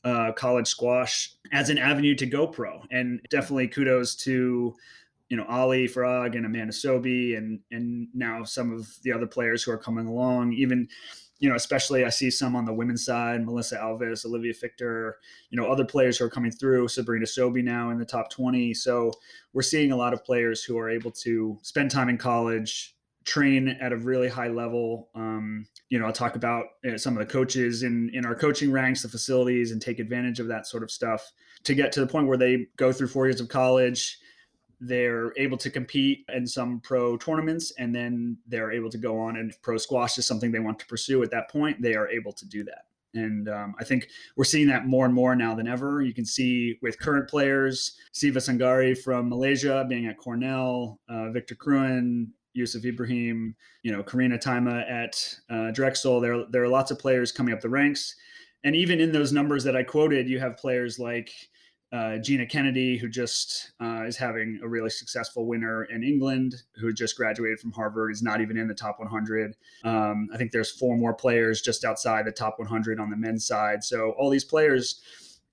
uh, 0.03 0.31
college 0.33 0.67
squash 0.67 1.33
as 1.51 1.69
an 1.69 1.77
avenue 1.77 2.15
to 2.15 2.25
go 2.25 2.45
pro. 2.45 2.83
And 2.91 3.19
definitely 3.29 3.67
kudos 3.67 4.15
to 4.17 4.75
you 5.29 5.37
know 5.37 5.45
Ali 5.49 5.87
Farag 5.87 6.35
and 6.35 6.45
Amanda 6.45 6.73
Sobey, 6.73 7.35
and 7.35 7.59
and 7.71 8.07
now 8.13 8.43
some 8.43 8.71
of 8.71 8.87
the 9.01 9.11
other 9.11 9.27
players 9.27 9.63
who 9.63 9.71
are 9.71 9.77
coming 9.77 10.05
along. 10.05 10.53
Even 10.53 10.87
you 11.43 11.49
know, 11.49 11.55
especially 11.55 12.05
I 12.05 12.09
see 12.09 12.31
some 12.31 12.55
on 12.55 12.63
the 12.63 12.71
women's 12.71 13.03
side, 13.03 13.45
Melissa 13.45 13.75
Alves, 13.75 14.25
Olivia 14.25 14.53
Fiechter, 14.53 15.15
you 15.49 15.59
know, 15.59 15.69
other 15.69 15.83
players 15.83 16.17
who 16.17 16.23
are 16.23 16.29
coming 16.29 16.53
through, 16.53 16.87
Sabrina 16.87 17.27
Sobey 17.27 17.61
now 17.61 17.89
in 17.89 17.99
the 17.99 18.05
top 18.05 18.29
20. 18.29 18.73
So 18.73 19.11
we're 19.51 19.61
seeing 19.61 19.91
a 19.91 19.97
lot 19.97 20.13
of 20.13 20.23
players 20.23 20.63
who 20.63 20.77
are 20.77 20.89
able 20.89 21.11
to 21.11 21.59
spend 21.61 21.91
time 21.91 22.07
in 22.07 22.17
college, 22.17 22.95
train 23.25 23.67
at 23.81 23.91
a 23.91 23.97
really 23.97 24.29
high 24.29 24.47
level. 24.47 25.09
Um, 25.15 25.67
you 25.89 25.99
know, 25.99 26.05
I'll 26.05 26.13
talk 26.13 26.37
about 26.37 26.63
uh, 26.89 26.97
some 26.97 27.17
of 27.17 27.19
the 27.19 27.29
coaches 27.29 27.83
in 27.83 28.09
in 28.13 28.25
our 28.25 28.35
coaching 28.35 28.71
ranks, 28.71 29.01
the 29.01 29.09
facilities, 29.09 29.73
and 29.73 29.81
take 29.81 29.99
advantage 29.99 30.39
of 30.39 30.47
that 30.47 30.65
sort 30.65 30.81
of 30.81 30.91
stuff 30.91 31.29
to 31.65 31.75
get 31.75 31.91
to 31.91 31.99
the 31.99 32.07
point 32.07 32.27
where 32.27 32.37
they 32.37 32.67
go 32.77 32.93
through 32.93 33.07
four 33.07 33.27
years 33.27 33.41
of 33.41 33.49
college 33.49 34.17
they're 34.85 35.33
able 35.37 35.57
to 35.57 35.69
compete 35.69 36.25
in 36.33 36.45
some 36.45 36.79
pro 36.81 37.17
tournaments 37.17 37.71
and 37.77 37.93
then 37.93 38.37
they're 38.47 38.71
able 38.71 38.89
to 38.89 38.97
go 38.97 39.19
on 39.19 39.37
and 39.37 39.53
pro 39.61 39.77
squash 39.77 40.17
is 40.17 40.25
something 40.25 40.51
they 40.51 40.59
want 40.59 40.79
to 40.79 40.85
pursue 40.85 41.23
at 41.23 41.31
that 41.31 41.49
point 41.49 41.81
they 41.81 41.95
are 41.95 42.07
able 42.09 42.33
to 42.33 42.45
do 42.45 42.63
that 42.63 42.85
and 43.15 43.47
um, 43.49 43.75
I 43.79 43.83
think 43.83 44.07
we're 44.35 44.43
seeing 44.43 44.67
that 44.67 44.87
more 44.87 45.05
and 45.05 45.13
more 45.13 45.35
now 45.35 45.53
than 45.53 45.67
ever. 45.67 46.01
You 46.01 46.13
can 46.13 46.25
see 46.25 46.79
with 46.81 46.99
current 46.99 47.29
players, 47.29 47.97
Sivasangari 48.13 48.97
from 48.97 49.29
Malaysia 49.29 49.85
being 49.87 50.07
at 50.07 50.17
Cornell, 50.17 50.99
uh, 51.07 51.29
Victor 51.29 51.55
Crouin, 51.55 52.29
Yusuf 52.53 52.85
Ibrahim, 52.85 53.55
you 53.83 53.91
know, 53.91 54.03
Karina 54.03 54.37
Tyma 54.37 54.89
at 54.89 55.35
uh, 55.49 55.71
Drexel. 55.71 56.21
There, 56.21 56.45
there 56.49 56.63
are 56.63 56.69
lots 56.69 56.91
of 56.91 56.99
players 56.99 57.31
coming 57.31 57.53
up 57.53 57.61
the 57.61 57.69
ranks. 57.69 58.15
And 58.63 58.75
even 58.75 58.99
in 58.99 59.11
those 59.11 59.33
numbers 59.33 59.63
that 59.65 59.75
I 59.75 59.83
quoted, 59.83 60.29
you 60.29 60.39
have 60.39 60.57
players 60.57 60.97
like 60.97 61.31
uh, 61.93 62.17
Gina 62.17 62.47
Kennedy, 62.47 62.97
who 62.97 63.07
just 63.07 63.71
uh, 63.79 64.03
is 64.07 64.17
having 64.17 64.59
a 64.63 64.67
really 64.67 64.89
successful 64.89 65.45
winner 65.45 65.83
in 65.85 66.03
England, 66.03 66.55
who 66.75 66.91
just 66.91 67.15
graduated 67.15 67.59
from 67.59 67.71
Harvard, 67.71 68.11
is 68.11 68.23
not 68.23 68.41
even 68.41 68.57
in 68.57 68.67
the 68.67 68.73
top 68.73 68.97
100. 68.97 69.55
Um, 69.83 70.27
I 70.33 70.37
think 70.37 70.51
there's 70.51 70.71
four 70.71 70.97
more 70.97 71.13
players 71.13 71.61
just 71.61 71.85
outside 71.85 72.25
the 72.25 72.31
top 72.31 72.57
100 72.57 72.99
on 72.99 73.11
the 73.11 73.15
men's 73.15 73.45
side. 73.45 73.83
So 73.83 74.15
all 74.17 74.31
these 74.31 74.43
players, 74.43 75.03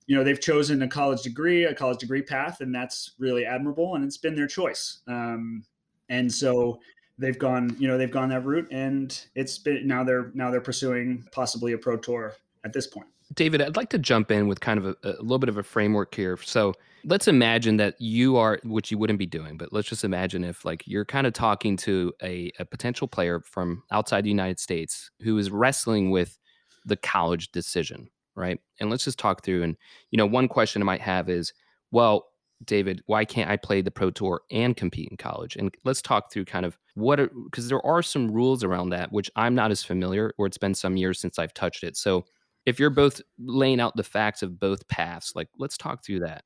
you 0.06 0.16
know, 0.16 0.24
they've 0.24 0.40
chosen 0.40 0.80
a 0.80 0.88
college 0.88 1.20
degree, 1.20 1.64
a 1.64 1.74
college 1.74 1.98
degree 1.98 2.22
path, 2.22 2.62
and 2.62 2.74
that's 2.74 3.12
really 3.18 3.44
admirable, 3.44 3.94
and 3.94 4.02
it's 4.02 4.16
been 4.16 4.34
their 4.34 4.46
choice. 4.46 5.00
Um, 5.06 5.64
and 6.08 6.32
so 6.32 6.80
they've 7.18 7.38
gone, 7.38 7.76
you 7.78 7.86
know, 7.86 7.98
they've 7.98 8.10
gone 8.10 8.30
that 8.30 8.46
route, 8.46 8.68
and 8.70 9.26
it's 9.34 9.58
been 9.58 9.86
now 9.86 10.04
they're 10.04 10.30
now 10.32 10.50
they're 10.50 10.62
pursuing 10.62 11.22
possibly 11.32 11.74
a 11.74 11.78
pro 11.78 11.98
tour 11.98 12.34
at 12.64 12.72
this 12.72 12.86
point. 12.86 13.08
David, 13.34 13.62
I'd 13.62 13.76
like 13.76 13.90
to 13.90 13.98
jump 13.98 14.30
in 14.30 14.48
with 14.48 14.60
kind 14.60 14.78
of 14.78 14.86
a, 14.86 14.96
a, 15.04 15.22
little 15.22 15.38
bit 15.38 15.48
of 15.48 15.56
a 15.56 15.62
framework 15.62 16.14
here. 16.14 16.36
So 16.38 16.74
let's 17.04 17.28
imagine 17.28 17.76
that 17.76 17.94
you 18.00 18.36
are, 18.36 18.58
which 18.64 18.90
you 18.90 18.98
wouldn't 18.98 19.18
be 19.18 19.26
doing, 19.26 19.56
but 19.56 19.72
let's 19.72 19.88
just 19.88 20.04
imagine 20.04 20.42
if 20.42 20.64
like 20.64 20.82
you're 20.86 21.04
kind 21.04 21.26
of 21.26 21.32
talking 21.32 21.76
to 21.78 22.12
a, 22.22 22.50
a 22.58 22.64
potential 22.64 23.06
player 23.06 23.40
from 23.40 23.82
outside 23.92 24.24
the 24.24 24.30
United 24.30 24.58
States 24.58 25.10
who 25.20 25.38
is 25.38 25.50
wrestling 25.50 26.10
with 26.10 26.38
the 26.84 26.96
college 26.96 27.52
decision, 27.52 28.10
right? 28.34 28.58
And 28.80 28.90
let's 28.90 29.04
just 29.04 29.18
talk 29.18 29.44
through. 29.44 29.62
And, 29.62 29.76
you 30.10 30.16
know, 30.16 30.26
one 30.26 30.48
question 30.48 30.82
I 30.82 30.84
might 30.84 31.00
have 31.00 31.28
is, 31.28 31.52
well, 31.92 32.26
David, 32.64 33.02
why 33.06 33.24
can't 33.24 33.50
I 33.50 33.56
play 33.56 33.80
the 33.80 33.90
Pro 33.90 34.10
Tour 34.10 34.42
and 34.50 34.76
compete 34.76 35.08
in 35.10 35.16
college? 35.16 35.56
And 35.56 35.74
let's 35.84 36.02
talk 36.02 36.30
through 36.30 36.44
kind 36.44 36.66
of 36.66 36.76
what, 36.94 37.18
because 37.44 37.68
there 37.68 37.84
are 37.86 38.02
some 38.02 38.30
rules 38.30 38.64
around 38.64 38.90
that, 38.90 39.12
which 39.12 39.30
I'm 39.36 39.54
not 39.54 39.70
as 39.70 39.82
familiar, 39.82 40.34
or 40.36 40.46
it's 40.46 40.58
been 40.58 40.74
some 40.74 40.96
years 40.96 41.18
since 41.20 41.38
I've 41.38 41.54
touched 41.54 41.84
it. 41.84 41.96
So, 41.96 42.26
if 42.66 42.78
you're 42.78 42.90
both 42.90 43.20
laying 43.38 43.80
out 43.80 43.96
the 43.96 44.04
facts 44.04 44.42
of 44.42 44.60
both 44.60 44.86
paths, 44.88 45.32
like 45.34 45.48
let's 45.58 45.76
talk 45.76 46.04
through 46.04 46.20
that. 46.20 46.44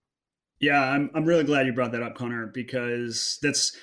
Yeah, 0.61 0.81
I'm 0.81 1.11
I'm 1.15 1.25
really 1.25 1.45
glad 1.45 1.67
you 1.67 1.73
brought 1.73 1.93
that 1.93 2.03
up, 2.03 2.15
Connor, 2.15 2.47
because 2.47 3.39
that's 3.43 3.77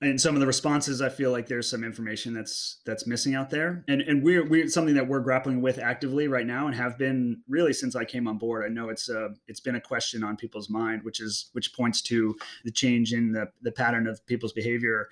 in 0.00 0.18
some 0.18 0.34
of 0.34 0.40
the 0.40 0.46
responses 0.46 1.00
I 1.00 1.08
feel 1.08 1.30
like 1.30 1.46
there's 1.46 1.68
some 1.68 1.84
information 1.84 2.34
that's 2.34 2.80
that's 2.84 3.06
missing 3.06 3.34
out 3.34 3.50
there. 3.50 3.84
And 3.88 4.02
and 4.02 4.22
we're 4.22 4.46
we're 4.46 4.68
something 4.68 4.94
that 4.94 5.06
we're 5.06 5.20
grappling 5.20 5.60
with 5.60 5.78
actively 5.78 6.28
right 6.28 6.46
now 6.46 6.66
and 6.66 6.74
have 6.74 6.98
been 6.98 7.42
really 7.48 7.72
since 7.72 7.94
I 7.94 8.04
came 8.04 8.26
on 8.26 8.38
board. 8.38 8.64
I 8.64 8.68
know 8.68 8.88
it's 8.88 9.08
a 9.08 9.30
it's 9.46 9.60
been 9.60 9.76
a 9.76 9.80
question 9.80 10.24
on 10.24 10.36
people's 10.36 10.68
mind, 10.68 11.02
which 11.04 11.20
is 11.20 11.50
which 11.52 11.72
points 11.74 12.02
to 12.02 12.36
the 12.64 12.70
change 12.70 13.12
in 13.12 13.32
the 13.32 13.48
the 13.62 13.72
pattern 13.72 14.06
of 14.06 14.24
people's 14.26 14.52
behavior. 14.52 15.08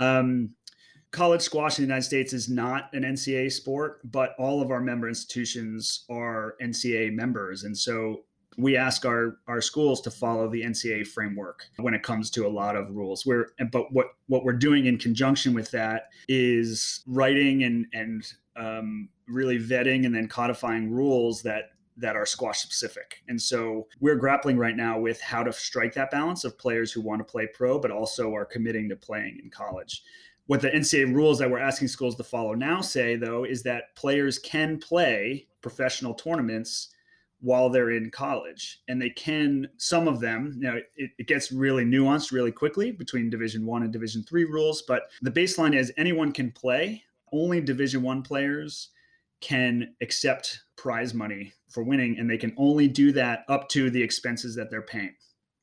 Um, 0.00 0.54
college 1.12 1.42
squash 1.42 1.78
in 1.78 1.84
the 1.84 1.86
United 1.86 2.04
States 2.04 2.32
is 2.32 2.48
not 2.48 2.92
an 2.94 3.02
NCAA 3.02 3.52
sport, 3.52 4.00
but 4.10 4.34
all 4.38 4.60
of 4.60 4.70
our 4.70 4.80
member 4.80 5.08
institutions 5.08 6.04
are 6.10 6.56
NCAA 6.60 7.12
members. 7.12 7.64
And 7.64 7.76
so 7.76 8.24
we 8.58 8.76
ask 8.76 9.04
our, 9.06 9.38
our 9.46 9.60
schools 9.60 10.00
to 10.02 10.10
follow 10.10 10.48
the 10.48 10.62
NCAA 10.62 11.06
framework 11.06 11.64
when 11.76 11.94
it 11.94 12.02
comes 12.02 12.30
to 12.30 12.46
a 12.46 12.48
lot 12.48 12.76
of 12.76 12.90
rules. 12.90 13.24
We're, 13.24 13.48
but 13.70 13.92
what, 13.92 14.08
what 14.26 14.44
we're 14.44 14.52
doing 14.52 14.86
in 14.86 14.98
conjunction 14.98 15.54
with 15.54 15.70
that 15.70 16.08
is 16.28 17.02
writing 17.06 17.62
and, 17.64 17.86
and 17.92 18.32
um, 18.56 19.08
really 19.28 19.58
vetting 19.58 20.04
and 20.06 20.14
then 20.14 20.28
codifying 20.28 20.90
rules 20.90 21.42
that 21.42 21.70
that 21.98 22.16
are 22.16 22.24
squash 22.24 22.60
specific. 22.60 23.22
And 23.28 23.40
so 23.40 23.86
we're 24.00 24.16
grappling 24.16 24.56
right 24.56 24.76
now 24.76 24.98
with 24.98 25.20
how 25.20 25.42
to 25.42 25.52
strike 25.52 25.92
that 25.94 26.10
balance 26.10 26.42
of 26.42 26.58
players 26.58 26.90
who 26.90 27.02
want 27.02 27.20
to 27.20 27.24
play 27.30 27.46
pro, 27.52 27.78
but 27.78 27.90
also 27.90 28.34
are 28.34 28.46
committing 28.46 28.88
to 28.88 28.96
playing 28.96 29.40
in 29.42 29.50
college. 29.50 30.02
What 30.52 30.60
the 30.60 30.68
NCAA 30.68 31.14
rules 31.14 31.38
that 31.38 31.50
we're 31.50 31.60
asking 31.60 31.88
schools 31.88 32.14
to 32.16 32.24
follow 32.24 32.52
now 32.52 32.82
say, 32.82 33.16
though, 33.16 33.44
is 33.44 33.62
that 33.62 33.96
players 33.96 34.38
can 34.38 34.78
play 34.78 35.46
professional 35.62 36.12
tournaments 36.12 36.90
while 37.40 37.70
they're 37.70 37.92
in 37.92 38.10
college 38.10 38.82
and 38.86 39.00
they 39.00 39.08
can 39.08 39.66
some 39.78 40.06
of 40.06 40.20
them 40.20 40.52
you 40.58 40.68
know 40.68 40.78
it, 40.94 41.10
it 41.18 41.26
gets 41.26 41.52
really 41.52 41.86
nuanced 41.86 42.32
really 42.32 42.52
quickly 42.52 42.90
between 42.90 43.30
division 43.30 43.64
one 43.64 43.82
and 43.82 43.94
division 43.94 44.22
three 44.24 44.44
rules 44.44 44.82
but 44.82 45.04
the 45.22 45.30
baseline 45.30 45.74
is 45.74 45.90
anyone 45.96 46.32
can 46.32 46.50
play. 46.50 47.02
Only 47.32 47.62
division 47.62 48.02
one 48.02 48.22
players 48.22 48.90
can 49.40 49.94
accept 50.02 50.64
prize 50.76 51.14
money 51.14 51.54
for 51.70 51.82
winning 51.82 52.18
and 52.18 52.28
they 52.28 52.36
can 52.36 52.52
only 52.58 52.88
do 52.88 53.10
that 53.12 53.46
up 53.48 53.70
to 53.70 53.88
the 53.88 54.02
expenses 54.02 54.54
that 54.56 54.70
they're 54.70 54.82
paying. 54.82 55.14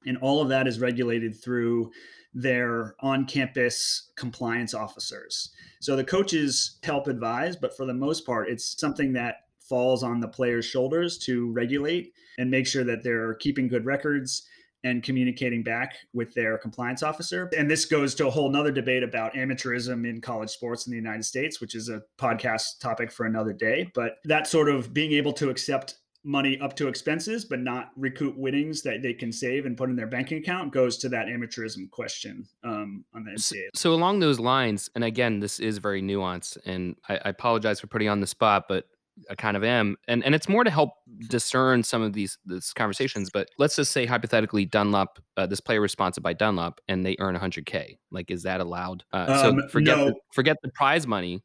And 0.07 0.17
all 0.17 0.41
of 0.41 0.49
that 0.49 0.67
is 0.67 0.79
regulated 0.79 1.39
through 1.39 1.91
their 2.33 2.95
on 2.99 3.25
campus 3.25 4.11
compliance 4.15 4.73
officers. 4.73 5.49
So 5.79 5.95
the 5.95 6.03
coaches 6.03 6.77
help 6.83 7.07
advise, 7.07 7.55
but 7.55 7.75
for 7.75 7.85
the 7.85 7.93
most 7.93 8.25
part, 8.25 8.49
it's 8.49 8.79
something 8.79 9.13
that 9.13 9.45
falls 9.59 10.03
on 10.03 10.19
the 10.19 10.27
players' 10.27 10.65
shoulders 10.65 11.17
to 11.19 11.51
regulate 11.51 12.13
and 12.37 12.49
make 12.49 12.67
sure 12.67 12.83
that 12.83 13.03
they're 13.03 13.35
keeping 13.35 13.67
good 13.67 13.85
records 13.85 14.47
and 14.83 15.03
communicating 15.03 15.61
back 15.61 15.95
with 16.13 16.33
their 16.33 16.57
compliance 16.57 17.03
officer. 17.03 17.49
And 17.57 17.69
this 17.69 17.85
goes 17.85 18.15
to 18.15 18.27
a 18.27 18.29
whole 18.29 18.49
nother 18.49 18.71
debate 18.71 19.03
about 19.03 19.33
amateurism 19.33 20.07
in 20.07 20.21
college 20.21 20.49
sports 20.49 20.87
in 20.87 20.91
the 20.91 20.97
United 20.97 21.25
States, 21.25 21.59
which 21.59 21.75
is 21.75 21.89
a 21.89 22.01
podcast 22.17 22.79
topic 22.79 23.11
for 23.11 23.25
another 23.25 23.51
day. 23.51 23.91
But 23.93 24.19
that 24.23 24.47
sort 24.47 24.69
of 24.69 24.93
being 24.93 25.11
able 25.11 25.33
to 25.33 25.49
accept 25.49 25.95
money 26.23 26.59
up 26.59 26.75
to 26.75 26.87
expenses 26.87 27.45
but 27.45 27.59
not 27.59 27.91
recoup 27.95 28.35
winnings 28.37 28.81
that 28.81 29.01
they 29.01 29.13
can 29.13 29.31
save 29.31 29.65
and 29.65 29.77
put 29.77 29.89
in 29.89 29.95
their 29.95 30.07
banking 30.07 30.37
account 30.39 30.71
goes 30.73 30.97
to 30.97 31.09
that 31.09 31.27
amateurism 31.27 31.89
question 31.91 32.45
um, 32.63 33.05
on 33.15 33.23
the 33.23 33.31
NCAA. 33.31 33.67
So, 33.73 33.93
along 33.93 34.19
those 34.19 34.39
lines, 34.39 34.89
and 34.95 35.03
again, 35.03 35.39
this 35.39 35.59
is 35.59 35.77
very 35.77 36.01
nuanced, 36.01 36.57
and 36.65 36.95
I, 37.07 37.15
I 37.17 37.29
apologize 37.29 37.79
for 37.79 37.87
putting 37.87 38.09
on 38.09 38.19
the 38.19 38.27
spot, 38.27 38.65
but 38.67 38.85
I 39.29 39.35
kind 39.35 39.57
of 39.57 39.63
am, 39.63 39.97
and 40.07 40.23
and 40.23 40.33
it's 40.35 40.47
more 40.47 40.63
to 40.63 40.69
help 40.69 40.91
discern 41.29 41.83
some 41.83 42.01
of 42.01 42.13
these 42.13 42.37
these 42.45 42.71
conversations. 42.73 43.29
But 43.31 43.49
let's 43.57 43.75
just 43.75 43.91
say 43.91 44.05
hypothetically, 44.05 44.65
Dunlop, 44.65 45.19
uh, 45.37 45.47
this 45.47 45.59
player 45.59 45.81
was 45.81 45.91
sponsored 45.91 46.23
by 46.23 46.33
Dunlop, 46.33 46.79
and 46.87 47.05
they 47.05 47.15
earn 47.19 47.35
100k. 47.35 47.97
Like, 48.11 48.31
is 48.31 48.43
that 48.43 48.61
allowed? 48.61 49.03
Uh, 49.11 49.25
um, 49.27 49.61
so 49.61 49.67
forget 49.69 49.97
no. 49.97 50.05
the, 50.07 50.15
forget 50.33 50.57
the 50.63 50.69
prize 50.69 51.07
money 51.07 51.41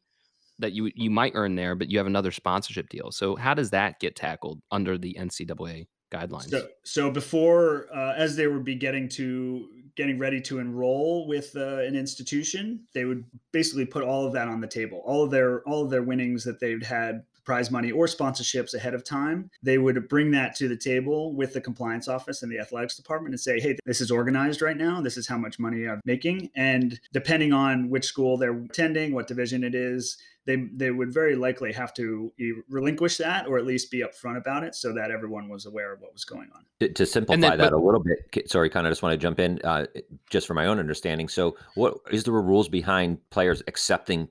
that 0.59 0.73
you 0.73 0.91
you 0.95 1.09
might 1.09 1.33
earn 1.35 1.55
there, 1.55 1.75
but 1.75 1.89
you 1.89 1.97
have 1.97 2.07
another 2.07 2.31
sponsorship 2.31 2.89
deal. 2.89 3.11
So 3.11 3.35
how 3.35 3.53
does 3.53 3.69
that 3.71 3.99
get 3.99 4.15
tackled 4.15 4.61
under 4.71 4.97
the 4.97 5.15
NCAA 5.19 5.87
guidelines? 6.11 6.49
So, 6.49 6.67
so 6.83 7.11
before, 7.11 7.87
uh, 7.93 8.13
as 8.15 8.35
they 8.35 8.47
would 8.47 8.63
be 8.63 8.75
getting 8.75 9.09
to 9.09 9.67
getting 9.95 10.19
ready 10.19 10.41
to 10.41 10.59
enroll 10.59 11.25
with 11.27 11.55
uh, 11.55 11.77
an 11.79 11.95
institution, 11.95 12.85
they 12.93 13.05
would 13.05 13.23
basically 13.53 13.85
put 13.85 14.03
all 14.03 14.25
of 14.25 14.33
that 14.33 14.47
on 14.47 14.59
the 14.59 14.67
table, 14.67 15.01
all 15.05 15.23
of 15.23 15.31
their 15.31 15.61
all 15.67 15.83
of 15.83 15.89
their 15.89 16.03
winnings 16.03 16.43
that 16.43 16.59
they've 16.59 16.85
had 16.85 17.23
prize 17.45 17.71
money 17.71 17.91
or 17.91 18.05
sponsorships 18.05 18.73
ahead 18.73 18.93
of 18.93 19.03
time, 19.03 19.49
they 19.63 19.77
would 19.77 20.07
bring 20.09 20.31
that 20.31 20.55
to 20.55 20.67
the 20.67 20.77
table 20.77 21.33
with 21.33 21.53
the 21.53 21.61
compliance 21.61 22.07
office 22.07 22.43
and 22.43 22.51
the 22.51 22.59
athletics 22.59 22.95
department 22.95 23.33
and 23.33 23.39
say, 23.39 23.59
hey, 23.59 23.77
this 23.85 24.01
is 24.01 24.11
organized 24.11 24.61
right 24.61 24.77
now. 24.77 25.01
This 25.01 25.17
is 25.17 25.27
how 25.27 25.37
much 25.37 25.59
money 25.59 25.87
I'm 25.87 26.01
making. 26.05 26.49
And 26.55 26.99
depending 27.13 27.53
on 27.53 27.89
which 27.89 28.05
school 28.05 28.37
they're 28.37 28.57
attending, 28.57 29.13
what 29.13 29.27
division 29.27 29.63
it 29.63 29.75
is, 29.75 30.17
they 30.45 30.67
they 30.73 30.91
would 30.91 31.13
very 31.13 31.35
likely 31.35 31.73
have 31.73 31.93
to 31.95 32.31
relinquish 32.69 33.17
that 33.17 33.47
or 33.47 33.57
at 33.57 33.65
least 33.65 33.91
be 33.91 34.03
upfront 34.03 34.37
about 34.37 34.63
it 34.63 34.75
so 34.75 34.93
that 34.93 35.11
everyone 35.11 35.49
was 35.49 35.65
aware 35.65 35.91
of 35.93 36.01
what 36.01 36.13
was 36.13 36.23
going 36.23 36.49
on. 36.55 36.63
To, 36.81 36.89
to 36.89 37.05
simplify 37.05 37.41
then, 37.41 37.57
that 37.57 37.71
but, 37.71 37.73
a 37.73 37.77
little 37.77 38.03
bit, 38.03 38.49
sorry, 38.49 38.69
kind 38.69 38.85
of 38.85 38.91
just 38.91 39.01
want 39.01 39.13
to 39.13 39.17
jump 39.17 39.39
in 39.39 39.59
uh, 39.63 39.85
just 40.29 40.45
for 40.45 40.53
my 40.53 40.67
own 40.67 40.77
understanding. 40.77 41.27
So, 41.27 41.55
what 41.75 41.97
is 42.11 42.23
the 42.23 42.31
rules 42.31 42.69
behind 42.69 43.17
players 43.29 43.63
accepting, 43.67 44.27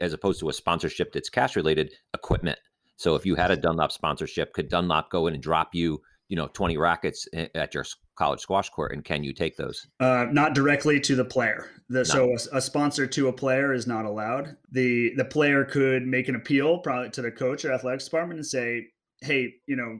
as 0.00 0.12
opposed 0.12 0.40
to 0.40 0.48
a 0.48 0.52
sponsorship 0.52 1.12
that's 1.12 1.28
cash 1.28 1.56
related, 1.56 1.92
equipment? 2.14 2.58
So, 2.96 3.14
if 3.14 3.24
you 3.24 3.34
had 3.34 3.50
a 3.50 3.56
Dunlop 3.56 3.92
sponsorship, 3.92 4.52
could 4.52 4.68
Dunlop 4.68 5.10
go 5.10 5.26
in 5.26 5.34
and 5.34 5.42
drop 5.42 5.74
you 5.74 6.00
you 6.30 6.36
know 6.36 6.46
20 6.46 6.78
rackets 6.78 7.28
at 7.34 7.74
your 7.74 7.84
college 8.14 8.40
squash 8.40 8.70
court 8.70 8.92
and 8.92 9.04
can 9.04 9.22
you 9.22 9.34
take 9.34 9.56
those? 9.56 9.86
Uh, 9.98 10.26
not 10.30 10.54
directly 10.54 11.00
to 11.00 11.16
the 11.16 11.24
player. 11.24 11.68
The, 11.88 12.04
so 12.04 12.30
a, 12.30 12.58
a, 12.58 12.60
sponsor 12.60 13.06
to 13.08 13.28
a 13.28 13.32
player 13.32 13.72
is 13.74 13.86
not 13.86 14.04
allowed. 14.04 14.56
The 14.70 15.12
the 15.16 15.24
player 15.24 15.64
could 15.64 16.06
make 16.06 16.28
an 16.28 16.36
appeal 16.36 16.78
probably 16.78 17.10
to 17.10 17.22
the 17.22 17.32
coach 17.32 17.64
or 17.64 17.72
athletics 17.72 18.04
department 18.04 18.38
and 18.38 18.46
say 18.46 18.86
hey 19.20 19.54
you 19.66 19.76
know 19.76 19.98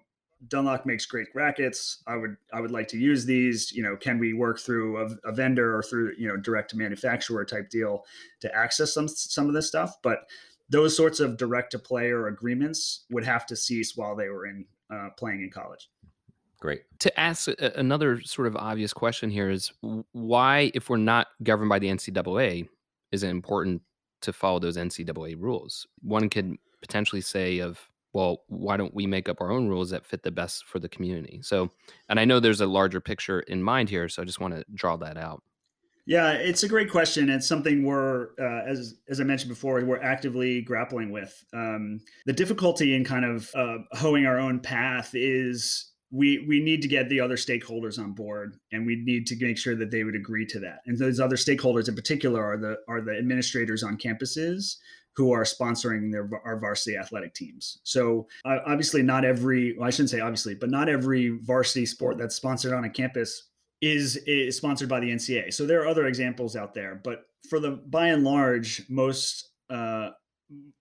Dunlop 0.49 0.87
makes 0.87 1.05
great 1.05 1.29
rackets. 1.35 2.03
I 2.07 2.17
would 2.17 2.37
I 2.53 2.61
would 2.61 2.71
like 2.71 2.89
to 2.89 2.99
use 2.99 3.25
these. 3.25 3.73
You 3.73 3.83
know, 3.83 3.97
can 3.97 4.19
we 4.19 4.33
work 4.33 4.59
through 4.59 4.99
a, 4.99 5.29
a 5.29 5.33
vendor 5.33 5.77
or 5.77 5.83
through 5.83 6.15
you 6.17 6.29
know 6.29 6.37
direct 6.37 6.71
to 6.71 6.79
manufacturer 6.79 7.45
type 7.45 7.69
deal 7.69 8.05
to 8.41 8.55
access 8.55 8.95
some 8.95 9.09
some 9.09 9.49
of 9.49 9.55
this 9.55 9.69
stuff? 9.69 9.97
But 10.03 10.29
those 10.71 10.97
sorts 10.97 11.21
of 11.21 11.37
direct 11.37 11.73
to 11.73 11.79
player 11.79 12.29
agreements 12.29 13.05
would 13.11 13.25
have 13.25 13.45
to 13.47 13.57
cease 13.57 13.97
while 13.97 14.17
they 14.17 14.29
were 14.29 14.47
in 14.47 14.65
uh, 14.93 15.11
playing 15.17 15.43
in 15.43 15.51
college. 15.51 15.91
Great. 16.61 16.83
To 17.01 17.21
ask 17.21 17.49
another 17.59 18.21
sort 18.21 18.47
of 18.47 18.57
obvious 18.57 18.93
question 18.93 19.31
here 19.31 19.51
is 19.51 19.73
why, 20.13 20.71
if 20.75 20.91
we're 20.91 20.99
not 20.99 21.29
governed 21.43 21.71
by 21.71 21.79
the 21.79 21.89
NCAA, 21.89 22.69
is 23.13 23.23
it 23.23 23.31
important 23.31 23.83
to 24.21 24.33
follow 24.33 24.59
those 24.59 24.77
NCAA 24.77 25.37
rules? 25.39 25.87
One 26.03 26.29
could 26.29 26.57
potentially 26.83 27.23
say 27.23 27.61
of 27.61 27.90
well, 28.13 28.43
why 28.49 28.77
don't 28.77 28.95
we 28.95 29.07
make 29.07 29.29
up 29.29 29.41
our 29.41 29.51
own 29.51 29.69
rules 29.69 29.91
that 29.91 30.05
fit 30.05 30.23
the 30.23 30.31
best 30.31 30.65
for 30.67 30.79
the 30.79 30.89
community? 30.89 31.41
So, 31.43 31.71
and 32.09 32.19
I 32.19 32.25
know 32.25 32.41
there's 32.41 32.61
a 32.61 32.67
larger 32.67 33.01
picture 33.01 33.41
in 33.41 33.63
mind 33.63 33.89
here, 33.89 34.09
so 34.09 34.23
I 34.23 34.25
just 34.25 34.41
want 34.41 34.55
to 34.55 34.65
draw 34.75 34.97
that 34.97 35.17
out. 35.17 35.43
Yeah, 36.07 36.33
it's 36.33 36.65
a 36.65 36.69
great 36.69 36.91
question. 36.91 37.29
It's 37.29 37.47
something 37.47 37.85
we're, 37.85 38.31
uh, 38.41 38.69
as 38.69 38.95
as 39.09 39.21
I 39.21 39.25
mentioned 39.25 39.51
before, 39.51 39.85
we're 39.85 40.03
actively 40.03 40.61
grappling 40.63 41.13
with. 41.13 41.45
Um, 41.55 42.01
the 42.27 42.33
difficulty 42.33 42.97
in 42.97 43.05
kind 43.05 43.25
of 43.25 43.51
uh, 43.55 43.79
hoeing 43.93 44.27
our 44.27 44.39
own 44.39 44.59
path 44.59 45.11
is 45.15 45.91
we 46.11 46.45
we 46.49 46.61
need 46.61 46.83
to 46.83 46.89
get 46.89 47.09
the 47.09 47.21
other 47.21 47.37
stakeholders 47.37 47.99
on 47.99 48.13
board 48.13 48.57
and 48.73 48.85
we 48.85 48.97
need 48.97 49.27
to 49.29 49.37
make 49.45 49.57
sure 49.57 49.77
that 49.77 49.91
they 49.91 50.03
would 50.03 50.17
agree 50.17 50.45
to 50.45 50.59
that 50.59 50.81
and 50.87 50.99
those 50.99 51.21
other 51.21 51.37
stakeholders 51.37 51.89
in 51.89 51.95
particular 51.95 52.45
are 52.45 52.57
the 52.57 52.77
are 52.89 53.01
the 53.01 53.17
administrators 53.17 53.85
on 53.85 53.97
campuses 53.97 54.77
who 55.17 55.33
are 55.33 55.45
sponsoring 55.45 56.11
their 56.11 56.29
our 56.45 56.59
varsity 56.59 56.97
athletic 56.97 57.35
teams 57.35 57.79
so 57.83 58.27
uh, 58.45 58.59
obviously 58.67 59.03
not 59.03 59.25
every 59.25 59.77
well, 59.77 59.87
i 59.87 59.91
shouldn't 59.91 60.11
say 60.11 60.21
obviously 60.21 60.55
but 60.55 60.71
not 60.71 60.89
every 60.89 61.39
varsity 61.43 61.87
sport 61.87 62.19
that's 62.19 62.37
sponsored 62.37 62.73
on 62.73 62.85
a 62.85 62.91
campus 62.91 63.49
is 63.81 64.17
is 64.27 64.57
sponsored 64.57 64.89
by 64.89 65.01
the 65.01 65.11
ncaa 65.11 65.53
so 65.53 65.67
there 65.67 65.83
are 65.83 65.89
other 65.89 66.07
examples 66.07 66.57
out 66.57 66.75
there 66.75 67.01
but 67.03 67.25
for 67.49 67.61
the 67.61 67.71
by 67.89 68.09
and 68.09 68.25
large 68.25 68.83
most 68.89 69.51
uh, 69.71 70.11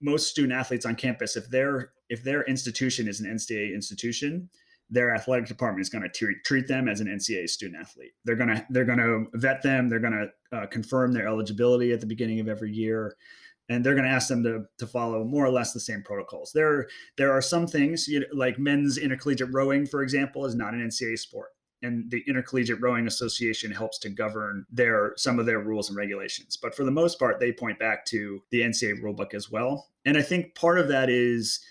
most 0.01 0.27
student 0.27 0.53
athletes 0.53 0.85
on 0.85 0.95
campus 0.95 1.35
if 1.35 1.49
their 1.49 1.91
if 2.09 2.23
their 2.23 2.43
institution 2.43 3.07
is 3.07 3.19
an 3.19 3.27
ncaa 3.27 3.73
institution 3.73 4.49
their 4.89 5.13
athletic 5.13 5.47
department 5.47 5.81
is 5.81 5.89
going 5.89 6.09
to 6.09 6.35
treat, 6.43 6.67
them 6.67 6.87
as 6.87 6.99
an 6.99 7.07
NCAA 7.07 7.49
student 7.49 7.79
athlete. 7.79 8.11
They're 8.25 8.35
going 8.35 8.49
to 8.49 8.65
they're 8.69 8.85
going 8.85 8.99
to 8.99 9.25
vet 9.35 9.61
them. 9.61 9.87
They're 9.87 9.99
going 9.99 10.29
to 10.51 10.57
uh, 10.57 10.65
confirm 10.67 11.13
their 11.13 11.27
eligibility 11.27 11.91
at 11.93 11.99
the 11.99 12.07
beginning 12.07 12.39
of 12.39 12.47
every 12.47 12.71
year, 12.71 13.15
and 13.69 13.85
they're 13.85 13.93
going 13.93 14.05
to 14.05 14.11
ask 14.11 14.27
them 14.27 14.43
to 14.43 14.65
to 14.77 14.87
follow 14.87 15.23
more 15.23 15.45
or 15.45 15.51
less 15.51 15.73
the 15.73 15.79
same 15.79 16.01
protocols. 16.03 16.51
There 16.53 16.87
there 17.17 17.31
are 17.31 17.41
some 17.41 17.67
things 17.67 18.07
you 18.07 18.21
know, 18.21 18.25
like 18.33 18.59
men's 18.59 18.97
intercollegiate 18.97 19.51
rowing, 19.51 19.85
for 19.85 20.01
example, 20.01 20.45
is 20.45 20.55
not 20.55 20.73
an 20.73 20.81
NCAA 20.81 21.19
sport, 21.19 21.49
and 21.81 22.09
the 22.11 22.23
Intercollegiate 22.27 22.81
Rowing 22.81 23.07
Association 23.07 23.71
helps 23.71 23.99
to 23.99 24.09
govern 24.09 24.65
their 24.71 25.13
some 25.15 25.39
of 25.39 25.45
their 25.45 25.59
rules 25.59 25.89
and 25.89 25.97
regulations. 25.97 26.57
But 26.57 26.75
for 26.75 26.83
the 26.83 26.91
most 26.91 27.19
part, 27.19 27.39
they 27.39 27.51
point 27.51 27.79
back 27.79 28.05
to 28.07 28.41
the 28.49 28.61
NCAA 28.61 29.01
rulebook 29.01 29.33
as 29.33 29.51
well, 29.51 29.87
and 30.05 30.17
I 30.17 30.21
think 30.21 30.55
part 30.55 30.79
of 30.79 30.87
that 30.89 31.09
is 31.09 31.63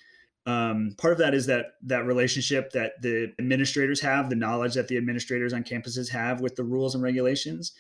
um, 0.46 0.94
part 0.96 1.12
of 1.12 1.18
that 1.18 1.34
is 1.34 1.46
that 1.46 1.74
that 1.82 2.07
relationship 2.07 2.72
that 2.72 3.03
the 3.03 3.32
administrators 3.38 4.01
have, 4.01 4.30
the 4.30 4.36
knowledge 4.36 4.74
that 4.74 4.88
the 4.88 4.96
administrators 4.96 5.53
on 5.53 5.62
campuses 5.62 6.09
have 6.09 6.40
with 6.40 6.57
the 6.57 6.64
rules 6.64 6.94
and 6.94 7.05
regulations, 7.05 7.72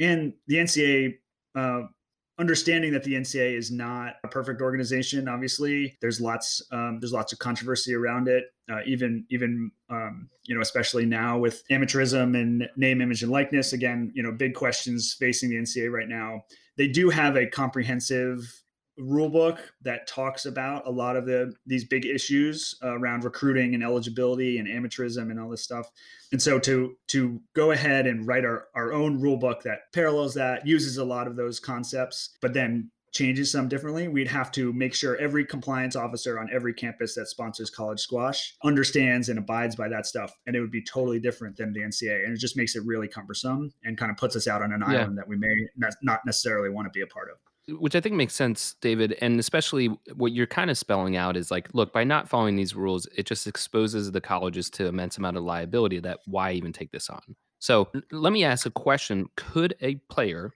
and 0.00 0.32
the 0.46 0.56
NCAA 0.56 1.18
uh, 1.54 1.82
understanding 2.38 2.92
that 2.92 3.02
the 3.02 3.14
NCA 3.14 3.56
is 3.56 3.70
not 3.70 4.14
a 4.22 4.28
perfect 4.28 4.62
organization. 4.62 5.28
Obviously, 5.28 5.98
there's 6.00 6.20
lots 6.20 6.62
um, 6.70 6.98
there's 7.00 7.12
lots 7.12 7.32
of 7.32 7.38
controversy 7.38 7.94
around 7.94 8.28
it. 8.28 8.44
Uh, 8.70 8.80
even 8.86 9.24
even 9.30 9.70
um, 9.90 10.28
you 10.44 10.54
know 10.54 10.60
especially 10.60 11.04
now 11.04 11.38
with 11.38 11.62
amateurism 11.70 12.38
and 12.40 12.68
name, 12.76 13.00
image, 13.00 13.22
and 13.22 13.32
likeness. 13.32 13.72
Again, 13.72 14.12
you 14.14 14.22
know 14.22 14.32
big 14.32 14.54
questions 14.54 15.16
facing 15.18 15.50
the 15.50 15.56
NCA 15.56 15.90
right 15.90 16.08
now. 16.08 16.44
They 16.76 16.88
do 16.88 17.10
have 17.10 17.36
a 17.36 17.46
comprehensive 17.46 18.62
rule 18.98 19.28
book 19.28 19.58
that 19.82 20.06
talks 20.06 20.46
about 20.46 20.86
a 20.86 20.90
lot 20.90 21.16
of 21.16 21.24
the 21.24 21.54
these 21.66 21.84
big 21.84 22.04
issues 22.04 22.74
uh, 22.82 22.98
around 22.98 23.24
recruiting 23.24 23.74
and 23.74 23.82
eligibility 23.82 24.58
and 24.58 24.68
amateurism 24.68 25.30
and 25.30 25.38
all 25.38 25.48
this 25.48 25.62
stuff 25.62 25.88
and 26.32 26.42
so 26.42 26.58
to 26.58 26.96
to 27.06 27.40
go 27.54 27.70
ahead 27.70 28.06
and 28.06 28.26
write 28.26 28.44
our, 28.44 28.66
our 28.74 28.92
own 28.92 29.20
rule 29.20 29.36
book 29.36 29.62
that 29.62 29.92
parallels 29.92 30.34
that 30.34 30.66
uses 30.66 30.96
a 30.96 31.04
lot 31.04 31.26
of 31.26 31.36
those 31.36 31.60
concepts 31.60 32.36
but 32.40 32.52
then 32.52 32.90
changes 33.10 33.50
some 33.50 33.68
differently 33.68 34.06
we'd 34.06 34.28
have 34.28 34.50
to 34.50 34.72
make 34.72 34.94
sure 34.94 35.16
every 35.16 35.44
compliance 35.44 35.96
officer 35.96 36.38
on 36.38 36.48
every 36.52 36.74
campus 36.74 37.14
that 37.14 37.26
sponsors 37.26 37.70
college 37.70 38.00
squash 38.00 38.54
understands 38.62 39.28
and 39.28 39.38
abides 39.38 39.74
by 39.74 39.88
that 39.88 40.06
stuff 40.06 40.32
and 40.46 40.54
it 40.54 40.60
would 40.60 40.70
be 40.70 40.82
totally 40.84 41.18
different 41.18 41.56
than 41.56 41.72
the 41.72 41.80
NCA. 41.80 42.24
and 42.24 42.34
it 42.34 42.38
just 42.38 42.56
makes 42.56 42.76
it 42.76 42.82
really 42.84 43.08
cumbersome 43.08 43.72
and 43.84 43.96
kind 43.96 44.10
of 44.10 44.18
puts 44.18 44.36
us 44.36 44.46
out 44.46 44.60
on 44.60 44.72
an 44.72 44.82
yeah. 44.82 45.00
island 45.00 45.16
that 45.16 45.26
we 45.26 45.36
may 45.36 45.48
not 46.02 46.20
necessarily 46.26 46.68
want 46.68 46.86
to 46.86 46.90
be 46.90 47.00
a 47.00 47.06
part 47.06 47.30
of 47.30 47.38
which 47.68 47.94
I 47.94 48.00
think 48.00 48.14
makes 48.14 48.34
sense, 48.34 48.74
David. 48.80 49.16
And 49.20 49.38
especially 49.38 49.88
what 50.14 50.32
you're 50.32 50.46
kind 50.46 50.70
of 50.70 50.78
spelling 50.78 51.16
out 51.16 51.36
is 51.36 51.50
like, 51.50 51.68
look, 51.74 51.92
by 51.92 52.04
not 52.04 52.28
following 52.28 52.56
these 52.56 52.74
rules, 52.74 53.06
it 53.16 53.26
just 53.26 53.46
exposes 53.46 54.12
the 54.12 54.20
colleges 54.20 54.70
to 54.70 54.86
immense 54.86 55.18
amount 55.18 55.36
of 55.36 55.44
liability 55.44 56.00
that 56.00 56.20
why 56.26 56.52
even 56.52 56.72
take 56.72 56.92
this 56.92 57.10
on? 57.10 57.36
So 57.58 57.88
let 58.10 58.32
me 58.32 58.44
ask 58.44 58.66
a 58.66 58.70
question. 58.70 59.26
Could 59.36 59.74
a 59.80 59.96
player 60.10 60.52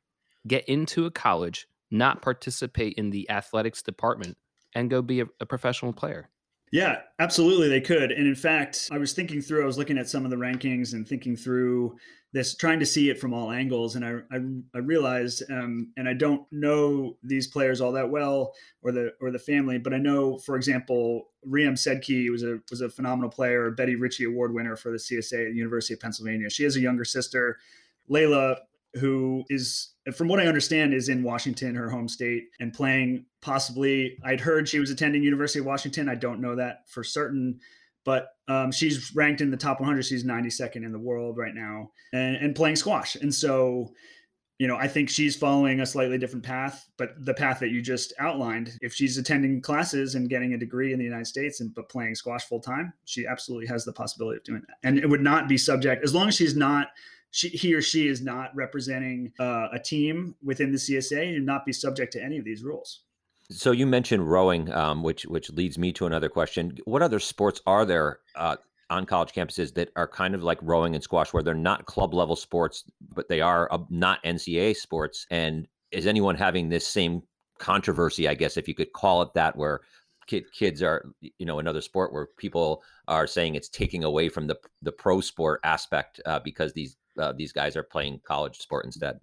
get 0.47 0.69
into 0.69 1.07
a 1.07 1.11
college, 1.11 1.67
not 1.91 2.23
participate 2.23 2.95
in 2.95 3.11
the 3.11 3.29
athletics 3.29 3.83
department, 3.83 4.37
and 4.75 4.89
go 4.89 5.03
be 5.03 5.21
a, 5.21 5.27
a 5.41 5.47
professional 5.47 5.93
player? 5.93 6.29
Yeah, 6.73 7.01
absolutely, 7.19 7.69
they 7.69 7.83
could. 7.83 8.11
And 8.13 8.27
in 8.27 8.35
fact, 8.35 8.89
I 8.91 8.97
was 8.97 9.13
thinking 9.13 9.43
through, 9.43 9.63
I 9.63 9.67
was 9.67 9.77
looking 9.77 9.99
at 9.99 10.09
some 10.09 10.25
of 10.25 10.31
the 10.31 10.39
rankings 10.39 10.95
and 10.95 11.07
thinking 11.07 11.37
through 11.37 11.99
this 12.33 12.55
trying 12.55 12.81
to 12.81 12.87
see 12.87 13.11
it 13.11 13.21
from 13.21 13.35
all 13.35 13.51
angles. 13.51 13.95
And 13.97 14.05
i 14.05 14.21
i, 14.33 14.39
I 14.75 14.79
realized 14.79 15.43
um, 15.51 15.93
and 15.97 16.09
i 16.09 16.15
don't 16.15 16.47
know 16.51 17.17
these 17.23 17.47
players 17.47 17.81
all 17.81 17.93
that 17.93 18.11
well 18.11 18.55
or 18.83 18.93
the 18.93 19.13
or 19.21 19.31
the 19.31 19.39
family 19.39 19.79
but 19.79 19.95
i 19.95 19.99
know 19.99 20.39
for 20.39 20.57
example 20.57 21.29
Reeham 21.49 21.75
Sedky 21.75 22.31
was 22.31 22.43
a 22.43 22.59
was 22.71 22.81
a 22.81 22.89
phenomenal 22.89 23.31
player 23.31 23.71
Betty 23.71 23.97
Richey 23.97 24.25
award 24.25 24.55
winner 24.55 24.77
for 24.77 24.91
the 24.91 24.97
csa 24.97 25.47
at 25.47 25.53
the 25.53 25.57
university 25.57 25.95
of 25.95 26.01
pennsylvania. 26.01 26.51
She 26.51 26.65
has 26.65 26.77
a 26.77 26.81
younger 26.81 27.05
sister 27.05 27.59
layla 28.11 28.57
who 28.95 29.45
is 29.49 29.91
from 30.15 30.29
what 30.29 30.41
i 30.41 30.47
understand 30.47 30.93
is 30.93 31.09
in 31.09 31.23
washington 31.23 31.75
her 31.75 31.89
home 31.89 32.09
state 32.09 32.49
and 32.61 32.75
playing 32.75 33.25
possibly 33.41 34.19
i'd 34.25 34.41
heard 34.41 34.69
she 34.69 34.79
was 34.79 34.91
attending 34.91 35.23
university 35.23 35.61
of 35.61 35.67
washington. 35.67 36.09
I 36.09 36.15
don't 36.15 36.41
know 36.41 36.57
that 36.57 36.89
for 36.89 37.05
certain 37.05 37.61
but 38.05 38.32
um, 38.53 38.73
she's 38.73 39.15
ranked 39.15 39.41
in 39.41 39.51
the 39.51 39.57
top 39.57 39.81
100. 39.81 40.05
She's 40.05 40.25
92nd 40.25 40.77
in 40.77 40.93
the 40.93 40.99
world 40.99 41.37
right 41.39 41.55
now, 41.55 41.91
and, 42.13 42.37
and 42.37 42.55
playing 42.55 42.77
squash. 42.77 43.17
And 43.17 43.35
so, 43.35 43.93
you 44.59 44.69
know, 44.69 44.77
I 44.77 44.89
think 44.89 45.09
she's 45.09 45.37
following 45.37 45.81
a 45.81 45.87
slightly 45.87 46.19
different 46.19 46.45
path, 46.45 46.89
but 46.99 47.11
the 47.25 47.35
path 47.35 47.61
that 47.61 47.71
you 47.71 47.81
just 47.81 48.13
outlined. 48.19 48.73
If 48.81 48.93
she's 48.93 49.17
attending 49.17 49.61
classes 49.63 50.15
and 50.15 50.29
getting 50.29 50.55
a 50.55 50.59
degree 50.59 50.93
in 50.93 50.99
the 50.99 51.05
United 51.05 51.27
States 51.27 51.61
and 51.61 51.75
but 51.75 51.89
playing 51.89 52.15
squash 52.15 52.45
full 52.45 52.61
time, 52.61 52.93
she 53.05 53.27
absolutely 53.27 53.67
has 53.69 53.85
the 53.85 53.93
possibility 53.93 54.39
of 54.39 54.45
doing 54.45 54.63
that. 54.69 54.77
And 54.87 54.99
it 54.99 55.09
would 55.09 55.23
not 55.23 55.49
be 55.49 55.57
subject 55.57 56.05
as 56.05 56.15
long 56.15 56.29
as 56.29 56.35
she's 56.35 56.57
not. 56.57 56.89
She, 57.35 57.49
he 57.49 57.73
or 57.73 57.81
she 57.81 58.09
is 58.09 58.21
not 58.21 58.55
representing 58.55 59.33
uh, 59.41 59.69
a 59.73 59.79
team 59.79 60.35
within 60.45 60.71
the 60.71 60.77
CSA 60.77 61.35
and 61.35 61.47
not 61.47 61.65
be 61.65 61.73
subject 61.73 62.13
to 62.13 62.23
any 62.23 62.37
of 62.37 62.45
these 62.45 62.63
rules. 62.63 63.05
So 63.53 63.73
you 63.73 63.87
mentioned 63.87 64.29
rowing, 64.29 64.73
um, 64.73 65.03
which 65.03 65.25
which 65.25 65.51
leads 65.51 65.79
me 65.79 65.93
to 65.95 66.07
another 66.07 66.29
question. 66.29 66.77
What 66.85 67.03
other 67.03 67.19
sports 67.19 67.61
are 67.67 67.85
there 67.85 68.21
uh, 68.35 68.57
on 68.91 69.07
college 69.07 69.33
campuses 69.33 69.75
that 69.75 69.91
are 69.97 70.09
kind 70.09 70.35
of 70.35 70.43
like 70.43 70.59
rowing 70.63 70.95
and 70.95 71.03
squash, 71.03 71.33
where 71.33 71.43
they're 71.43 71.55
not 71.55 71.87
club 71.87 72.15
level 72.15 72.37
sports, 72.37 72.85
but 73.15 73.29
they 73.29 73.41
are 73.41 73.73
uh, 73.73 73.79
not 73.91 74.23
NCAA 74.25 74.77
sports? 74.77 75.27
And 75.31 75.67
is 75.91 76.07
anyone 76.07 76.37
having 76.37 76.69
this 76.69 76.87
same 76.87 77.23
controversy? 77.59 78.29
I 78.29 78.35
guess 78.35 78.57
if 78.57 78.69
you 78.69 78.75
could 78.75 78.93
call 78.93 79.23
it 79.23 79.35
that, 79.35 79.57
where 79.57 79.81
kid, 80.27 80.45
kids 80.53 80.83
are, 80.83 81.05
you 81.21 81.47
know, 81.47 81.59
another 81.59 81.81
sport 81.81 82.13
where 82.13 82.29
people 82.39 82.83
are 83.09 83.27
saying 83.27 83.55
it's 83.55 83.69
taking 83.69 84.05
away 84.05 84.29
from 84.29 84.47
the 84.47 84.57
the 84.83 84.93
pro 84.93 85.21
sport 85.21 85.61
aspect 85.65 86.21
uh, 86.27 86.41
because 86.41 86.73
these 86.73 86.97
uh, 87.19 87.33
these 87.33 87.53
guys 87.53 87.77
are 87.77 87.83
playing 87.83 88.21
college 88.25 88.59
sport 88.59 88.85
instead 88.85 89.19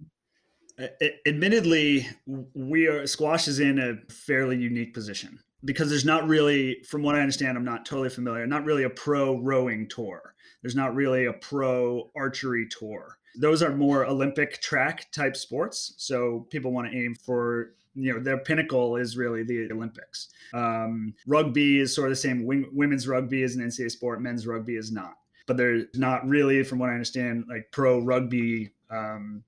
admittedly, 1.26 2.08
we 2.54 2.86
are 2.86 3.06
squash 3.06 3.48
is 3.48 3.60
in 3.60 3.78
a 3.78 4.12
fairly 4.12 4.56
unique 4.56 4.94
position 4.94 5.38
because 5.64 5.90
there's 5.90 6.04
not 6.04 6.26
really, 6.26 6.82
from 6.88 7.02
what 7.02 7.14
I 7.14 7.20
understand, 7.20 7.56
I'm 7.56 7.64
not 7.64 7.84
totally 7.84 8.08
familiar, 8.08 8.46
not 8.46 8.64
really 8.64 8.84
a 8.84 8.90
pro 8.90 9.38
rowing 9.38 9.88
tour. 9.88 10.34
There's 10.62 10.76
not 10.76 10.94
really 10.94 11.26
a 11.26 11.32
pro 11.32 12.10
archery 12.16 12.66
tour. 12.68 13.18
Those 13.36 13.62
are 13.62 13.74
more 13.74 14.06
Olympic 14.06 14.60
track 14.60 15.10
type 15.12 15.36
sports. 15.36 15.94
So 15.96 16.46
people 16.50 16.72
want 16.72 16.90
to 16.90 16.96
aim 16.96 17.14
for 17.14 17.74
you 17.94 18.12
know 18.12 18.20
their 18.20 18.38
pinnacle 18.38 18.96
is 18.96 19.16
really 19.16 19.42
the 19.42 19.70
Olympics. 19.72 20.28
Um, 20.54 21.14
rugby 21.26 21.80
is 21.80 21.94
sort 21.94 22.08
of 22.08 22.12
the 22.12 22.16
same. 22.16 22.44
women's 22.72 23.08
rugby 23.08 23.42
is 23.42 23.56
an 23.56 23.66
NCAA 23.66 23.90
sport. 23.90 24.20
Men's 24.20 24.46
rugby 24.46 24.76
is 24.76 24.92
not. 24.92 25.14
But 25.46 25.56
there's 25.56 25.86
not 25.94 26.28
really, 26.28 26.62
from 26.62 26.78
what 26.78 26.90
I 26.90 26.92
understand, 26.92 27.44
like 27.48 27.72
pro 27.72 28.00
rugby 28.00 28.70
um, 28.90 29.42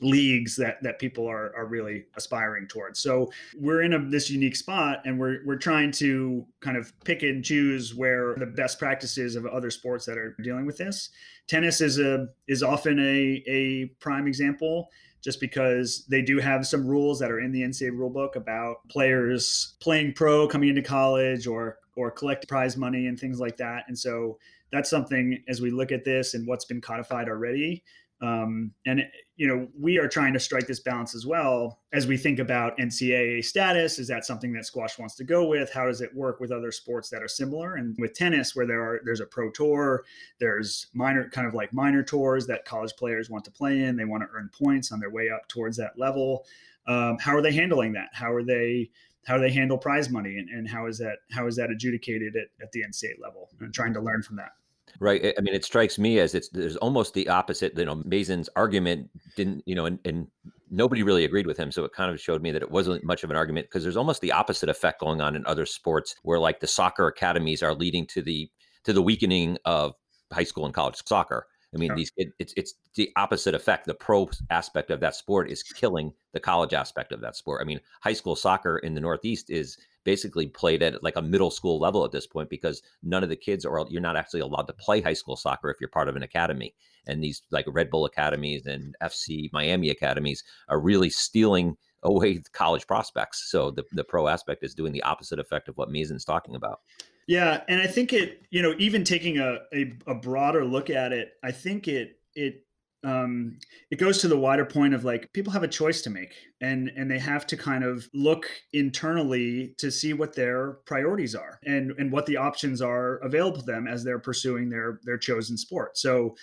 leagues 0.00 0.56
that 0.56 0.82
that 0.82 0.98
people 0.98 1.26
are 1.26 1.54
are 1.56 1.66
really 1.66 2.04
aspiring 2.16 2.66
towards. 2.66 3.00
So 3.00 3.30
we're 3.56 3.82
in 3.82 3.92
a, 3.92 3.98
this 3.98 4.30
unique 4.30 4.56
spot, 4.56 5.02
and 5.04 5.18
we're 5.18 5.40
we're 5.44 5.56
trying 5.56 5.92
to 5.92 6.46
kind 6.60 6.76
of 6.76 6.92
pick 7.04 7.22
and 7.22 7.44
choose 7.44 7.94
where 7.94 8.34
the 8.36 8.46
best 8.46 8.78
practices 8.78 9.36
of 9.36 9.46
other 9.46 9.70
sports 9.70 10.06
that 10.06 10.18
are 10.18 10.36
dealing 10.42 10.66
with 10.66 10.76
this. 10.76 11.10
Tennis 11.46 11.80
is 11.80 11.98
a 11.98 12.26
is 12.48 12.62
often 12.62 12.98
a 12.98 13.42
a 13.46 13.86
prime 14.00 14.26
example. 14.26 14.88
Just 15.22 15.40
because 15.40 16.04
they 16.10 16.20
do 16.20 16.38
have 16.38 16.66
some 16.66 16.86
rules 16.86 17.18
that 17.20 17.30
are 17.30 17.40
in 17.40 17.50
the 17.50 17.62
NCAA 17.62 17.92
rulebook 17.92 18.36
about 18.36 18.86
players 18.90 19.74
playing 19.80 20.12
pro 20.12 20.46
coming 20.46 20.68
into 20.68 20.82
college 20.82 21.46
or 21.46 21.78
or 21.96 22.10
collect 22.10 22.46
prize 22.46 22.76
money 22.76 23.06
and 23.06 23.18
things 23.18 23.40
like 23.40 23.56
that. 23.56 23.84
And 23.88 23.98
so 23.98 24.38
that's 24.70 24.90
something 24.90 25.42
as 25.48 25.60
we 25.60 25.70
look 25.70 25.92
at 25.92 26.04
this 26.04 26.34
and 26.34 26.46
what's 26.46 26.64
been 26.64 26.80
codified 26.80 27.28
already 27.28 27.84
um, 28.20 28.72
and 28.86 29.02
you 29.36 29.48
know 29.48 29.68
we 29.78 29.98
are 29.98 30.08
trying 30.08 30.32
to 30.32 30.40
strike 30.40 30.66
this 30.66 30.80
balance 30.80 31.14
as 31.14 31.26
well 31.26 31.80
as 31.92 32.06
we 32.06 32.16
think 32.16 32.38
about 32.38 32.78
ncaa 32.78 33.44
status. 33.44 33.98
Is 33.98 34.08
that 34.08 34.24
something 34.24 34.52
that 34.52 34.64
squash 34.64 34.98
wants 34.98 35.14
to 35.16 35.24
go 35.24 35.46
with? 35.46 35.72
How 35.72 35.86
does 35.86 36.00
it 36.00 36.14
work 36.14 36.40
with 36.40 36.52
other 36.52 36.70
sports 36.70 37.10
that 37.10 37.22
are 37.22 37.28
similar? 37.28 37.74
And 37.74 37.96
with 37.98 38.14
tennis 38.14 38.54
where 38.54 38.66
there 38.66 38.82
are 38.82 39.00
there's 39.04 39.20
a 39.20 39.26
pro 39.26 39.50
tour 39.50 40.04
there's 40.38 40.86
minor 40.94 41.28
kind 41.30 41.46
of 41.46 41.54
like 41.54 41.72
minor 41.72 42.02
tours 42.02 42.46
that 42.46 42.64
college 42.64 42.92
players 42.96 43.30
want 43.30 43.44
to 43.44 43.50
play 43.50 43.82
in. 43.82 43.96
They 43.96 44.04
want 44.04 44.22
to 44.22 44.28
earn 44.34 44.50
points 44.56 44.92
on 44.92 45.00
their 45.00 45.10
way 45.10 45.30
up 45.30 45.48
towards 45.48 45.76
that 45.78 45.98
level. 45.98 46.44
Um, 46.86 47.18
how 47.18 47.34
are 47.36 47.42
they 47.42 47.52
handling 47.52 47.92
that? 47.92 48.10
How 48.12 48.32
are 48.32 48.44
they 48.44 48.90
how 49.26 49.36
do 49.36 49.40
they 49.40 49.52
handle 49.52 49.78
prize 49.78 50.10
money? 50.10 50.36
And, 50.36 50.48
and 50.50 50.68
how 50.68 50.86
is 50.86 50.98
that 50.98 51.18
how 51.32 51.46
is 51.46 51.56
that 51.56 51.70
adjudicated 51.70 52.36
at, 52.36 52.48
at 52.62 52.72
the 52.72 52.82
ncaa 52.82 53.20
level? 53.20 53.50
And 53.60 53.72
trying 53.74 53.94
to 53.94 54.00
learn 54.00 54.22
from 54.22 54.36
that 54.36 54.52
Right. 55.00 55.34
I 55.36 55.40
mean, 55.40 55.54
it 55.54 55.64
strikes 55.64 55.98
me 55.98 56.18
as 56.18 56.34
it's 56.34 56.48
there's 56.50 56.76
almost 56.76 57.14
the 57.14 57.28
opposite. 57.28 57.76
You 57.76 57.84
know, 57.84 57.96
Mazen's 57.96 58.48
argument 58.56 59.10
didn't, 59.36 59.62
you 59.66 59.74
know, 59.74 59.86
and, 59.86 59.98
and 60.04 60.28
nobody 60.70 61.02
really 61.02 61.24
agreed 61.24 61.46
with 61.46 61.56
him. 61.56 61.72
So 61.72 61.84
it 61.84 61.92
kind 61.92 62.10
of 62.10 62.20
showed 62.20 62.42
me 62.42 62.50
that 62.52 62.62
it 62.62 62.70
wasn't 62.70 63.04
much 63.04 63.24
of 63.24 63.30
an 63.30 63.36
argument 63.36 63.66
because 63.66 63.82
there's 63.82 63.96
almost 63.96 64.20
the 64.20 64.32
opposite 64.32 64.68
effect 64.68 65.00
going 65.00 65.20
on 65.20 65.36
in 65.36 65.44
other 65.46 65.66
sports 65.66 66.14
where 66.22 66.38
like 66.38 66.60
the 66.60 66.66
soccer 66.66 67.06
academies 67.06 67.62
are 67.62 67.74
leading 67.74 68.06
to 68.08 68.22
the 68.22 68.50
to 68.84 68.92
the 68.92 69.02
weakening 69.02 69.58
of 69.64 69.94
high 70.32 70.44
school 70.44 70.64
and 70.66 70.74
college 70.74 71.00
soccer. 71.06 71.46
I 71.74 71.78
mean, 71.78 71.94
these 71.94 72.12
it, 72.16 72.32
it's 72.38 72.54
it's 72.56 72.74
the 72.94 73.10
opposite 73.16 73.54
effect. 73.54 73.86
The 73.86 73.94
pro 73.94 74.30
aspect 74.50 74.90
of 74.90 75.00
that 75.00 75.14
sport 75.14 75.50
is 75.50 75.62
killing 75.62 76.12
the 76.32 76.40
college 76.40 76.72
aspect 76.72 77.12
of 77.12 77.20
that 77.20 77.36
sport. 77.36 77.60
I 77.60 77.64
mean, 77.64 77.80
high 78.00 78.12
school 78.12 78.36
soccer 78.36 78.78
in 78.78 78.94
the 78.94 79.00
Northeast 79.00 79.50
is 79.50 79.76
basically 80.04 80.46
played 80.46 80.82
at 80.82 81.02
like 81.02 81.16
a 81.16 81.22
middle 81.22 81.50
school 81.50 81.78
level 81.78 82.04
at 82.04 82.12
this 82.12 82.26
point 82.26 82.50
because 82.50 82.82
none 83.02 83.22
of 83.22 83.28
the 83.28 83.36
kids 83.36 83.64
are 83.64 83.84
you're 83.88 84.00
not 84.00 84.16
actually 84.16 84.40
allowed 84.40 84.66
to 84.66 84.72
play 84.74 85.00
high 85.00 85.14
school 85.14 85.36
soccer 85.36 85.70
if 85.70 85.78
you're 85.80 85.88
part 85.88 86.08
of 86.08 86.16
an 86.16 86.22
academy. 86.22 86.74
And 87.06 87.22
these 87.22 87.42
like 87.50 87.66
Red 87.68 87.90
Bull 87.90 88.04
academies 88.04 88.66
and 88.66 88.94
FC 89.02 89.50
Miami 89.52 89.90
academies 89.90 90.44
are 90.68 90.78
really 90.78 91.10
stealing 91.10 91.76
away 92.02 92.40
college 92.52 92.86
prospects. 92.86 93.50
So 93.50 93.70
the, 93.70 93.84
the 93.92 94.04
pro 94.04 94.28
aspect 94.28 94.62
is 94.62 94.74
doing 94.74 94.92
the 94.92 95.02
opposite 95.02 95.38
effect 95.38 95.68
of 95.68 95.76
what 95.76 95.90
Mazen's 95.90 96.24
talking 96.24 96.54
about. 96.54 96.80
Yeah, 97.26 97.62
and 97.68 97.80
I 97.80 97.86
think 97.86 98.12
it, 98.12 98.42
you 98.50 98.62
know, 98.62 98.74
even 98.78 99.04
taking 99.04 99.38
a, 99.38 99.60
a, 99.72 99.92
a 100.06 100.14
broader 100.14 100.64
look 100.64 100.90
at 100.90 101.12
it, 101.12 101.32
I 101.42 101.52
think 101.52 101.88
it 101.88 102.18
it 102.34 102.64
um, 103.04 103.58
it 103.90 103.96
goes 103.96 104.18
to 104.18 104.28
the 104.28 104.36
wider 104.36 104.64
point 104.64 104.94
of 104.94 105.04
like 105.04 105.30
people 105.32 105.52
have 105.52 105.62
a 105.62 105.68
choice 105.68 106.00
to 106.02 106.10
make 106.10 106.34
and 106.60 106.90
and 106.96 107.10
they 107.10 107.18
have 107.18 107.46
to 107.48 107.56
kind 107.56 107.84
of 107.84 108.08
look 108.14 108.46
internally 108.72 109.74
to 109.78 109.90
see 109.90 110.14
what 110.14 110.34
their 110.34 110.78
priorities 110.86 111.34
are 111.34 111.58
and 111.64 111.92
and 111.98 112.10
what 112.10 112.26
the 112.26 112.36
options 112.36 112.80
are 112.80 113.16
available 113.18 113.60
to 113.60 113.66
them 113.66 113.86
as 113.86 114.02
they're 114.02 114.18
pursuing 114.18 114.68
their 114.68 115.00
their 115.04 115.18
chosen 115.18 115.56
sport. 115.56 115.98
So 115.98 116.34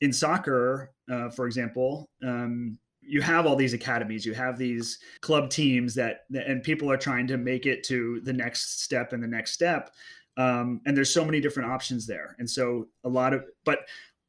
in 0.00 0.12
soccer 0.12 0.92
uh, 1.10 1.30
for 1.30 1.46
example 1.46 2.08
um, 2.24 2.78
you 3.00 3.20
have 3.20 3.46
all 3.46 3.56
these 3.56 3.74
academies 3.74 4.24
you 4.24 4.34
have 4.34 4.56
these 4.56 4.98
club 5.20 5.50
teams 5.50 5.94
that 5.94 6.20
and 6.32 6.62
people 6.62 6.90
are 6.90 6.96
trying 6.96 7.26
to 7.26 7.36
make 7.36 7.66
it 7.66 7.82
to 7.84 8.20
the 8.22 8.32
next 8.32 8.82
step 8.82 9.12
and 9.12 9.22
the 9.22 9.28
next 9.28 9.52
step 9.52 9.90
um, 10.36 10.80
and 10.86 10.96
there's 10.96 11.12
so 11.12 11.24
many 11.24 11.40
different 11.40 11.70
options 11.70 12.06
there 12.06 12.34
and 12.38 12.48
so 12.48 12.86
a 13.04 13.08
lot 13.08 13.32
of 13.32 13.44
but 13.64 13.80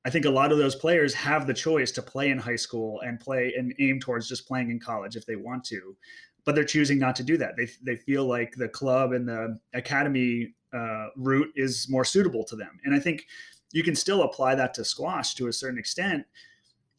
I 0.05 0.11
think 0.11 0.25
a 0.25 0.29
lot 0.29 0.51
of 0.51 0.59
those 0.59 0.75
players 0.75 1.15
have 1.15 1.47
the 1.47 1.53
choice 1.53 1.91
to 1.93 2.01
play 2.01 2.29
in 2.29 2.37
high 2.37 2.55
school 2.55 3.01
and 3.01 3.19
play 3.19 3.55
and 3.57 3.73
aim 3.79 3.99
towards 3.99 4.29
just 4.29 4.47
playing 4.47 4.69
in 4.69 4.79
college 4.79 5.15
if 5.15 5.25
they 5.25 5.35
want 5.35 5.63
to, 5.65 5.97
but 6.45 6.53
they're 6.53 6.63
choosing 6.63 6.99
not 6.99 7.15
to 7.15 7.23
do 7.23 7.37
that. 7.37 7.57
They 7.57 7.67
they 7.81 7.95
feel 7.95 8.25
like 8.25 8.53
the 8.55 8.69
club 8.69 9.13
and 9.13 9.27
the 9.27 9.59
academy 9.73 10.53
uh, 10.71 11.07
route 11.17 11.51
is 11.55 11.87
more 11.89 12.05
suitable 12.05 12.43
to 12.45 12.55
them, 12.55 12.79
and 12.85 12.93
I 12.93 12.99
think 12.99 13.25
you 13.71 13.83
can 13.83 13.95
still 13.95 14.21
apply 14.21 14.53
that 14.55 14.75
to 14.75 14.85
squash 14.85 15.33
to 15.35 15.47
a 15.47 15.53
certain 15.53 15.79
extent. 15.79 16.23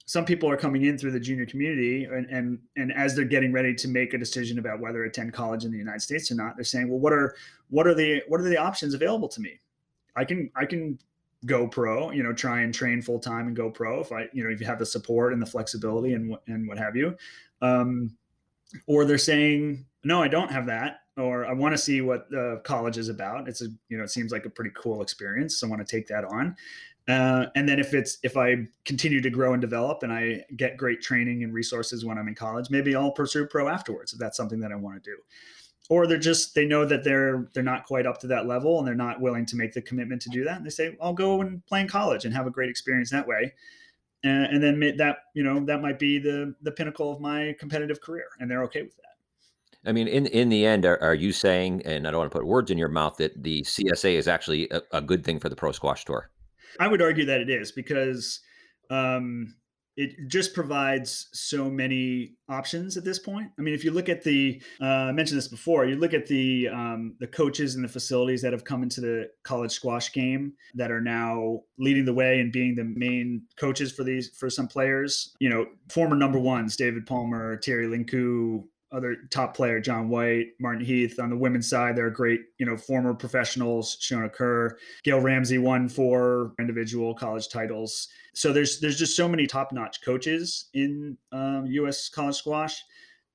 Some 0.06 0.24
people 0.24 0.48
are 0.48 0.56
coming 0.56 0.84
in 0.84 0.96
through 0.96 1.10
the 1.10 1.20
junior 1.20 1.46
community, 1.46 2.04
and 2.04 2.26
and 2.30 2.58
and 2.76 2.92
as 2.92 3.14
they're 3.14 3.24
getting 3.24 3.52
ready 3.52 3.74
to 3.74 3.88
make 3.88 4.14
a 4.14 4.18
decision 4.18 4.58
about 4.58 4.80
whether 4.80 5.02
to 5.02 5.10
attend 5.10 5.32
college 5.32 5.64
in 5.64 5.72
the 5.72 5.78
United 5.78 6.00
States 6.00 6.30
or 6.30 6.36
not, 6.36 6.56
they're 6.56 6.64
saying, 6.64 6.88
well, 6.88 7.00
what 7.00 7.12
are 7.12 7.34
what 7.70 7.86
are 7.86 7.94
the 7.94 8.22
what 8.28 8.40
are 8.40 8.44
the 8.44 8.56
options 8.56 8.94
available 8.94 9.28
to 9.28 9.40
me? 9.40 9.60
I 10.14 10.24
can 10.24 10.50
I 10.54 10.64
can 10.64 10.98
go 11.44 11.66
pro, 11.66 12.10
you 12.10 12.22
know, 12.22 12.32
try 12.32 12.62
and 12.62 12.72
train 12.72 13.02
full 13.02 13.18
time 13.18 13.46
and 13.46 13.56
go 13.56 13.70
pro 13.70 14.00
if 14.00 14.12
I, 14.12 14.28
you 14.32 14.42
know, 14.42 14.50
if 14.50 14.60
you 14.60 14.66
have 14.66 14.78
the 14.78 14.86
support 14.86 15.32
and 15.32 15.42
the 15.42 15.46
flexibility 15.46 16.14
and 16.14 16.36
and 16.46 16.66
what 16.68 16.78
have 16.78 16.96
you. 16.96 17.16
Um, 17.60 18.16
or 18.86 19.04
they're 19.04 19.18
saying, 19.18 19.84
no, 20.04 20.22
I 20.22 20.28
don't 20.28 20.50
have 20.50 20.66
that, 20.66 21.00
or 21.16 21.46
I 21.46 21.52
want 21.52 21.72
to 21.72 21.78
see 21.78 22.00
what 22.00 22.28
the 22.30 22.60
college 22.64 22.98
is 22.98 23.08
about. 23.08 23.48
It's 23.48 23.62
a, 23.62 23.68
you 23.88 23.96
know, 23.96 24.04
it 24.04 24.10
seems 24.10 24.32
like 24.32 24.44
a 24.44 24.50
pretty 24.50 24.72
cool 24.74 25.02
experience. 25.02 25.58
So 25.58 25.66
I 25.66 25.70
want 25.70 25.86
to 25.86 25.90
take 25.90 26.06
that 26.08 26.24
on. 26.24 26.56
Uh, 27.08 27.46
and 27.54 27.68
then 27.68 27.78
if 27.78 27.94
it's 27.94 28.18
if 28.24 28.36
I 28.36 28.66
continue 28.84 29.20
to 29.20 29.30
grow 29.30 29.52
and 29.52 29.60
develop 29.60 30.02
and 30.02 30.12
I 30.12 30.44
get 30.56 30.76
great 30.76 31.00
training 31.00 31.44
and 31.44 31.54
resources 31.54 32.04
when 32.04 32.18
I'm 32.18 32.26
in 32.26 32.34
college, 32.34 32.68
maybe 32.68 32.96
I'll 32.96 33.12
pursue 33.12 33.46
pro 33.46 33.68
afterwards 33.68 34.12
if 34.12 34.18
that's 34.18 34.36
something 34.36 34.58
that 34.60 34.72
I 34.72 34.74
want 34.74 35.02
to 35.02 35.10
do. 35.10 35.16
Or 35.88 36.08
they're 36.08 36.18
just 36.18 36.56
they 36.56 36.66
know 36.66 36.84
that 36.84 37.04
they're 37.04 37.48
they're 37.54 37.62
not 37.62 37.86
quite 37.86 38.06
up 38.06 38.18
to 38.20 38.26
that 38.28 38.46
level 38.46 38.78
and 38.78 38.86
they're 38.86 38.94
not 38.96 39.20
willing 39.20 39.46
to 39.46 39.56
make 39.56 39.72
the 39.72 39.82
commitment 39.82 40.20
to 40.22 40.30
do 40.30 40.42
that 40.44 40.56
and 40.56 40.66
they 40.66 40.70
say 40.70 40.96
i'll 41.00 41.12
go 41.12 41.42
and 41.42 41.64
play 41.66 41.80
in 41.80 41.86
college 41.86 42.24
and 42.24 42.34
have 42.34 42.48
a 42.48 42.50
great 42.50 42.68
experience 42.68 43.10
that 43.10 43.26
way. 43.26 43.54
And, 44.24 44.46
and 44.46 44.62
then 44.62 44.96
that 44.96 45.18
you 45.34 45.44
know 45.44 45.64
that 45.66 45.80
might 45.80 46.00
be 46.00 46.18
the 46.18 46.56
the 46.62 46.72
pinnacle 46.72 47.12
of 47.12 47.20
my 47.20 47.54
competitive 47.60 48.00
career 48.00 48.26
and 48.40 48.50
they're 48.50 48.64
okay 48.64 48.82
with 48.82 48.96
that. 48.96 49.06
I 49.88 49.92
mean, 49.92 50.08
in 50.08 50.26
in 50.26 50.48
the 50.48 50.66
end, 50.66 50.84
are, 50.84 51.00
are 51.00 51.14
you 51.14 51.30
saying, 51.30 51.82
and 51.86 52.08
I 52.08 52.10
don't 52.10 52.18
want 52.18 52.32
to 52.32 52.36
put 52.36 52.44
words 52.44 52.72
in 52.72 52.78
your 52.78 52.88
mouth, 52.88 53.18
that 53.18 53.40
the 53.40 53.62
CSA 53.62 54.14
is 54.14 54.26
actually 54.26 54.68
a, 54.70 54.82
a 54.90 55.00
good 55.00 55.22
thing 55.22 55.38
for 55.38 55.48
the 55.48 55.54
pro 55.54 55.70
squash 55.70 56.04
tour? 56.04 56.28
I 56.80 56.88
would 56.88 57.02
argue 57.02 57.26
that 57.26 57.40
it 57.40 57.50
is 57.50 57.72
because 57.72 58.40
um, 58.90 59.54
it 59.96 60.28
just 60.28 60.52
provides 60.52 61.28
so 61.32 61.70
many 61.70 62.34
options 62.50 62.96
at 62.98 63.04
this 63.04 63.18
point. 63.18 63.50
I 63.58 63.62
mean, 63.62 63.72
if 63.72 63.82
you 63.82 63.90
look 63.90 64.10
at 64.10 64.22
the, 64.22 64.60
uh, 64.80 64.84
I 64.84 65.12
mentioned 65.12 65.38
this 65.38 65.48
before, 65.48 65.86
you 65.86 65.96
look 65.96 66.12
at 66.12 66.26
the 66.26 66.68
um, 66.68 67.14
the 67.18 67.26
coaches 67.26 67.74
and 67.74 67.84
the 67.84 67.88
facilities 67.88 68.42
that 68.42 68.52
have 68.52 68.64
come 68.64 68.82
into 68.82 69.00
the 69.00 69.30
college 69.42 69.72
squash 69.72 70.12
game 70.12 70.52
that 70.74 70.90
are 70.90 71.00
now 71.00 71.60
leading 71.78 72.04
the 72.04 72.12
way 72.12 72.40
and 72.40 72.52
being 72.52 72.74
the 72.74 72.84
main 72.84 73.42
coaches 73.58 73.90
for 73.90 74.04
these 74.04 74.28
for 74.36 74.50
some 74.50 74.68
players. 74.68 75.34
You 75.40 75.48
know, 75.48 75.66
former 75.88 76.16
number 76.16 76.38
ones, 76.38 76.76
David 76.76 77.06
Palmer, 77.06 77.58
Thierry 77.64 77.86
Lincou, 77.86 78.64
other 78.96 79.16
top 79.30 79.54
player, 79.54 79.80
John 79.80 80.08
White, 80.08 80.48
Martin 80.58 80.84
Heath. 80.84 81.20
On 81.20 81.28
the 81.28 81.36
women's 81.36 81.68
side, 81.68 81.96
there 81.96 82.06
are 82.06 82.10
great, 82.10 82.40
you 82.58 82.64
know, 82.64 82.76
former 82.76 83.12
professionals, 83.14 83.98
Shona 84.00 84.32
Kerr, 84.32 84.78
Gail 85.04 85.20
Ramsay 85.20 85.58
won 85.58 85.88
four 85.88 86.54
individual 86.58 87.14
college 87.14 87.48
titles. 87.48 88.08
So 88.34 88.52
there's 88.52 88.80
there's 88.80 88.98
just 88.98 89.14
so 89.14 89.28
many 89.28 89.46
top 89.46 89.72
notch 89.72 90.02
coaches 90.02 90.68
in 90.74 91.16
um, 91.32 91.66
U.S. 91.66 92.08
college 92.08 92.36
squash. 92.36 92.82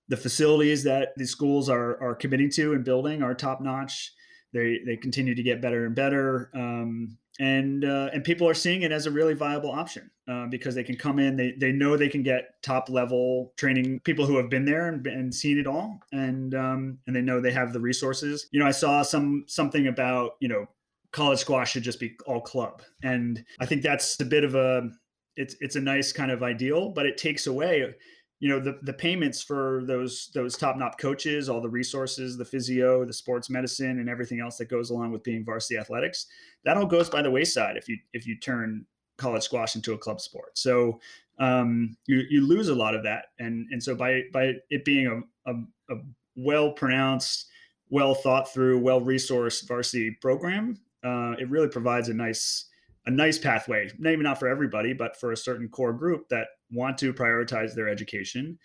The 0.08 0.18
facilities 0.18 0.84
that 0.84 1.10
the 1.16 1.26
schools 1.26 1.70
are 1.70 2.02
are 2.02 2.16
committing 2.16 2.50
to 2.52 2.74
and 2.74 2.84
building 2.84 3.22
are 3.22 3.34
top 3.34 3.62
notch. 3.62 4.14
They 4.54 4.80
they 4.86 4.98
continue 4.98 5.36
to 5.36 5.44
get 5.44 5.62
better 5.62 5.86
and 5.86 5.96
better. 5.96 6.50
Um, 6.56 7.18
and 7.40 7.86
uh, 7.86 8.10
and 8.14 8.24
people 8.24 8.48
are 8.48 8.54
seeing 8.54 8.82
it 8.82 8.92
as 8.92 9.06
a 9.06 9.12
really 9.12 9.34
viable 9.34 9.72
option 9.72 10.10
uh, 10.28 10.48
because 10.48 10.76
they 10.76 10.84
can 10.84 10.98
come 10.98 11.20
in 11.20 11.36
they, 11.36 11.54
they 11.58 11.72
know 11.72 11.96
they 11.96 12.10
can 12.10 12.24
get 12.24 12.62
top 12.62 12.90
level 12.90 13.54
training 13.58 14.00
people 14.04 14.26
who 14.26 14.38
have 14.38 14.50
been 14.50 14.66
there 14.66 14.88
and, 14.88 15.06
and 15.08 15.34
seen 15.34 15.58
it 15.58 15.68
all 15.68 16.00
and 16.12 16.54
um, 16.56 16.98
and 17.08 17.16
they 17.16 17.22
know 17.22 17.40
they 17.40 17.52
have 17.52 17.74
the 17.74 17.80
resources. 17.80 18.48
You 18.52 18.60
know 18.60 18.68
i 18.68 18.72
saw 18.72 19.02
some 19.02 19.46
something 19.48 19.88
about 19.88 20.32
you 20.40 20.48
know 20.48 20.66
college 21.12 21.40
squash 21.40 21.72
should 21.72 21.84
just 21.84 22.00
be 22.00 22.16
all 22.26 22.42
club 22.42 22.82
and 23.04 23.44
i 23.60 23.66
think 23.66 23.82
that's 23.82 24.20
a 24.20 24.26
bit 24.26 24.44
of 24.44 24.56
a 24.56 24.90
it's 25.36 25.56
it's 25.60 25.76
a 25.76 25.82
nice 25.82 26.12
kind 26.12 26.32
of 26.32 26.44
ideal 26.44 26.90
but 26.90 27.06
it 27.06 27.18
takes 27.18 27.48
away 27.48 27.94
you 28.42 28.50
know 28.50 28.60
the, 28.60 28.78
the 28.82 28.92
payments 28.92 29.42
for 29.42 29.84
those 29.86 30.30
those 30.34 30.58
top 30.58 30.76
notch 30.76 30.96
coaches 31.00 31.48
all 31.48 31.62
the 31.62 31.70
resources 31.70 32.38
the 32.38 32.44
physio 32.44 33.06
the 33.06 33.14
sports 33.14 33.50
medicine 33.50 34.00
and 34.00 34.10
everything 34.10 34.42
else 34.42 34.58
that 34.58 34.68
goes 34.68 34.90
along 34.90 35.12
with 35.12 35.24
being 35.24 35.46
varsity 35.46 35.78
athletics 35.78 36.26
that 36.66 36.76
all 36.76 36.86
goes 36.86 37.10
by 37.10 37.22
the 37.22 37.32
wayside 37.32 37.78
if 37.78 37.88
you 37.88 37.98
if 38.14 38.28
you 38.28 38.38
turn 38.38 38.86
college 39.22 39.44
squash 39.44 39.76
into 39.76 39.94
a 39.94 39.98
club 39.98 40.20
sport. 40.20 40.58
So 40.58 41.00
um, 41.40 41.96
you 42.08 42.24
you 42.30 42.46
lose 42.46 42.68
a 42.68 42.76
lot 42.76 42.96
of 42.96 43.04
that. 43.04 43.26
And 43.40 43.68
and 43.72 43.82
so 43.82 43.96
by 43.96 44.24
by 44.34 44.56
it 44.70 44.84
being 44.84 45.08
a, 45.46 45.52
a, 45.52 45.56
a 45.90 46.00
well 46.36 46.74
pronounced 46.74 47.48
well 47.90 48.16
thought 48.16 48.52
through 48.52 48.80
well 48.80 49.02
resourced 49.02 49.68
varsity 49.68 50.12
program 50.22 50.80
uh, 51.04 51.36
it 51.40 51.50
really 51.50 51.68
provides 51.68 52.10
a 52.10 52.14
nice 52.14 52.66
a 53.08 53.12
nice 53.12 53.40
pathway, 53.40 53.90
maybe 53.98 54.22
not 54.22 54.40
for 54.40 54.48
everybody, 54.48 54.94
but 54.94 55.20
for 55.20 55.32
a 55.32 55.38
certain 55.38 55.68
core 55.68 55.94
group 55.94 56.30
that 56.30 56.48
want 56.72 56.98
to 57.00 57.14
prioritize 57.14 57.74
their 57.74 57.90
education 57.90 58.58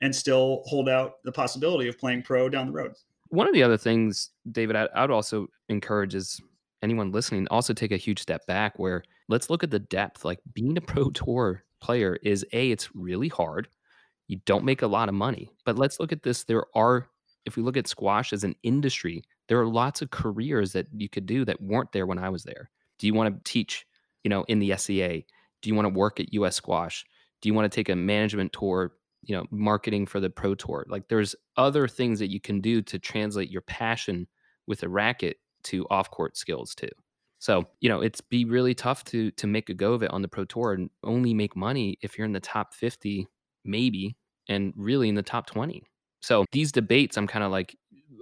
and 0.00 0.14
still 0.14 0.62
hold 0.66 0.88
out 0.88 1.14
the 1.24 1.32
possibility 1.32 1.88
of 1.88 1.98
playing 1.98 2.22
pro 2.22 2.48
down 2.48 2.66
the 2.66 2.72
road. 2.72 2.92
One 3.28 3.48
of 3.48 3.54
the 3.54 3.62
other 3.62 3.76
things, 3.76 4.30
David, 4.52 4.76
I, 4.76 5.00
would 5.00 5.10
also 5.10 5.48
encourage 5.68 6.14
is 6.14 6.40
anyone 6.82 7.10
listening 7.10 7.48
also 7.50 7.72
take 7.72 7.92
a 7.92 7.96
huge 7.96 8.20
step 8.20 8.46
back 8.46 8.78
where 8.78 9.02
let's 9.28 9.48
look 9.48 9.64
at 9.64 9.70
the 9.70 9.78
depth. 9.78 10.24
Like 10.24 10.40
being 10.52 10.76
a 10.76 10.80
pro 10.82 11.10
tour 11.10 11.64
player 11.80 12.18
is 12.22 12.44
a, 12.52 12.70
it's 12.70 12.94
really 12.94 13.28
hard. 13.28 13.68
You 14.28 14.40
don't 14.46 14.64
make 14.64 14.82
a 14.82 14.86
lot 14.86 15.08
of 15.08 15.14
money, 15.14 15.50
but 15.64 15.78
let's 15.78 16.00
look 16.00 16.12
at 16.12 16.22
this. 16.22 16.44
There 16.44 16.64
are, 16.74 17.08
if 17.44 17.56
we 17.56 17.62
look 17.62 17.76
at 17.76 17.88
squash 17.88 18.32
as 18.32 18.44
an 18.44 18.54
industry, 18.62 19.22
there 19.48 19.60
are 19.60 19.66
lots 19.66 20.00
of 20.00 20.10
careers 20.10 20.72
that 20.72 20.86
you 20.96 21.08
could 21.08 21.26
do 21.26 21.44
that 21.44 21.60
weren't 21.60 21.92
there 21.92 22.06
when 22.06 22.18
I 22.18 22.30
was 22.30 22.42
there. 22.42 22.70
Do 22.98 23.06
you 23.06 23.14
want 23.14 23.34
to 23.34 23.50
teach, 23.50 23.86
you 24.22 24.30
know, 24.30 24.44
in 24.48 24.60
the 24.60 24.74
SEA? 24.76 25.26
Do 25.60 25.68
you 25.68 25.74
want 25.74 25.86
to 25.86 25.98
work 25.98 26.20
at 26.20 26.32
US 26.32 26.56
Squash? 26.56 27.04
Do 27.44 27.50
you 27.50 27.52
want 27.52 27.70
to 27.70 27.76
take 27.76 27.90
a 27.90 27.94
management 27.94 28.54
tour, 28.54 28.92
you 29.22 29.36
know, 29.36 29.44
marketing 29.50 30.06
for 30.06 30.18
the 30.18 30.30
pro 30.30 30.54
tour? 30.54 30.86
Like 30.88 31.08
there's 31.08 31.36
other 31.58 31.86
things 31.86 32.18
that 32.20 32.30
you 32.30 32.40
can 32.40 32.62
do 32.62 32.80
to 32.80 32.98
translate 32.98 33.50
your 33.50 33.60
passion 33.60 34.26
with 34.66 34.82
a 34.82 34.88
racket 34.88 35.36
to 35.64 35.86
off-court 35.90 36.38
skills 36.38 36.74
too. 36.74 36.88
So, 37.40 37.68
you 37.82 37.90
know, 37.90 38.00
it's 38.00 38.22
be 38.22 38.46
really 38.46 38.72
tough 38.72 39.04
to 39.04 39.30
to 39.32 39.46
make 39.46 39.68
a 39.68 39.74
go 39.74 39.92
of 39.92 40.02
it 40.02 40.10
on 40.10 40.22
the 40.22 40.28
pro 40.28 40.46
tour 40.46 40.72
and 40.72 40.88
only 41.02 41.34
make 41.34 41.54
money 41.54 41.98
if 42.00 42.16
you're 42.16 42.24
in 42.24 42.32
the 42.32 42.40
top 42.40 42.72
50 42.72 43.28
maybe 43.62 44.16
and 44.48 44.72
really 44.74 45.10
in 45.10 45.14
the 45.14 45.22
top 45.22 45.46
20. 45.46 45.82
So, 46.22 46.46
these 46.50 46.72
debates 46.72 47.18
I'm 47.18 47.26
kind 47.26 47.44
of 47.44 47.52
like 47.52 47.76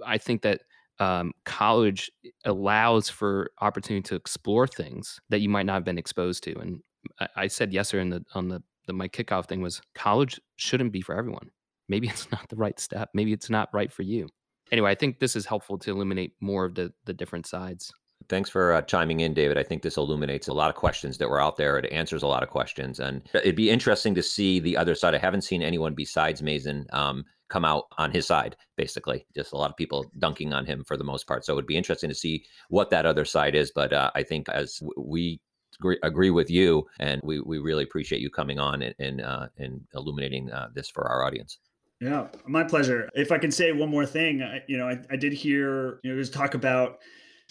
I 0.05 0.17
think 0.17 0.41
that 0.41 0.63
um, 0.99 1.31
college 1.45 2.11
allows 2.43 3.07
for 3.07 3.51
opportunity 3.61 4.03
to 4.09 4.15
explore 4.15 4.67
things 4.67 5.17
that 5.29 5.39
you 5.39 5.47
might 5.47 5.65
not 5.65 5.75
have 5.75 5.85
been 5.85 5.97
exposed 5.97 6.43
to. 6.43 6.59
And 6.59 6.81
I, 7.21 7.27
I 7.37 7.47
said 7.47 7.71
yesterday 7.71 8.01
in 8.01 8.09
the 8.09 8.25
on 8.35 8.49
the, 8.49 8.61
the 8.85 8.93
my 8.93 9.07
kickoff 9.07 9.47
thing 9.47 9.61
was 9.61 9.81
college 9.95 10.39
shouldn't 10.55 10.91
be 10.91 11.01
for 11.01 11.15
everyone. 11.15 11.49
Maybe 11.89 12.07
it's 12.09 12.31
not 12.31 12.47
the 12.49 12.55
right 12.55 12.79
step. 12.79 13.09
Maybe 13.13 13.33
it's 13.33 13.49
not 13.49 13.69
right 13.73 13.91
for 13.91 14.03
you. 14.03 14.27
Anyway, 14.71 14.89
I 14.89 14.95
think 14.95 15.19
this 15.19 15.35
is 15.35 15.45
helpful 15.45 15.77
to 15.79 15.91
illuminate 15.91 16.33
more 16.39 16.65
of 16.65 16.75
the 16.75 16.93
the 17.05 17.13
different 17.13 17.45
sides. 17.45 17.91
Thanks 18.29 18.49
for 18.49 18.73
uh, 18.73 18.81
chiming 18.83 19.19
in, 19.19 19.33
David. 19.33 19.57
I 19.57 19.63
think 19.63 19.81
this 19.81 19.97
illuminates 19.97 20.47
a 20.47 20.53
lot 20.53 20.69
of 20.69 20.75
questions 20.75 21.17
that 21.17 21.29
were 21.29 21.41
out 21.41 21.57
there. 21.57 21.77
It 21.77 21.91
answers 21.91 22.23
a 22.23 22.27
lot 22.27 22.41
of 22.41 22.49
questions, 22.49 22.99
and 22.99 23.21
it'd 23.33 23.55
be 23.55 23.69
interesting 23.69 24.15
to 24.15 24.23
see 24.23 24.59
the 24.59 24.77
other 24.77 24.95
side. 24.95 25.13
I 25.13 25.17
haven't 25.17 25.43
seen 25.43 25.61
anyone 25.61 25.93
besides 25.93 26.41
Mazen 26.41 26.85
um, 26.93 27.25
come 27.49 27.65
out 27.65 27.85
on 27.97 28.11
his 28.11 28.25
side, 28.25 28.55
basically. 28.77 29.25
Just 29.35 29.51
a 29.51 29.57
lot 29.57 29.69
of 29.69 29.77
people 29.77 30.05
dunking 30.19 30.53
on 30.53 30.65
him 30.65 30.83
for 30.85 30.97
the 30.97 31.03
most 31.03 31.27
part. 31.27 31.45
So 31.45 31.53
it 31.53 31.55
would 31.57 31.67
be 31.67 31.77
interesting 31.77 32.09
to 32.09 32.15
see 32.15 32.45
what 32.69 32.89
that 32.91 33.05
other 33.05 33.25
side 33.25 33.55
is. 33.55 33.71
But 33.73 33.93
uh, 33.93 34.11
I 34.15 34.23
think 34.23 34.47
as 34.49 34.81
we 34.97 35.39
agree 36.03 36.31
with 36.31 36.49
you, 36.49 36.87
and 36.99 37.21
we, 37.23 37.39
we 37.39 37.59
really 37.59 37.83
appreciate 37.83 38.21
you 38.21 38.29
coming 38.29 38.59
on 38.59 38.81
and 38.81 38.95
and, 38.99 39.21
uh, 39.21 39.47
and 39.57 39.81
illuminating 39.93 40.51
uh, 40.51 40.69
this 40.73 40.89
for 40.89 41.07
our 41.07 41.25
audience. 41.25 41.59
Yeah, 41.99 42.27
my 42.45 42.63
pleasure. 42.63 43.09
If 43.13 43.31
I 43.31 43.37
can 43.37 43.51
say 43.51 43.71
one 43.71 43.89
more 43.89 44.05
thing, 44.05 44.41
I, 44.41 44.61
you 44.67 44.77
know, 44.77 44.87
I, 44.87 44.99
I 45.09 45.15
did 45.15 45.31
hear 45.31 45.99
you 46.03 46.13
know, 46.13 46.23
talk 46.23 46.53
about 46.53 46.99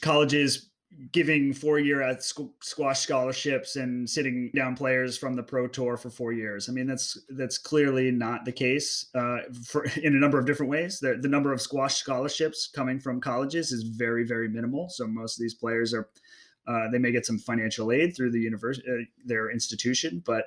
colleges 0.02 0.68
giving 1.10 1.52
four 1.52 1.78
year 1.78 2.02
at 2.02 2.22
squash 2.22 3.00
scholarships 3.00 3.76
and 3.76 4.08
sitting 4.08 4.50
down 4.54 4.76
players 4.76 5.16
from 5.16 5.34
the 5.34 5.42
pro 5.42 5.66
tour 5.66 5.96
for 5.96 6.10
four 6.10 6.32
years. 6.32 6.68
I 6.68 6.72
mean, 6.72 6.86
that's 6.86 7.18
that's 7.30 7.56
clearly 7.56 8.10
not 8.10 8.44
the 8.44 8.52
case 8.52 9.06
uh, 9.14 9.38
for 9.64 9.84
in 10.02 10.14
a 10.14 10.20
number 10.20 10.38
of 10.38 10.46
different 10.46 10.70
ways. 10.70 11.00
The, 11.00 11.18
the 11.20 11.28
number 11.28 11.52
of 11.52 11.60
squash 11.60 11.96
scholarships 11.96 12.68
coming 12.74 13.00
from 13.00 13.20
colleges 13.20 13.72
is 13.72 13.84
very 13.84 14.24
very 14.24 14.48
minimal. 14.48 14.88
So 14.90 15.06
most 15.06 15.38
of 15.38 15.42
these 15.42 15.54
players 15.54 15.94
are 15.94 16.08
uh, 16.66 16.90
they 16.90 16.98
may 16.98 17.12
get 17.12 17.26
some 17.26 17.38
financial 17.38 17.92
aid 17.92 18.14
through 18.16 18.30
the 18.30 18.40
university 18.40 18.86
uh, 18.88 19.04
their 19.24 19.50
institution, 19.50 20.22
but 20.24 20.46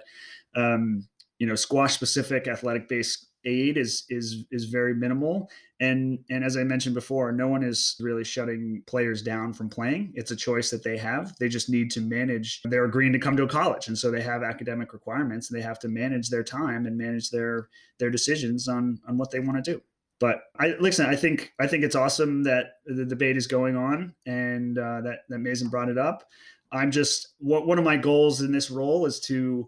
um, 0.56 1.08
you 1.40 1.48
know 1.48 1.56
squash 1.56 1.94
specific 1.94 2.48
athletic 2.48 2.88
based 2.88 3.28
aid 3.46 3.78
is 3.78 4.06
is 4.10 4.46
is 4.52 4.66
very 4.66 4.94
minimal. 4.94 5.50
And 5.82 6.20
and 6.30 6.44
as 6.44 6.56
i 6.56 6.64
mentioned 6.64 6.96
before 6.96 7.34
no 7.34 7.50
one 7.50 7.62
is 7.62 7.98
really 8.00 8.24
shutting 8.24 8.82
players 8.88 9.22
down 9.22 9.54
from 9.54 9.70
playing. 9.70 10.14
It's 10.16 10.32
a 10.32 10.36
choice 10.36 10.72
that 10.72 10.84
they 10.84 10.98
have. 10.98 11.36
They 11.38 11.50
just 11.50 11.70
need 11.70 11.92
to 11.92 12.02
manage 12.02 12.62
they're 12.64 12.86
agreeing 12.86 13.14
to 13.14 13.20
come 13.20 13.36
to 13.38 13.44
a 13.44 13.48
college 13.48 13.88
and 13.88 13.98
so 13.98 14.10
they 14.10 14.22
have 14.22 14.42
academic 14.42 14.94
requirements 14.94 15.50
and 15.50 15.60
they 15.60 15.64
have 15.64 15.80
to 15.80 15.90
manage 15.90 16.30
their 16.30 16.44
time 16.44 16.86
and 16.86 16.98
manage 16.98 17.30
their 17.30 17.68
their 18.00 18.10
decisions 18.10 18.68
on 18.68 19.00
on 19.08 19.18
what 19.18 19.32
they 19.32 19.40
want 19.40 19.64
to 19.64 19.74
do 19.74 19.82
but 20.20 20.42
I 20.60 20.76
listen. 20.80 21.06
I 21.06 21.16
think 21.16 21.54
I 21.60 21.68
think 21.68 21.84
it's 21.84 21.96
awesome 21.96 22.44
that 22.44 22.78
the 22.86 23.06
debate 23.06 23.38
is 23.38 23.48
going 23.48 23.76
on, 23.76 24.14
and 24.26 24.78
uh, 24.78 25.02
that 25.02 25.20
that 25.30 25.40
Mazen 25.40 25.70
brought 25.70 25.90
it 25.90 25.98
up. 25.98 26.24
I'm 26.72 26.92
just 26.92 27.36
what 27.40 27.68
one 27.68 27.80
of 27.80 27.86
my 27.86 27.98
goals 27.98 28.42
in 28.42 28.52
this 28.52 28.72
role 28.72 29.06
is 29.06 29.20
to 29.22 29.68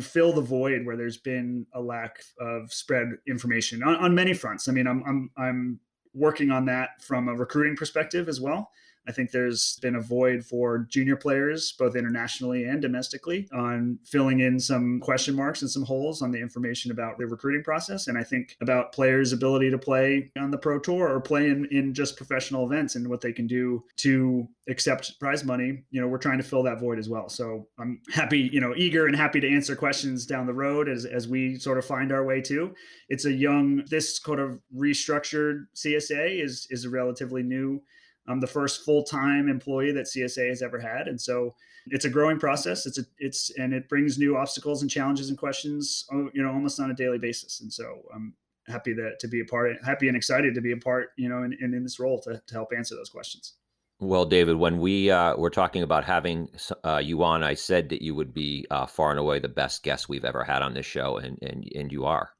fill 0.00 0.32
the 0.32 0.40
void 0.40 0.86
where 0.86 0.96
there's 0.96 1.16
been 1.16 1.66
a 1.74 1.80
lack 1.80 2.20
of 2.40 2.72
spread 2.72 3.08
information 3.26 3.82
on, 3.82 3.96
on 3.96 4.14
many 4.14 4.32
fronts. 4.32 4.68
I 4.68 4.72
mean, 4.72 4.86
I'm, 4.86 5.02
I'm, 5.04 5.30
I'm 5.36 5.80
working 6.14 6.50
on 6.50 6.66
that 6.66 7.02
from 7.02 7.28
a 7.28 7.34
recruiting 7.34 7.76
perspective 7.76 8.28
as 8.28 8.40
well. 8.40 8.70
I 9.08 9.12
think 9.12 9.30
there's 9.30 9.78
been 9.80 9.96
a 9.96 10.00
void 10.00 10.44
for 10.44 10.86
junior 10.90 11.16
players, 11.16 11.72
both 11.72 11.96
internationally 11.96 12.64
and 12.64 12.82
domestically, 12.82 13.48
on 13.52 13.98
filling 14.04 14.40
in 14.40 14.60
some 14.60 15.00
question 15.00 15.34
marks 15.34 15.62
and 15.62 15.70
some 15.70 15.82
holes 15.82 16.20
on 16.20 16.30
the 16.30 16.40
information 16.40 16.90
about 16.90 17.16
the 17.18 17.26
recruiting 17.26 17.64
process. 17.64 18.08
And 18.08 18.18
I 18.18 18.22
think 18.22 18.56
about 18.60 18.92
players' 18.92 19.32
ability 19.32 19.70
to 19.70 19.78
play 19.78 20.30
on 20.38 20.50
the 20.50 20.58
pro 20.58 20.78
tour 20.78 21.08
or 21.08 21.20
play 21.20 21.48
in, 21.48 21.66
in 21.70 21.94
just 21.94 22.16
professional 22.16 22.66
events 22.66 22.96
and 22.96 23.08
what 23.08 23.22
they 23.22 23.32
can 23.32 23.46
do 23.46 23.82
to 23.96 24.46
accept 24.68 25.18
prize 25.18 25.42
money. 25.42 25.82
You 25.90 26.00
know, 26.02 26.06
we're 26.06 26.18
trying 26.18 26.38
to 26.38 26.44
fill 26.44 26.62
that 26.64 26.78
void 26.78 26.98
as 26.98 27.08
well. 27.08 27.30
So 27.30 27.66
I'm 27.78 28.00
happy, 28.12 28.50
you 28.52 28.60
know, 28.60 28.74
eager 28.76 29.06
and 29.06 29.16
happy 29.16 29.40
to 29.40 29.50
answer 29.50 29.74
questions 29.74 30.26
down 30.26 30.46
the 30.46 30.52
road 30.52 30.88
as, 30.88 31.06
as 31.06 31.26
we 31.26 31.58
sort 31.58 31.78
of 31.78 31.84
find 31.86 32.12
our 32.12 32.24
way 32.24 32.42
to. 32.42 32.74
It's 33.08 33.24
a 33.24 33.32
young, 33.32 33.84
this 33.88 34.18
kind 34.18 34.40
of 34.40 34.60
restructured 34.76 35.64
CSA 35.74 36.44
is, 36.44 36.66
is 36.70 36.84
a 36.84 36.90
relatively 36.90 37.42
new 37.42 37.80
I'm 38.28 38.40
the 38.40 38.46
first 38.46 38.84
full 38.84 39.02
time 39.02 39.48
employee 39.48 39.92
that 39.92 40.06
CSA 40.06 40.48
has 40.48 40.62
ever 40.62 40.78
had, 40.78 41.08
and 41.08 41.20
so 41.20 41.54
it's 41.90 42.04
a 42.04 42.10
growing 42.10 42.38
process. 42.38 42.86
It's 42.86 42.98
a 42.98 43.04
it's 43.18 43.50
and 43.56 43.72
it 43.72 43.88
brings 43.88 44.18
new 44.18 44.36
obstacles 44.36 44.82
and 44.82 44.90
challenges 44.90 45.28
and 45.28 45.38
questions, 45.38 46.06
oh, 46.12 46.30
you 46.34 46.42
know, 46.42 46.52
almost 46.52 46.80
on 46.80 46.90
a 46.90 46.94
daily 46.94 47.18
basis. 47.18 47.60
And 47.60 47.72
so 47.72 48.02
I'm 48.14 48.34
happy 48.66 48.92
that 48.94 49.18
to 49.20 49.28
be 49.28 49.40
a 49.40 49.44
part, 49.44 49.72
happy 49.84 50.08
and 50.08 50.16
excited 50.16 50.54
to 50.54 50.60
be 50.60 50.72
a 50.72 50.76
part, 50.76 51.10
you 51.16 51.28
know, 51.28 51.42
in, 51.42 51.54
in, 51.60 51.74
in 51.74 51.82
this 51.82 51.98
role 51.98 52.20
to, 52.20 52.40
to 52.46 52.54
help 52.54 52.70
answer 52.76 52.94
those 52.94 53.08
questions. 53.08 53.54
Well, 54.00 54.26
David, 54.26 54.56
when 54.56 54.78
we 54.78 55.10
uh, 55.10 55.36
were 55.36 55.50
talking 55.50 55.82
about 55.82 56.04
having 56.04 56.48
uh, 56.84 57.00
you 57.02 57.24
on, 57.24 57.42
I 57.42 57.54
said 57.54 57.88
that 57.88 58.00
you 58.00 58.14
would 58.14 58.32
be 58.32 58.64
uh, 58.70 58.86
far 58.86 59.10
and 59.10 59.18
away 59.18 59.40
the 59.40 59.48
best 59.48 59.82
guest 59.82 60.08
we've 60.08 60.24
ever 60.24 60.44
had 60.44 60.62
on 60.62 60.74
this 60.74 60.86
show, 60.86 61.16
and 61.16 61.36
and 61.42 61.68
and 61.74 61.90
you 61.90 62.04
are. 62.04 62.30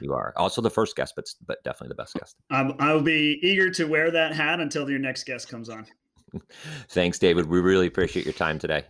You 0.00 0.12
are 0.14 0.32
also 0.36 0.60
the 0.60 0.70
first 0.70 0.96
guest, 0.96 1.14
but 1.16 1.26
but 1.46 1.62
definitely 1.64 1.88
the 1.88 2.02
best 2.02 2.14
guest. 2.14 2.36
Um, 2.50 2.74
I'll 2.78 3.02
be 3.02 3.38
eager 3.42 3.70
to 3.70 3.84
wear 3.86 4.10
that 4.10 4.34
hat 4.34 4.60
until 4.60 4.88
your 4.88 4.98
next 4.98 5.24
guest 5.24 5.48
comes 5.48 5.68
on. 5.68 5.86
Thanks, 6.88 7.18
David. 7.18 7.46
We 7.46 7.60
really 7.60 7.86
appreciate 7.86 8.24
your 8.24 8.34
time 8.34 8.58
today. 8.58 8.84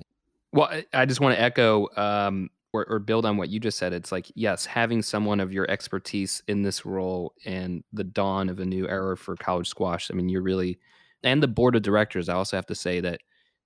Well, 0.52 0.70
I 0.92 1.06
just 1.06 1.20
want 1.20 1.36
to 1.36 1.40
echo 1.40 1.88
um, 1.96 2.50
or, 2.72 2.86
or 2.88 2.98
build 2.98 3.26
on 3.26 3.36
what 3.36 3.48
you 3.48 3.60
just 3.60 3.78
said. 3.78 3.92
It's 3.92 4.12
like, 4.12 4.30
yes, 4.34 4.64
having 4.66 5.02
someone 5.02 5.40
of 5.40 5.52
your 5.52 5.70
expertise 5.70 6.42
in 6.48 6.62
this 6.62 6.86
role 6.86 7.34
and 7.44 7.84
the 7.92 8.04
dawn 8.04 8.48
of 8.48 8.60
a 8.60 8.64
new 8.64 8.88
era 8.88 9.16
for 9.16 9.36
college 9.36 9.68
squash. 9.68 10.10
I 10.10 10.14
mean, 10.14 10.28
you're 10.28 10.42
really, 10.42 10.78
and 11.22 11.42
the 11.42 11.48
board 11.48 11.76
of 11.76 11.82
directors. 11.82 12.28
I 12.28 12.34
also 12.34 12.56
have 12.56 12.66
to 12.66 12.74
say 12.74 13.00
that 13.00 13.20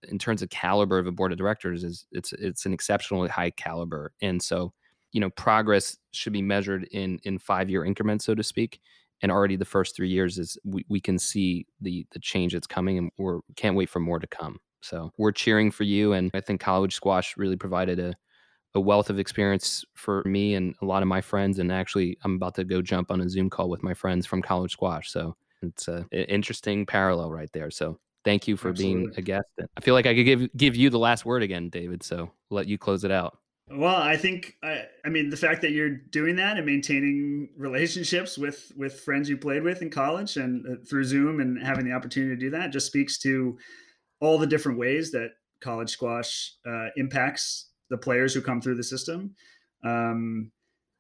in 0.08 0.18
terms 0.18 0.42
of 0.42 0.50
caliber 0.50 0.98
of 0.98 1.06
a 1.06 1.12
board 1.12 1.32
of 1.32 1.38
directors, 1.38 1.84
is 1.84 2.06
it's 2.12 2.32
it's 2.32 2.66
an 2.66 2.72
exceptionally 2.72 3.28
high 3.28 3.50
caliber, 3.50 4.12
and 4.22 4.42
so 4.42 4.72
you 5.12 5.20
know 5.20 5.30
progress 5.30 5.96
should 6.12 6.32
be 6.32 6.42
measured 6.42 6.84
in 6.92 7.18
in 7.24 7.38
five 7.38 7.68
year 7.68 7.84
increments 7.84 8.24
so 8.24 8.34
to 8.34 8.42
speak 8.42 8.80
and 9.22 9.30
already 9.30 9.56
the 9.56 9.64
first 9.64 9.94
three 9.94 10.08
years 10.08 10.38
is 10.38 10.58
we, 10.64 10.84
we 10.88 11.00
can 11.00 11.18
see 11.18 11.66
the 11.80 12.06
the 12.12 12.18
change 12.18 12.52
that's 12.52 12.66
coming 12.66 12.98
and 12.98 13.10
we're 13.18 13.40
can't 13.56 13.76
wait 13.76 13.88
for 13.88 14.00
more 14.00 14.18
to 14.18 14.26
come. 14.26 14.58
So 14.82 15.12
we're 15.18 15.32
cheering 15.32 15.70
for 15.70 15.84
you 15.84 16.14
and 16.14 16.30
i 16.32 16.40
think 16.40 16.60
college 16.60 16.94
squash 16.94 17.36
really 17.36 17.56
provided 17.56 17.98
a 17.98 18.14
a 18.74 18.80
wealth 18.80 19.10
of 19.10 19.18
experience 19.18 19.84
for 19.94 20.22
me 20.24 20.54
and 20.54 20.76
a 20.80 20.84
lot 20.84 21.02
of 21.02 21.08
my 21.08 21.20
friends 21.20 21.58
and 21.58 21.70
actually 21.70 22.16
i'm 22.24 22.36
about 22.36 22.54
to 22.54 22.64
go 22.64 22.80
jump 22.80 23.10
on 23.10 23.20
a 23.20 23.28
zoom 23.28 23.50
call 23.50 23.68
with 23.68 23.82
my 23.82 23.92
friends 23.92 24.24
from 24.24 24.40
college 24.40 24.72
squash 24.72 25.10
so 25.10 25.36
it's 25.62 25.88
a, 25.88 26.06
an 26.12 26.24
interesting 26.24 26.86
parallel 26.86 27.30
right 27.30 27.50
there. 27.52 27.70
So 27.70 27.98
thank 28.24 28.48
you 28.48 28.56
for 28.56 28.70
Absolutely. 28.70 29.02
being 29.02 29.14
a 29.16 29.22
guest 29.22 29.46
i 29.76 29.80
feel 29.80 29.94
like 29.94 30.06
i 30.06 30.14
could 30.14 30.24
give 30.24 30.48
give 30.56 30.76
you 30.76 30.90
the 30.90 30.98
last 30.98 31.24
word 31.24 31.42
again 31.42 31.70
david 31.70 32.02
so 32.02 32.30
let 32.50 32.66
you 32.66 32.76
close 32.76 33.02
it 33.02 33.10
out 33.10 33.38
well, 33.72 33.96
I 33.96 34.16
think 34.16 34.56
I, 34.62 34.84
I 35.04 35.08
mean 35.08 35.30
the 35.30 35.36
fact 35.36 35.62
that 35.62 35.70
you're 35.70 35.90
doing 35.90 36.36
that 36.36 36.56
and 36.56 36.66
maintaining 36.66 37.50
relationships 37.56 38.36
with 38.36 38.72
with 38.76 39.00
friends 39.00 39.28
you 39.28 39.36
played 39.36 39.62
with 39.62 39.82
in 39.82 39.90
college 39.90 40.36
and 40.36 40.66
uh, 40.66 40.84
through 40.88 41.04
Zoom 41.04 41.40
and 41.40 41.62
having 41.62 41.84
the 41.84 41.92
opportunity 41.92 42.34
to 42.34 42.40
do 42.40 42.50
that 42.50 42.72
just 42.72 42.86
speaks 42.86 43.18
to 43.18 43.56
all 44.20 44.38
the 44.38 44.46
different 44.46 44.78
ways 44.78 45.12
that 45.12 45.30
college 45.60 45.90
squash 45.90 46.54
uh, 46.66 46.88
impacts 46.96 47.70
the 47.90 47.98
players 47.98 48.34
who 48.34 48.40
come 48.40 48.60
through 48.60 48.76
the 48.76 48.82
system. 48.82 49.34
Um, 49.84 50.50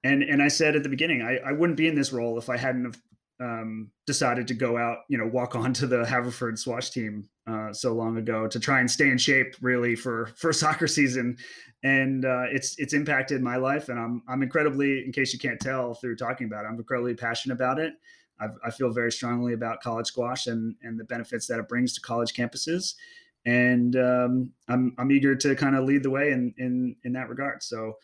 and 0.04 0.22
and 0.22 0.42
I 0.42 0.48
said 0.48 0.76
at 0.76 0.82
the 0.82 0.88
beginning, 0.88 1.22
I, 1.22 1.38
I 1.38 1.52
wouldn't 1.52 1.76
be 1.76 1.88
in 1.88 1.94
this 1.94 2.12
role 2.12 2.38
if 2.38 2.48
I 2.48 2.56
hadn't 2.56 2.84
have 2.84 3.00
um, 3.40 3.90
decided 4.06 4.46
to 4.48 4.54
go 4.54 4.76
out, 4.76 4.98
you 5.08 5.18
know, 5.18 5.26
walk 5.26 5.54
onto 5.56 5.86
the 5.86 6.06
Haverford 6.06 6.58
squash 6.58 6.90
team 6.90 7.28
uh, 7.46 7.72
so 7.72 7.92
long 7.92 8.18
ago 8.18 8.46
to 8.46 8.60
try 8.60 8.80
and 8.80 8.90
stay 8.90 9.08
in 9.08 9.18
shape, 9.18 9.54
really 9.60 9.96
for 9.96 10.30
for 10.36 10.52
soccer 10.64 10.86
season. 10.86 11.36
And 11.82 12.24
uh, 12.24 12.44
it's 12.52 12.78
it's 12.78 12.92
impacted 12.92 13.40
my 13.40 13.56
life 13.56 13.88
and 13.88 13.98
i'm 13.98 14.22
i'm 14.28 14.42
incredibly 14.42 15.02
in 15.02 15.12
case 15.12 15.32
you 15.32 15.38
can't 15.38 15.58
tell 15.58 15.94
through 15.94 16.16
talking 16.16 16.46
about 16.46 16.66
it 16.66 16.68
i'm 16.68 16.76
incredibly 16.76 17.14
passionate 17.14 17.54
about 17.54 17.78
it. 17.78 17.94
I've, 18.38 18.50
i 18.62 18.70
feel 18.70 18.90
very 18.90 19.10
strongly 19.10 19.54
about 19.54 19.80
college 19.80 20.06
squash 20.06 20.46
and 20.46 20.74
and 20.82 21.00
the 21.00 21.04
benefits 21.04 21.46
that 21.46 21.58
it 21.58 21.68
brings 21.68 21.94
to 21.94 22.00
college 22.02 22.34
campuses. 22.34 22.94
And 23.46 23.96
um, 23.96 24.52
i'm 24.68 24.94
i'm 24.98 25.10
eager 25.10 25.34
to 25.34 25.56
kind 25.56 25.74
of 25.74 25.84
lead 25.84 26.02
the 26.02 26.10
way 26.10 26.32
in 26.32 26.52
in 26.58 26.96
in 27.04 27.14
that 27.14 27.30
regard. 27.30 27.62
So 27.62 27.94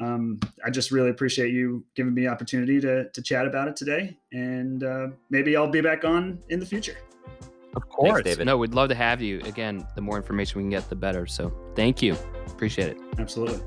um, 0.00 0.40
I 0.64 0.70
just 0.70 0.90
really 0.90 1.10
appreciate 1.10 1.52
you 1.52 1.84
giving 1.94 2.14
me 2.14 2.22
the 2.22 2.28
opportunity 2.28 2.80
to, 2.80 3.08
to 3.10 3.22
chat 3.22 3.46
about 3.46 3.68
it 3.68 3.76
today. 3.76 4.16
And 4.32 4.82
uh, 4.82 5.08
maybe 5.30 5.56
I'll 5.56 5.70
be 5.70 5.80
back 5.80 6.04
on 6.04 6.38
in 6.48 6.58
the 6.60 6.66
future. 6.66 6.96
Of 7.76 7.88
course. 7.88 8.14
Thanks, 8.14 8.30
David. 8.30 8.46
No, 8.46 8.56
we'd 8.56 8.74
love 8.74 8.88
to 8.90 8.94
have 8.94 9.20
you. 9.20 9.40
Again, 9.40 9.86
the 9.94 10.00
more 10.00 10.16
information 10.16 10.58
we 10.58 10.62
can 10.64 10.70
get, 10.70 10.88
the 10.88 10.96
better. 10.96 11.26
So 11.26 11.52
thank 11.74 12.02
you. 12.02 12.16
Appreciate 12.46 12.88
it. 12.88 12.98
Absolutely. 13.18 13.60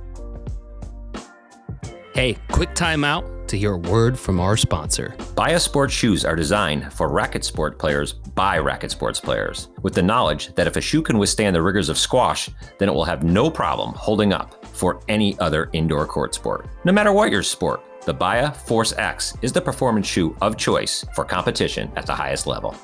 Hey, 2.13 2.37
quick 2.49 2.73
timeout 2.73 3.47
to 3.47 3.57
hear 3.57 3.73
a 3.73 3.77
word 3.77 4.17
from 4.17 4.39
our 4.39 4.57
sponsor. 4.57 5.15
Bia 5.35 5.59
Sports 5.59 5.93
shoes 5.93 6.25
are 6.25 6.35
designed 6.35 6.91
for 6.91 7.09
racket 7.09 7.43
sport 7.43 7.79
players 7.79 8.13
by 8.13 8.57
racket 8.57 8.91
sports 8.91 9.19
players, 9.19 9.69
with 9.83 9.93
the 9.93 10.01
knowledge 10.01 10.53
that 10.55 10.67
if 10.67 10.75
a 10.75 10.81
shoe 10.81 11.01
can 11.01 11.17
withstand 11.17 11.55
the 11.55 11.61
rigors 11.61 11.89
of 11.89 11.97
squash, 11.97 12.49
then 12.79 12.89
it 12.89 12.91
will 12.91 13.05
have 13.05 13.23
no 13.23 13.49
problem 13.49 13.93
holding 13.93 14.33
up 14.33 14.66
for 14.77 15.01
any 15.07 15.37
other 15.39 15.69
indoor 15.73 16.05
court 16.05 16.35
sport. 16.35 16.67
No 16.85 16.91
matter 16.91 17.11
what 17.11 17.31
your 17.31 17.41
sport, 17.43 17.83
the 18.05 18.13
Bia 18.13 18.51
Force 18.51 18.93
X 18.97 19.35
is 19.41 19.51
the 19.51 19.59
performance 19.59 20.07
shoe 20.07 20.37
of 20.41 20.55
choice 20.55 21.03
for 21.13 21.25
competition 21.25 21.91
at 21.95 22.05
the 22.05 22.15
highest 22.15 22.47
level. 22.47 22.75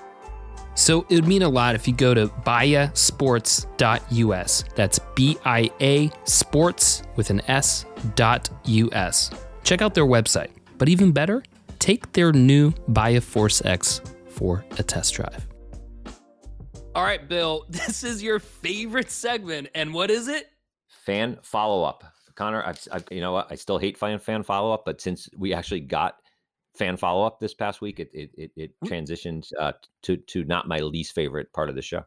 So 0.75 1.05
it 1.09 1.15
would 1.15 1.27
mean 1.27 1.41
a 1.43 1.49
lot 1.49 1.75
if 1.75 1.87
you 1.87 1.93
go 1.93 2.15
to 2.15 2.27
biasports.us. 2.27 4.65
That's 4.75 4.99
B 5.15 5.37
I 5.45 5.71
A 5.79 6.11
sports 6.23 7.03
with 7.15 7.29
an 7.29 7.41
S 7.47 7.85
dot 8.15 8.49
US. 8.65 9.29
Check 9.63 9.81
out 9.81 9.93
their 9.93 10.05
website. 10.05 10.49
But 10.77 10.89
even 10.89 11.11
better, 11.11 11.43
take 11.79 12.11
their 12.13 12.31
new 12.31 12.71
Bia 12.91 13.21
Force 13.21 13.63
X 13.63 14.01
for 14.29 14.65
a 14.77 14.83
test 14.83 15.13
drive. 15.13 15.47
All 16.95 17.03
right, 17.03 17.27
Bill, 17.27 17.65
this 17.69 18.03
is 18.03 18.23
your 18.23 18.39
favorite 18.39 19.11
segment. 19.11 19.69
And 19.75 19.93
what 19.93 20.09
is 20.11 20.27
it? 20.27 20.52
Fan 21.05 21.37
follow 21.43 21.83
up. 21.83 22.03
Connor, 22.35 22.63
I've, 22.63 22.79
I've, 22.91 23.05
you 23.11 23.21
know 23.21 23.31
what? 23.33 23.47
I 23.51 23.55
still 23.55 23.77
hate 23.77 23.97
fan 23.97 24.19
fan 24.19 24.43
follow 24.43 24.73
up, 24.73 24.83
but 24.85 25.01
since 25.01 25.29
we 25.37 25.53
actually 25.53 25.81
got 25.81 26.15
fan 26.75 26.97
follow 26.97 27.25
up 27.25 27.39
this 27.39 27.53
past 27.53 27.81
week, 27.81 27.99
it 27.99 28.09
it 28.13 28.31
it, 28.35 28.51
it 28.55 28.71
transitioned 28.85 29.47
uh, 29.59 29.73
to 30.03 30.17
to 30.17 30.43
not 30.45 30.67
my 30.67 30.79
least 30.79 31.13
favorite 31.13 31.51
part 31.53 31.69
of 31.69 31.75
the 31.75 31.81
show. 31.81 32.03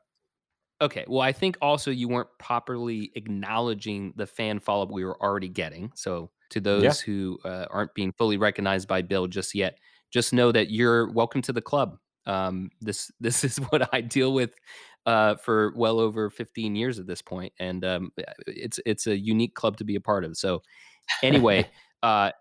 Okay. 0.82 1.04
Well, 1.08 1.22
I 1.22 1.32
think 1.32 1.56
also 1.62 1.90
you 1.90 2.08
weren't 2.08 2.28
properly 2.38 3.10
acknowledging 3.14 4.12
the 4.16 4.26
fan 4.26 4.58
follow 4.58 4.82
up 4.82 4.90
we 4.90 5.04
were 5.04 5.20
already 5.22 5.48
getting. 5.48 5.90
So 5.94 6.30
to 6.50 6.60
those 6.60 6.82
Yeah. 6.82 6.92
who 7.06 7.38
uh, 7.44 7.66
aren't 7.70 7.94
being 7.94 8.12
fully 8.12 8.36
recognized 8.36 8.86
by 8.86 9.00
Bill 9.02 9.26
just 9.26 9.54
yet, 9.54 9.78
just 10.10 10.32
know 10.32 10.52
that 10.52 10.70
you're 10.70 11.10
welcome 11.12 11.40
to 11.42 11.52
the 11.52 11.62
club. 11.62 11.98
Um, 12.26 12.70
this 12.80 13.10
this 13.20 13.44
is 13.44 13.56
what 13.56 13.92
I 13.94 14.00
deal 14.00 14.32
with 14.32 14.54
uh, 15.06 15.36
for 15.36 15.72
well 15.76 16.00
over 16.00 16.30
15 16.30 16.74
years 16.74 16.98
at 16.98 17.06
this 17.06 17.22
point, 17.22 17.52
and 17.58 17.84
um, 17.84 18.12
it's 18.46 18.80
it's 18.84 19.06
a 19.06 19.16
unique 19.16 19.54
club 19.54 19.76
to 19.78 19.84
be 19.84 19.96
a 19.96 20.00
part 20.00 20.24
of. 20.24 20.36
So 20.36 20.62
anyway, 21.22 21.68
uh, 22.02 22.32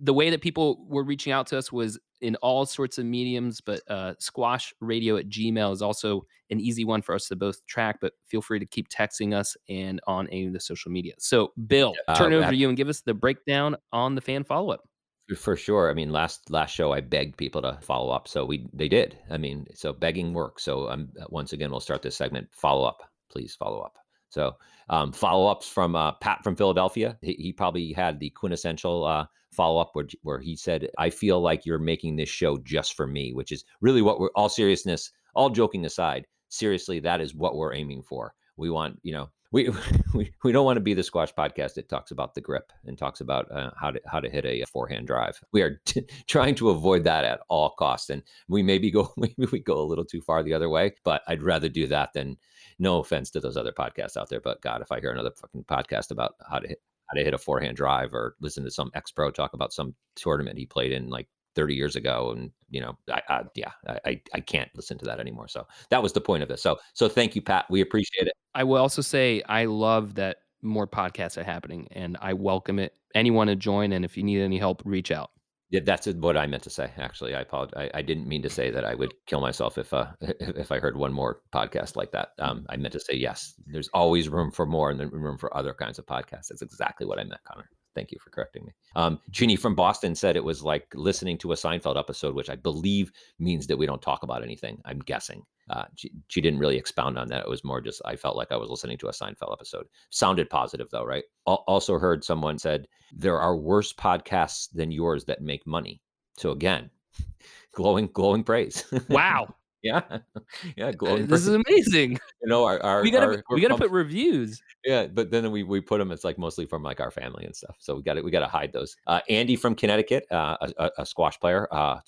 the 0.00 0.14
way 0.14 0.30
that 0.30 0.40
people 0.40 0.84
were 0.88 1.04
reaching 1.04 1.32
out 1.32 1.46
to 1.48 1.58
us 1.58 1.70
was 1.70 1.98
in 2.20 2.36
all 2.36 2.64
sorts 2.64 2.98
of 2.98 3.04
mediums, 3.04 3.60
but 3.60 3.80
uh, 3.88 4.14
squash 4.18 4.72
radio 4.80 5.16
at 5.16 5.28
gmail 5.28 5.72
is 5.72 5.82
also 5.82 6.24
an 6.50 6.60
easy 6.60 6.84
one 6.84 7.02
for 7.02 7.14
us 7.14 7.26
to 7.28 7.36
both 7.36 7.64
track, 7.66 7.98
but 8.00 8.12
feel 8.26 8.40
free 8.40 8.58
to 8.58 8.66
keep 8.66 8.88
texting 8.88 9.34
us 9.34 9.56
and 9.68 10.00
on 10.06 10.28
any 10.28 10.46
of 10.46 10.52
the 10.52 10.60
social 10.60 10.90
media. 10.92 11.14
So, 11.18 11.52
Bill, 11.66 11.94
Uh, 12.06 12.14
turn 12.14 12.32
it 12.32 12.36
over 12.36 12.44
ab- 12.46 12.50
to 12.52 12.56
you 12.56 12.68
and 12.68 12.76
give 12.76 12.88
us 12.88 13.00
the 13.00 13.14
breakdown 13.14 13.76
on 13.92 14.14
the 14.14 14.20
fan 14.20 14.44
follow 14.44 14.70
up. 14.70 14.88
For 15.36 15.56
sure. 15.56 15.90
I 15.90 15.94
mean, 15.94 16.10
last 16.10 16.50
last 16.50 16.74
show 16.74 16.92
I 16.92 17.00
begged 17.00 17.36
people 17.36 17.62
to 17.62 17.78
follow 17.82 18.12
up, 18.12 18.28
so 18.28 18.44
we 18.44 18.68
they 18.72 18.88
did. 18.88 19.18
I 19.30 19.36
mean, 19.36 19.66
so 19.74 19.92
begging 19.92 20.32
works. 20.32 20.62
So 20.62 20.88
um, 20.90 21.10
once 21.28 21.52
again, 21.52 21.70
we'll 21.70 21.80
start 21.80 22.02
this 22.02 22.16
segment. 22.16 22.48
Follow 22.52 22.84
up, 22.84 23.02
please 23.30 23.54
follow 23.54 23.80
up. 23.80 23.96
So 24.30 24.56
um, 24.88 25.12
follow 25.12 25.50
ups 25.50 25.68
from 25.68 25.94
uh, 25.94 26.12
Pat 26.12 26.42
from 26.42 26.56
Philadelphia. 26.56 27.18
He, 27.22 27.34
he 27.34 27.52
probably 27.52 27.92
had 27.92 28.18
the 28.18 28.30
quintessential 28.30 29.04
uh, 29.04 29.26
follow 29.52 29.80
up 29.80 29.90
where 29.92 30.06
where 30.22 30.40
he 30.40 30.56
said, 30.56 30.88
"I 30.98 31.10
feel 31.10 31.40
like 31.40 31.66
you're 31.66 31.78
making 31.78 32.16
this 32.16 32.28
show 32.28 32.58
just 32.58 32.94
for 32.94 33.06
me," 33.06 33.32
which 33.32 33.52
is 33.52 33.64
really 33.80 34.02
what 34.02 34.18
we're 34.18 34.30
all 34.34 34.48
seriousness, 34.48 35.10
all 35.34 35.50
joking 35.50 35.84
aside. 35.84 36.26
Seriously, 36.48 37.00
that 37.00 37.20
is 37.20 37.34
what 37.34 37.56
we're 37.56 37.74
aiming 37.74 38.02
for. 38.02 38.34
We 38.56 38.70
want, 38.70 38.98
you 39.02 39.12
know, 39.12 39.30
we 39.52 39.68
we, 40.14 40.32
we 40.42 40.50
don't 40.50 40.64
want 40.64 40.76
to 40.76 40.82
be 40.82 40.94
the 40.94 41.02
squash 41.02 41.32
podcast 41.32 41.74
that 41.74 41.88
talks 41.88 42.10
about 42.10 42.34
the 42.34 42.40
grip 42.40 42.72
and 42.86 42.98
talks 42.98 43.20
about 43.20 43.50
uh, 43.52 43.70
how 43.76 43.90
to 43.90 44.00
how 44.06 44.18
to 44.18 44.28
hit 44.28 44.44
a 44.44 44.64
forehand 44.64 45.06
drive. 45.06 45.38
We 45.52 45.62
are 45.62 45.80
t- 45.84 46.06
trying 46.26 46.56
to 46.56 46.70
avoid 46.70 47.04
that 47.04 47.24
at 47.24 47.40
all 47.48 47.70
costs, 47.78 48.10
and 48.10 48.22
we 48.48 48.62
maybe 48.62 48.90
go 48.90 49.12
maybe 49.16 49.46
we 49.52 49.60
go 49.60 49.80
a 49.80 49.84
little 49.86 50.04
too 50.04 50.22
far 50.22 50.42
the 50.42 50.54
other 50.54 50.68
way. 50.68 50.94
But 51.04 51.22
I'd 51.28 51.42
rather 51.42 51.68
do 51.68 51.86
that 51.86 52.12
than 52.14 52.36
no 52.78 52.98
offense 52.98 53.30
to 53.30 53.40
those 53.40 53.56
other 53.56 53.72
podcasts 53.72 54.16
out 54.16 54.28
there. 54.28 54.40
But 54.40 54.62
God, 54.62 54.82
if 54.82 54.90
I 54.90 55.00
hear 55.00 55.12
another 55.12 55.32
fucking 55.40 55.64
podcast 55.64 56.10
about 56.10 56.34
how 56.50 56.58
to 56.58 56.68
hit 56.68 56.78
how 57.08 57.18
to 57.18 57.24
hit 57.24 57.34
a 57.34 57.38
forehand 57.38 57.76
drive 57.76 58.14
or 58.14 58.34
listen 58.40 58.64
to 58.64 58.70
some 58.70 58.90
ex 58.94 59.12
pro 59.12 59.30
talk 59.30 59.52
about 59.52 59.72
some 59.72 59.94
tournament 60.16 60.58
he 60.58 60.66
played 60.66 60.92
in 60.92 61.08
like 61.08 61.28
30 61.54 61.74
years 61.74 61.96
ago 61.96 62.32
and 62.34 62.50
you 62.70 62.80
know 62.80 62.96
I, 63.10 63.22
I 63.28 63.42
yeah 63.54 63.72
I, 64.04 64.20
I 64.34 64.40
can't 64.40 64.70
listen 64.74 64.98
to 64.98 65.04
that 65.06 65.20
anymore 65.20 65.48
so 65.48 65.66
that 65.90 66.02
was 66.02 66.12
the 66.12 66.20
point 66.20 66.42
of 66.42 66.48
this 66.48 66.62
so 66.62 66.78
so 66.94 67.08
thank 67.08 67.34
you 67.34 67.42
pat 67.42 67.66
we 67.68 67.80
appreciate 67.80 68.26
it 68.26 68.34
I 68.54 68.64
will 68.64 68.78
also 68.78 69.02
say 69.02 69.42
I 69.48 69.64
love 69.64 70.14
that 70.14 70.38
more 70.62 70.86
podcasts 70.86 71.36
are 71.36 71.44
happening 71.44 71.88
and 71.90 72.16
I 72.20 72.32
welcome 72.32 72.78
it. 72.78 72.94
Anyone 73.14 73.48
to 73.48 73.56
join, 73.56 73.92
and 73.92 74.04
if 74.04 74.16
you 74.16 74.22
need 74.22 74.40
any 74.40 74.58
help, 74.58 74.82
reach 74.84 75.10
out. 75.10 75.30
Yeah, 75.70 75.80
that's 75.84 76.06
what 76.06 76.36
I 76.36 76.46
meant 76.46 76.62
to 76.64 76.70
say. 76.70 76.90
Actually, 76.98 77.34
I 77.34 77.40
apologize. 77.40 77.90
I, 77.94 77.98
I 77.98 78.02
didn't 78.02 78.28
mean 78.28 78.42
to 78.42 78.50
say 78.50 78.70
that 78.70 78.84
I 78.84 78.94
would 78.94 79.12
kill 79.26 79.40
myself 79.40 79.78
if 79.78 79.92
uh 79.92 80.06
if, 80.20 80.36
if 80.56 80.72
I 80.72 80.78
heard 80.78 80.96
one 80.96 81.12
more 81.12 81.40
podcast 81.54 81.96
like 81.96 82.12
that. 82.12 82.30
Um, 82.38 82.66
I 82.68 82.76
meant 82.76 82.92
to 82.92 83.00
say 83.00 83.14
yes. 83.14 83.54
There's 83.66 83.88
always 83.94 84.28
room 84.28 84.50
for 84.50 84.66
more, 84.66 84.90
and 84.90 85.00
then 85.00 85.10
room 85.10 85.38
for 85.38 85.54
other 85.56 85.74
kinds 85.74 85.98
of 85.98 86.06
podcasts. 86.06 86.48
That's 86.48 86.62
exactly 86.62 87.06
what 87.06 87.18
I 87.18 87.24
meant, 87.24 87.42
Connor. 87.44 87.68
Thank 87.94 88.10
you 88.12 88.18
for 88.18 88.30
correcting 88.30 88.64
me. 88.64 88.72
Um, 88.96 89.18
Chini 89.32 89.56
from 89.56 89.74
Boston 89.74 90.14
said 90.14 90.36
it 90.36 90.44
was 90.44 90.62
like 90.62 90.86
listening 90.94 91.38
to 91.38 91.52
a 91.52 91.56
Seinfeld 91.56 91.98
episode, 91.98 92.34
which 92.34 92.50
I 92.50 92.56
believe 92.56 93.12
means 93.38 93.66
that 93.66 93.76
we 93.76 93.86
don't 93.86 94.00
talk 94.02 94.22
about 94.22 94.42
anything. 94.42 94.80
I'm 94.84 95.00
guessing. 95.00 95.42
Uh, 95.70 95.84
she, 95.96 96.10
she 96.28 96.40
didn't 96.40 96.58
really 96.58 96.76
expound 96.76 97.18
on 97.18 97.28
that. 97.28 97.42
It 97.42 97.48
was 97.48 97.64
more 97.64 97.80
just 97.80 98.02
I 98.04 98.16
felt 98.16 98.36
like 98.36 98.50
I 98.50 98.56
was 98.56 98.70
listening 98.70 98.98
to 98.98 99.08
a 99.08 99.12
Seinfeld 99.12 99.52
episode. 99.52 99.86
Sounded 100.10 100.50
positive 100.50 100.88
though, 100.90 101.04
right? 101.04 101.24
Also 101.46 101.98
heard 101.98 102.24
someone 102.24 102.58
said 102.58 102.86
there 103.12 103.38
are 103.38 103.56
worse 103.56 103.92
podcasts 103.92 104.68
than 104.72 104.90
yours 104.90 105.24
that 105.26 105.42
make 105.42 105.66
money. 105.66 106.00
So 106.38 106.50
again, 106.50 106.90
glowing 107.74 108.08
glowing 108.12 108.44
praise. 108.44 108.84
Wow, 109.08 109.54
yeah, 109.82 110.18
yeah, 110.76 110.92
glowing. 110.92 111.26
this 111.26 111.44
praise. 111.44 111.48
is 111.48 111.54
amazing. 111.66 112.12
you 112.42 112.48
know 112.48 112.64
our, 112.64 112.82
our 112.82 113.02
We 113.02 113.10
gotta 113.10 113.26
our- 113.26 113.42
we 113.50 113.60
gotta 113.60 113.74
pumped- 113.74 113.82
put 113.82 113.90
reviews. 113.90 114.62
yeah, 114.84 115.06
but 115.06 115.30
then 115.30 115.50
we 115.50 115.62
we 115.62 115.80
put 115.80 115.98
them. 115.98 116.10
It's 116.12 116.24
like 116.24 116.38
mostly 116.38 116.66
from 116.66 116.82
like 116.82 117.00
our 117.00 117.10
family 117.10 117.44
and 117.44 117.54
stuff. 117.54 117.76
So 117.78 117.96
we 117.96 118.02
got 118.02 118.14
to 118.14 118.22
we 118.22 118.30
got 118.30 118.40
to 118.40 118.46
hide 118.48 118.72
those. 118.72 118.96
Uh, 119.06 119.20
Andy 119.28 119.56
from 119.56 119.74
Connecticut, 119.74 120.24
uh, 120.30 120.56
a, 120.60 120.72
a- 120.78 120.90
a 120.98 121.06
squash 121.06 121.38
player, 121.40 121.68
uh, 121.72 122.00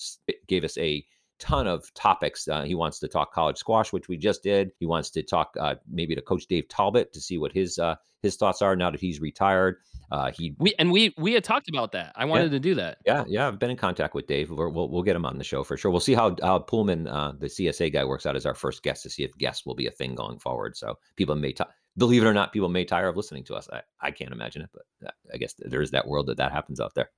gave 0.47 0.65
us 0.65 0.77
a 0.79 1.05
ton 1.39 1.67
of 1.67 1.93
topics. 1.95 2.49
Uh, 2.49 2.63
he 2.63 2.75
wants 2.75 2.99
to 3.01 3.09
talk 3.09 3.33
college 3.33 3.57
squash, 3.57 3.93
which 3.93 4.09
we 4.09 4.17
just 4.17 4.43
did. 4.43 4.71
He 4.79 4.87
wants 4.87 5.11
to 5.11 5.23
talk 5.23 5.55
uh, 5.61 5.77
maybe 5.91 6.15
to 6.15 6.23
Coach 6.23 6.47
Dave 6.47 6.69
Talbot 6.69 7.13
to 7.13 7.21
see 7.21 7.39
what 7.39 7.53
his 7.53 7.79
uh, 7.79 7.97
his 8.23 8.37
thoughts 8.37 8.63
are 8.63 8.77
now 8.77 8.91
that 8.91 9.01
he's 9.01 9.21
retired. 9.21 9.77
Uh, 10.11 10.31
he 10.31 10.55
We 10.59 10.75
and 10.79 10.93
we 10.93 11.15
we 11.19 11.33
had 11.33 11.45
talked 11.45 11.69
about 11.69 11.93
that. 11.93 12.13
I 12.15 12.25
wanted 12.25 12.51
to 12.53 12.61
do 12.61 12.75
that. 12.77 12.99
yeah, 13.07 13.25
yeah, 13.27 13.49
I've 13.49 13.59
been 13.59 13.71
in 13.71 13.77
contact 13.77 14.15
with 14.15 14.27
Dave. 14.27 14.51
We're, 14.51 14.69
we'll 14.69 14.89
we'll 14.89 15.03
get 15.03 15.17
him 15.17 15.27
on 15.27 15.39
the 15.39 15.45
show 15.45 15.65
for 15.65 15.77
sure. 15.77 15.91
We'll 15.91 16.01
see 16.01 16.15
how 16.15 16.37
how 16.43 16.61
Poolman, 16.61 17.09
uh, 17.11 17.33
the 17.39 17.47
CSA 17.47 17.93
guy, 17.93 18.05
works 18.05 18.27
out 18.27 18.37
as 18.37 18.47
our 18.47 18.55
first 18.55 18.83
guest 18.83 19.03
to 19.05 19.11
see 19.11 19.25
if 19.25 19.37
guests 19.39 19.67
will 19.67 19.75
be 19.75 19.87
a 19.87 19.91
thing 19.91 20.15
going 20.15 20.39
forward. 20.39 20.77
So 20.77 20.99
people 21.17 21.35
may 21.35 21.53
ti 21.53 21.65
believe 21.97 22.23
it 22.23 22.27
or 22.27 22.35
not, 22.35 22.53
people 22.53 22.69
may 22.69 22.85
tire 22.85 23.09
of 23.09 23.17
listening 23.17 23.45
to 23.45 23.55
us. 23.55 23.69
I, 23.73 23.83
I 24.01 24.11
can't 24.11 24.33
imagine 24.33 24.63
it, 24.63 24.71
but 24.73 24.83
uh, 25.07 25.11
I 25.33 25.37
guess 25.37 25.55
there 25.59 25.83
is 25.83 25.93
that 25.93 26.07
world 26.07 26.27
that 26.27 26.37
that 26.39 26.53
happens 26.53 26.81
out 26.81 26.95
there. 26.95 27.11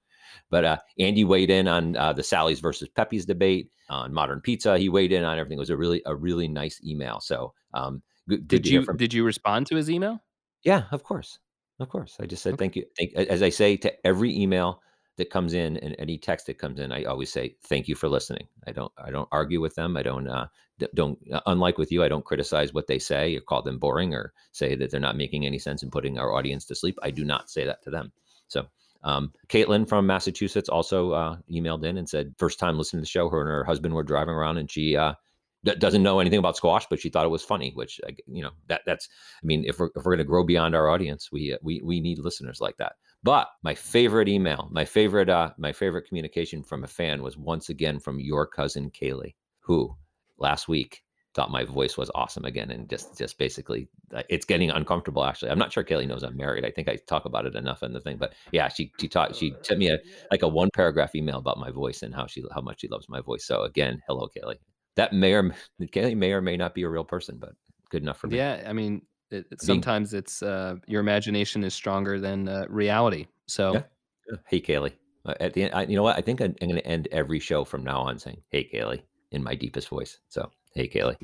But 0.51 0.65
uh, 0.65 0.77
Andy 0.99 1.25
weighed 1.25 1.51
in 1.51 1.69
on 1.69 1.97
uh, 1.97 2.13
the 2.13 2.23
Sally's 2.23 2.61
versus 2.61 2.89
Pepe's 2.89 3.25
debate 3.25 3.71
on 3.91 4.13
modern 4.13 4.41
pizza. 4.41 4.79
He 4.79 4.89
weighed 4.89 5.13
in 5.13 5.25
on 5.25 5.39
everything. 5.39 5.59
It 5.59 5.61
was 5.61 5.71
a 5.71 5.77
really 5.77 6.03
a 6.07 6.15
really 6.15 6.49
nice 6.49 6.81
email. 6.85 7.21
So 7.21 7.53
um, 7.75 8.03
good, 8.29 8.49
good 8.49 8.63
Did 8.63 8.67
hear 8.71 8.81
you 8.81 8.87
from 8.87 8.97
did 8.97 9.13
you 9.15 9.25
respond 9.25 9.67
to 9.69 9.77
his 9.77 9.91
email? 9.91 10.23
yeah, 10.65 10.85
of 10.91 11.03
course. 11.05 11.39
Of 11.79 11.89
course. 11.91 12.17
I 12.21 12.27
just 12.27 12.43
said 12.43 12.55
Okay. 12.55 12.59
thank 12.65 12.77
you. 12.77 12.85
Thank, 12.97 13.13
as 13.15 13.43
I 13.43 13.51
say 13.51 13.77
to 13.77 14.07
every 14.07 14.35
email 14.37 14.81
that 15.19 15.31
comes 15.31 15.53
in 15.55 15.77
and 15.79 15.95
any 15.99 16.19
text 16.19 16.47
that 16.47 16.59
comes 16.59 16.81
in, 16.81 16.91
I 16.91 17.05
always 17.05 17.31
say 17.33 17.57
thank 17.65 17.87
you 17.87 17.95
for 17.95 18.09
listening. 18.09 18.49
I 18.67 18.73
don't 18.73 18.91
I 18.99 19.11
don't 19.11 19.29
argue 19.31 19.61
with 19.61 19.75
them. 19.75 19.97
I 19.97 20.03
don't 20.03 20.27
uh 20.29 20.47
don't 20.95 21.19
uh, 21.33 21.41
unlike 21.47 21.79
with 21.79 21.93
you, 21.93 22.03
I 22.03 22.09
don't 22.09 22.25
criticize 22.25 22.73
what 22.75 22.87
they 22.87 22.99
say 22.99 23.37
or 23.37 23.41
call 23.41 23.63
them 23.63 23.79
boring 23.79 24.15
or 24.15 24.33
say 24.53 24.75
that 24.75 24.91
they're 24.91 25.01
not 25.01 25.17
making 25.17 25.47
any 25.47 25.59
sense 25.59 25.83
and 25.83 25.93
putting 25.93 26.19
our 26.19 26.33
audience 26.33 26.65
to 26.67 26.75
sleep. 26.75 26.99
I 27.03 27.11
do 27.11 27.25
not 27.25 27.51
say 27.51 27.65
that 27.65 27.83
to 27.85 27.91
them. 27.91 28.11
So 28.49 28.67
um, 29.07 29.33
Caitlin 29.49 29.89
from 29.89 30.05
Massachusetts 30.05 30.69
also 30.69 31.13
uh, 31.13 31.37
emailed 31.49 31.85
in 31.85 31.97
and 31.97 32.09
said, 32.09 32.35
first 32.39 32.59
time 32.59 32.77
listening 32.77 32.99
to 32.99 33.03
the 33.03 33.09
show, 33.09 33.29
her 33.29 33.41
and 33.41 33.49
her 33.49 33.63
husband 33.63 33.95
were 33.95 34.03
driving 34.03 34.35
around 34.35 34.59
and 34.59 34.69
she 34.69 34.97
uh, 34.97 35.15
d- 35.63 35.77
doesn't 35.77 36.03
know 36.03 36.19
anything 36.19 36.41
about 36.41 36.57
squash, 36.57 36.87
but 36.91 36.99
she 36.99 37.09
thought 37.09 37.25
it 37.25 37.31
was 37.31 37.45
funny, 37.45 37.71
which, 37.77 38.01
you 38.27 38.43
know, 38.43 38.51
that 38.67 38.81
that's, 38.85 39.09
I 39.41 39.47
mean, 39.47 39.65
if 39.65 39.79
we're, 39.79 39.91
if 39.95 40.05
we're 40.05 40.17
going 40.17 40.19
to 40.19 40.25
grow 40.25 40.43
beyond 40.43 40.75
our 40.75 40.89
audience, 40.89 41.31
we, 41.31 41.53
uh, 41.53 41.59
we, 41.63 41.81
we 41.85 42.01
need 42.01 42.19
listeners 42.19 42.61
like 42.61 42.77
that. 42.79 42.95
But 43.23 43.47
my 43.63 43.77
favorite 43.77 44.29
email, 44.29 44.69
my 44.73 44.85
favorite, 44.85 45.29
uh, 45.29 45.51
my 45.57 45.73
favorite 45.73 46.09
communication 46.09 46.65
from 46.65 46.83
a 46.83 46.89
fan 46.89 47.23
was 47.23 47.37
once 47.37 47.69
again 47.69 48.01
from 48.01 48.19
your 48.19 48.45
cousin 48.45 48.91
Kaylee, 48.91 49.37
who 49.61 49.97
last 50.37 50.67
week 50.67 51.05
thought 51.37 51.51
my 51.51 51.63
voice 51.65 51.97
was 51.97 52.11
awesome 52.15 52.45
again, 52.47 52.71
and 52.71 52.89
just, 52.89 53.17
just 53.17 53.39
basically, 53.39 53.87
uh, 54.15 54.23
it's 54.29 54.45
getting 54.47 54.71
uncomfortable. 54.71 55.23
Actually, 55.25 55.51
I'm 55.53 55.59
not 55.59 55.73
sure 55.73 55.85
Kaylee 55.85 56.09
knows 56.09 56.23
I'm 56.25 56.37
married. 56.37 56.65
I 56.65 56.71
think 56.71 56.89
I 56.89 56.97
talk 56.97 57.27
about 57.27 57.45
it 57.47 57.55
enough 57.55 57.83
in 57.83 57.93
the 57.93 58.01
thing, 58.01 58.17
but 58.17 58.33
yeah, 58.53 58.67
she 58.69 58.91
she 58.99 59.07
taught 59.07 59.37
she 59.37 59.55
sent 59.63 59.79
me 59.79 59.89
a 59.91 59.99
like 60.33 60.43
a 60.43 60.49
one 60.49 60.71
paragraph 60.75 61.15
email 61.15 61.39
about 61.39 61.59
my 61.59 61.71
voice 61.71 62.03
and 62.03 62.15
how 62.15 62.27
she 62.27 62.43
how 62.55 62.63
much 62.63 62.81
she 62.81 62.89
loves 62.89 63.09
my 63.09 63.21
voice. 63.21 63.45
So 63.45 63.63
again, 63.63 64.03
hello 64.09 64.29
Kaylee. 64.35 64.57
That 64.97 65.13
may 65.13 65.35
or 65.35 65.55
Kaylee 65.83 66.17
may 66.17 66.33
or 66.33 66.41
may 66.41 66.57
not 66.57 66.75
be 66.75 66.83
a 66.83 66.89
real 66.89 67.05
person, 67.05 67.37
but 67.39 67.53
good 67.91 68.03
enough 68.03 68.19
for 68.19 68.27
me. 68.29 68.39
Yeah, 68.39 68.65
I 68.67 68.73
mean, 68.73 69.03
it, 69.31 69.47
it- 69.53 69.61
sometimes 69.61 70.15
it's 70.15 70.43
uh, 70.43 70.77
your 70.87 71.01
imagination 71.01 71.63
is 71.63 71.75
stronger 71.75 72.19
than 72.19 72.49
uh, 72.49 72.65
reality. 72.69 73.27
So 73.47 73.75
Yeah. 73.75 73.83
Yeah. 74.31 74.39
Hey 74.49 74.61
Kaylee. 74.61 74.93
Uh, 75.27 75.35
At 75.41 75.53
the 75.55 75.65
end, 75.65 75.75
I, 75.75 75.83
you 75.83 75.97
know 75.97 76.03
what? 76.03 76.17
I 76.17 76.21
think 76.21 76.41
I'm, 76.41 76.55
I'm 76.63 76.69
going 76.69 76.81
to 76.81 76.87
end 76.87 77.09
every 77.13 77.41
show 77.41 77.65
from 77.65 77.85
now 77.85 78.01
on 78.01 78.19
saying 78.19 78.41
"Hey 78.49 78.69
Kaylee" 78.73 79.03
in 79.33 79.43
my 79.43 79.55
deepest 79.55 79.89
voice. 79.89 80.19
So, 80.29 80.51
hey 80.77 80.89
Kaylee. 80.89 81.17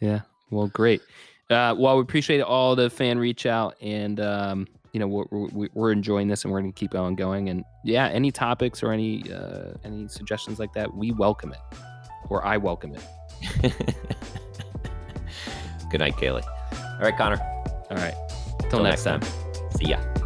Yeah. 0.00 0.20
Well, 0.50 0.68
great. 0.68 1.00
Uh, 1.50 1.74
well, 1.78 1.96
we 1.96 2.02
appreciate 2.02 2.40
all 2.40 2.74
the 2.74 2.90
fan 2.90 3.18
reach 3.18 3.46
out, 3.46 3.76
and 3.80 4.20
um, 4.20 4.66
you 4.92 5.00
know 5.00 5.06
we're, 5.06 5.24
we're, 5.30 5.68
we're 5.74 5.92
enjoying 5.92 6.28
this, 6.28 6.44
and 6.44 6.52
we're 6.52 6.60
going 6.60 6.72
to 6.72 6.78
keep 6.78 6.94
on 6.94 7.14
going. 7.14 7.48
And 7.48 7.64
yeah, 7.84 8.08
any 8.08 8.32
topics 8.32 8.82
or 8.82 8.92
any 8.92 9.30
uh, 9.32 9.74
any 9.84 10.08
suggestions 10.08 10.58
like 10.58 10.72
that, 10.74 10.92
we 10.94 11.12
welcome 11.12 11.52
it, 11.52 11.60
or 12.28 12.44
I 12.44 12.56
welcome 12.56 12.94
it. 12.94 13.04
Good 15.90 16.00
night, 16.00 16.14
Kaylee. 16.14 16.44
All 16.94 17.00
right, 17.00 17.16
Connor. 17.16 17.38
All 17.90 17.96
right. 17.96 18.14
Till 18.62 18.70
Till 18.70 18.82
next 18.82 19.04
time. 19.04 19.22
See 19.78 19.90
ya. 19.90 20.25